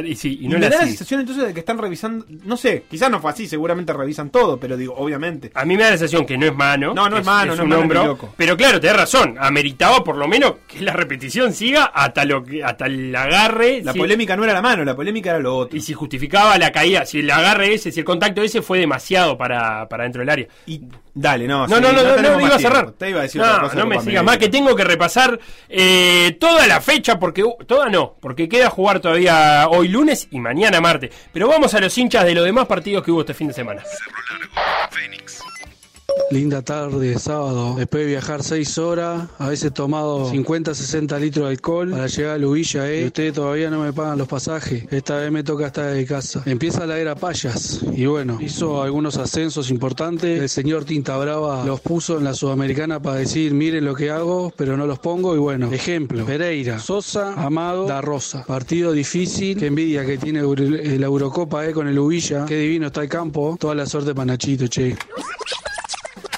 Y, 0.05 0.15
sí, 0.15 0.37
y 0.41 0.45
Y, 0.45 0.47
no 0.47 0.59
me 0.59 0.69
da 0.69 0.77
la 0.77 0.85
sensación 0.85 1.21
entonces 1.21 1.47
de 1.47 1.53
que 1.53 1.59
están 1.61 1.77
revisando. 1.77 2.25
No 2.45 2.55
sé, 2.57 2.83
quizás 2.89 3.09
no 3.09 3.19
fue 3.19 3.31
así, 3.31 3.47
seguramente 3.47 3.91
revisan 3.91 4.29
todo, 4.29 4.59
pero 4.59 4.77
digo, 4.77 4.93
obviamente. 4.95 5.51
A 5.55 5.65
mí 5.65 5.75
me 5.75 5.83
da 5.83 5.89
la 5.91 5.97
sensación 5.97 6.25
que 6.27 6.37
no 6.37 6.45
es 6.45 6.55
mano. 6.55 6.93
No, 6.93 7.09
no 7.09 7.15
que 7.15 7.21
es 7.21 7.25
mano, 7.25 7.45
no 7.47 7.53
es 7.53 7.59
un 7.61 7.69
mano 7.69 7.81
hombro. 7.81 8.33
Pero 8.37 8.55
claro, 8.55 8.79
tenés 8.79 8.97
razón. 8.97 9.35
Ameritaba 9.39 10.03
por 10.03 10.15
lo 10.17 10.27
menos 10.27 10.53
que 10.67 10.81
la 10.81 10.93
repetición 10.93 11.53
siga 11.53 11.85
hasta 11.85 12.23
lo 12.25 12.43
que, 12.43 12.63
hasta 12.63 12.85
el 12.85 13.15
agarre. 13.15 13.81
La 13.83 13.93
si- 13.93 13.99
polémica 13.99 14.37
no 14.37 14.43
era 14.43 14.53
la 14.53 14.61
mano, 14.61 14.83
la 14.85 14.95
polémica 14.95 15.31
era 15.31 15.39
lo 15.39 15.57
otro. 15.57 15.75
Y 15.77 15.81
si 15.81 15.93
justificaba 15.93 16.57
la 16.59 16.71
caída, 16.71 17.05
si 17.05 17.19
el 17.19 17.31
agarre 17.31 17.73
ese, 17.73 17.91
si 17.91 17.99
el 17.99 18.05
contacto 18.05 18.43
ese 18.43 18.61
fue 18.61 18.79
demasiado 18.79 19.37
para, 19.37 19.89
para 19.89 20.03
dentro 20.03 20.19
del 20.21 20.29
área. 20.29 20.47
Y 20.67 20.81
dale, 21.13 21.47
no, 21.47 21.67
No, 21.67 21.75
sí, 21.75 21.81
no, 21.81 21.91
no, 21.91 22.03
no, 22.03 22.15
tenemos 22.15 22.39
no, 22.39 22.47
iba 22.47 22.55
a 22.55 22.59
cerrar. 22.59 22.91
Te 22.91 23.09
iba 23.09 23.19
a 23.19 23.23
decir 23.23 23.41
no, 23.41 23.47
otra 23.47 23.61
cosa 23.61 23.75
no 23.75 23.85
me 23.87 24.01
sigas 24.01 24.23
más 24.23 24.37
que 24.37 24.49
tengo 24.49 24.75
que 24.75 24.83
repasar 24.83 25.39
eh, 25.67 26.37
toda 26.39 26.67
la 26.67 26.81
fecha 26.81 27.19
porque 27.19 27.43
uh, 27.43 27.55
toda 27.65 27.89
no, 27.89 28.15
porque 28.19 28.47
queda 28.47 28.69
jugar 28.69 28.99
todavía 28.99 29.67
hoy 29.69 29.87
lunes 29.87 30.27
y 30.31 30.39
mañana 30.39 30.81
martes. 30.81 31.11
Pero 31.31 31.47
vamos 31.47 31.73
a 31.73 31.79
los 31.79 31.97
hinchas 31.97 32.25
de 32.25 32.35
los 32.35 32.45
demás 32.45 32.67
partidos 32.67 33.03
que 33.03 33.11
hubo 33.11 33.21
este 33.21 33.33
fin 33.33 33.47
de 33.47 33.53
semana. 33.53 33.83
Linda 36.31 36.61
tarde, 36.61 37.17
sábado. 37.17 37.75
Después 37.75 38.03
de 38.03 38.09
viajar 38.11 38.43
6 38.43 38.77
horas, 38.77 39.27
a 39.39 39.49
veces 39.49 39.73
tomado 39.73 40.29
50, 40.29 40.75
60 40.75 41.17
litros 41.19 41.45
de 41.45 41.51
alcohol 41.51 41.89
para 41.89 42.05
llegar 42.05 42.35
a 42.35 42.37
Lubilla, 42.37 42.87
¿eh? 42.87 43.01
Y 43.01 43.05
ustedes 43.07 43.33
todavía 43.33 43.71
no 43.71 43.81
me 43.81 43.93
pagan 43.93 44.19
los 44.19 44.27
pasajes. 44.27 44.83
Esta 44.91 45.17
vez 45.17 45.31
me 45.31 45.43
toca 45.43 45.67
estar 45.67 45.91
de 45.91 46.05
casa. 46.05 46.43
Empieza 46.45 46.85
la 46.85 46.99
era 46.99 47.15
Payas. 47.15 47.81
Y 47.95 48.05
bueno, 48.05 48.37
hizo 48.41 48.83
algunos 48.83 49.17
ascensos 49.17 49.71
importantes. 49.71 50.39
El 50.39 50.49
señor 50.49 50.85
Tinta 50.85 51.17
Brava 51.17 51.65
los 51.65 51.79
puso 51.79 52.19
en 52.19 52.25
la 52.25 52.35
Sudamericana 52.35 53.01
para 53.01 53.15
decir, 53.17 53.53
miren 53.55 53.85
lo 53.85 53.95
que 53.95 54.11
hago, 54.11 54.53
pero 54.55 54.77
no 54.77 54.85
los 54.85 54.99
pongo. 54.99 55.33
Y 55.35 55.39
bueno, 55.39 55.71
ejemplo, 55.71 56.25
Pereira, 56.25 56.77
Sosa, 56.77 57.33
Amado, 57.33 57.87
Da 57.87 58.01
Rosa. 58.01 58.45
Partido 58.45 58.91
difícil. 58.91 59.57
Qué 59.57 59.65
envidia 59.67 60.05
que 60.05 60.19
tiene 60.19 60.39
Euro- 60.39 60.63
la 60.63 61.05
Eurocopa, 61.07 61.65
¿eh? 61.65 61.71
Con 61.71 61.87
el 61.87 61.95
Lubilla. 61.95 62.45
Qué 62.45 62.57
divino 62.57 62.87
está 62.87 63.01
el 63.01 63.09
campo. 63.09 63.57
Toda 63.59 63.73
la 63.73 63.87
suerte 63.87 64.13
para 64.13 64.25
Nachito, 64.25 64.67
che. 64.67 64.95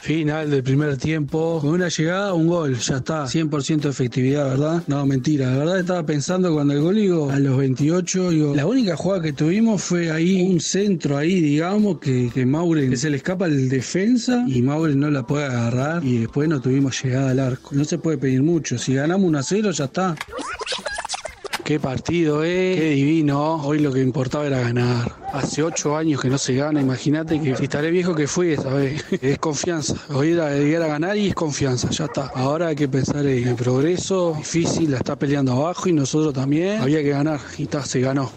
Final 0.02 0.49
del 0.49 0.64
primer 0.64 0.97
tiempo, 0.97 1.60
con 1.62 1.70
una 1.72 1.88
llegada, 1.88 2.34
un 2.34 2.47
gol, 2.47 2.76
ya 2.76 2.97
está, 2.97 3.26
100% 3.26 3.82
de 3.82 3.89
efectividad, 3.89 4.49
¿verdad? 4.49 4.84
No, 4.88 5.06
mentira, 5.06 5.52
la 5.52 5.58
verdad 5.60 5.80
estaba 5.80 6.04
pensando 6.04 6.52
cuando 6.52 6.74
el 6.74 6.82
gol, 6.82 6.95
digo, 6.95 7.30
a 7.30 7.38
los 7.38 7.56
28, 7.56 8.32
digo, 8.32 8.56
la 8.56 8.66
única 8.66 8.95
jugada 8.97 9.22
que 9.22 9.34
tuvimos 9.34 9.82
fue 9.84 10.12
ahí, 10.12 10.41
un 10.41 10.60
centro 10.60 11.18
ahí, 11.18 11.39
digamos, 11.39 11.99
que, 11.99 12.32
que 12.34 12.47
Mauren, 12.47 12.89
que 12.89 12.97
se 12.97 13.12
le 13.12 13.18
escapa 13.18 13.45
el 13.45 13.70
defensa 13.70 14.43
y 14.47 14.64
Mauren 14.64 14.99
no 14.99 15.12
la 15.12 15.22
puede 15.22 15.45
agarrar 15.45 16.04
y 16.04 16.18
después 16.18 16.49
no 16.49 16.60
tuvimos 16.60 17.02
llegada 17.04 17.30
al 17.30 17.39
arco. 17.39 17.70
No 17.74 17.86
se 17.86 17.99
puede 17.99 18.18
pedir 18.18 18.41
mucho, 18.41 18.80
si 18.80 18.95
ganamos 18.95 19.28
1 19.28 19.38
a 19.38 19.43
0 19.43 19.72
ya 19.72 19.86
está. 19.86 20.16
Qué 21.72 21.80
partido, 21.80 22.44
eh. 22.44 22.76
Qué 22.78 22.90
divino. 22.90 23.66
Hoy 23.66 23.80
lo 23.80 23.94
que 23.94 24.02
importaba 24.02 24.46
era 24.46 24.60
ganar. 24.60 25.10
Hace 25.32 25.64
ocho 25.64 25.96
años 25.96 26.20
que 26.20 26.30
no 26.30 26.38
se 26.38 26.54
gana. 26.54 26.82
Imagínate 26.82 27.40
que 27.40 27.56
si 27.56 27.64
estaré 27.64 27.92
viejo 27.92 28.14
que 28.14 28.28
fui 28.28 28.52
esa 28.52 28.74
vez. 28.74 29.02
Es 29.22 29.40
confianza. 29.40 29.96
Hoy 30.10 30.32
era 30.34 30.54
llegar 30.54 30.82
a 30.82 30.88
ganar 30.88 31.16
y 31.16 31.30
es 31.30 31.34
confianza. 31.34 31.90
Ya 31.90 32.04
está. 32.08 32.30
Ahora 32.36 32.68
hay 32.68 32.76
que 32.76 32.90
pensar 32.90 33.26
en 33.26 33.48
el 33.48 33.56
progreso. 33.56 34.34
Difícil, 34.38 34.92
la 34.92 34.98
está 34.98 35.16
peleando 35.16 35.54
abajo 35.54 35.88
y 35.88 35.94
nosotros 35.94 36.34
también. 36.34 36.82
Había 36.82 37.02
que 37.02 37.12
ganar. 37.12 37.40
Y 37.58 37.64
está, 37.64 37.86
se 37.86 38.02
ganó. 38.02 38.34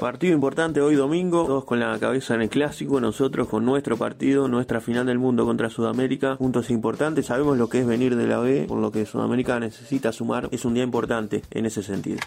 Partido 0.00 0.34
importante 0.34 0.82
hoy 0.82 0.94
domingo, 0.94 1.46
todos 1.46 1.64
con 1.64 1.80
la 1.80 1.98
cabeza 1.98 2.34
en 2.34 2.42
el 2.42 2.48
clásico, 2.50 3.00
nosotros 3.00 3.48
con 3.48 3.64
nuestro 3.64 3.96
partido, 3.96 4.46
nuestra 4.46 4.80
final 4.80 5.06
del 5.06 5.18
mundo 5.18 5.46
contra 5.46 5.70
Sudamérica, 5.70 6.36
puntos 6.36 6.70
importantes, 6.70 7.26
sabemos 7.26 7.56
lo 7.56 7.68
que 7.68 7.80
es 7.80 7.86
venir 7.86 8.14
de 8.14 8.26
la 8.26 8.38
B, 8.38 8.66
por 8.68 8.78
lo 8.78 8.92
que 8.92 9.06
Sudamérica 9.06 9.58
necesita 9.58 10.12
sumar, 10.12 10.48
es 10.52 10.64
un 10.64 10.74
día 10.74 10.84
importante 10.84 11.42
en 11.50 11.64
ese 11.64 11.82
sentido. 11.82 12.18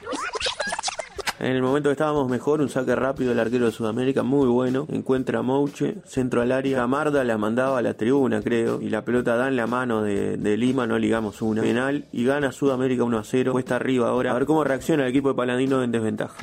En 1.40 1.56
el 1.56 1.62
momento 1.62 1.90
que 1.90 1.94
estábamos 1.94 2.30
mejor, 2.30 2.60
un 2.60 2.68
saque 2.68 2.96
rápido 2.96 3.30
del 3.30 3.40
arquero 3.40 3.66
de 3.66 3.72
Sudamérica, 3.72 4.24
muy 4.24 4.50
bueno. 4.50 4.86
Encuentra 4.90 5.40
a 5.40 5.42
Mouche, 5.42 5.96
centro 6.06 6.42
al 6.42 6.52
área. 6.52 6.80
Gamarda 6.80 7.24
la 7.24 7.38
mandaba 7.38 7.78
a 7.78 7.82
la 7.82 7.94
tribuna, 7.94 8.42
creo. 8.42 8.82
Y 8.82 8.90
la 8.90 9.06
pelota 9.06 9.38
da 9.38 9.48
en 9.48 9.56
la 9.56 9.66
mano 9.66 10.02
de, 10.02 10.36
de 10.36 10.58
Lima, 10.58 10.86
no 10.86 11.00
ligamos 11.00 11.42
una. 11.42 11.62
Penal 11.62 12.08
y 12.12 12.26
gana 12.26 12.52
Sudamérica 12.52 13.06
1 13.06 13.18
a 13.18 13.24
0. 13.24 13.54
Cuesta 13.54 13.78
arriba 13.78 14.10
ahora. 14.10 14.32
A 14.32 14.34
ver 14.34 14.46
cómo 14.46 14.66
reacciona 14.66 15.04
el 15.04 15.12
equipo 15.12 15.30
de 15.30 15.36
Paladino 15.36 15.82
en 15.82 15.94
desventaja. 15.94 16.36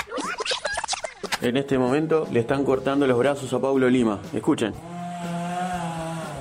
En 1.42 1.56
este 1.56 1.78
momento 1.78 2.26
le 2.32 2.40
están 2.40 2.64
cortando 2.64 3.06
los 3.06 3.18
brazos 3.18 3.52
a 3.52 3.60
Paulo 3.60 3.90
Lima. 3.90 4.20
Escuchen. 4.32 4.72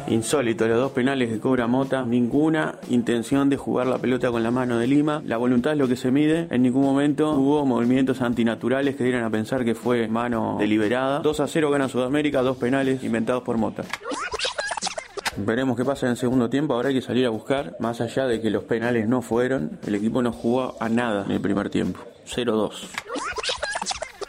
Insólito, 0.08 0.68
los 0.68 0.78
dos 0.78 0.92
penales 0.92 1.30
que 1.30 1.40
cobra 1.40 1.66
Mota, 1.66 2.06
ninguna 2.06 2.76
intención 2.90 3.50
de 3.50 3.58
jugar 3.58 3.88
la 3.88 3.98
pelota 3.98 4.30
con 4.30 4.44
la 4.44 4.52
mano 4.52 4.78
de 4.78 4.86
Lima, 4.86 5.22
la 5.26 5.38
voluntad 5.38 5.74
es 5.74 5.80
lo 5.80 5.88
que 5.88 5.96
se 5.96 6.12
mide, 6.12 6.48
en 6.52 6.62
ningún 6.62 6.84
momento 6.84 7.32
hubo 7.32 7.66
movimientos 7.66 8.22
antinaturales 8.22 8.96
que 8.96 9.04
dieran 9.04 9.24
a 9.24 9.32
pensar 9.32 9.66
que 9.66 9.74
fue 9.74 10.08
mano 10.08 10.58
deliberada. 10.60 11.20
2 11.20 11.40
a 11.40 11.48
0 11.48 11.72
gana 11.72 11.90
Sudamérica, 11.90 12.44
dos 12.44 12.58
penales 12.58 13.04
inventados 13.04 13.42
por 13.42 13.58
Mota. 13.58 13.84
Veremos 15.38 15.76
qué 15.76 15.84
pasa 15.84 16.06
en 16.06 16.12
el 16.12 16.18
segundo 16.18 16.52
tiempo, 16.52 16.76
ahora 16.76 16.90
hay 16.90 16.96
que 16.96 17.02
salir 17.02 17.26
a 17.26 17.30
buscar, 17.30 17.76
más 17.80 18.00
allá 18.00 18.28
de 18.28 18.40
que 18.40 18.52
los 18.52 18.64
penales 18.64 19.08
no 19.08 19.24
fueron, 19.24 19.80
el 19.88 19.96
equipo 19.96 20.22
no 20.22 20.32
jugó 20.32 20.78
a 20.80 20.88
nada 20.88 21.26
en 21.26 21.32
el 21.32 21.42
primer 21.42 21.72
tiempo, 21.72 22.00
0-2. 22.28 22.90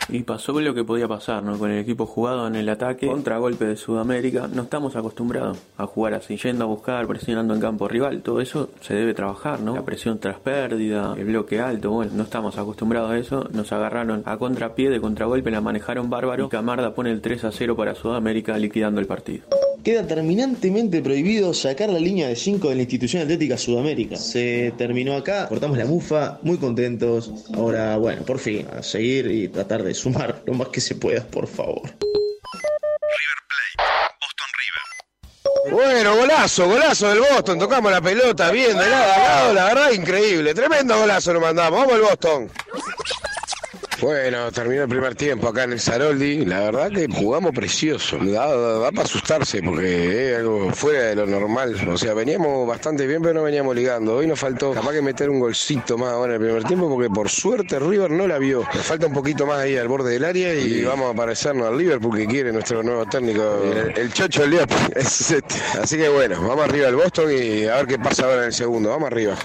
Y 0.08 0.22
pasó 0.22 0.60
lo 0.60 0.74
que 0.74 0.84
podía 0.84 1.08
pasar, 1.08 1.42
¿no? 1.42 1.58
Con 1.58 1.70
el 1.70 1.78
equipo 1.78 2.06
jugado 2.06 2.46
en 2.46 2.54
el 2.54 2.68
ataque, 2.68 3.06
contragolpe 3.06 3.64
de 3.64 3.76
Sudamérica, 3.76 4.48
no 4.52 4.62
estamos 4.62 4.96
acostumbrados 4.96 5.58
a 5.76 5.86
jugar 5.86 6.14
así, 6.14 6.36
yendo 6.36 6.64
a 6.64 6.66
buscar, 6.68 7.06
presionando 7.06 7.54
en 7.54 7.60
campo 7.60 7.88
rival, 7.88 8.22
todo 8.22 8.40
eso 8.40 8.70
se 8.80 8.94
debe 8.94 9.14
trabajar, 9.14 9.60
¿no? 9.60 9.74
La 9.74 9.84
presión 9.84 10.18
tras 10.18 10.38
pérdida, 10.38 11.14
el 11.16 11.24
bloque 11.24 11.60
alto, 11.60 11.90
bueno, 11.90 12.12
no 12.14 12.22
estamos 12.22 12.56
acostumbrados 12.56 13.10
a 13.10 13.18
eso, 13.18 13.48
nos 13.52 13.72
agarraron 13.72 14.22
a 14.26 14.36
contrapié 14.36 14.90
de 14.90 15.00
contragolpe, 15.00 15.50
la 15.50 15.60
manejaron 15.60 16.08
bárbaro, 16.08 16.46
y 16.46 16.48
Camarda 16.48 16.94
pone 16.94 17.10
el 17.10 17.20
3 17.20 17.44
a 17.44 17.52
0 17.52 17.76
para 17.76 17.94
Sudamérica, 17.94 18.56
liquidando 18.58 19.00
el 19.00 19.06
partido. 19.06 19.44
Queda 19.86 20.04
terminantemente 20.04 21.00
prohibido 21.00 21.54
sacar 21.54 21.88
la 21.90 22.00
línea 22.00 22.26
de 22.26 22.34
5 22.34 22.70
de 22.70 22.74
la 22.74 22.80
institución 22.80 23.22
atlética 23.22 23.56
Sudamérica. 23.56 24.16
Se 24.16 24.74
terminó 24.76 25.14
acá, 25.14 25.46
cortamos 25.46 25.78
la 25.78 25.84
mufa, 25.84 26.40
muy 26.42 26.58
contentos. 26.58 27.30
Ahora, 27.54 27.96
bueno, 27.96 28.22
por 28.22 28.40
fin, 28.40 28.66
a 28.76 28.82
seguir 28.82 29.30
y 29.30 29.46
tratar 29.46 29.84
de 29.84 29.94
sumar 29.94 30.42
lo 30.44 30.54
más 30.54 30.70
que 30.70 30.80
se 30.80 30.96
pueda, 30.96 31.24
por 31.24 31.46
favor. 31.46 31.82
Bueno, 35.70 36.16
golazo, 36.16 36.66
golazo 36.68 37.08
del 37.10 37.20
Boston. 37.20 37.56
Tocamos 37.56 37.92
la 37.92 38.00
pelota 38.00 38.50
bien 38.50 38.76
de 38.76 38.90
lado 38.90 39.12
a 39.12 39.18
lado, 39.18 39.54
la 39.54 39.64
verdad, 39.66 39.92
increíble. 39.92 40.52
Tremendo 40.52 40.98
golazo 40.98 41.32
lo 41.32 41.40
mandamos. 41.40 41.78
Vamos 41.78 41.94
al 41.94 42.00
Boston. 42.00 42.50
Bueno, 44.00 44.52
terminó 44.52 44.82
el 44.82 44.88
primer 44.88 45.14
tiempo 45.14 45.48
acá 45.48 45.64
en 45.64 45.72
el 45.72 45.80
Saroldi. 45.80 46.44
La 46.44 46.60
verdad 46.60 46.90
que 46.90 47.06
jugamos 47.08 47.52
precioso. 47.52 48.18
Da, 48.18 48.46
da- 48.54 48.78
da 48.78 48.90
para 48.90 49.04
asustarse 49.04 49.62
porque 49.62 50.32
es 50.32 50.38
algo 50.38 50.70
fuera 50.72 51.04
de 51.04 51.16
lo 51.16 51.26
normal. 51.26 51.74
O 51.88 51.96
sea, 51.96 52.12
veníamos 52.12 52.68
bastante 52.68 53.06
bien, 53.06 53.22
pero 53.22 53.32
no 53.34 53.42
veníamos 53.42 53.74
ligando. 53.74 54.16
Hoy 54.16 54.26
nos 54.26 54.38
faltó 54.38 54.72
capaz 54.72 54.92
que 54.92 55.00
meter 55.00 55.30
un 55.30 55.40
golcito 55.40 55.96
más 55.96 56.10
ahora 56.12 56.34
en 56.34 56.42
el 56.42 56.46
primer 56.46 56.64
tiempo 56.64 56.90
porque 56.90 57.08
por 57.08 57.30
suerte 57.30 57.78
River 57.78 58.10
no 58.10 58.26
la 58.28 58.36
vio. 58.38 58.64
Nos 58.74 58.84
falta 58.84 59.06
un 59.06 59.14
poquito 59.14 59.46
más 59.46 59.60
ahí 59.60 59.78
al 59.78 59.88
borde 59.88 60.12
del 60.12 60.24
área 60.26 60.54
y 60.54 60.82
vamos 60.84 61.10
a 61.12 61.14
parecernos 61.16 61.66
al 61.66 61.78
Liverpool 61.78 62.16
que 62.18 62.26
quiere 62.26 62.52
nuestro 62.52 62.82
nuevo 62.82 63.06
técnico, 63.06 63.62
el, 63.64 63.96
el 63.98 64.12
Chocho. 64.12 64.44
Es 64.94 65.30
este. 65.30 65.54
Así 65.80 65.96
que 65.96 66.08
bueno, 66.10 66.40
vamos 66.46 66.66
arriba 66.66 66.88
al 66.88 66.96
Boston 66.96 67.30
y 67.32 67.64
a 67.64 67.76
ver 67.76 67.86
qué 67.86 67.98
pasa 67.98 68.24
ahora 68.24 68.38
en 68.40 68.44
el 68.48 68.52
segundo. 68.52 68.90
Vamos 68.90 69.06
arriba. 69.06 69.36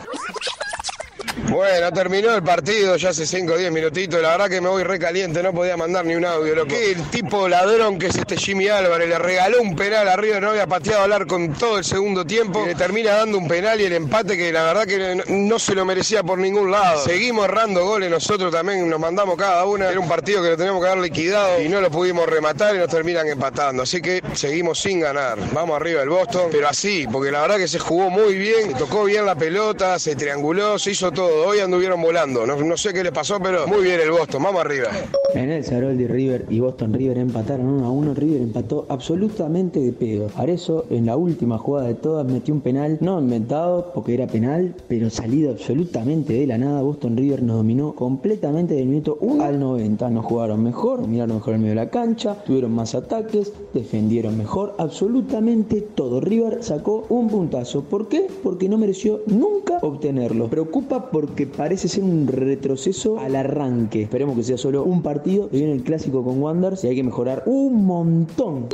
Bueno, 1.49 1.91
terminó 1.91 2.33
el 2.33 2.43
partido 2.43 2.95
ya 2.97 3.09
hace 3.09 3.25
5 3.25 3.53
o 3.53 3.57
10 3.57 3.71
minutitos. 3.71 4.21
La 4.21 4.29
verdad 4.29 4.49
que 4.49 4.61
me 4.61 4.69
voy 4.69 4.83
recaliente, 4.83 5.41
no 5.43 5.53
podía 5.53 5.77
mandar 5.77 6.05
ni 6.05 6.15
un 6.15 6.25
audio. 6.25 6.55
Lo 6.55 6.65
que 6.65 6.91
el 6.91 7.03
tipo 7.09 7.47
ladrón 7.47 7.99
que 7.99 8.07
es 8.07 8.15
este 8.15 8.37
Jimmy 8.37 8.67
Álvarez 8.67 9.09
le 9.09 9.17
regaló 9.17 9.61
un 9.61 9.75
penal 9.75 10.07
arriba, 10.07 10.39
no 10.39 10.51
había 10.51 10.67
pateado 10.67 11.03
al 11.03 11.13
arco 11.13 11.35
en 11.35 11.53
todo 11.53 11.77
el 11.77 11.83
segundo 11.83 12.25
tiempo. 12.25 12.63
Y 12.63 12.67
le 12.67 12.75
termina 12.75 13.11
dando 13.13 13.37
un 13.37 13.47
penal 13.47 13.79
y 13.81 13.85
el 13.85 13.93
empate 13.93 14.37
que 14.37 14.51
la 14.51 14.63
verdad 14.63 14.85
que 14.85 15.15
no, 15.15 15.23
no 15.27 15.59
se 15.59 15.75
lo 15.75 15.85
merecía 15.85 16.23
por 16.23 16.37
ningún 16.37 16.71
lado. 16.71 17.03
Seguimos 17.03 17.45
errando 17.45 17.85
goles 17.85 18.09
nosotros 18.09 18.51
también, 18.51 18.89
nos 18.89 18.99
mandamos 18.99 19.35
cada 19.37 19.65
una. 19.65 19.89
Era 19.89 19.99
un 19.99 20.07
partido 20.07 20.43
que 20.43 20.49
lo 20.49 20.57
teníamos 20.57 20.81
que 20.81 20.89
haber 20.89 21.01
liquidado 21.01 21.61
y 21.61 21.69
no 21.69 21.81
lo 21.81 21.89
pudimos 21.89 22.27
rematar 22.27 22.75
y 22.75 22.79
nos 22.79 22.89
terminan 22.89 23.27
empatando. 23.27 23.83
Así 23.83 24.01
que 24.01 24.21
seguimos 24.33 24.79
sin 24.79 24.99
ganar. 24.99 25.37
Vamos 25.53 25.75
arriba 25.75 26.01
el 26.01 26.09
Boston, 26.09 26.49
pero 26.51 26.67
así, 26.67 27.07
porque 27.11 27.31
la 27.31 27.41
verdad 27.41 27.57
que 27.57 27.67
se 27.67 27.79
jugó 27.79 28.09
muy 28.09 28.35
bien, 28.35 28.71
se 28.71 28.75
tocó 28.75 29.05
bien 29.05 29.25
la 29.25 29.35
pelota, 29.35 29.97
se 29.97 30.15
trianguló, 30.15 30.77
se 30.77 30.91
hizo 30.91 31.11
todo. 31.11 31.30
Hoy 31.33 31.59
anduvieron 31.59 32.01
volando. 32.01 32.45
No, 32.45 32.55
no 32.55 32.77
sé 32.77 32.93
qué 32.93 33.03
le 33.03 33.11
pasó, 33.11 33.39
pero 33.41 33.67
muy 33.67 33.83
bien 33.83 33.99
el 33.99 34.11
Boston. 34.11 34.43
Vamos 34.43 34.61
arriba. 34.61 34.89
En 35.33 35.49
el 35.49 35.63
Saroldi 35.63 36.07
River 36.07 36.45
y 36.49 36.59
Boston 36.59 36.93
River 36.93 37.17
empataron 37.17 37.67
1 37.67 37.85
a 37.85 37.89
1. 37.89 38.13
River 38.13 38.41
empató 38.41 38.85
absolutamente 38.89 39.79
de 39.79 39.93
pedo. 39.93 40.29
Arezzo 40.35 40.85
en 40.89 41.05
la 41.05 41.15
última 41.15 41.57
jugada 41.57 41.87
de 41.87 41.93
todas 41.93 42.25
metió 42.25 42.53
un 42.53 42.61
penal, 42.61 42.97
no 42.99 43.19
inventado 43.19 43.91
porque 43.93 44.13
era 44.13 44.27
penal, 44.27 44.75
pero 44.87 45.09
salido 45.09 45.51
absolutamente 45.51 46.33
de 46.33 46.47
la 46.47 46.57
nada. 46.57 46.81
Boston 46.81 47.15
River 47.15 47.43
nos 47.43 47.57
dominó 47.57 47.93
completamente 47.93 48.73
del 48.73 48.87
minuto 48.87 49.17
1 49.21 49.43
al 49.43 49.59
90. 49.59 50.09
Nos 50.09 50.25
jugaron 50.25 50.63
mejor, 50.63 51.07
miraron 51.07 51.37
mejor 51.37 51.53
el 51.53 51.59
medio 51.59 51.71
de 51.71 51.75
la 51.75 51.89
cancha, 51.89 52.43
tuvieron 52.43 52.73
más 52.73 52.93
ataques, 52.95 53.53
defendieron 53.73 54.37
mejor, 54.37 54.75
absolutamente 54.77 55.81
todo. 55.81 56.19
River 56.19 56.63
sacó 56.63 57.05
un 57.09 57.29
puntazo. 57.29 57.83
¿Por 57.83 58.07
qué? 58.07 58.27
Porque 58.43 58.67
no 58.67 58.77
mereció 58.77 59.21
nunca 59.27 59.77
obtenerlo. 59.81 60.49
Preocupa 60.49 61.10
porque 61.11 61.45
parece 61.47 61.87
ser 61.87 62.03
un 62.03 62.27
retroceso 62.27 63.19
al 63.19 63.35
arranque. 63.35 64.03
Esperemos 64.03 64.35
que 64.35 64.43
sea 64.43 64.57
solo 64.57 64.83
un 64.83 65.01
partido. 65.01 65.49
Viene 65.49 65.73
el 65.73 65.83
clásico 65.83 66.23
con 66.23 66.41
Wanderers 66.41 66.83
y 66.83 66.87
hay 66.87 66.95
que 66.95 67.03
mejorar 67.03 67.43
un 67.45 67.85
montón. 67.85 68.69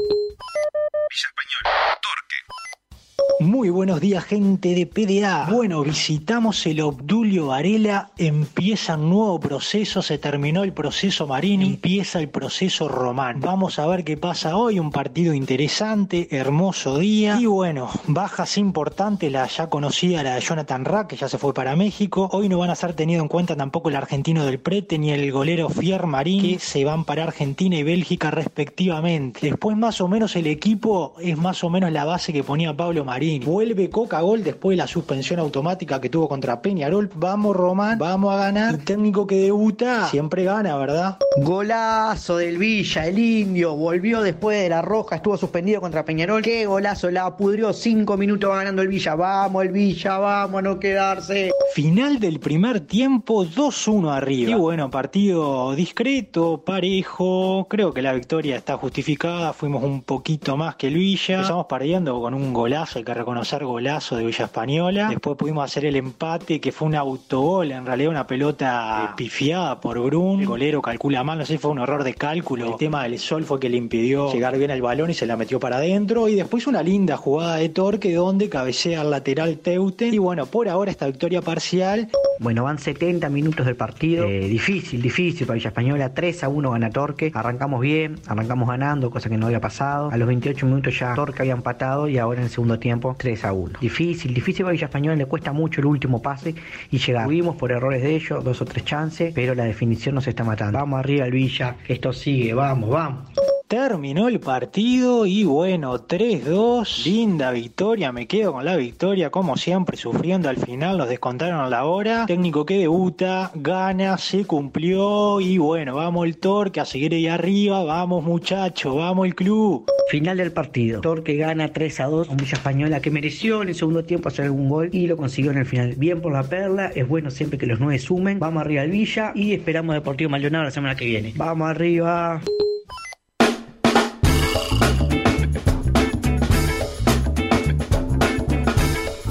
Muy 3.40 3.70
buenos 3.70 4.02
días, 4.02 4.24
gente 4.24 4.74
de 4.74 4.88
PDA. 4.88 5.48
Bueno, 5.52 5.84
visitamos 5.84 6.66
el 6.66 6.82
Obdulio 6.82 7.48
Varela. 7.48 8.10
Empieza 8.18 8.96
un 8.96 9.12
nuevo 9.12 9.40
proceso. 9.40 10.02
Se 10.02 10.18
terminó 10.18 10.64
el 10.64 10.74
proceso 10.74 11.28
Marini. 11.28 11.66
Empieza 11.66 12.20
el 12.20 12.30
proceso 12.30 12.88
Román. 12.88 13.40
Vamos 13.40 13.78
a 13.78 13.86
ver 13.86 14.04
qué 14.04 14.18
pasa 14.18 14.58
hoy. 14.58 14.80
Un 14.80 14.90
partido 14.90 15.36
interesante, 15.36 16.28
hermoso 16.32 16.98
día. 16.98 17.38
Y 17.40 17.46
bueno, 17.46 17.92
bajas 18.08 18.58
importantes. 18.58 19.32
La 19.32 19.46
ya 19.46 19.70
conocida, 19.70 20.24
la 20.24 20.34
de 20.34 20.42
Jonathan 20.42 20.84
Rack, 20.84 21.10
que 21.10 21.16
ya 21.18 21.30
se 21.30 21.38
fue 21.38 21.54
para 21.54 21.76
México. 21.76 22.30
Hoy 22.32 22.50
no 22.50 22.58
van 22.58 22.72
a 22.72 22.76
ser 22.76 22.94
tenido 22.94 23.22
en 23.22 23.28
cuenta 23.28 23.56
tampoco 23.56 23.90
el 23.90 23.98
argentino 23.98 24.46
del 24.46 24.60
Prete 24.60 24.98
ni 24.98 25.12
el 25.12 25.32
golero 25.32 25.70
Fier 25.70 26.08
Marín, 26.08 26.42
que 26.42 26.60
se 26.60 26.84
van 26.86 27.06
para 27.06 27.26
Argentina 27.26 27.76
y 27.78 27.84
Bélgica 27.84 28.32
respectivamente. 28.32 29.42
Después, 29.44 29.78
más 29.78 30.02
o 30.02 30.08
menos, 30.08 30.36
el 30.36 30.48
equipo 30.48 31.14
es 31.22 31.38
más 31.38 31.64
o 31.64 31.70
menos 31.70 31.92
la 31.92 32.04
base 32.04 32.34
que 32.34 32.44
ponía 32.44 32.76
Pablo 32.76 33.06
Marín. 33.06 33.27
Vuelve 33.44 33.90
Coca 33.90 34.22
Gol 34.22 34.44
después 34.44 34.78
de 34.78 34.84
la 34.84 34.88
suspensión 34.88 35.40
automática 35.40 36.00
que 36.00 36.10
tuvo 36.10 36.28
contra 36.28 36.62
Peñarol. 36.62 37.10
Vamos, 37.16 37.56
Román, 37.56 37.98
vamos 37.98 38.34
a 38.34 38.38
ganar. 38.38 38.76
El 38.76 38.84
técnico 38.84 39.28
que 39.28 39.36
debuta 39.36 40.08
siempre 40.08 40.44
gana, 40.44 40.76
¿verdad? 40.78 41.18
Golazo 41.38 42.38
del 42.38 42.58
Villa, 42.58 43.06
el 43.06 43.20
indio, 43.20 43.76
volvió 43.76 44.22
después 44.22 44.62
de 44.62 44.70
la 44.70 44.82
roja, 44.82 45.18
estuvo 45.18 45.38
suspendido 45.38 45.82
contra 45.82 46.06
Peñarol. 46.06 46.42
Qué 46.42 46.66
golazo, 46.66 47.12
la 47.12 47.36
pudrió, 47.36 47.74
cinco 47.74 48.18
minutos 48.18 48.50
ganando 48.50 48.82
el 48.82 48.88
Villa. 48.88 49.16
Vamos, 49.16 49.64
el 49.64 49.72
Villa, 49.72 50.18
vamos 50.18 50.60
a 50.60 50.62
no 50.62 50.80
quedarse. 50.80 51.52
Final 51.74 52.20
del 52.20 52.40
primer 52.40 52.80
tiempo, 52.82 53.46
2-1 53.46 54.10
arriba. 54.10 54.52
Y 54.52 54.54
bueno, 54.56 54.90
partido 54.90 55.76
discreto, 55.76 56.64
parejo. 56.66 57.68
Creo 57.70 57.94
que 57.94 58.02
la 58.02 58.14
victoria 58.14 58.56
está 58.56 58.78
justificada. 58.78 59.54
Fuimos 59.54 59.84
un 59.84 60.02
poquito 60.02 60.58
más 60.58 60.76
que 60.76 60.88
el 60.88 60.96
Villa. 60.96 61.36
Empezamos 61.36 61.66
perdiendo 61.68 62.20
con 62.20 62.34
un 62.34 62.54
golazo, 62.54 63.04
que 63.04 63.14
reconocer 63.18 63.66
golazo 63.66 64.16
de 64.16 64.26
Villa 64.26 64.46
Española. 64.46 65.08
Después 65.10 65.38
pudimos 65.38 65.66
hacer 65.66 65.86
el 65.86 65.96
empate, 65.96 66.60
que 66.60 66.72
fue 66.72 66.88
un 66.88 66.96
autogol, 66.96 67.72
en 67.72 67.86
realidad 67.86 68.12
una 68.12 68.28
pelota 68.28 69.14
pifiada 69.16 69.80
por 69.80 70.00
Brun. 70.00 70.42
El 70.42 70.48
golero 70.48 70.82
calcula 70.82 71.24
mal, 71.24 71.40
no 71.40 71.46
sé 71.46 71.54
si 71.54 71.60
fue 71.60 71.72
un 71.72 71.80
error 71.80 72.04
de 72.04 72.14
cálculo. 72.14 72.66
El 72.66 72.78
tema 72.78 73.04
del 73.04 73.20
sol 73.20 73.46
fue 73.46 73.60
que 73.60 73.70
le 73.70 73.78
impidió 73.78 74.32
llegar 74.32 74.58
bien 74.58 74.72
al 74.72 74.82
balón 74.82 75.10
y 75.10 75.14
se 75.14 75.26
la 75.26 75.36
metió 75.36 75.60
para 75.60 75.78
adentro. 75.78 76.28
Y 76.28 76.36
después 76.36 76.68
una 76.68 76.84
linda 76.84 77.18
jugada 77.18 77.58
de 77.58 77.70
Torque 77.70 78.14
donde 78.14 78.50
cabecea 78.50 79.02
al 79.02 79.12
lateral 79.12 79.58
Teuten. 79.58 80.14
Y 80.14 80.18
bueno, 80.18 80.46
por 80.46 80.70
ahora 80.70 80.92
esta 80.92 81.08
victoria 81.08 81.42
parcial. 81.42 82.10
Bueno, 82.40 82.64
van 82.64 82.78
70 82.78 83.30
minutos 83.30 83.66
del 83.66 83.76
partido. 83.76 84.26
Eh, 84.26 84.48
difícil, 84.48 85.02
difícil 85.02 85.48
para 85.48 85.56
Villa 85.56 85.70
Española. 85.70 86.14
3 86.14 86.44
a 86.44 86.50
1 86.50 86.72
gana 86.72 86.90
Torque. 86.90 87.32
Arrancamos 87.34 87.82
bien, 87.82 88.20
arrancamos 88.28 88.68
ganando, 88.70 89.10
cosa 89.10 89.30
que 89.30 89.38
no 89.38 89.48
había 89.48 89.60
pasado. 89.60 90.12
A 90.12 90.18
los 90.18 90.28
28 90.28 90.66
minutos 90.66 91.00
ya 91.00 91.16
Torque 91.16 91.42
había 91.42 91.54
empatado 91.54 92.08
y 92.08 92.18
ahora 92.18 92.40
en 92.40 92.46
el 92.46 92.52
segundo 92.52 92.80
tiempo 92.80 93.07
3 93.16 93.46
a 93.46 93.54
1. 93.54 93.80
Difícil, 93.80 94.34
difícil 94.34 94.64
para 94.64 94.74
Villa 94.74 94.86
Española. 94.86 95.16
Le 95.16 95.26
cuesta 95.26 95.54
mucho 95.54 95.82
el 95.82 95.88
último 95.88 96.22
pase 96.22 96.56
y 96.92 96.98
llegar. 96.98 97.26
Tuvimos 97.26 97.56
por 97.56 97.72
errores 97.72 98.02
de 98.02 98.16
ellos 98.16 98.44
dos 98.44 98.62
o 98.62 98.66
tres 98.66 98.84
chances, 98.86 99.34
pero 99.34 99.56
la 99.56 99.66
definición 99.66 100.16
nos 100.16 100.28
está 100.28 100.44
matando. 100.44 100.80
Vamos 100.80 101.00
arriba 101.00 101.26
al 101.26 101.32
Villa, 101.32 101.76
esto 101.88 102.14
sigue, 102.14 102.54
vamos, 102.54 102.90
vamos. 102.90 103.57
Terminó 103.68 104.30
el 104.30 104.40
partido 104.40 105.26
y 105.26 105.44
bueno, 105.44 106.00
3-2, 106.00 107.04
linda 107.04 107.52
victoria, 107.52 108.14
me 108.14 108.26
quedo 108.26 108.54
con 108.54 108.64
la 108.64 108.78
victoria, 108.78 109.30
como 109.30 109.58
siempre, 109.58 109.98
sufriendo 109.98 110.48
al 110.48 110.56
final, 110.56 110.98
nos 110.98 111.10
descontaron 111.10 111.60
a 111.60 111.70
la 111.70 111.84
hora, 111.84 112.26
técnico 112.28 112.66
que 112.66 112.78
debuta, 112.78 113.52
gana, 113.56 114.18
se 114.18 114.46
cumplió 114.46 115.42
y 115.42 115.58
bueno, 115.58 115.96
vamos 115.96 116.28
el 116.28 116.38
Torque 116.38 116.80
a 116.80 116.86
seguir 116.86 117.14
ahí 117.14 117.28
arriba, 117.28 117.84
vamos 117.84 118.24
muchachos, 118.24 118.96
vamos 118.96 119.26
el 119.26 119.36
club. 119.36 119.86
Final 120.12 120.38
del 120.38 120.54
partido, 120.54 121.02
Torque 121.02 121.36
gana 121.36 121.74
3 121.74 122.00
a 122.00 122.06
2 122.06 122.28
con 122.30 122.38
Villa 122.38 122.54
Española 122.54 123.02
que 123.02 123.12
mereció 123.12 123.64
en 123.64 123.68
el 123.68 123.76
segundo 123.76 124.06
tiempo 124.06 124.30
hacer 124.30 124.46
algún 124.46 124.70
gol 124.70 124.90
y 124.94 125.08
lo 125.08 125.18
consiguió 125.18 125.52
en 125.52 125.58
el 125.58 125.66
final. 125.66 125.96
Bien 125.98 126.22
por 126.22 126.32
la 126.32 126.44
perla, 126.44 126.94
es 126.96 127.06
bueno 127.06 127.32
siempre 127.32 127.60
que 127.60 127.66
los 127.66 127.82
nueve 127.82 128.00
sumen, 128.00 128.40
vamos 128.40 128.62
arriba 128.62 128.84
al 128.84 128.92
Villa 128.92 129.34
y 129.36 129.52
esperamos 129.52 129.94
Deportivo 129.94 130.30
Maldonado 130.30 130.64
la 130.64 130.72
semana 130.72 130.96
que 130.96 131.04
viene. 131.04 131.34
Vamos 131.36 131.70
arriba. 131.70 132.42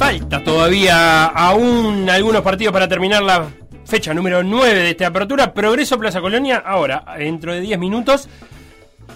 Falta 0.06 0.44
todavía 0.44 1.24
aún 1.24 2.08
algunos 2.08 2.42
partidos 2.42 2.72
para 2.72 2.86
terminar 2.86 3.24
la 3.24 3.48
fecha 3.84 4.14
número 4.14 4.44
9 4.44 4.72
de 4.72 4.90
esta 4.90 5.08
apertura. 5.08 5.52
Progreso 5.52 5.98
Plaza 5.98 6.20
Colonia, 6.20 6.62
ahora, 6.64 7.04
dentro 7.18 7.52
de 7.52 7.60
10 7.60 7.76
minutos. 7.80 8.28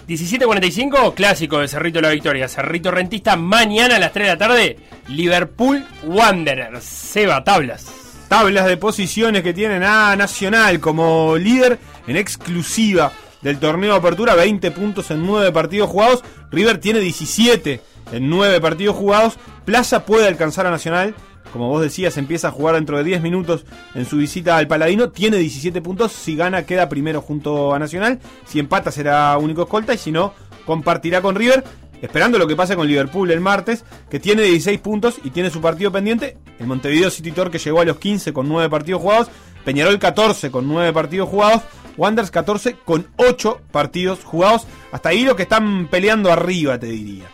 17.45, 0.05 1.13
clásico 1.13 1.59
de 1.59 1.69
Cerrito 1.69 1.99
de 1.99 2.01
la 2.01 2.09
Victoria. 2.09 2.49
Cerrito 2.49 2.91
Rentista, 2.91 3.37
mañana 3.37 3.95
a 3.95 3.99
las 3.99 4.11
3 4.11 4.25
de 4.27 4.31
la 4.33 4.37
tarde. 4.37 4.79
Liverpool 5.07 5.85
Wanderers. 6.03 6.83
Seba, 6.83 7.41
tablas. 7.41 7.85
Tablas 8.27 8.65
de 8.65 8.75
posiciones 8.75 9.43
que 9.43 9.53
tienen 9.53 9.83
a 9.83 10.13
Nacional 10.17 10.81
como 10.81 11.37
líder 11.37 11.79
en 12.05 12.17
exclusiva 12.17 13.13
del 13.41 13.59
torneo 13.59 13.95
apertura. 13.95 14.35
20 14.35 14.71
puntos 14.71 15.09
en 15.11 15.25
9 15.25 15.53
partidos 15.53 15.89
jugados. 15.89 16.21
River 16.51 16.79
tiene 16.79 16.99
17 16.99 17.79
en 18.11 18.29
9 18.29 18.61
partidos 18.61 18.95
jugados. 18.95 19.37
Plaza 19.65 20.05
puede 20.05 20.27
alcanzar 20.27 20.65
a 20.65 20.71
Nacional. 20.71 21.15
Como 21.51 21.67
vos 21.67 21.81
decías, 21.81 22.17
empieza 22.17 22.47
a 22.47 22.51
jugar 22.51 22.75
dentro 22.75 22.97
de 22.97 23.03
10 23.03 23.21
minutos 23.21 23.65
en 23.93 24.05
su 24.05 24.17
visita 24.17 24.57
al 24.57 24.67
Paladino. 24.67 25.09
Tiene 25.09 25.37
17 25.37 25.81
puntos. 25.81 26.11
Si 26.11 26.35
gana, 26.35 26.65
queda 26.65 26.87
primero 26.87 27.21
junto 27.21 27.73
a 27.73 27.79
Nacional. 27.79 28.19
Si 28.45 28.59
empata, 28.59 28.91
será 28.91 29.37
único 29.37 29.63
escolta. 29.63 29.93
Y 29.93 29.97
si 29.97 30.11
no, 30.11 30.33
compartirá 30.65 31.21
con 31.21 31.35
River. 31.35 31.63
Esperando 32.01 32.39
lo 32.39 32.47
que 32.47 32.55
pase 32.55 32.75
con 32.75 32.87
Liverpool 32.87 33.29
el 33.29 33.41
martes, 33.41 33.85
que 34.09 34.19
tiene 34.19 34.41
16 34.41 34.79
puntos 34.79 35.19
y 35.23 35.29
tiene 35.29 35.51
su 35.51 35.61
partido 35.61 35.91
pendiente. 35.91 36.37
El 36.57 36.65
Montevideo 36.65 37.11
City 37.11 37.31
Torque 37.31 37.59
llegó 37.59 37.81
a 37.81 37.85
los 37.85 37.97
15 37.97 38.33
con 38.33 38.49
9 38.49 38.69
partidos 38.69 39.01
jugados. 39.01 39.27
Peñarol 39.63 39.99
14 39.99 40.49
con 40.49 40.67
9 40.67 40.93
partidos 40.93 41.29
jugados. 41.29 41.61
Wanderers 41.97 42.31
14 42.31 42.77
con 42.85 43.07
8 43.17 43.61
partidos 43.71 44.23
jugados. 44.23 44.65
Hasta 44.91 45.09
ahí 45.09 45.23
lo 45.23 45.35
que 45.35 45.43
están 45.43 45.87
peleando 45.87 46.31
arriba, 46.31 46.79
te 46.79 46.87
diría. 46.87 47.25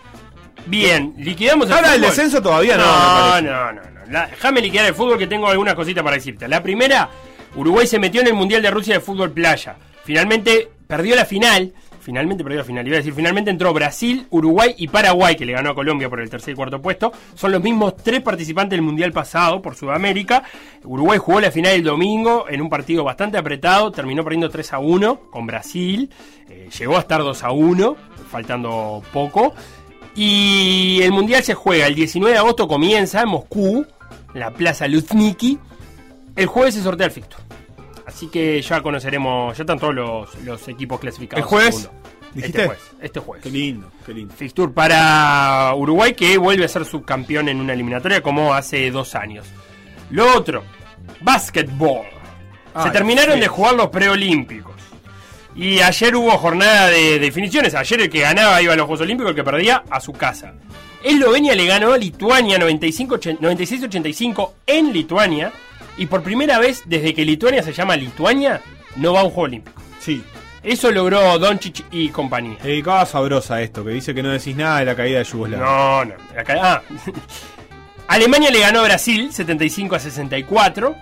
Bien, 0.67 1.13
liquidamos 1.17 1.69
Ahora 1.71 1.95
el 1.95 2.01
descenso 2.01 2.41
todavía 2.41 2.77
no, 2.77 2.85
No, 2.85 3.41
no, 3.41 3.73
no. 3.73 3.81
no. 3.81 4.11
La- 4.11 4.27
Déjame 4.27 4.61
liquidar 4.61 4.85
el 4.85 4.93
fútbol 4.93 5.17
que 5.17 5.27
tengo 5.27 5.47
algunas 5.47 5.75
cositas 5.75 6.03
para 6.03 6.15
decirte. 6.15 6.47
La 6.47 6.63
primera, 6.63 7.09
Uruguay 7.55 7.85
se 7.87 7.99
metió 7.99 8.21
en 8.21 8.27
el 8.27 8.33
Mundial 8.33 8.61
de 8.61 8.71
Rusia 8.71 8.93
de 8.95 8.99
Fútbol 9.01 9.31
Playa. 9.31 9.75
Finalmente 10.03 10.69
perdió 10.87 11.15
la 11.15 11.25
final. 11.25 11.73
Finalmente 11.99 12.41
perdió 12.41 12.59
la 12.59 12.63
final. 12.63 12.87
Iba 12.87 12.95
a 12.95 12.99
decir, 12.99 13.13
finalmente 13.13 13.51
entró 13.51 13.73
Brasil, 13.73 14.27
Uruguay 14.29 14.73
y 14.77 14.87
Paraguay, 14.87 15.35
que 15.35 15.45
le 15.45 15.51
ganó 15.51 15.71
a 15.71 15.75
Colombia 15.75 16.07
por 16.09 16.21
el 16.21 16.29
tercer 16.29 16.53
y 16.53 16.55
cuarto 16.55 16.81
puesto. 16.81 17.11
Son 17.35 17.51
los 17.51 17.61
mismos 17.61 17.97
tres 17.97 18.21
participantes 18.21 18.77
del 18.77 18.81
Mundial 18.81 19.11
pasado 19.11 19.61
por 19.61 19.75
Sudamérica. 19.75 20.43
Uruguay 20.85 21.17
jugó 21.17 21.41
la 21.41 21.51
final 21.51 21.73
el 21.73 21.83
domingo 21.83 22.45
en 22.47 22.61
un 22.61 22.69
partido 22.69 23.03
bastante 23.03 23.37
apretado. 23.37 23.91
Terminó 23.91 24.23
perdiendo 24.23 24.49
3 24.49 24.71
a 24.71 24.79
1 24.79 25.19
con 25.29 25.45
Brasil. 25.47 26.09
Eh, 26.49 26.69
llegó 26.79 26.95
a 26.95 27.01
estar 27.01 27.19
2 27.19 27.43
a 27.43 27.51
1, 27.51 27.97
faltando 28.31 29.03
poco. 29.11 29.53
Y 30.17 30.99
el 31.03 31.11
mundial 31.11 31.43
se 31.43 31.53
juega 31.53 31.85
el 31.85 31.93
19 31.93 32.33
de 32.33 32.39
agosto, 32.39 32.67
comienza 32.67 33.21
en 33.21 33.29
Moscú, 33.29 33.85
en 34.33 34.39
la 34.39 34.51
Plaza 34.51 34.87
Luzhniki. 34.87 35.59
El 36.35 36.47
jueves 36.47 36.73
se 36.73 36.81
sortea 36.81 37.05
el 37.05 37.11
fixture. 37.11 37.43
Así 38.07 38.27
que 38.27 38.59
ya 38.63 38.81
conoceremos, 38.81 39.55
ya 39.55 39.61
están 39.61 39.77
todos 39.77 39.93
los, 39.93 40.35
los 40.43 40.67
equipos 40.69 40.99
clasificados. 40.99 41.43
¿El 41.43 41.47
jueves? 41.47 41.89
¿Dijiste? 42.33 42.61
Este 42.61 42.65
jueves. 42.65 42.91
Este 42.99 43.19
jueves. 43.19 43.43
Qué 43.43 43.51
lindo, 43.51 43.91
qué 44.07 44.13
lindo. 44.15 44.33
Fixture 44.33 44.71
para 44.71 45.71
Uruguay 45.75 46.15
que 46.15 46.35
vuelve 46.39 46.65
a 46.65 46.67
ser 46.67 46.83
subcampeón 46.85 47.49
en 47.49 47.61
una 47.61 47.73
eliminatoria 47.73 48.23
como 48.23 48.55
hace 48.55 48.89
dos 48.89 49.13
años. 49.13 49.45
Lo 50.09 50.35
otro, 50.35 50.63
básquetbol. 51.21 52.07
Se 52.83 52.89
terminaron 52.89 53.35
sí. 53.35 53.41
de 53.41 53.47
jugar 53.47 53.75
los 53.75 53.89
preolímpicos. 53.89 54.76
Y 55.57 55.79
ayer 55.79 56.15
hubo 56.15 56.29
jornada 56.37 56.87
de 56.87 57.17
definiciones. 57.17 57.73
Ayer 57.73 58.01
el 58.01 58.09
que 58.11 58.19
ganaba 58.19 58.61
iba 58.61 58.73
a 58.73 58.75
los 58.75 58.85
Juegos 58.85 59.01
Olímpicos, 59.01 59.31
el 59.31 59.35
que 59.35 59.43
perdía 59.43 59.83
a 59.89 59.99
su 59.99 60.13
casa. 60.13 60.53
Eslovenia 61.03 61.55
le 61.55 61.65
ganó 61.65 61.93
a 61.93 61.97
Lituania 61.97 62.59
95 62.59 63.17
96-85 63.17 64.51
en 64.67 64.93
Lituania. 64.93 65.51
Y 65.97 66.05
por 66.05 66.21
primera 66.21 66.59
vez 66.59 66.83
desde 66.85 67.11
que 67.15 67.25
Lituania 67.25 67.63
se 67.63 67.73
llama 67.73 67.95
Lituania, 67.95 68.61
no 68.97 69.13
va 69.13 69.21
a 69.21 69.23
un 69.23 69.31
Juego 69.31 69.45
Olímpico. 69.45 69.81
Sí. 69.99 70.23
Eso 70.61 70.91
logró 70.91 71.39
Doncic 71.39 71.85
y 71.91 72.09
compañía. 72.09 72.57
Dedicaba 72.61 73.05
sabrosa 73.07 73.59
esto, 73.61 73.83
que 73.83 73.91
dice 73.91 74.13
que 74.13 74.21
no 74.21 74.29
decís 74.29 74.55
nada 74.55 74.79
de 74.79 74.85
la 74.85 74.95
caída 74.95 75.19
de 75.19 75.23
Yugoslavia. 75.23 75.65
No, 75.65 76.05
no. 76.05 76.13
la 76.35 76.43
ah. 76.61 76.81
Alemania 78.07 78.51
le 78.51 78.59
ganó 78.59 78.81
a 78.81 78.83
Brasil 78.83 79.33
75 79.33 79.95
a 79.95 79.99
64. 79.99 80.95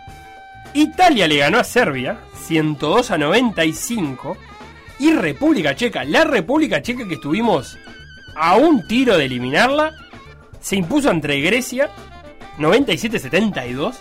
Italia 0.76 1.26
le 1.26 1.38
ganó 1.38 1.57
a 1.57 1.64
Serbia 1.64 2.19
102 2.43 3.10
a 3.10 3.18
95. 3.18 4.38
Y 4.99 5.14
República 5.14 5.73
Checa, 5.73 6.03
la 6.03 6.26
República 6.26 6.81
Checa 6.81 7.07
que 7.07 7.15
estuvimos 7.15 7.77
a 8.35 8.57
un 8.57 8.85
tiro 8.85 9.18
de 9.18 9.26
eliminarla, 9.26 9.93
se 10.60 10.76
impuso 10.76 11.10
entre 11.10 11.39
Grecia 11.39 11.89
97 12.57 13.18
a 13.18 13.19
72. 13.22 13.95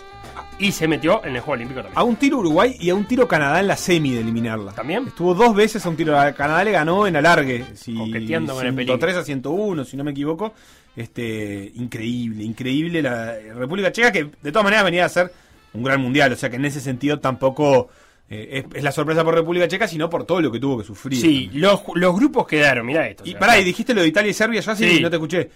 y 0.59 0.73
se 0.73 0.87
metió 0.87 1.23
en 1.23 1.35
el 1.35 1.41
Juego 1.41 1.53
Olímpico 1.53 1.79
también. 1.81 1.97
A 1.97 2.03
un 2.03 2.17
tiro 2.17 2.39
Uruguay 2.39 2.75
y 2.79 2.89
a 2.89 2.95
un 2.95 3.05
tiro 3.05 3.25
Canadá 3.25 3.61
en 3.61 3.67
la 3.67 3.77
semi 3.77 4.11
de 4.11 4.19
eliminarla. 4.19 4.73
¿También? 4.73 5.07
Estuvo 5.07 5.33
dos 5.33 5.55
veces 5.55 5.85
a 5.85 5.89
un 5.89 5.95
tiro. 5.95 6.13
Canadá 6.35 6.63
le 6.65 6.71
ganó 6.71 7.07
en 7.07 7.15
alargue. 7.15 7.65
Si, 7.75 7.93
Coqueteando 7.93 8.53
con 8.53 8.65
el 8.65 8.73
peligro. 8.73 8.95
103 8.95 9.17
a 9.17 9.23
101, 9.23 9.85
si 9.85 9.95
no 9.95 10.03
me 10.03 10.11
equivoco. 10.11 10.53
Este, 10.93 11.71
increíble, 11.75 12.43
increíble 12.43 13.01
la 13.01 13.33
República 13.53 13.91
Checa, 13.93 14.11
que 14.11 14.29
de 14.41 14.51
todas 14.51 14.63
maneras 14.63 14.85
venía 14.85 15.05
a 15.05 15.09
ser 15.09 15.31
un 15.75 15.83
gran 15.83 16.01
mundial. 16.01 16.31
O 16.33 16.35
sea 16.35 16.49
que 16.49 16.55
en 16.55 16.65
ese 16.65 16.79
sentido 16.81 17.19
tampoco 17.19 17.89
eh, 18.29 18.63
es, 18.69 18.77
es 18.77 18.83
la 18.83 18.91
sorpresa 18.91 19.23
por 19.23 19.35
República 19.35 19.67
Checa, 19.67 19.87
sino 19.87 20.09
por 20.09 20.25
todo 20.25 20.41
lo 20.41 20.51
que 20.51 20.59
tuvo 20.59 20.77
que 20.79 20.83
sufrir. 20.83 21.19
Sí, 21.19 21.49
los, 21.53 21.81
los 21.95 22.15
grupos 22.15 22.47
quedaron, 22.47 22.85
mirá 22.85 23.07
esto. 23.07 23.23
o 23.23 23.27
Y 23.27 23.31
sea, 23.31 23.39
pará, 23.39 23.59
y 23.59 23.63
dijiste 23.63 23.93
lo 23.93 24.01
de 24.01 24.07
Italia 24.07 24.31
y 24.31 24.33
Serbia, 24.33 24.61
yo 24.61 24.71
así 24.71 24.89
Sí. 24.97 25.01
no 25.01 25.09
te 25.09 25.15
escuché. 25.17 25.49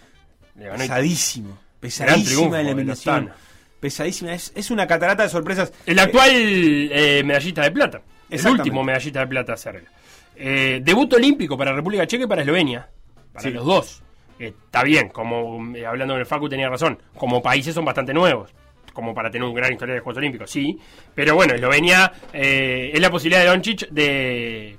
Pesadísimo. 0.78 1.58
Pesadísima 1.80 2.58
la 2.58 2.62
eliminación. 2.62 3.32
Pesadísima. 3.80 4.34
Es, 4.34 4.52
es 4.56 4.72
una 4.72 4.86
catarata 4.86 5.24
de 5.24 5.30
sorpresas. 5.30 5.72
El 5.86 6.00
actual 6.00 6.30
eh, 6.32 7.24
medallista 7.26 7.62
de 7.64 7.72
plata. 7.72 8.02
El 8.30 8.46
último 8.48 8.84
medallista 8.84 9.22
de 9.22 9.28
plata 9.28 9.56
Serbia. 9.58 9.90
Eh, 10.36 10.82
debut 10.84 11.12
olímpico 11.14 11.58
para 11.58 11.74
República 11.74 12.06
Checa 12.06 12.26
y 12.26 12.28
para 12.28 12.42
Eslovenia. 12.42 12.88
Para 13.34 13.44
Sí. 13.44 13.52
los 13.52 13.66
dos. 13.66 14.04
Eh, 14.38 14.54
está 14.66 14.84
bien, 14.84 15.10
como 15.10 15.76
eh, 15.76 15.86
hablando 15.86 16.14
con 16.14 16.20
el 16.22 16.26
Facu 16.26 16.48
tenía 16.50 16.70
razón. 16.70 16.98
Como 17.18 17.42
países 17.42 17.74
son 17.74 17.86
bastante 17.86 18.14
nuevos. 18.14 18.52
Como 18.94 19.14
para 19.14 19.30
tener 19.32 19.48
un 19.48 19.54
gran 19.54 19.72
historial 19.72 19.98
de 19.98 20.02
Juegos 20.02 20.18
Olímpicos, 20.18 20.50
sí. 20.52 20.78
Pero 21.16 21.36
bueno, 21.36 21.54
Eslovenia 21.54 22.12
eh, 22.34 22.92
es 22.94 23.00
la 23.00 23.10
posibilidad 23.12 23.42
de 23.42 23.48
Doncic 23.50 23.90
de, 23.90 24.78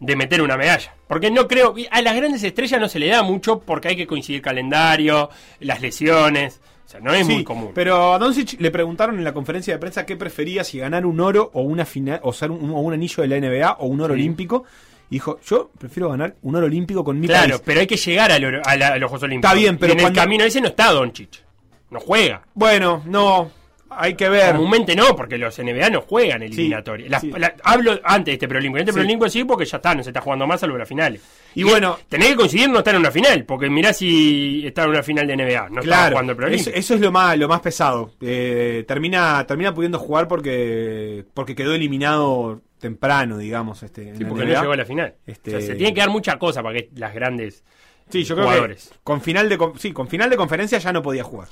de 0.00 0.16
meter 0.16 0.42
una 0.42 0.56
medalla. 0.56 0.94
Porque 1.06 1.30
no 1.30 1.48
creo. 1.48 1.74
A 1.90 2.02
las 2.02 2.14
grandes 2.14 2.42
estrellas 2.42 2.80
no 2.80 2.88
se 2.88 2.98
le 2.98 3.08
da 3.08 3.22
mucho 3.22 3.60
porque 3.60 3.88
hay 3.88 3.96
que 3.96 4.06
coincidir 4.06 4.42
calendario, 4.42 5.30
las 5.60 5.80
lesiones. 5.80 6.60
O 6.86 6.90
sea, 6.90 7.00
no 7.00 7.12
es 7.12 7.26
Sí, 7.26 7.34
muy 7.34 7.44
común. 7.44 7.72
Pero 7.74 8.14
a 8.14 8.18
Doncic 8.18 8.58
le 8.60 8.70
preguntaron 8.70 9.18
en 9.18 9.24
la 9.24 9.34
conferencia 9.34 9.74
de 9.74 9.78
prensa 9.78 10.06
qué 10.06 10.16
prefería, 10.16 10.64
si 10.64 10.78
ganar 10.78 11.04
un 11.04 11.20
oro 11.20 11.50
o 11.52 11.60
una 11.62 11.84
final, 11.84 12.20
o 12.22 12.32
ser 12.32 12.50
un, 12.50 12.70
o 12.70 12.80
un 12.80 12.94
anillo 12.94 13.22
de 13.22 13.28
la 13.28 13.36
NBA 13.40 13.72
o 13.80 13.86
un 13.86 14.00
oro 14.00 14.14
Sí. 14.14 14.20
olímpico. 14.20 14.64
Y 15.10 15.14
dijo, 15.16 15.38
yo 15.46 15.70
prefiero 15.78 16.10
ganar 16.10 16.36
un 16.42 16.54
oro 16.56 16.66
olímpico 16.66 17.02
con 17.02 17.18
mi 17.18 17.26
Claro, 17.26 17.48
país. 17.50 17.62
pero 17.64 17.80
hay 17.80 17.86
que 17.86 17.96
llegar 17.96 18.30
al 18.30 18.44
oro- 18.44 18.62
a, 18.64 18.76
la- 18.76 18.88
a 18.88 18.98
los 18.98 19.08
Juegos 19.08 19.22
Olímpicos. 19.24 19.50
Está 19.50 19.58
bien, 19.60 19.78
pero 19.78 19.92
Y 19.92 19.96
en 19.96 20.00
cuando- 20.02 20.20
el 20.20 20.24
camino 20.24 20.44
ese 20.44 20.60
no 20.60 20.68
está 20.68 20.92
Doncic. 20.92 21.42
No 21.90 22.00
juega. 22.00 22.42
Bueno, 22.54 23.02
no, 23.06 23.50
hay 23.90 24.14
que 24.14 24.28
ver. 24.28 24.54
Comúnmente 24.54 24.94
no, 24.94 25.16
porque 25.16 25.38
los 25.38 25.58
NBA 25.58 25.88
no 25.90 26.02
juegan 26.02 26.42
eliminatorias. 26.42 27.10
Las- 27.10 27.22
sí. 27.22 27.32
la- 27.36 27.54
hablo 27.64 27.98
antes 28.04 28.26
de 28.26 28.32
este 28.34 28.46
preolímpico. 28.48 28.80
Este 28.80 28.92
Sí. 28.92 28.96
preolímpico 28.96 29.28
sí, 29.30 29.44
porque 29.44 29.64
ya 29.64 29.78
está, 29.78 29.94
no 29.94 30.02
se 30.02 30.10
está 30.10 30.20
jugando 30.20 30.46
más 30.46 30.60
salvo 30.60 30.76
las 30.76 30.86
finales. 30.88 31.22
Y 31.54 31.62
bueno- 31.62 31.98
tenés 32.08 32.28
que 32.28 32.36
coincidir 32.36 32.68
no 32.68 32.78
estar 32.78 32.94
en 32.94 33.00
una 33.00 33.10
final, 33.10 33.44
porque 33.44 33.70
mirá 33.70 33.92
si 33.94 34.66
está 34.66 34.84
en 34.84 34.90
una 34.90 35.02
final 35.02 35.26
de 35.26 35.32
NBA. 35.36 35.68
No 35.70 35.80
está 35.80 35.82
claro, 35.82 36.10
jugando 36.16 36.32
el 36.32 36.36
eso, 36.36 36.36
preolímpico. 36.46 36.76
eso 36.78 36.94
es 36.94 37.00
lo 37.00 37.10
más, 37.12 37.38
lo 37.38 37.48
más 37.48 37.60
pesado. 37.60 38.12
Eh, 38.20 38.84
termina, 38.86 39.44
termina 39.46 39.74
pudiendo 39.74 39.98
jugar 39.98 40.28
porque, 40.28 41.24
porque 41.32 41.54
quedó 41.54 41.74
eliminado 41.74 42.60
temprano, 42.78 43.38
digamos. 43.38 43.82
Este, 43.82 44.14
Sí, 44.14 44.24
porque 44.26 44.44
NBA. 44.44 44.54
no 44.56 44.60
llegó 44.60 44.72
a 44.72 44.76
la 44.76 44.84
final. 44.84 45.14
Este- 45.26 45.56
O 45.56 45.58
sea, 45.58 45.66
se 45.68 45.74
tiene 45.74 45.94
que 45.94 46.00
dar 46.00 46.10
mucha 46.10 46.38
cosa 46.38 46.62
para 46.62 46.78
que 46.78 46.90
las 46.94 47.14
grandes 47.14 47.64
Sí, 48.10 48.22
yo 48.24 48.34
creo 48.36 48.46
jugadores. 48.46 48.90
que 48.92 48.96
con 49.02 49.20
final 49.20 49.48
de 49.48 49.58
con- 49.58 49.78
sí, 49.78 49.92
con 49.92 50.06
final 50.08 50.30
de 50.30 50.36
conferencia 50.36 50.78
ya 50.78 50.92
no 50.92 51.02
podía 51.02 51.24
jugar. 51.24 51.48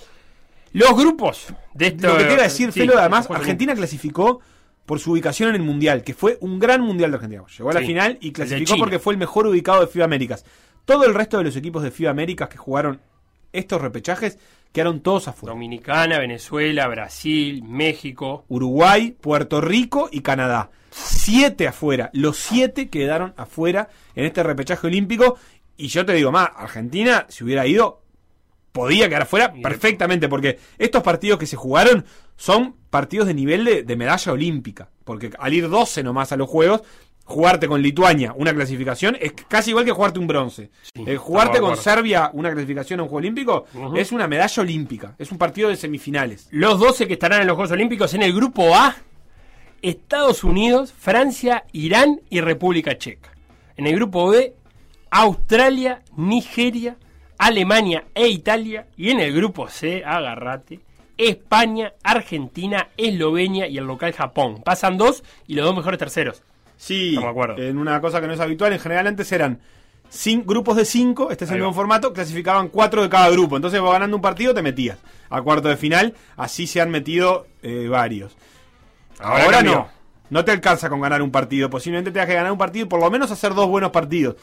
Los 0.76 0.94
grupos 0.94 1.46
de 1.72 1.86
esto. 1.86 2.08
Lo 2.08 2.18
que 2.18 2.24
te 2.24 2.32
iba 2.34 2.42
a 2.42 2.44
decir, 2.44 2.70
sí, 2.70 2.80
Felo, 2.80 2.98
además, 2.98 3.30
Argentina 3.30 3.74
clasificó 3.74 4.40
por 4.84 5.00
su 5.00 5.12
ubicación 5.12 5.48
en 5.48 5.54
el 5.56 5.62
Mundial, 5.62 6.02
que 6.04 6.12
fue 6.12 6.36
un 6.40 6.58
gran 6.58 6.82
Mundial 6.82 7.10
de 7.10 7.14
Argentina. 7.16 7.42
Llegó 7.56 7.70
a 7.70 7.72
la 7.72 7.80
Sí, 7.80 7.86
final 7.86 8.18
y 8.20 8.30
clasificó 8.32 8.76
porque 8.76 8.98
fue 8.98 9.14
el 9.14 9.18
mejor 9.18 9.46
ubicado 9.46 9.80
de 9.80 9.86
FIBA 9.86 10.04
Américas. 10.04 10.44
Todo 10.84 11.04
el 11.04 11.14
resto 11.14 11.38
de 11.38 11.44
los 11.44 11.56
equipos 11.56 11.82
de 11.82 11.90
FIBA 11.90 12.10
Américas 12.10 12.50
que 12.50 12.58
jugaron 12.58 13.00
estos 13.52 13.80
repechajes 13.80 14.38
quedaron 14.70 15.00
todos 15.00 15.28
afuera. 15.28 15.54
Dominicana, 15.54 16.18
Venezuela, 16.18 16.86
Brasil, 16.88 17.62
México. 17.64 18.44
Uruguay, 18.48 19.16
Puerto 19.18 19.62
Rico 19.62 20.10
y 20.12 20.20
Canadá. 20.20 20.70
Siete 20.90 21.66
afuera. 21.66 22.10
Los 22.12 22.36
siete 22.36 22.90
quedaron 22.90 23.32
afuera 23.38 23.88
en 24.14 24.26
este 24.26 24.42
repechaje 24.42 24.86
olímpico. 24.86 25.38
Y 25.78 25.88
yo 25.88 26.04
te 26.04 26.12
digo 26.12 26.30
más, 26.32 26.50
Argentina, 26.54 27.24
si 27.30 27.44
hubiera 27.44 27.66
ido, 27.66 28.02
podía 28.76 29.08
quedar 29.08 29.22
afuera 29.22 29.54
perfectamente. 29.62 30.28
Porque 30.28 30.58
estos 30.76 31.02
partidos 31.02 31.38
que 31.38 31.46
se 31.46 31.56
jugaron 31.56 32.04
son 32.36 32.76
partidos 32.90 33.26
de 33.26 33.34
nivel 33.34 33.64
de, 33.64 33.82
de 33.82 33.96
medalla 33.96 34.32
olímpica. 34.32 34.90
Porque 35.04 35.30
al 35.38 35.54
ir 35.54 35.68
12 35.68 36.02
nomás 36.02 36.32
a 36.32 36.36
los 36.36 36.48
juegos, 36.48 36.82
jugarte 37.24 37.66
con 37.66 37.82
Lituania 37.82 38.32
una 38.36 38.54
clasificación 38.54 39.16
es 39.20 39.32
casi 39.48 39.70
igual 39.70 39.84
que 39.84 39.92
jugarte 39.92 40.18
un 40.18 40.26
bronce. 40.26 40.70
Eh, 40.94 41.16
jugarte 41.16 41.58
con. 41.58 41.76
Serbia 41.76 42.30
una 42.32 42.50
clasificación 42.50 43.00
a 43.00 43.02
un 43.04 43.08
juego 43.08 43.18
olímpico 43.18 43.66
es 43.94 44.12
una 44.12 44.28
medalla 44.28 44.62
olímpica. 44.62 45.14
Es 45.18 45.32
un 45.32 45.38
partido 45.38 45.68
de 45.70 45.76
semifinales. 45.76 46.48
Los 46.50 46.78
12 46.78 47.06
que 47.06 47.14
estarán 47.14 47.40
en 47.40 47.46
los 47.46 47.56
Juegos 47.56 47.72
Olímpicos 47.72 48.14
en 48.14 48.22
el 48.22 48.32
grupo 48.32 48.74
A, 48.74 48.96
Estados 49.82 50.44
Unidos, 50.44 50.92
Francia, 50.92 51.64
Irán 51.72 52.20
y 52.30 52.40
República 52.40 52.96
Checa. 52.96 53.30
En 53.76 53.86
el 53.86 53.96
grupo 53.96 54.28
B, 54.28 54.54
Australia, 55.10 56.02
Nigeria, 56.16 56.96
Alemania 57.38 58.04
e 58.14 58.28
Italia. 58.28 58.86
Y 58.96 59.10
en 59.10 59.20
el 59.20 59.32
grupo 59.34 59.68
C, 59.68 60.02
agarrate, 60.04 60.80
España, 61.18 61.92
Argentina, 62.02 62.88
Eslovenia 62.96 63.66
y 63.68 63.78
el 63.78 63.84
local 63.84 64.12
Japón. 64.12 64.62
Pasan 64.64 64.98
dos 64.98 65.22
y 65.46 65.54
los 65.54 65.64
dos 65.64 65.76
mejores 65.76 65.98
terceros. 65.98 66.42
Sí, 66.76 67.16
de 67.16 67.26
acuerdo. 67.26 67.56
en 67.62 67.78
una 67.78 68.00
cosa 68.02 68.20
que 68.20 68.26
no 68.26 68.34
es 68.34 68.40
habitual, 68.40 68.72
en 68.74 68.78
general 68.80 69.06
antes 69.06 69.32
eran 69.32 69.60
cin- 70.12 70.44
grupos 70.44 70.76
de 70.76 70.84
cinco, 70.84 71.30
este 71.30 71.46
es 71.46 71.50
el 71.50 71.56
nuevo 71.58 71.72
formato, 71.72 72.12
clasificaban 72.12 72.68
cuatro 72.68 73.00
de 73.02 73.08
cada 73.08 73.30
grupo, 73.30 73.56
entonces 73.56 73.80
vos 73.80 73.92
ganando 73.92 74.14
un 74.14 74.20
partido 74.22 74.52
te 74.52 74.60
metías 74.60 74.98
a 75.30 75.40
cuarto 75.40 75.68
de 75.68 75.78
final, 75.78 76.14
así 76.36 76.66
se 76.66 76.82
han 76.82 76.90
metido 76.90 77.46
eh, 77.62 77.88
varios. 77.88 78.36
Ahora 79.18 79.62
no, 79.62 79.88
no 80.28 80.44
te 80.44 80.52
alcanza 80.52 80.90
con 80.90 81.00
ganar 81.00 81.22
un 81.22 81.30
partido, 81.30 81.70
posiblemente 81.70 82.10
tengas 82.10 82.28
que 82.28 82.34
ganar 82.34 82.52
un 82.52 82.58
partido 82.58 82.84
y 82.84 82.88
por 82.88 83.00
lo 83.00 83.10
menos 83.10 83.30
hacer 83.30 83.54
dos 83.54 83.68
buenos 83.68 83.90
partidos. 83.90 84.36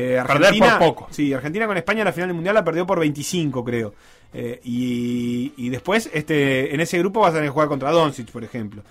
Eh, 0.00 0.22
Perder 0.24 0.46
Argentina, 0.46 0.78
por 0.78 0.88
poco. 0.88 1.08
Sí, 1.10 1.32
Argentina 1.32 1.66
con 1.66 1.76
España 1.76 2.02
en 2.02 2.04
la 2.04 2.12
final 2.12 2.28
del 2.28 2.36
Mundial 2.36 2.54
la 2.54 2.62
perdió 2.62 2.86
por 2.86 3.00
25, 3.00 3.64
creo. 3.64 3.94
Eh, 4.32 4.60
y, 4.62 5.52
y 5.56 5.68
después, 5.70 6.08
este, 6.12 6.72
en 6.72 6.80
ese 6.80 7.00
grupo 7.00 7.18
vas 7.20 7.30
a 7.30 7.34
tener 7.34 7.48
que 7.48 7.52
jugar 7.52 7.66
contra 7.66 7.90
Doncic, 7.90 8.30
por 8.30 8.44
ejemplo. 8.44 8.82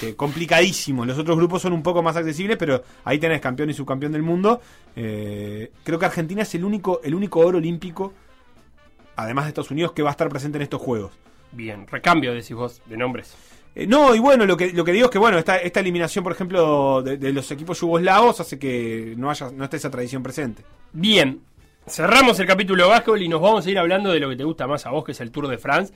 Eh, 0.00 0.14
complicadísimo. 0.14 1.04
Los 1.04 1.18
otros 1.18 1.36
grupos 1.36 1.60
son 1.60 1.74
un 1.74 1.82
poco 1.82 2.02
más 2.02 2.16
accesibles, 2.16 2.56
pero 2.56 2.82
ahí 3.04 3.18
tenés 3.18 3.42
campeón 3.42 3.68
y 3.68 3.74
subcampeón 3.74 4.12
del 4.12 4.22
mundo. 4.22 4.62
Creo 4.94 5.98
que 5.98 6.06
Argentina 6.06 6.40
es 6.40 6.54
el 6.54 6.64
único, 6.64 7.02
el 7.04 7.14
único 7.14 7.40
oro 7.40 7.58
olímpico, 7.58 8.14
además 9.16 9.44
de 9.44 9.48
Estados 9.50 9.70
Unidos, 9.70 9.92
que 9.92 10.02
va 10.02 10.08
a 10.08 10.12
estar 10.12 10.30
presente 10.30 10.56
en 10.56 10.62
estos 10.62 10.80
juegos. 10.80 11.12
Bien, 11.52 11.86
recambio, 11.86 12.32
decís 12.32 12.56
vos, 12.56 12.80
de 12.86 12.96
nombres. 12.96 13.36
Eh, 13.74 13.86
no, 13.86 14.14
y 14.14 14.20
bueno, 14.20 14.46
lo 14.46 14.56
que, 14.56 14.72
lo 14.72 14.84
que 14.84 14.92
digo 14.92 15.06
es 15.06 15.10
que 15.10 15.18
bueno, 15.18 15.38
esta, 15.38 15.56
esta 15.56 15.80
eliminación, 15.80 16.22
por 16.22 16.32
ejemplo, 16.32 17.02
de, 17.02 17.16
de 17.16 17.32
los 17.32 17.50
equipos 17.50 17.80
yugoslavos 17.80 18.40
hace 18.40 18.58
que 18.58 19.14
no 19.16 19.30
haya, 19.30 19.50
no 19.50 19.64
esté 19.64 19.78
esa 19.78 19.90
tradición 19.90 20.22
presente. 20.22 20.62
Bien, 20.92 21.40
cerramos 21.86 22.38
el 22.38 22.46
capítulo 22.46 22.84
de 22.84 22.90
básquetbol 22.90 23.22
y 23.22 23.28
nos 23.28 23.40
vamos 23.40 23.66
a 23.66 23.70
ir 23.70 23.78
hablando 23.78 24.12
de 24.12 24.20
lo 24.20 24.28
que 24.30 24.36
te 24.36 24.44
gusta 24.44 24.66
más 24.66 24.86
a 24.86 24.90
vos, 24.90 25.04
que 25.04 25.12
es 25.12 25.20
el 25.20 25.30
Tour 25.30 25.48
de 25.48 25.58
France. 25.58 25.92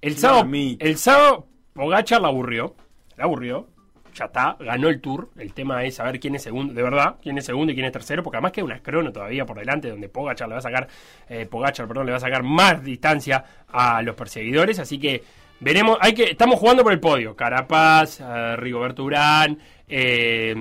El 0.00 0.16
sábado, 0.16 0.44
Mamita. 0.44 0.84
el 0.84 0.96
sábado 0.98 1.46
Pogacar 1.72 2.20
la 2.20 2.28
aburrió, 2.28 2.74
la 3.16 3.24
aburrió, 3.24 3.66
ya 4.14 4.26
está, 4.26 4.56
ganó 4.60 4.88
el 4.88 5.00
Tour. 5.00 5.30
El 5.36 5.52
tema 5.52 5.84
es 5.84 5.96
saber 5.96 6.20
quién 6.20 6.34
es 6.34 6.42
segundo, 6.42 6.72
de 6.72 6.82
verdad, 6.82 7.16
quién 7.22 7.36
es 7.38 7.44
segundo 7.44 7.72
y 7.72 7.74
quién 7.74 7.86
es 7.86 7.92
tercero, 7.92 8.22
porque 8.22 8.36
además 8.36 8.52
queda 8.52 8.64
una 8.64 8.82
crono 8.82 9.12
todavía 9.12 9.44
por 9.44 9.58
delante 9.58 9.88
donde 9.88 10.08
Pogacar 10.08 10.48
le 10.48 10.54
va 10.54 10.58
a 10.58 10.62
sacar, 10.62 10.88
eh, 11.28 11.46
Pogacar, 11.46 11.86
perdón, 11.86 12.06
le 12.06 12.12
va 12.12 12.18
a 12.18 12.20
sacar 12.20 12.42
más 12.42 12.82
distancia 12.82 13.44
a 13.68 14.00
los 14.02 14.14
perseguidores, 14.14 14.78
así 14.78 14.98
que 14.98 15.22
veremos, 15.60 15.98
hay 16.00 16.12
que, 16.14 16.24
estamos 16.24 16.58
jugando 16.58 16.82
por 16.82 16.92
el 16.92 17.00
podio, 17.00 17.34
Carapaz, 17.36 18.20
eh, 18.20 18.56
Rigoberto 18.56 19.04
Urán, 19.04 19.58
eh, 19.88 20.52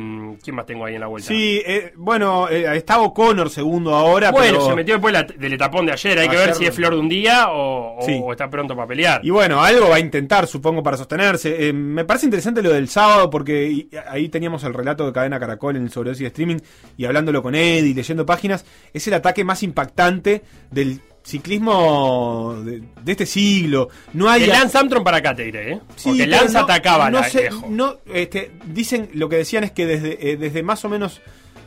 ¿quién 0.44 0.56
más 0.56 0.66
tengo 0.68 0.86
ahí 0.86 0.94
en 0.96 1.02
la 1.02 1.08
vuelta? 1.08 1.28
Sí, 1.28 1.60
eh, 1.66 1.94
bueno, 1.96 2.48
eh, 2.48 2.78
está 2.78 3.00
O'Connor 3.02 3.50
segundo 3.50 3.96
ahora, 3.96 4.30
Bueno, 4.32 4.54
pero- 4.60 4.66
se 4.70 4.76
metió 4.76 4.94
después 4.96 5.14
la- 5.14 5.24
del 5.24 5.54
etapón 5.54 5.86
de 5.88 5.94
ayer. 5.94 6.20
Hay 6.20 6.30
que 6.30 6.36
ver 6.38 6.54
si 6.54 6.66
es 6.66 6.76
flor 6.76 6.94
de 6.94 7.00
un 7.00 7.10
día 7.10 7.48
o, 7.50 8.32
está 8.32 8.50
pronto 8.50 8.76
para 8.76 8.88
pelear. 8.88 9.22
Y 9.26 9.32
bueno, 9.32 9.64
algo 9.64 9.90
va 9.90 9.96
a 9.96 10.00
intentar, 10.00 10.46
supongo, 10.48 10.84
para 10.84 10.96
sostenerse. 10.98 11.70
Eh, 11.70 11.74
me 11.74 12.06
parece 12.06 12.28
interesante 12.28 12.62
lo 12.62 12.72
del 12.72 12.88
sábado 12.88 13.30
porque 13.32 13.68
y- 13.70 13.90
ahí 14.10 14.30
teníamos 14.30 14.64
el 14.64 14.74
relato 14.76 15.06
de 15.08 15.14
Cadena 15.14 15.40
Caracol 15.40 15.76
en 15.76 15.84
el 15.84 15.90
sobredosis 15.92 16.22
de 16.22 16.28
streaming 16.28 16.58
y 16.96 17.06
hablándolo 17.06 17.42
con 17.42 17.56
Eddie, 17.56 17.96
leyendo 17.96 18.26
páginas. 18.28 18.64
Es 18.94 19.08
el 19.08 19.16
ataque 19.16 19.44
más 19.44 19.64
impactante 19.64 20.44
del 20.70 21.02
ciclismo 21.26 22.56
de, 22.64 22.84
de 23.04 23.12
este 23.12 23.26
siglo. 23.26 23.90
No 24.14 24.30
hay 24.30 24.42
De 24.42 24.48
Lance 24.48 24.78
Armstrong 24.78 25.04
para 25.04 25.18
acá 25.18 25.36
te 25.36 25.44
diré, 25.44 25.74
¿eh? 25.74 25.80
Sí, 25.96 26.10
Porque 26.10 26.28
Lance 26.28 26.54
no- 26.54 26.60
atacaba 26.60 27.10
no 27.10 27.20
la 27.22 27.30
sé, 27.30 27.50
no, 27.70 27.96
este, 28.14 28.52
dicen, 28.68 29.10
lo 29.14 29.28
que 29.30 29.38
decían 29.38 29.64
es 29.64 29.72
que 29.72 29.86
desde, 29.86 30.32
eh, 30.32 30.38
desde 30.38 30.64
más 30.64 30.86
o 30.86 30.90
menos 30.90 31.22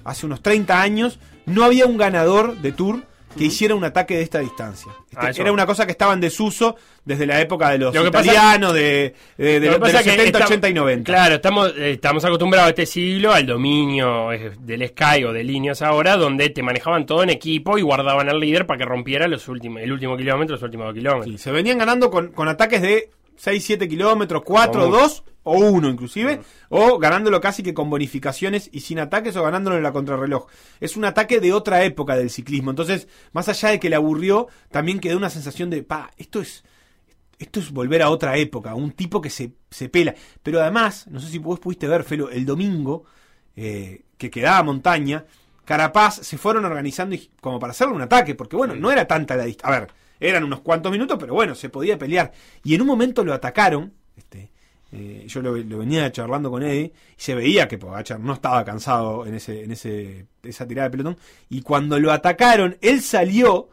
hace 0.05 0.27
unos 0.27 0.43
30 0.43 0.81
años 0.81 1.19
no 1.47 1.65
había 1.65 1.87
un 1.87 1.97
ganador 1.99 2.57
de 2.59 2.73
Tour 2.73 3.03
que 3.37 3.45
hiciera 3.45 3.75
un 3.75 3.85
ataque 3.85 4.17
de 4.17 4.23
esta 4.23 4.39
distancia. 4.41 4.91
Este, 5.11 5.17
Ah, 5.21 5.31
era 5.37 5.53
una 5.53 5.67
cosa 5.67 5.85
que 5.87 5.93
estaba 5.93 6.13
en 6.13 6.21
desuso 6.21 6.77
desde 7.05 7.27
la 7.27 7.41
época 7.41 7.71
de 7.71 7.79
los 7.79 7.95
Lo 7.95 8.11
pasa- 8.11 8.33
italianos, 8.33 8.73
de, 8.75 9.15
de, 9.37 9.61
de- 9.61 9.67
Lo 9.67 9.73
de 9.75 9.79
los 9.79 9.89
es 9.91 9.97
que 10.03 10.11
70, 10.11 10.25
está- 10.39 10.45
80 10.47 10.69
y 10.69 10.75
90. 10.75 11.13
Claro, 11.13 11.35
estamos, 11.37 11.73
eh, 11.77 11.93
estamos 11.93 12.25
acostumbrados 12.25 12.67
a 12.67 12.71
este 12.71 12.87
siglo 12.87 13.33
al 13.33 13.47
dominio 13.47 14.33
eh, 14.33 14.53
del 14.61 14.87
Sky 14.89 15.25
o 15.25 15.33
de 15.33 15.45
líneas 15.45 15.83
ahora, 15.83 16.17
donde 16.17 16.49
te 16.51 16.63
manejaban 16.63 17.07
todo 17.07 17.23
en 17.23 17.31
equipo 17.31 17.79
y 17.79 17.83
guardaban 17.83 18.29
al 18.29 18.41
líder 18.41 18.67
para 18.67 18.79
que 18.79 18.85
rompiera 18.85 19.29
los 19.29 19.47
últimos, 19.49 19.83
el 19.83 19.93
último 19.93 20.17
kilómetro, 20.17 20.55
los 20.57 20.63
últimos 20.63 20.87
dos 20.87 20.95
kilómetros. 20.95 21.27
Sí, 21.33 21.39
se 21.39 21.51
venían 21.53 21.79
ganando 21.79 22.11
con, 22.11 22.29
con 22.29 22.49
ataques 22.49 22.83
de 22.83 23.11
6, 23.39 23.65
7 23.65 23.89
kilómetros, 23.89 24.43
4, 24.45 24.83
Como 24.83 24.95
2 24.97 25.25
o 25.45 25.57
1 25.57 25.89
inclusive, 25.89 26.41
o 26.69 26.99
ganándolo 26.99 27.41
casi 27.41 27.63
que 27.63 27.73
con 27.73 27.89
bonificaciones 27.89 28.69
y 28.71 28.81
sin 28.81 28.99
ataques 28.99 29.35
o 29.37 29.43
ganándolo 29.43 29.77
en 29.79 29.83
la 29.83 29.93
contrarreloj. 29.93 30.47
Es 30.81 30.97
un 30.99 31.07
ataque 31.07 31.41
de 31.41 31.55
otra 31.55 31.83
época 31.85 32.17
del 32.17 32.29
ciclismo. 32.29 32.69
Entonces, 32.71 33.09
más 33.33 33.49
allá 33.49 33.71
de 33.71 33.81
que 33.81 33.89
le 33.89 33.97
aburrió, 33.97 34.49
también 34.71 35.01
quedó 35.01 35.17
una 35.17 35.31
sensación 35.31 35.71
de, 35.71 35.83
pa, 35.83 36.11
esto 36.19 36.41
es 36.43 36.65
esto 37.39 37.61
es 37.61 37.71
volver 37.71 38.03
a 38.03 38.11
otra 38.11 38.37
época, 38.37 38.75
un 38.75 38.91
tipo 38.91 39.21
que 39.21 39.31
se, 39.31 39.53
se 39.71 39.89
pela. 39.89 40.15
Pero 40.43 40.61
además, 40.61 41.07
no 41.07 41.21
sé 41.21 41.29
si 41.31 41.39
vos 41.39 41.61
pudiste 41.61 41.87
ver, 41.87 42.03
Felo, 42.03 42.31
el 42.31 42.45
domingo, 42.45 43.05
eh, 43.55 44.03
que 44.19 44.29
quedaba 44.29 44.63
montaña, 44.65 45.25
Carapaz 45.65 46.17
se 46.17 46.37
fueron 46.37 46.65
organizando 46.65 47.15
y- 47.15 47.31
como 47.41 47.61
para 47.61 47.71
hacerle 47.71 47.95
un 47.95 48.03
ataque, 48.03 48.35
porque 48.35 48.57
bueno, 48.57 48.75
no 48.75 48.91
era 48.91 49.07
tanta 49.07 49.37
la 49.37 49.45
distancia. 49.45 49.77
A 49.77 49.81
ver, 49.81 49.91
eran 50.21 50.45
unos 50.45 50.61
cuantos 50.61 50.93
minutos, 50.93 51.17
pero 51.19 51.35
bueno, 51.35 51.55
se 51.55 51.69
podía 51.69 51.99
pelear. 51.99 52.33
Y 52.65 52.75
en 52.75 52.83
un 52.83 52.87
momento 52.87 53.25
lo 53.25 53.33
atacaron, 53.33 53.93
este, 54.17 54.51
eh, 54.93 55.25
yo 55.27 55.43
lo, 55.43 55.53
venía 55.53 56.11
charlando 56.11 56.51
con 56.51 56.63
Eddie, 56.63 56.93
y 57.17 57.21
se 57.21 57.35
veía 57.35 57.69
que 57.69 57.79
Pogachar 57.79 58.21
no 58.21 58.33
estaba 58.33 58.65
cansado 58.65 59.27
en 59.27 59.35
ese, 59.35 59.65
en 59.65 59.73
ese, 59.73 60.27
esa 60.43 60.67
tirada 60.67 60.89
de 60.89 60.93
pelotón, 60.93 61.17
y 61.49 61.63
cuando 61.63 61.99
lo 61.99 62.13
atacaron, 62.13 62.77
él 62.81 63.03
salió, 63.03 63.69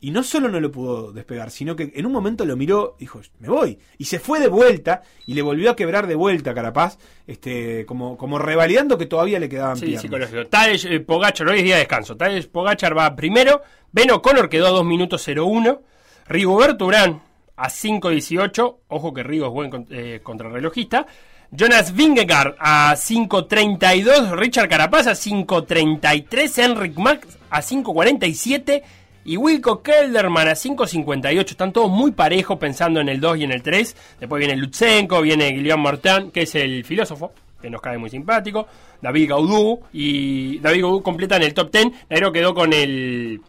y 0.00 0.10
no 0.12 0.22
solo 0.22 0.48
no 0.48 0.60
lo 0.60 0.70
pudo 0.70 1.12
despegar, 1.12 1.50
sino 1.50 1.74
que 1.74 1.90
en 1.94 2.06
un 2.06 2.12
momento 2.12 2.44
lo 2.44 2.56
miró, 2.56 2.94
dijo, 3.00 3.20
me 3.40 3.48
voy. 3.48 3.78
Y 3.98 4.04
se 4.04 4.20
fue 4.20 4.38
de 4.38 4.46
vuelta 4.48 5.02
y 5.26 5.34
le 5.34 5.42
volvió 5.42 5.70
a 5.70 5.76
quebrar 5.76 6.06
de 6.06 6.14
vuelta 6.14 6.50
a 6.52 6.54
Carapaz, 6.54 6.98
este, 7.26 7.84
como, 7.84 8.16
como 8.16 8.38
revalidando 8.38 8.96
que 8.96 9.06
todavía 9.06 9.40
le 9.40 9.48
quedaban 9.48 9.76
Sí, 9.76 9.86
piernas. 9.86 10.02
psicológico. 10.02 10.46
Tadej 10.46 10.84
eh, 10.86 11.00
Pogacar, 11.00 11.48
hoy 11.48 11.58
es 11.58 11.64
día 11.64 11.74
de 11.74 11.80
descanso. 11.80 12.16
Tadej 12.16 12.48
Pogacar 12.48 12.96
va 12.96 13.16
primero. 13.16 13.60
Ben 13.90 14.10
O'Connor 14.12 14.48
quedó 14.48 14.68
a 14.68 14.70
2 14.70 14.84
minutos 14.84 15.26
01. 15.26 15.82
Rigoberto 16.28 16.86
Urán 16.86 17.20
a 17.56 17.68
5.18. 17.68 18.76
Ojo 18.88 19.12
que 19.14 19.22
Rigo 19.24 19.46
es 19.46 19.52
buen 19.52 19.86
eh, 19.90 20.20
contrarrelojista. 20.22 21.06
Jonas 21.50 21.94
Vingegaard 21.96 22.54
a 22.60 22.94
5.32. 22.94 24.36
Richard 24.36 24.68
Carapaz 24.68 25.06
a 25.08 25.12
5.33. 25.12 26.64
Enric 26.64 26.96
Max 26.98 27.38
a 27.50 27.60
5.47. 27.62 28.82
Y 29.24 29.36
Wilco 29.36 29.82
Kelderman 29.82 30.48
a 30.48 30.52
5.58. 30.52 31.50
Están 31.50 31.72
todos 31.72 31.90
muy 31.90 32.12
parejos 32.12 32.58
pensando 32.58 33.00
en 33.00 33.08
el 33.08 33.20
2 33.20 33.38
y 33.38 33.44
en 33.44 33.52
el 33.52 33.62
3. 33.62 33.96
Después 34.20 34.38
viene 34.38 34.56
Lutsenko, 34.56 35.20
viene 35.20 35.50
Guillaume 35.50 35.82
Martin, 35.82 36.30
que 36.30 36.42
es 36.42 36.54
el 36.54 36.84
filósofo, 36.84 37.32
que 37.60 37.68
nos 37.68 37.80
cae 37.80 37.98
muy 37.98 38.10
simpático. 38.10 38.66
David 39.02 39.30
Gaudú. 39.30 39.80
Y 39.92 40.58
David 40.60 40.82
Gaudú 40.82 41.02
completa 41.02 41.36
en 41.36 41.42
el 41.42 41.54
top 41.54 41.70
10. 41.70 41.86
Nairo 42.08 42.32
quedó 42.32 42.54
con 42.54 42.72
el 42.72 43.40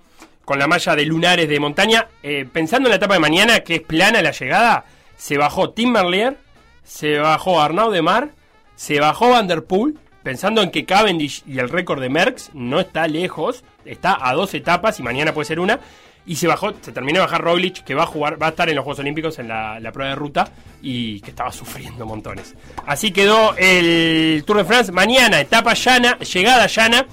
con 0.50 0.58
la 0.58 0.66
malla 0.66 0.96
de 0.96 1.06
lunares 1.06 1.48
de 1.48 1.60
montaña. 1.60 2.08
Eh, 2.24 2.48
pensando 2.52 2.88
en 2.88 2.92
la 2.92 2.96
etapa 2.96 3.14
de 3.14 3.20
mañana, 3.20 3.60
que 3.60 3.76
es 3.76 3.82
plana 3.82 4.24
la 4.24 4.32
llegada, 4.32 4.84
se 5.16 5.38
bajó 5.38 5.70
Tim 5.70 5.92
Merlier, 5.92 6.38
se 6.84 7.20
bajó 7.20 7.62
Arnaud 7.62 7.94
de 7.94 8.02
Mar, 8.02 8.32
se 8.76 9.00
bajó 9.00 9.30
Van 9.30 9.48
Der 9.48 9.64
Poel, 9.64 10.00
pensando 10.30 10.62
en 10.62 10.70
que 10.70 10.86
Cavendish 10.86 11.42
y 11.48 11.58
el 11.58 11.70
récord 11.70 12.00
de 12.00 12.08
Merckx 12.08 12.52
no 12.54 12.80
está 12.80 13.08
lejos, 13.08 13.64
está 13.84 14.16
a 14.22 14.36
dos 14.36 14.54
etapas 14.54 15.00
y 15.00 15.02
mañana 15.02 15.34
puede 15.34 15.48
ser 15.48 15.60
una. 15.60 15.80
Y 16.28 16.36
se 16.36 16.46
bajó, 16.46 16.72
se 16.82 16.92
terminó 16.92 17.18
de 17.18 17.26
bajar 17.26 17.42
Roglic, 17.42 17.84
que 17.84 17.96
va 17.96 18.04
a 18.04 18.06
jugar, 18.06 18.40
va 18.40 18.46
a 18.46 18.50
estar 18.52 18.70
en 18.70 18.76
los 18.76 18.84
Juegos 18.84 19.00
Olímpicos 19.00 19.40
en 19.40 19.48
la, 19.48 19.80
la 19.80 19.92
prueba 19.92 20.12
de 20.12 20.16
ruta 20.16 20.52
y 20.84 21.20
que 21.22 21.32
estaba 21.32 21.52
sufriendo 21.52 22.06
montones. 22.06 22.54
Así 22.86 23.10
quedó 23.10 23.56
el 23.58 24.44
Tour 24.46 24.58
de 24.58 24.66
France. 24.66 24.92
Mañana, 24.92 25.42
etapa 25.42 25.74
llana, 25.74 26.20
llegada 26.20 26.68
llana. 26.68 27.08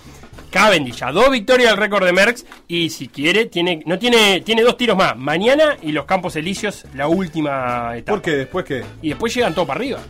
Cavendish 0.51 1.03
a 1.03 1.11
dos 1.11 1.31
victorias 1.31 1.71
del 1.71 1.79
récord 1.79 2.05
de 2.05 2.13
Merckx 2.13 2.45
y 2.69 2.91
si 2.91 3.09
quiere 3.09 3.47
tiene 3.47 3.83
no 3.85 3.99
tiene 3.99 4.41
tiene 4.43 4.63
dos 4.63 4.77
tiros 4.77 4.97
más 4.97 5.17
mañana 5.17 5.77
y 5.83 5.93
los 5.93 6.05
Campos 6.05 6.37
Elíseos 6.37 6.85
la 6.95 7.09
última 7.09 7.97
etapa. 7.97 8.13
¿Por 8.13 8.23
qué? 8.23 8.31
¿Después 8.37 8.65
qué? 8.65 8.85
Y 9.03 9.09
después 9.09 9.35
llegan 9.35 9.55
todo 9.55 9.67
para 9.67 9.81
arriba. 9.81 10.01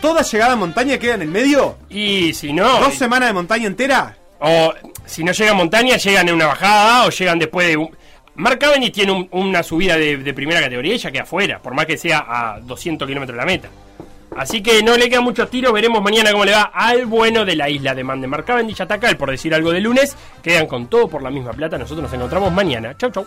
¿Toda 0.00 0.22
llegada 0.22 0.52
a 0.52 0.56
montaña 0.56 0.98
queda 0.98 1.14
en 1.14 1.22
el 1.22 1.28
medio? 1.28 1.76
Y 1.88 2.32
si 2.34 2.52
no 2.52 2.80
¿Dos 2.80 2.94
semanas 2.94 3.28
de 3.28 3.32
montaña 3.32 3.66
entera? 3.66 4.16
o 4.38 4.72
si 5.06 5.24
no 5.24 5.32
llegan 5.32 5.56
montaña 5.56 5.96
llegan 5.96 6.28
en 6.28 6.34
una 6.34 6.46
bajada 6.46 7.06
o 7.06 7.10
llegan 7.10 7.38
después 7.38 7.68
de 7.68 7.76
un... 7.78 7.90
Mark 8.34 8.58
Cavendish 8.58 8.92
tiene 8.92 9.12
un- 9.12 9.28
una 9.32 9.62
subida 9.62 9.96
de, 9.96 10.18
de 10.18 10.34
primera 10.34 10.60
categoría 10.60 10.94
y 10.94 10.98
ya 10.98 11.10
queda 11.10 11.22
afuera, 11.22 11.58
por 11.62 11.74
más 11.74 11.86
que 11.86 11.96
sea 11.96 12.24
a 12.28 12.60
200 12.60 13.08
kilómetros 13.08 13.34
de 13.34 13.40
la 13.40 13.46
meta. 13.46 13.68
Así 14.36 14.62
que 14.62 14.82
no 14.82 14.94
le 14.98 15.08
quedan 15.08 15.24
muchos 15.24 15.48
tiros, 15.48 15.72
veremos 15.72 16.02
mañana 16.02 16.30
cómo 16.32 16.44
le 16.44 16.52
va 16.52 16.70
al 16.74 17.06
bueno 17.06 17.46
de 17.46 17.56
la 17.56 17.70
isla 17.70 17.94
de 17.94 18.04
Man 18.04 18.20
de 18.20 18.26
Mark 18.26 18.44
Cavendish. 18.44 18.82
Ataca 18.82 19.08
por 19.16 19.30
decir 19.30 19.54
algo 19.54 19.72
de 19.72 19.80
lunes. 19.80 20.14
Quedan 20.42 20.66
con 20.66 20.88
todo 20.88 21.08
por 21.08 21.22
la 21.22 21.30
misma 21.30 21.52
plata. 21.52 21.78
Nosotros 21.78 22.02
nos 22.02 22.12
encontramos 22.12 22.52
mañana. 22.52 22.94
Chau, 22.98 23.10
chau. 23.10 23.26